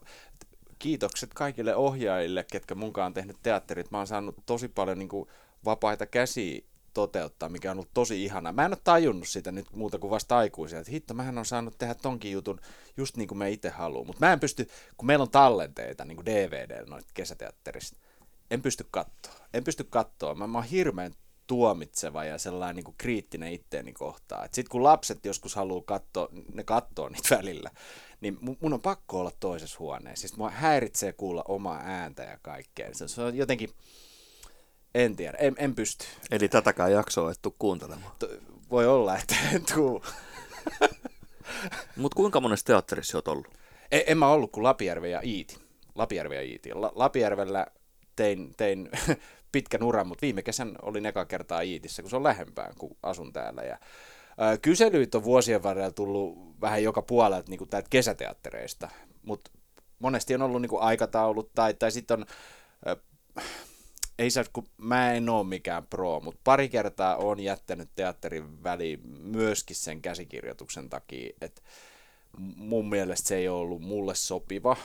kiitokset 0.78 1.34
kaikille 1.34 1.76
ohjaajille, 1.76 2.44
ketkä 2.52 2.74
munkaan 2.74 3.06
on 3.06 3.14
tehnyt 3.14 3.36
teatterit. 3.42 3.90
Mä 3.90 3.98
oon 3.98 4.06
saanut 4.06 4.36
tosi 4.46 4.68
paljon 4.68 4.98
niin 4.98 5.08
kuin, 5.08 5.28
vapaita 5.64 6.06
käsiä 6.06 6.60
toteuttaa, 6.94 7.48
mikä 7.48 7.70
on 7.70 7.76
ollut 7.76 7.90
tosi 7.94 8.24
ihana. 8.24 8.52
Mä 8.52 8.64
en 8.64 8.72
ole 8.72 8.78
tajunnut 8.84 9.28
sitä 9.28 9.52
nyt 9.52 9.66
muuta 9.72 9.98
kuin 9.98 10.10
vasta 10.10 10.38
aikuisia, 10.38 10.78
että 10.78 10.92
hitto, 10.92 11.14
mähän 11.14 11.38
on 11.38 11.44
saanut 11.44 11.78
tehdä 11.78 11.94
tonkin 11.94 12.32
jutun 12.32 12.60
just 12.96 13.16
niin 13.16 13.28
kuin 13.28 13.38
me 13.38 13.50
itse 13.50 13.68
haluamme. 13.68 14.06
Mutta 14.06 14.26
mä 14.26 14.32
en 14.32 14.40
pysty, 14.40 14.68
kun 14.96 15.06
meillä 15.06 15.22
on 15.22 15.30
tallenteita 15.30 16.04
niin 16.04 16.16
kuin 16.16 16.26
DVD 16.26 16.86
noita 16.86 17.08
kesäteatterista, 17.14 17.98
en 18.50 18.62
pysty 18.62 18.86
katsoa. 18.90 19.32
En 19.54 19.64
pysty 19.64 19.84
katsoa. 19.84 20.34
Mä, 20.34 20.46
mä 20.46 20.58
oon 20.58 20.64
hirveän 20.64 21.12
tuomitseva 21.46 22.24
ja 22.24 22.38
sellainen 22.38 22.76
niin 22.76 22.84
kuin 22.84 22.94
kriittinen 22.98 23.52
itteeni 23.52 23.92
kohtaan. 23.92 24.48
Sitten 24.52 24.70
kun 24.70 24.82
lapset 24.82 25.24
joskus 25.24 25.54
haluaa 25.54 25.82
katsoa, 25.86 26.28
ne 26.54 26.64
katsoo 26.64 27.08
niitä 27.08 27.36
välillä, 27.36 27.70
niin 28.20 28.38
mun 28.40 28.72
on 28.72 28.80
pakko 28.80 29.20
olla 29.20 29.32
toisessa 29.40 29.78
huoneessa. 29.78 30.20
Siis 30.20 30.36
mua 30.36 30.50
häiritsee 30.50 31.12
kuulla 31.12 31.44
omaa 31.48 31.80
ääntä 31.84 32.22
ja 32.22 32.38
kaikkea. 32.42 32.88
Se, 32.92 33.22
on 33.22 33.36
jotenkin, 33.36 33.70
en 34.94 35.16
tiedä, 35.16 35.38
en, 35.40 35.54
en 35.58 35.74
pysty. 35.74 36.04
Eli 36.30 36.48
tätäkään 36.48 36.92
jaksoa 36.92 37.30
et 37.30 37.38
tuu 37.42 37.56
kuuntelemaan. 37.58 38.12
Voi 38.70 38.86
olla, 38.86 39.18
että 39.18 39.34
en 39.52 39.64
tuu. 39.74 40.04
Mutta 41.96 42.16
kuinka 42.16 42.40
monessa 42.40 42.66
teatterissa 42.66 43.18
oot 43.18 43.28
ollut? 43.28 43.48
En, 43.90 44.02
en 44.06 44.18
mä 44.18 44.28
ollut 44.28 44.52
kuin 44.52 44.64
Lapijärvi 44.64 45.10
ja 45.10 45.20
Iiti. 45.24 45.58
Lapijärvi 45.94 46.34
ja 46.34 46.42
Iiti. 46.42 46.74
La, 46.74 46.92
Lapijärvellä 46.94 47.66
tein, 48.18 48.54
tein 48.56 48.90
pitkän 49.52 49.82
uran, 49.82 50.06
mutta 50.06 50.22
viime 50.22 50.42
kesän 50.42 50.76
olin 50.82 51.06
eka 51.06 51.24
kertaa 51.24 51.60
Iitissä, 51.60 52.02
kun 52.02 52.10
se 52.10 52.16
on 52.16 52.22
lähempään, 52.22 52.74
kun 52.78 52.96
asun 53.02 53.32
täällä. 53.32 53.62
Ja, 53.62 53.78
ää, 54.38 54.58
kyselyitä 54.58 55.18
on 55.18 55.24
vuosien 55.24 55.62
varrella 55.62 55.90
tullut 55.90 56.60
vähän 56.60 56.82
joka 56.82 57.02
puolelta 57.02 57.50
niin 57.50 57.68
täältä 57.68 57.88
kesäteattereista, 57.90 58.88
mutta 59.22 59.50
monesti 59.98 60.34
on 60.34 60.42
ollut 60.42 60.62
niin 60.62 60.70
kuin 60.70 60.82
aikataulut 60.82 61.50
tai, 61.54 61.74
tai 61.74 61.92
sitten 61.92 62.18
on, 62.20 62.26
ää, 62.86 62.96
ei 64.18 64.30
saa, 64.30 64.44
kun 64.52 64.66
mä 64.76 65.12
en 65.12 65.28
ole 65.28 65.46
mikään 65.46 65.86
pro, 65.86 66.20
mutta 66.20 66.40
pari 66.44 66.68
kertaa 66.68 67.16
on 67.16 67.40
jättänyt 67.40 67.88
teatterin 67.96 68.62
väliin 68.62 69.00
myöskin 69.08 69.76
sen 69.76 70.02
käsikirjoituksen 70.02 70.90
takia, 70.90 71.32
että 71.40 71.62
mun 72.56 72.88
mielestä 72.88 73.28
se 73.28 73.36
ei 73.36 73.48
ollut 73.48 73.82
mulle 73.82 74.14
sopiva, 74.14 74.76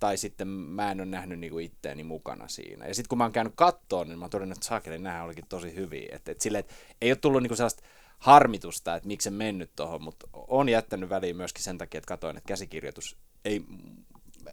tai 0.00 0.16
sitten 0.16 0.48
mä 0.48 0.90
en 0.90 1.00
ole 1.00 1.06
nähnyt 1.06 1.38
niinku 1.38 1.58
itteeni 1.58 2.04
mukana 2.04 2.48
siinä. 2.48 2.86
Ja 2.86 2.94
sitten 2.94 3.08
kun 3.08 3.18
mä 3.18 3.24
oon 3.24 3.32
käynyt 3.32 3.52
kattoon, 3.56 4.08
niin 4.08 4.18
mä 4.18 4.24
oon 4.24 4.30
todennut, 4.30 4.58
että 4.58 4.68
saakeli, 4.68 4.98
nämä 4.98 5.22
olikin 5.22 5.46
tosi 5.48 5.74
hyviä. 5.74 6.08
Että 6.12 6.32
et 6.32 6.40
sille, 6.40 6.58
et 6.58 6.72
ei 7.00 7.10
ole 7.10 7.16
tullut 7.16 7.42
niinku 7.42 7.56
sellaista 7.56 7.82
harmitusta, 8.18 8.94
että 8.94 9.06
miksi 9.06 9.28
en 9.28 9.34
mennyt 9.34 9.70
tuohon, 9.76 10.02
mutta 10.02 10.28
on 10.32 10.68
jättänyt 10.68 11.08
väliin 11.08 11.36
myöskin 11.36 11.64
sen 11.64 11.78
takia, 11.78 11.98
että 11.98 12.08
katoin, 12.08 12.36
että 12.36 12.48
käsikirjoitus 12.48 13.16
ei 13.44 13.64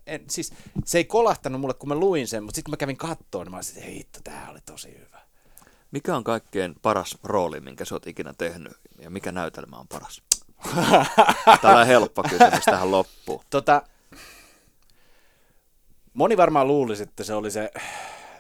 en, 0.08 0.24
siis 0.30 0.54
se 0.86 0.98
ei 0.98 1.06
kolahtanut 1.06 1.62
mulle, 1.62 1.74
kun 1.74 1.90
mä 1.90 1.96
luin 1.96 2.28
sen, 2.28 2.44
mutta 2.44 2.56
sitten 2.56 2.70
kun 2.70 2.74
mä 2.74 2.78
kävin 2.78 2.98
kattoon, 2.98 3.46
niin 3.46 3.52
mä 3.52 3.58
olisin, 3.58 3.78
että 3.78 3.92
hitto, 3.92 4.20
tää 4.24 4.48
oli 4.52 4.60
tosi 4.66 4.98
hyvä. 5.00 5.22
Mikä 5.92 6.16
on 6.16 6.24
kaikkein 6.24 6.76
paras 6.82 7.18
rooli, 7.24 7.60
minkä 7.60 7.86
sä 7.86 7.96
oot 7.96 8.08
ikinä 8.08 8.34
tehnyt, 8.38 8.74
ja 9.00 9.10
mikä 9.10 9.32
näytelmä 9.32 9.78
on 9.78 9.88
paras? 9.88 10.22
Tällä 11.62 11.86
helppo 11.86 12.24
kysymys 12.24 12.66
tähän 12.66 12.92
loppuun. 12.92 13.44
Tota, 13.50 13.82
moni 16.16 16.38
varmaan 16.38 16.68
luulisi, 16.68 17.04
että 17.04 17.24
se 17.24 17.34
oli 17.34 17.52
se 17.52 17.72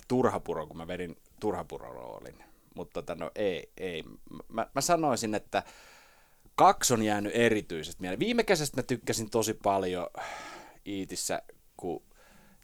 turhapuro, 0.07 0.67
kun 0.67 0.77
mä 0.77 0.87
vedin 0.87 1.17
turhapuro-roolin. 1.39 2.43
Mutta 2.75 2.93
tota, 2.93 3.15
no 3.15 3.31
ei, 3.35 3.71
ei. 3.77 4.03
Mä, 4.47 4.67
mä 4.75 4.81
sanoisin, 4.81 5.35
että 5.35 5.63
kaksi 6.55 6.93
on 6.93 7.03
jäänyt 7.03 7.35
erityisesti 7.35 8.01
mieleen. 8.01 8.19
Viime 8.19 8.43
kesästä 8.43 8.77
mä 8.77 8.83
tykkäsin 8.83 9.29
tosi 9.29 9.53
paljon 9.53 10.07
Iitissä, 10.87 11.41
kun 11.77 12.03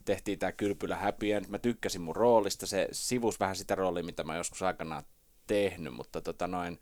tehtiin 0.04 0.38
tämä 0.38 0.52
Kylpylä 0.52 0.96
Happy 0.96 1.32
End. 1.32 1.44
Mä 1.48 1.58
tykkäsin 1.58 2.02
mun 2.02 2.16
roolista, 2.16 2.66
se 2.66 2.88
sivus 2.92 3.40
vähän 3.40 3.56
sitä 3.56 3.74
roolia, 3.74 4.04
mitä 4.04 4.24
mä 4.24 4.36
joskus 4.36 4.62
aikanaan 4.62 5.02
tehnyt, 5.46 5.94
mutta 5.94 6.20
tota 6.20 6.46
noin, 6.46 6.80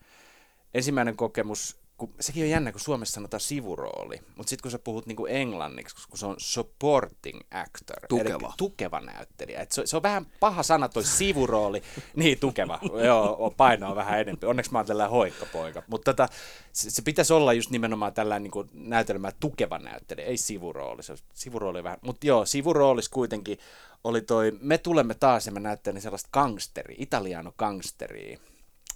ensimmäinen 0.74 1.16
kokemus 1.16 1.81
kun, 2.01 2.15
sekin 2.21 2.43
on 2.43 2.51
jännä, 2.51 2.73
kun 2.73 2.81
Suomessa 2.81 3.15
sanotaan 3.15 3.41
sivurooli, 3.41 4.21
mutta 4.37 4.51
sitten 4.51 4.63
kun 4.63 4.71
sä 4.71 4.79
puhut 4.79 5.07
niinku 5.07 5.27
englanniksi, 5.27 6.09
kun 6.09 6.19
se 6.19 6.27
on 6.27 6.35
supporting 6.39 7.41
actor, 7.51 7.97
tukeva, 8.09 8.47
eli 8.47 8.55
tukeva 8.57 9.01
näyttelijä. 9.01 9.61
Et 9.61 9.73
se, 9.73 9.87
se, 9.87 9.97
on 9.97 10.03
vähän 10.03 10.27
paha 10.41 10.63
sana 10.63 10.89
toi 10.89 11.05
sivurooli, 11.05 11.83
niin 12.17 12.39
tukeva, 12.39 12.79
joo, 13.05 13.55
paino 13.57 13.91
on 13.91 13.97
vähän 13.97 14.21
enemmän. 14.21 14.51
Onneksi 14.51 14.73
mä 14.73 14.79
oon 14.79 14.87
tällainen 14.87 15.11
hoikkapoika, 15.11 15.83
mutta 15.87 16.13
tota, 16.13 16.29
se, 16.73 16.91
se, 16.91 17.03
pitäisi 17.03 17.33
olla 17.33 17.53
just 17.53 17.71
nimenomaan 17.71 18.15
tällainen 18.15 18.43
niinku 18.43 18.65
näytelmä 18.73 19.33
tukeva 19.41 19.79
näyttelijä, 19.79 20.27
ei 20.27 20.37
sivurooli. 20.37 21.03
Se 21.03 21.15
sivurooli 21.35 21.85
vähän, 21.85 21.99
mutta 22.03 22.27
joo, 22.27 22.47
sivuroolis 22.47 23.09
kuitenkin 23.09 23.59
oli 24.05 24.21
toi, 24.21 24.59
me 24.61 24.79
tulemme 24.79 25.15
taas 25.15 25.47
ja 25.47 25.53
mä 25.53 25.61
näyttelin 25.61 26.03
sellaista 26.03 26.29
gangsteri, 26.33 26.95
italiano 26.99 27.53
gangsteria, 27.59 28.39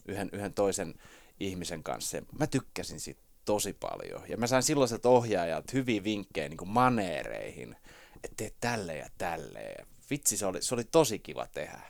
yhden, 0.06 0.30
yhden 0.32 0.54
toisen 0.54 0.94
ihmisen 1.40 1.82
kanssa. 1.82 2.18
Mä 2.38 2.46
tykkäsin 2.46 3.00
siitä 3.00 3.20
tosi 3.44 3.72
paljon. 3.72 4.22
Ja 4.28 4.36
mä 4.36 4.46
sain 4.46 4.62
silloiset 4.62 5.06
ohjaajat 5.06 5.72
hyviä 5.72 6.04
vinkkejä 6.04 6.48
niin 6.48 6.56
kuin 6.56 6.68
maneereihin, 6.68 7.76
että 8.14 8.36
tee 8.36 8.52
tälle 8.60 8.96
ja 8.96 9.08
tälle. 9.18 9.74
Vitsi, 10.10 10.36
se 10.36 10.46
oli, 10.46 10.62
se 10.62 10.74
oli 10.74 10.84
tosi 10.84 11.18
kiva 11.18 11.46
tehdä. 11.46 11.80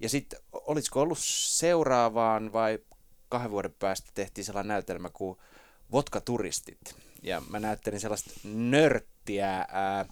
Ja 0.00 0.08
sitten, 0.08 0.40
olisiko 0.52 1.00
ollut 1.00 1.18
seuraavaan 1.20 2.52
vai 2.52 2.78
kahden 3.28 3.50
vuoden 3.50 3.74
päästä 3.78 4.10
tehtiin 4.14 4.44
sellainen 4.44 4.68
näytelmä 4.68 5.10
kuin 5.12 5.38
Vodka-turistit. 5.92 6.94
Ja 7.22 7.42
mä 7.50 7.60
näyttelin 7.60 8.00
sellaista 8.00 8.30
nörttiä 8.44 9.66
ää, 9.68 10.06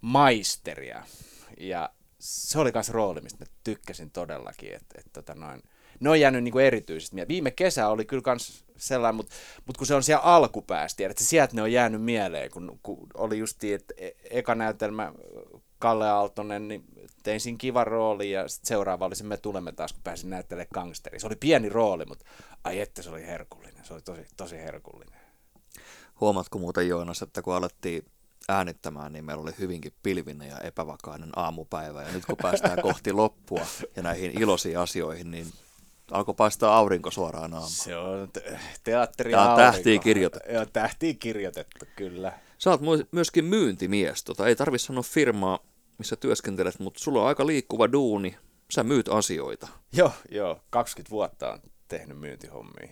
maisteria. 0.00 1.04
Ja 1.58 1.90
se 2.18 2.58
oli 2.58 2.70
myös 2.74 2.90
rooli, 2.90 3.20
mistä 3.20 3.44
mä 3.44 3.50
tykkäsin 3.64 4.10
todellakin. 4.10 4.74
Että 4.74 4.94
et, 4.98 5.12
tota 5.12 5.34
noin, 5.34 5.62
ne 6.00 6.10
on 6.10 6.20
jäänyt 6.20 6.44
niin 6.44 6.52
kuin 6.52 6.64
erityisesti 6.64 7.14
mieleen. 7.14 7.28
Viime 7.28 7.50
kesä 7.50 7.88
oli 7.88 8.04
kyllä 8.04 8.22
kans 8.22 8.64
sellainen, 8.76 9.16
mutta, 9.16 9.34
mutta 9.66 9.78
kun 9.78 9.86
se 9.86 9.94
on 9.94 10.02
siellä 10.02 10.22
alkupäästä, 10.22 11.06
että 11.06 11.24
sieltä 11.24 11.56
ne 11.56 11.62
on 11.62 11.72
jäänyt 11.72 12.02
mieleen, 12.02 12.50
kun, 12.50 12.78
kun 12.82 13.06
oli 13.14 13.38
just 13.38 13.64
että 13.64 13.94
e, 13.96 14.10
eka 14.30 14.54
näytelmä 14.54 15.12
Kalle 15.78 16.08
Aaltonen, 16.08 16.68
niin 16.68 16.84
tein 17.22 17.40
siinä 17.40 17.58
kivan 17.58 17.86
rooli 17.86 18.30
ja 18.30 18.48
sitten 18.48 18.68
seuraava 18.68 19.06
oli 19.06 19.16
se 19.16 19.24
Me 19.24 19.36
tulemme 19.36 19.72
taas, 19.72 19.92
kun 19.92 20.02
pääsin 20.02 20.30
näyttelemään 20.30 20.68
gangsteri. 20.74 21.20
Se 21.20 21.26
oli 21.26 21.36
pieni 21.36 21.68
rooli, 21.68 22.04
mutta 22.04 22.24
ai 22.64 22.80
että 22.80 23.02
se 23.02 23.10
oli 23.10 23.26
herkullinen, 23.26 23.84
se 23.84 23.94
oli 23.94 24.02
tosi, 24.02 24.26
tosi 24.36 24.56
herkullinen. 24.56 25.20
Huomatko 26.20 26.58
muuten 26.58 26.88
Joonas, 26.88 27.22
että 27.22 27.42
kun 27.42 27.54
alettiin 27.54 28.04
äänittämään, 28.48 29.12
niin 29.12 29.24
meillä 29.24 29.42
oli 29.42 29.52
hyvinkin 29.58 29.92
pilvinen 30.02 30.48
ja 30.48 30.58
epävakainen 30.58 31.30
aamupäivä. 31.36 32.02
Ja 32.02 32.12
nyt 32.12 32.26
kun 32.26 32.36
päästään 32.42 32.82
kohti 32.88 33.12
loppua 33.12 33.66
ja 33.96 34.02
näihin 34.02 34.42
iloisiin 34.42 34.78
asioihin, 34.78 35.30
niin 35.30 35.46
alkoi 36.12 36.34
paistaa 36.34 36.76
aurinko 36.76 37.10
suoraan 37.10 37.54
aamuun. 37.54 37.70
Se 37.70 37.96
on 37.96 38.28
teatteri 38.84 39.30
Tämä 39.30 39.50
on 39.50 39.56
tähtiin 39.56 40.00
kirjoitettu. 40.00 40.52
Joo, 40.52 40.66
tähtiin 40.66 41.18
kirjoitettu, 41.18 41.84
kyllä. 41.96 42.32
Sä 42.58 42.70
oot 42.70 42.80
myöskin 43.12 43.44
myyntimies. 43.44 44.24
Tota, 44.24 44.46
ei 44.46 44.56
tarvi 44.56 44.78
sanoa 44.78 45.02
firmaa, 45.02 45.58
missä 45.98 46.16
työskentelet, 46.16 46.78
mutta 46.78 47.00
sulla 47.00 47.20
on 47.20 47.28
aika 47.28 47.46
liikkuva 47.46 47.92
duuni. 47.92 48.36
Sä 48.70 48.82
myyt 48.82 49.08
asioita. 49.08 49.68
Joo, 49.92 50.12
joo. 50.30 50.60
20 50.70 51.10
vuotta 51.10 51.52
on 51.52 51.60
tehnyt 51.88 52.18
myyntihommia. 52.18 52.88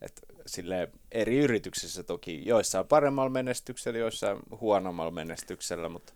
Et 0.00 0.20
sille 0.46 0.88
eri 1.12 1.38
yrityksissä 1.38 2.02
toki, 2.02 2.46
joissain 2.46 2.86
paremmalla 2.86 3.30
menestyksellä, 3.30 3.98
joissain 3.98 4.38
huonommalla 4.60 5.10
menestyksellä, 5.10 5.88
mutta 5.88 6.12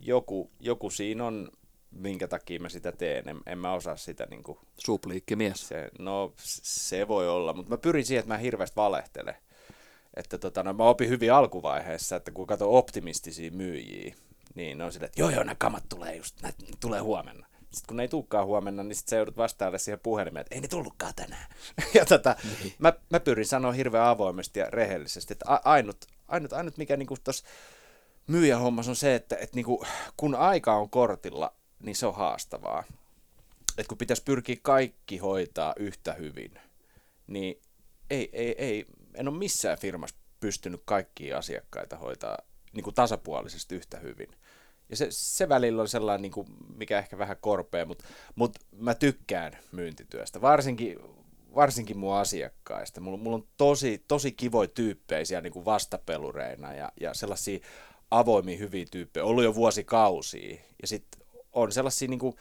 joku, 0.00 0.50
joku 0.60 0.90
siinä 0.90 1.24
on 1.24 1.48
minkä 1.90 2.28
takia 2.28 2.60
mä 2.60 2.68
sitä 2.68 2.92
teen. 2.92 3.28
En, 3.28 3.40
en 3.46 3.58
mä 3.58 3.72
osaa 3.72 3.96
sitä 3.96 4.26
niin 4.30 4.42
kuin, 4.42 4.58
Supliikkimies. 4.78 5.68
Se, 5.68 5.90
no 5.98 6.32
se 6.62 7.08
voi 7.08 7.28
olla, 7.28 7.52
mutta 7.52 7.70
mä 7.70 7.76
pyrin 7.78 8.04
siihen, 8.04 8.20
että 8.20 8.34
mä 8.34 8.38
hirveästi 8.38 8.76
valehtele. 8.76 9.36
Että 10.14 10.38
tota, 10.38 10.62
no, 10.62 10.72
mä 10.72 10.84
opin 10.84 11.08
hyvin 11.08 11.32
alkuvaiheessa, 11.32 12.16
että 12.16 12.30
kun 12.30 12.46
katson 12.46 12.68
optimistisia 12.68 13.50
myyjiä, 13.50 14.14
niin 14.54 14.78
ne 14.78 14.84
on 14.84 14.92
sille, 14.92 15.06
että 15.06 15.20
joo 15.20 15.30
joo, 15.30 15.42
nämä 15.42 15.54
kamat 15.54 15.84
tulee 15.88 16.16
just, 16.16 16.42
nämä 16.42 16.54
tulee 16.80 17.00
huomenna. 17.00 17.46
Sitten 17.60 17.88
kun 17.88 17.96
ne 17.96 18.02
ei 18.02 18.08
tulekaan 18.08 18.46
huomenna, 18.46 18.82
niin 18.82 18.94
sitten 18.94 19.10
sä 19.10 19.16
joudut 19.16 19.36
vastaamaan 19.36 19.78
siihen 19.78 20.00
puhelimeen, 20.00 20.40
että 20.40 20.54
ei 20.54 20.60
ne 20.60 20.68
tullutkaan 20.68 21.14
tänään. 21.16 21.46
ja 21.94 22.06
tota, 22.06 22.36
niin. 22.62 22.74
mä, 22.78 22.92
mä 23.10 23.20
pyrin 23.20 23.46
sanoa 23.46 23.72
hirveän 23.72 24.06
avoimesti 24.06 24.60
ja 24.60 24.66
rehellisesti, 24.70 25.32
että 25.32 25.60
ainut, 25.64 25.96
ainut, 26.28 26.52
ainut 26.52 26.76
mikä 26.76 26.96
niinku 26.96 27.16
tuossa 27.24 27.44
myyjähommassa 28.26 28.90
on 28.90 28.96
se, 28.96 29.14
että, 29.14 29.36
että 29.36 29.56
niinku, 29.56 29.84
kun 30.16 30.34
aika 30.34 30.76
on 30.76 30.90
kortilla, 30.90 31.52
niin 31.80 31.96
se 31.96 32.06
on 32.06 32.14
haastavaa. 32.14 32.84
Et 33.78 33.86
kun 33.86 33.98
pitäisi 33.98 34.22
pyrkiä 34.22 34.56
kaikki 34.62 35.18
hoitaa 35.18 35.74
yhtä 35.76 36.12
hyvin, 36.12 36.54
niin 37.26 37.60
ei, 38.10 38.30
ei, 38.32 38.54
ei, 38.58 38.86
en 39.14 39.28
ole 39.28 39.38
missään 39.38 39.78
firmassa 39.78 40.16
pystynyt 40.40 40.82
kaikkia 40.84 41.38
asiakkaita 41.38 41.96
hoitaa 41.96 42.38
niin 42.72 42.84
kuin 42.84 42.94
tasapuolisesti 42.94 43.74
yhtä 43.74 43.98
hyvin. 43.98 44.28
Ja 44.88 44.96
se, 44.96 45.06
se 45.10 45.48
välillä 45.48 45.82
on 45.82 45.88
sellainen, 45.88 46.22
niin 46.22 46.32
kuin, 46.32 46.46
mikä 46.76 46.98
ehkä 46.98 47.18
vähän 47.18 47.36
korpea, 47.40 47.86
mutta, 47.86 48.04
mutta 48.34 48.60
mä 48.72 48.94
tykkään 48.94 49.58
myyntityöstä, 49.72 50.40
varsinkin, 50.40 50.98
varsinkin 51.54 51.98
mun 51.98 52.14
asiakkaista. 52.14 53.00
Mulla, 53.00 53.18
mulla 53.18 53.36
on 53.36 53.48
tosi, 53.56 54.04
tosi 54.08 54.32
kivoja 54.32 54.68
tyyppejä 54.68 55.24
siellä 55.24 55.42
niin 55.42 55.52
kuin 55.52 55.64
vastapelureina 55.64 56.74
ja, 56.74 56.92
ja 57.00 57.14
sellaisia 57.14 57.58
avoimia 58.10 58.58
hyviä 58.58 58.86
tyyppejä, 58.90 59.24
ollut 59.24 59.44
jo 59.44 59.54
vuosikausia. 59.54 60.56
Ja 60.82 60.88
sitten 60.88 61.19
on 61.52 61.72
sellaisia 61.72 62.08
niin 62.08 62.18
kuin 62.18 62.36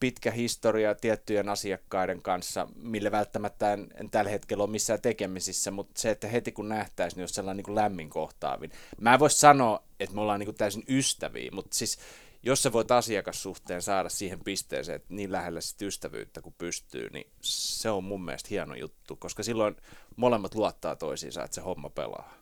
pitkä 0.00 0.30
historia 0.30 0.94
tiettyjen 0.94 1.48
asiakkaiden 1.48 2.22
kanssa, 2.22 2.68
millä 2.76 3.10
välttämättä 3.10 3.72
en, 3.72 3.86
en 3.94 4.10
tällä 4.10 4.30
hetkellä 4.30 4.64
ole 4.64 4.70
missään 4.70 5.00
tekemisissä, 5.00 5.70
mutta 5.70 6.00
se, 6.00 6.10
että 6.10 6.28
heti 6.28 6.52
kun 6.52 6.68
nähtäisiin, 6.68 7.16
niin 7.16 7.22
olisi 7.22 7.34
sellainen 7.34 7.56
niin 7.56 7.64
kuin 7.64 7.74
lämmin 7.74 8.10
kohtaavin. 8.10 8.70
Mä 9.00 9.14
en 9.14 9.20
voi 9.20 9.30
sanoa, 9.30 9.82
että 10.00 10.14
me 10.14 10.20
ollaan 10.20 10.40
niin 10.40 10.46
kuin 10.46 10.56
täysin 10.56 10.84
ystäviä, 10.88 11.50
mutta 11.52 11.76
siis 11.76 11.98
jos 12.42 12.62
sä 12.62 12.72
voit 12.72 12.90
asiakassuhteen 12.90 13.82
saada 13.82 14.08
siihen 14.08 14.40
pisteeseen, 14.40 14.96
että 14.96 15.14
niin 15.14 15.32
lähellä 15.32 15.60
sit 15.60 15.82
ystävyyttä 15.82 16.42
kuin 16.42 16.54
pystyy, 16.58 17.10
niin 17.10 17.30
se 17.40 17.90
on 17.90 18.04
mun 18.04 18.24
mielestä 18.24 18.48
hieno 18.50 18.74
juttu, 18.74 19.16
koska 19.16 19.42
silloin 19.42 19.76
molemmat 20.16 20.54
luottaa 20.54 20.96
toisiinsa, 20.96 21.44
että 21.44 21.54
se 21.54 21.60
homma 21.60 21.90
pelaa. 21.90 22.34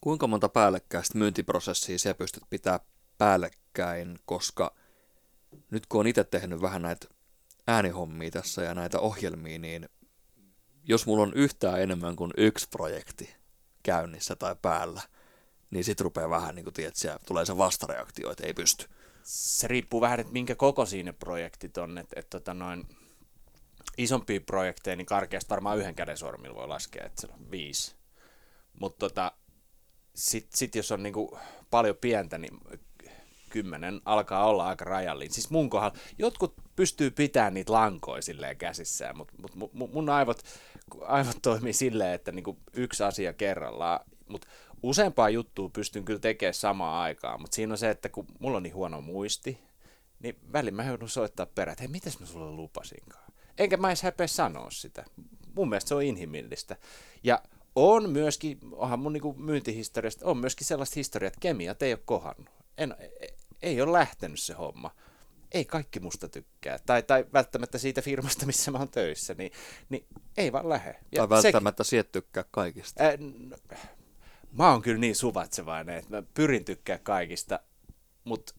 Kuinka 0.00 0.26
monta 0.26 0.48
päällekkäistä 0.48 1.18
myyntiprosessia 1.18 1.98
sä 1.98 2.14
pystyt 2.14 2.42
pitää 2.50 2.80
päällekkäin, 3.18 4.18
koska 4.24 4.74
nyt 5.70 5.86
kun 5.86 6.00
on 6.00 6.06
itse 6.06 6.24
tehnyt 6.24 6.60
vähän 6.60 6.82
näitä 6.82 7.06
äänihommia 7.66 8.30
tässä 8.30 8.62
ja 8.62 8.74
näitä 8.74 9.00
ohjelmia, 9.00 9.58
niin 9.58 9.88
jos 10.82 11.06
mulla 11.06 11.22
on 11.22 11.32
yhtään 11.34 11.82
enemmän 11.82 12.16
kuin 12.16 12.32
yksi 12.36 12.68
projekti 12.70 13.34
käynnissä 13.82 14.36
tai 14.36 14.56
päällä, 14.62 15.02
niin 15.70 15.84
sit 15.84 16.00
rupeaa 16.00 16.30
vähän 16.30 16.54
niin 16.54 16.64
kuin, 16.64 16.74
tiedät, 16.74 16.94
tulee 17.26 17.46
se 17.46 17.58
vastareaktio, 17.58 18.30
että 18.30 18.46
ei 18.46 18.54
pysty. 18.54 18.86
Se 19.22 19.68
riippuu 19.68 20.00
vähän, 20.00 20.20
että 20.20 20.32
minkä 20.32 20.54
koko 20.54 20.86
siinä 20.86 21.12
projektit 21.12 21.78
on, 21.78 21.98
että, 21.98 22.20
että 22.20 22.30
tota 22.30 22.54
noin, 22.54 22.86
isompia 23.98 24.40
projekteja, 24.40 24.96
niin 24.96 25.06
karkeasti 25.06 25.50
varmaan 25.50 25.78
yhden 25.78 25.94
käden 25.94 26.16
sormilla 26.16 26.54
voi 26.54 26.68
laskea, 26.68 27.06
että 27.06 27.20
se 27.20 27.28
on 27.32 27.50
viisi. 27.50 27.94
Mutta 28.80 28.98
tota, 28.98 29.32
sitten 30.14 30.58
sit 30.58 30.74
jos 30.74 30.92
on 30.92 31.02
niinku 31.02 31.38
paljon 31.70 31.96
pientä, 31.96 32.38
niin 32.38 32.58
kymmenen 33.54 34.00
alkaa 34.04 34.46
olla 34.46 34.66
aika 34.66 34.84
rajallinen. 34.84 35.32
Siis 35.32 35.50
mun 35.50 35.70
kohdalla, 35.70 35.98
jotkut 36.18 36.54
pystyy 36.76 37.10
pitämään 37.10 37.54
niitä 37.54 37.72
lankoja 37.72 38.22
silleen 38.22 38.56
käsissään, 38.56 39.16
mutta 39.16 39.34
mut, 39.42 39.72
mut, 39.72 39.92
mun 39.92 40.08
aivot, 40.08 40.42
aivot 41.00 41.36
toimii 41.42 41.72
silleen, 41.72 42.14
että 42.14 42.32
niinku 42.32 42.58
yksi 42.72 43.02
asia 43.02 43.32
kerrallaan, 43.32 44.00
mutta 44.28 44.46
useampaa 44.82 45.28
juttua 45.28 45.68
pystyn 45.68 46.04
kyllä 46.04 46.20
tekemään 46.20 46.54
samaan 46.54 47.02
aikaan, 47.02 47.40
mutta 47.40 47.54
siinä 47.54 47.74
on 47.74 47.78
se, 47.78 47.90
että 47.90 48.08
kun 48.08 48.26
mulla 48.38 48.56
on 48.56 48.62
niin 48.62 48.74
huono 48.74 49.00
muisti, 49.00 49.58
niin 50.18 50.38
välillä 50.52 50.76
mä 50.76 50.84
joudun 50.84 51.08
soittaa 51.08 51.46
perään, 51.46 51.72
että 51.72 51.82
hei, 51.82 51.88
mitäs 51.88 52.20
mä 52.20 52.26
sulle 52.26 52.50
lupasinkaan? 52.50 53.32
Enkä 53.58 53.76
mä 53.76 53.88
edes 53.88 54.02
häpeä 54.02 54.26
sanoa 54.26 54.70
sitä. 54.70 55.04
Mun 55.56 55.68
mielestä 55.68 55.88
se 55.88 55.94
on 55.94 56.02
inhimillistä. 56.02 56.76
Ja 57.24 57.42
on 57.76 58.10
myöskin, 58.10 58.58
onhan 58.72 58.98
mun 58.98 59.12
niin 59.12 59.40
myyntihistoriasta, 59.40 60.26
on 60.26 60.38
myöskin 60.38 60.66
sellaista 60.66 60.94
historiaa, 60.96 61.28
että 61.28 61.40
kemiat 61.40 61.82
ei 61.82 61.92
ole 61.92 62.00
kohannut. 62.04 62.50
En, 62.78 62.94
ei 63.64 63.80
ole 63.80 63.92
lähtenyt 63.92 64.40
se 64.40 64.54
homma. 64.54 64.90
Ei 65.52 65.64
kaikki 65.64 66.00
musta 66.00 66.28
tykkää. 66.28 66.78
Tai, 66.86 67.02
tai 67.02 67.26
välttämättä 67.32 67.78
siitä 67.78 68.02
firmasta, 68.02 68.46
missä 68.46 68.70
mä 68.70 68.78
oon 68.78 68.88
töissä, 68.88 69.34
niin, 69.34 69.52
niin 69.88 70.06
ei 70.36 70.52
vaan 70.52 70.68
lähde. 70.68 70.96
Ja 71.12 71.26
tai 71.26 71.28
välttämättä 71.28 71.84
se, 71.84 72.02
tykkää 72.02 72.44
kaikista. 72.50 73.04
Ää, 73.04 73.16
no, 73.18 73.56
mä 74.52 74.70
oon 74.70 74.82
kyllä 74.82 74.98
niin 74.98 75.16
suvatsevainen, 75.16 75.98
että 75.98 76.16
mä 76.16 76.22
pyrin 76.34 76.64
tykkää 76.64 76.98
kaikista, 76.98 77.60
mutta 78.24 78.54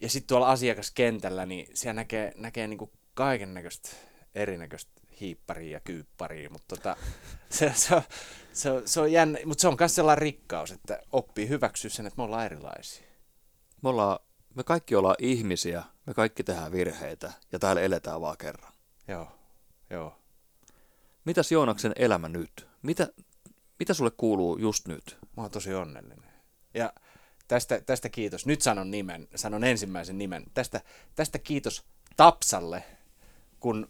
ja 0.00 0.08
sitten 0.08 0.28
tuolla 0.28 0.50
asiakaskentällä, 0.50 1.46
niin 1.46 1.66
siellä 1.74 1.94
näkee, 1.94 2.32
näkee 2.36 2.66
niinku 2.66 2.92
kaiken 3.14 3.54
näköistä 3.54 3.90
erinäköistä 4.34 4.92
hiipparia 5.20 5.72
ja 5.72 5.80
kyipparia, 5.80 6.50
mutta 6.50 6.76
tota, 6.76 6.96
se, 7.48 7.72
se, 7.74 7.94
on, 7.94 8.02
se, 8.52 8.70
on, 8.70 8.82
se 8.84 9.00
on 9.00 9.12
jännä, 9.12 9.38
mutta 9.44 9.62
se 9.62 9.68
on 9.68 9.76
myös 9.78 9.94
sellainen 9.94 10.22
rikkaus, 10.22 10.70
että 10.70 11.00
oppii 11.12 11.48
hyväksyä 11.48 11.90
sen, 11.90 12.06
että 12.06 12.16
me 12.16 12.22
ollaan 12.22 12.46
erilaisia. 12.46 13.09
Me, 13.82 13.88
ollaan, 13.88 14.18
me 14.54 14.64
kaikki 14.64 14.96
ollaan 14.96 15.16
ihmisiä, 15.18 15.84
me 16.06 16.14
kaikki 16.14 16.44
tehdään 16.44 16.72
virheitä 16.72 17.32
ja 17.52 17.58
täällä 17.58 17.82
eletään 17.82 18.20
vaan 18.20 18.36
kerran. 18.36 18.72
Joo, 19.08 19.32
joo. 19.90 20.16
Mitäs 21.24 21.52
Joonaksen 21.52 21.92
elämä 21.96 22.28
nyt? 22.28 22.68
Mitä, 22.82 23.08
mitä 23.78 23.94
sulle 23.94 24.10
kuuluu 24.16 24.58
just 24.58 24.88
nyt? 24.88 25.18
Mä 25.36 25.42
oon 25.42 25.50
tosi 25.50 25.74
onnellinen. 25.74 26.30
Ja 26.74 26.92
tästä, 27.48 27.80
tästä 27.80 28.08
kiitos. 28.08 28.46
Nyt 28.46 28.62
sanon 28.62 28.90
nimen, 28.90 29.28
sanon 29.34 29.64
ensimmäisen 29.64 30.18
nimen. 30.18 30.44
Tästä, 30.54 30.80
tästä 31.14 31.38
kiitos 31.38 31.84
Tapsalle, 32.16 32.84
kun 33.60 33.88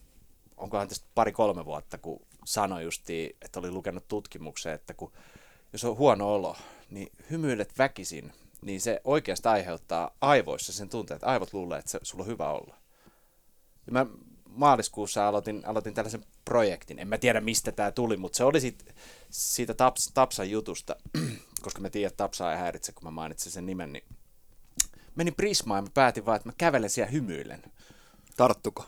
onkohan 0.56 0.88
tästä 0.88 1.06
pari-kolme 1.14 1.64
vuotta, 1.64 1.98
kun 1.98 2.26
sanoi 2.44 2.84
justi, 2.84 3.36
että 3.42 3.58
oli 3.58 3.70
lukenut 3.70 4.08
tutkimuksen, 4.08 4.72
että 4.72 4.94
kun, 4.94 5.12
jos 5.72 5.84
on 5.84 5.96
huono 5.96 6.34
olo, 6.34 6.56
niin 6.90 7.12
hymyilet 7.30 7.78
väkisin, 7.78 8.32
niin 8.62 8.80
se 8.80 9.00
oikeasti 9.04 9.48
aiheuttaa 9.48 10.16
aivoissa 10.20 10.72
sen 10.72 10.88
tunteen, 10.88 11.16
että 11.16 11.26
aivot 11.26 11.52
luulee, 11.52 11.78
että 11.78 11.90
se, 11.90 11.98
sulla 12.02 12.24
on 12.24 12.30
hyvä 12.30 12.50
olla. 12.50 12.76
Ja 13.86 13.92
mä 13.92 14.06
maaliskuussa 14.48 15.28
aloitin, 15.28 15.62
aloitin 15.66 15.94
tällaisen 15.94 16.24
projektin. 16.44 16.98
En 16.98 17.08
mä 17.08 17.18
tiedä, 17.18 17.40
mistä 17.40 17.72
tämä 17.72 17.90
tuli, 17.90 18.16
mutta 18.16 18.36
se 18.36 18.44
oli 18.44 18.60
sit, 18.60 18.94
siitä 19.30 19.74
Taps, 19.74 20.10
Tapsan 20.14 20.50
jutusta, 20.50 20.96
koska 21.62 21.80
mä 21.80 21.90
tiedän, 21.90 22.08
että 22.08 22.24
Tapsa 22.24 22.52
ei 22.52 22.58
häiritse, 22.58 22.92
kun 22.92 23.04
mä 23.04 23.10
mainitsin 23.10 23.52
sen 23.52 23.66
nimen, 23.66 23.92
niin 23.92 24.04
menin 25.14 25.34
Prismaan 25.34 25.78
ja 25.78 25.82
mä 25.82 25.90
päätin 25.94 26.26
vaan, 26.26 26.36
että 26.36 26.48
mä 26.48 26.54
kävelen 26.58 26.90
siellä 26.90 27.10
hymyilen. 27.10 27.62
Tarttuko? 28.36 28.84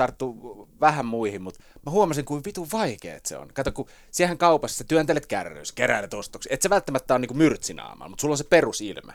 Tarttu 0.00 0.68
vähän 0.80 1.06
muihin, 1.06 1.42
mutta 1.42 1.60
mä 1.86 1.92
huomasin, 1.92 2.24
kuin 2.24 2.42
vitu 2.44 2.68
vaikeet 2.72 3.26
se 3.26 3.36
on. 3.36 3.48
Kato, 3.54 3.72
kun 3.72 3.86
siihen 4.10 4.38
kaupassa 4.38 4.78
sä 4.78 4.84
työntelet 4.84 5.26
kärryys, 5.26 5.72
keräilet 5.72 6.14
ostoksia, 6.14 6.54
et 6.54 6.62
se 6.62 6.70
välttämättä 6.70 7.14
on 7.14 7.20
niinku 7.20 7.34
myrtsinaama, 7.34 8.08
mutta 8.08 8.22
sulla 8.22 8.32
on 8.32 8.38
se 8.38 8.44
perusilme. 8.44 9.14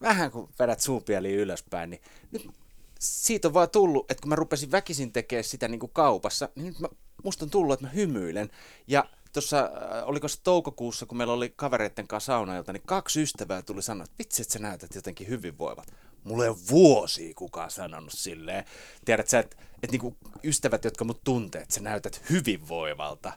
Vähän 0.00 0.30
kun 0.30 0.48
vedät 0.58 0.80
suupieliin 0.80 1.38
ylöspäin, 1.38 1.90
niin 1.90 2.02
nyt 2.30 2.50
siitä 2.98 3.48
on 3.48 3.54
vaan 3.54 3.70
tullut, 3.70 4.10
että 4.10 4.22
kun 4.22 4.28
mä 4.28 4.36
rupesin 4.36 4.70
väkisin 4.70 5.12
tekemään 5.12 5.44
sitä 5.44 5.68
niin 5.68 5.80
kuin 5.80 5.92
kaupassa, 5.92 6.48
niin 6.54 6.66
nyt 6.66 6.78
mä, 6.78 6.88
musta 7.24 7.44
on 7.44 7.50
tullut, 7.50 7.72
että 7.72 7.86
mä 7.86 7.92
hymyilen. 7.92 8.50
Ja 8.86 9.04
tuossa, 9.32 9.58
äh, 9.58 10.08
oliko 10.08 10.28
se 10.28 10.40
toukokuussa, 10.42 11.06
kun 11.06 11.18
meillä 11.18 11.32
oli 11.32 11.52
kavereiden 11.56 12.08
kanssa 12.08 12.32
saunailta, 12.32 12.72
niin 12.72 12.82
kaksi 12.86 13.22
ystävää 13.22 13.62
tuli 13.62 13.82
sanoa, 13.82 14.04
että 14.04 14.16
vitsi, 14.18 14.42
että 14.42 14.52
sä 14.52 14.58
näytät 14.58 14.94
jotenkin 14.94 15.28
hyvinvoivat. 15.28 15.92
Mulle 16.24 16.44
ei 16.44 16.50
ole 16.50 16.56
vuosia 16.70 17.34
kukaan 17.34 17.70
sanonut 17.70 18.12
silleen. 18.12 18.64
Tiedät 19.04 19.28
sä, 19.28 19.38
että, 19.38 19.56
että 19.82 19.92
niinku 19.92 20.16
ystävät, 20.44 20.84
jotka 20.84 21.04
mut 21.04 21.24
tuntee, 21.24 21.60
että 21.62 21.74
sä 21.74 21.80
näytät 21.80 22.22
hyvinvoivalta. 22.30 23.32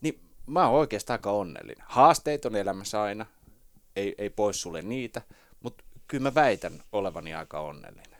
Niin 0.00 0.20
mä 0.46 0.68
oon 0.68 0.80
oikeastaan 0.80 1.18
aika 1.18 1.30
onnellinen. 1.30 1.84
Haasteet 1.88 2.44
on 2.44 2.56
elämässä 2.56 3.02
aina, 3.02 3.26
ei, 3.96 4.14
ei 4.18 4.30
pois 4.30 4.62
sulle 4.62 4.82
niitä, 4.82 5.22
mutta 5.60 5.84
kyllä 6.08 6.22
mä 6.22 6.34
väitän 6.34 6.82
olevani 6.92 7.34
aika 7.34 7.60
onnellinen 7.60 8.16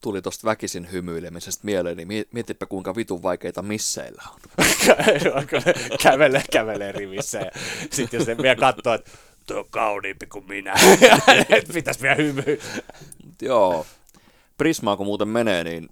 tuli 0.00 0.22
tuosta 0.22 0.44
väkisin 0.44 0.92
hymyilemisestä 0.92 1.64
mieleen, 1.64 1.96
niin 1.96 2.26
mietipä 2.32 2.66
kuinka 2.66 2.96
vitun 2.96 3.22
vaikeita 3.22 3.62
misseillä 3.62 4.22
on. 4.34 4.40
kävelee, 6.02 6.42
kävelee 6.52 6.92
rivissä 6.92 7.38
ja 7.38 7.50
sitten 7.90 8.18
jos 8.18 8.26
ne 8.26 8.38
vielä 8.38 8.56
katsoo, 8.56 8.94
että 8.94 9.10
tuo 9.46 9.58
on 9.58 9.64
kauniimpi 9.70 10.26
kuin 10.26 10.44
minä, 10.48 10.74
että 11.56 11.72
pitäisi 11.72 12.02
vielä 12.02 12.14
hymyä. 12.14 12.44
Joo. 13.42 13.86
Prismaa 14.56 14.96
kun 14.96 15.06
muuten 15.06 15.28
menee, 15.28 15.64
niin 15.64 15.88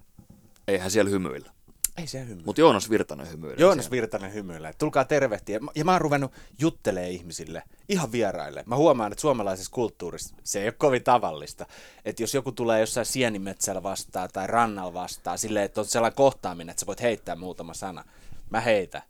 eihän 0.68 0.90
siellä 0.90 1.10
hymyillä. 1.10 1.50
Ei 1.98 2.06
se 2.06 2.20
hymyillä. 2.20 2.42
Mutta 2.44 2.60
Joonas 2.60 2.90
Virtanen 2.90 3.30
hymyilee. 3.30 3.56
Joonas 3.58 3.84
siellä. 3.84 3.90
Virtanen 3.90 4.34
hymyilee. 4.34 4.72
Tulkaa 4.78 5.04
tervehtiä. 5.04 5.60
Ja 5.74 5.84
mä 5.84 5.92
oon 5.92 6.00
ruvennut 6.00 6.32
juttelee 6.58 7.10
ihmisille, 7.10 7.62
ihan 7.88 8.12
vieraille. 8.12 8.62
Mä 8.66 8.76
huomaan, 8.76 9.12
että 9.12 9.22
suomalaisessa 9.22 9.70
kulttuurissa 9.72 10.34
se 10.44 10.60
ei 10.60 10.66
ole 10.66 10.72
kovin 10.72 11.04
tavallista. 11.04 11.66
Että 12.04 12.22
jos 12.22 12.34
joku 12.34 12.52
tulee 12.52 12.80
jossain 12.80 13.06
sienimetsällä 13.06 13.82
vastaan 13.82 14.28
tai 14.32 14.46
rannalla 14.46 14.94
vastaan, 14.94 15.38
silleen, 15.38 15.64
että 15.64 15.80
on 15.80 15.86
sellainen 15.86 16.16
kohtaaminen, 16.16 16.70
että 16.70 16.80
sä 16.80 16.86
voit 16.86 17.02
heittää 17.02 17.36
muutama 17.36 17.74
sana. 17.74 18.04
Mä 18.50 18.60
heitä. 18.60 19.02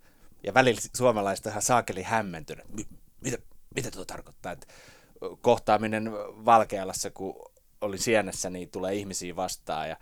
Ja 0.43 0.55
välillä 0.55 0.81
suomalaiset 0.97 1.47
on 1.47 1.51
ihan 1.51 1.63
saakeli 1.63 2.03
hämmentynyt. 2.03 2.65
Mitä, 3.21 3.39
mitä 3.75 3.91
tuo 3.91 4.05
tarkoittaa? 4.05 4.53
Että 4.53 4.67
kohtaaminen 5.41 6.13
Valkealassa, 6.45 7.11
kun 7.11 7.51
oli 7.81 7.99
sienessä, 7.99 8.51
niin 8.51 8.71
tulee 8.71 8.95
ihmisiä 8.95 9.37
vastaan 9.37 9.89
ja 9.89 9.97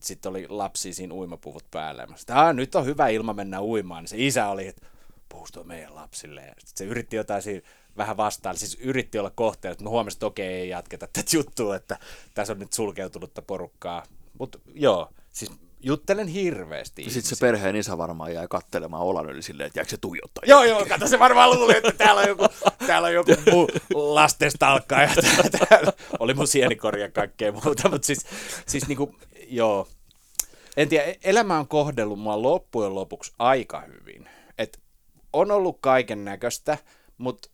sitten 0.00 0.30
oli 0.30 0.46
lapsi 0.48 0.92
siinä 0.92 1.14
uimapuvut 1.14 1.64
päällä. 1.70 2.06
Mä 2.06 2.16
sanoin, 2.16 2.56
nyt 2.56 2.74
on 2.74 2.84
hyvä 2.84 3.08
ilma 3.08 3.32
mennä 3.32 3.62
uimaan. 3.62 4.02
Niin 4.02 4.08
se 4.08 4.16
isä 4.18 4.48
oli, 4.48 4.66
että 4.66 4.86
puhuisi 5.28 5.64
meidän 5.64 5.94
lapsille. 5.94 6.40
Ja 6.40 6.54
se 6.64 6.84
yritti 6.84 7.16
jotain 7.16 7.42
siinä 7.42 7.68
vähän 7.96 8.16
vastaan. 8.16 8.56
Siis 8.56 8.78
yritti 8.80 9.18
olla 9.18 9.30
kohteella, 9.30 9.72
että 9.72 9.84
no 9.84 9.90
huomasin, 9.90 10.16
että 10.16 10.26
okei, 10.26 10.54
ei 10.54 10.68
jatketa 10.68 11.06
tätä 11.06 11.30
juttua, 11.34 11.76
että 11.76 11.98
tässä 12.34 12.52
on 12.52 12.58
nyt 12.58 12.72
sulkeutunutta 12.72 13.42
porukkaa. 13.42 14.02
Mutta 14.38 14.58
joo, 14.74 15.12
siis 15.30 15.52
juttelen 15.80 16.26
hirveästi. 16.26 17.10
Sitten 17.10 17.36
se 17.36 17.36
perheen 17.40 17.76
isä 17.76 17.98
varmaan 17.98 18.34
jäi 18.34 18.46
kattelemaan 18.48 19.02
olan 19.02 19.30
yli 19.30 19.42
silleen, 19.42 19.66
että 19.66 19.78
jääkö 19.78 19.90
se 19.90 19.96
tuijottaa. 19.96 20.44
Joo, 20.46 20.64
joo, 20.64 20.86
kato 20.88 21.08
se 21.08 21.18
varmaan 21.18 21.50
luuli, 21.50 21.76
että 21.76 21.92
täällä 21.92 22.20
on 22.20 22.28
joku, 22.28 22.46
täällä 22.86 23.08
on 23.08 23.14
joku 23.14 23.30
muu 23.50 23.68
lastestalkka 24.14 25.02
ja 25.02 25.10
täällä 25.68 25.92
oli 26.18 26.34
mun 26.34 26.48
sienikori 26.48 27.00
ja 27.00 27.10
kaikkea 27.10 27.52
muuta, 27.52 27.88
mutta 27.88 28.06
siis, 28.06 28.26
siis 28.66 28.88
niinku, 28.88 29.14
joo. 29.48 29.88
En 30.76 30.88
tiedä, 30.88 31.14
elämä 31.24 31.58
on 31.58 31.68
kohdellut 31.68 32.18
mua 32.18 32.42
loppujen 32.42 32.94
lopuksi 32.94 33.32
aika 33.38 33.80
hyvin. 33.80 34.28
Et 34.58 34.80
on 35.32 35.50
ollut 35.50 35.78
kaiken 35.80 36.24
näköistä, 36.24 36.78
mutta 37.18 37.48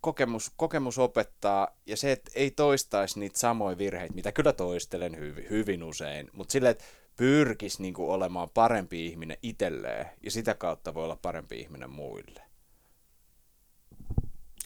kokemus, 0.00 0.52
kokemus 0.56 0.98
opettaa, 0.98 1.68
ja 1.86 1.96
se, 1.96 2.12
että 2.12 2.30
ei 2.34 2.50
toistaisi 2.50 3.20
niitä 3.20 3.38
samoja 3.38 3.78
virheitä, 3.78 4.14
mitä 4.14 4.32
kyllä 4.32 4.52
toistelen 4.52 5.16
hyvin, 5.16 5.46
hyvin 5.50 5.82
usein, 5.82 6.30
mutta 6.32 6.52
silleen, 6.52 6.70
että 6.70 6.84
pyrkisi 7.16 7.82
niin 7.82 7.94
kuin 7.94 8.10
olemaan 8.10 8.50
parempi 8.50 9.06
ihminen 9.06 9.38
itselleen 9.42 10.06
ja 10.22 10.30
sitä 10.30 10.54
kautta 10.54 10.94
voi 10.94 11.04
olla 11.04 11.18
parempi 11.22 11.60
ihminen 11.60 11.90
muille. 11.90 12.42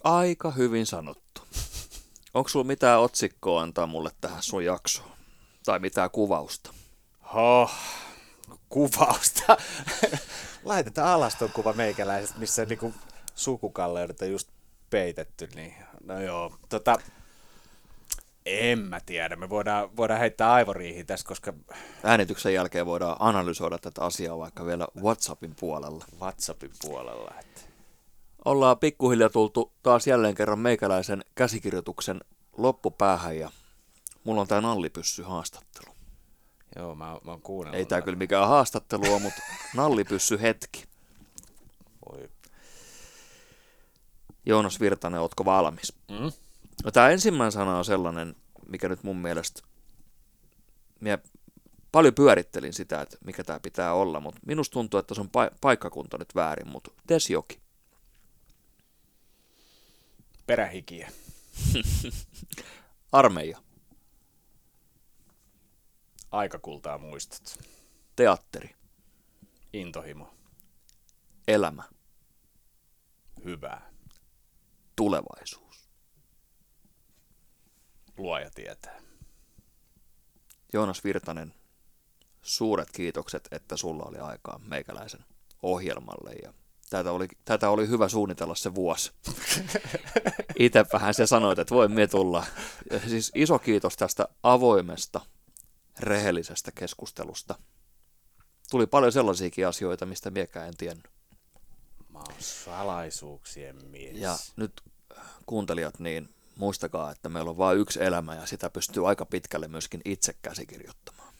Aika 0.05 0.51
hyvin 0.51 0.87
sanottu. 0.87 1.43
Onko 2.35 2.49
sulla 2.49 2.65
mitään 2.65 3.01
otsikkoa 3.01 3.63
antaa 3.63 3.87
mulle 3.87 4.11
tähän 4.21 4.43
sun 4.43 4.65
jaksoon? 4.65 5.11
Tai 5.65 5.79
mitään 5.79 6.11
kuvausta? 6.11 6.75
Oh, 7.35 7.71
kuvausta. 8.69 9.57
Laitetaan 10.65 11.09
alas 11.09 11.35
tuon 11.35 11.53
kuva 11.53 11.73
meikäläisestä, 11.73 12.39
missä 12.39 12.65
niinku 12.65 12.95
sukukalleudet 13.35 14.23
on 14.23 14.31
just 14.31 14.49
peitetty. 14.91 15.49
Niin, 15.55 15.75
no 16.05 16.21
joo, 16.21 16.53
tota, 16.69 16.99
en 18.51 18.79
mä 18.79 19.01
tiedä. 19.07 19.37
Me 19.37 19.49
voidaan, 19.49 19.97
voidaan 19.97 20.21
heittää 20.21 20.53
aivoriihin 20.53 21.07
tässä, 21.07 21.27
koska 21.27 21.53
Äänityksen 22.05 22.55
jälkeen 22.55 22.87
voidaan 22.87 23.17
analysoida 23.19 23.79
tätä 23.79 24.05
asiaa 24.05 24.39
vaikka 24.39 24.67
vielä 24.67 24.89
WhatsAppin 25.03 25.55
puolella. 25.61 26.05
WhatsAppin 26.21 26.71
puolella. 26.83 27.35
Että. 27.41 27.61
Ollaan 28.45 28.79
pikkuhiljaa 28.79 29.29
tultu 29.29 29.73
taas 29.83 30.07
jälleen 30.07 30.35
kerran 30.35 30.59
meikäläisen 30.59 31.25
käsikirjoituksen 31.35 32.21
loppupäähän 32.57 33.39
ja 33.39 33.51
mulla 34.25 34.41
on 34.41 34.49
tää 34.49 34.61
nallipyssy 34.61 35.23
haastattelu. 35.23 35.95
Joo, 36.77 36.95
mä, 36.95 37.05
mä 37.25 37.31
oon 37.31 37.43
kuunnellut. 37.43 37.79
Ei 37.79 37.87
tää 37.87 38.03
kyllä 38.03 38.19
mikään 38.19 38.49
haastattelua, 38.49 39.19
mutta 39.19 39.43
nallipyssy 39.77 40.43
hetki. 40.43 40.85
Voi. 42.11 42.29
Joonas 44.47 44.81
Virtanen, 44.81 45.21
ootko 45.21 45.45
valmis? 45.45 45.93
Mm? 46.09 46.33
No 46.85 46.91
tämä 46.91 47.11
ensimmäinen 47.11 47.53
sana 47.53 47.79
on 47.79 47.85
sellainen, 47.85 48.37
mikä 48.69 48.89
nyt 48.89 49.03
mun 49.03 49.17
mielestä, 49.17 49.63
minä 51.01 51.19
paljon 51.93 52.15
pyörittelin 52.15 52.73
sitä, 52.73 53.01
että 53.01 53.17
mikä 53.25 53.45
tämä 53.45 53.61
pitää 53.61 53.95
olla, 53.95 54.21
mutta 54.21 54.41
minusta 54.47 54.73
tuntuu, 54.73 55.01
että 55.01 55.15
se 55.15 55.21
on 55.21 55.27
pa- 55.27 55.57
paikkakunta 55.61 56.19
nyt 56.19 56.35
väärin, 56.35 56.69
mutta 56.69 56.91
Tesjoki. 57.07 57.61
Perähikiä. 60.47 61.11
Armeija, 63.13 63.59
Aikakultaa 66.31 66.99
muistot. 66.99 67.59
teatteri, 68.17 68.75
Intohimo. 69.73 70.35
elämä, 71.49 71.83
Hyvää. 73.45 73.91
tulevaisuus. 74.97 75.70
Luoja 78.21 78.51
tietää. 78.51 79.01
Joonas 80.73 81.05
Virtanen, 81.05 81.55
suuret 82.43 82.91
kiitokset, 82.91 83.49
että 83.51 83.77
sulla 83.77 84.05
oli 84.05 84.19
aikaa 84.19 84.61
meikäläisen 84.67 85.25
ohjelmalle 85.63 86.33
ja 86.33 86.53
tätä 86.91 87.13
oli, 87.13 87.29
tätä 87.45 87.71
oli 87.71 87.89
hyvä 87.89 88.09
suunnitella 88.09 88.55
se 88.55 88.75
vuosi. 88.75 89.13
Itsepähän 90.59 91.15
se 91.15 91.27
sanoit, 91.27 91.59
että 91.59 91.75
voi 91.75 91.89
me 91.89 92.07
tulla. 92.07 92.47
Ja 92.91 93.01
siis 93.01 93.33
iso 93.35 93.59
kiitos 93.59 93.97
tästä 93.97 94.29
avoimesta, 94.43 95.21
rehellisestä 95.99 96.73
keskustelusta. 96.73 97.59
Tuli 98.71 98.87
paljon 98.87 99.13
sellaisiakin 99.13 99.67
asioita, 99.67 100.07
mistä 100.07 100.31
miekään 100.31 100.69
en 100.69 100.77
tiennyt. 100.77 101.09
Mä 102.09 102.19
oon 102.19 102.35
salaisuuksien 102.39 103.85
mies. 103.87 104.17
Ja 104.17 104.37
nyt 104.57 104.83
kuuntelijat, 105.47 105.99
niin 105.99 106.35
muistakaa, 106.61 107.11
että 107.11 107.29
meillä 107.29 107.51
on 107.51 107.59
vain 107.59 107.79
yksi 107.79 108.05
elämä 108.05 108.35
ja 108.35 108.47
sitä 108.47 108.71
pystyy 108.71 109.09
aika 109.09 109.25
pitkälle 109.27 109.69
myöskin 109.69 110.01
itse 110.05 110.35
käsikirjoittamaan. 110.43 111.35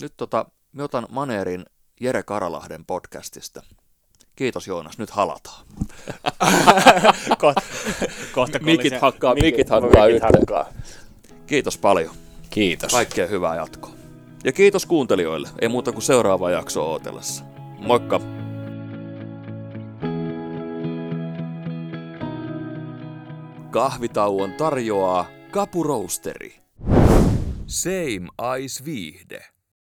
Nyt 0.00 0.14
tota, 0.16 0.46
me 0.72 0.82
otan 0.82 1.06
maneerin 1.10 1.64
Jere 2.00 2.22
Karalahden 2.22 2.84
podcastista. 2.84 3.62
Kiitos 4.36 4.66
Joonas, 4.66 4.98
nyt 4.98 5.10
halataan. 5.10 5.66
kohta, 7.38 7.60
kohta 8.32 8.58
Mikit 8.58 9.00
hakkaa, 9.00 9.34
mikit- 9.34 9.42
mikit 9.42 9.70
hakkaa 9.70 10.06
mikit 10.06 10.22
hakkaa. 10.22 10.68
Kiitos 11.46 11.78
paljon. 11.78 12.14
Kiitos. 12.50 12.92
Kaikkea 12.92 13.26
hyvää 13.26 13.56
jatkoa. 13.56 13.94
Ja 14.44 14.52
kiitos 14.52 14.86
kuuntelijoille. 14.86 15.48
Ei 15.60 15.68
muuta 15.68 15.92
kuin 15.92 16.02
seuraava 16.02 16.50
jakso 16.50 16.82
ootellessa. 16.92 17.44
Moikka! 17.78 18.43
Kahvitauon 23.74 24.52
tarjoaa 24.52 25.26
Kapu 25.50 25.82
Roasteri. 25.82 26.54
Same 27.66 28.56
Ice 28.58 28.84
Viihde. 28.84 29.53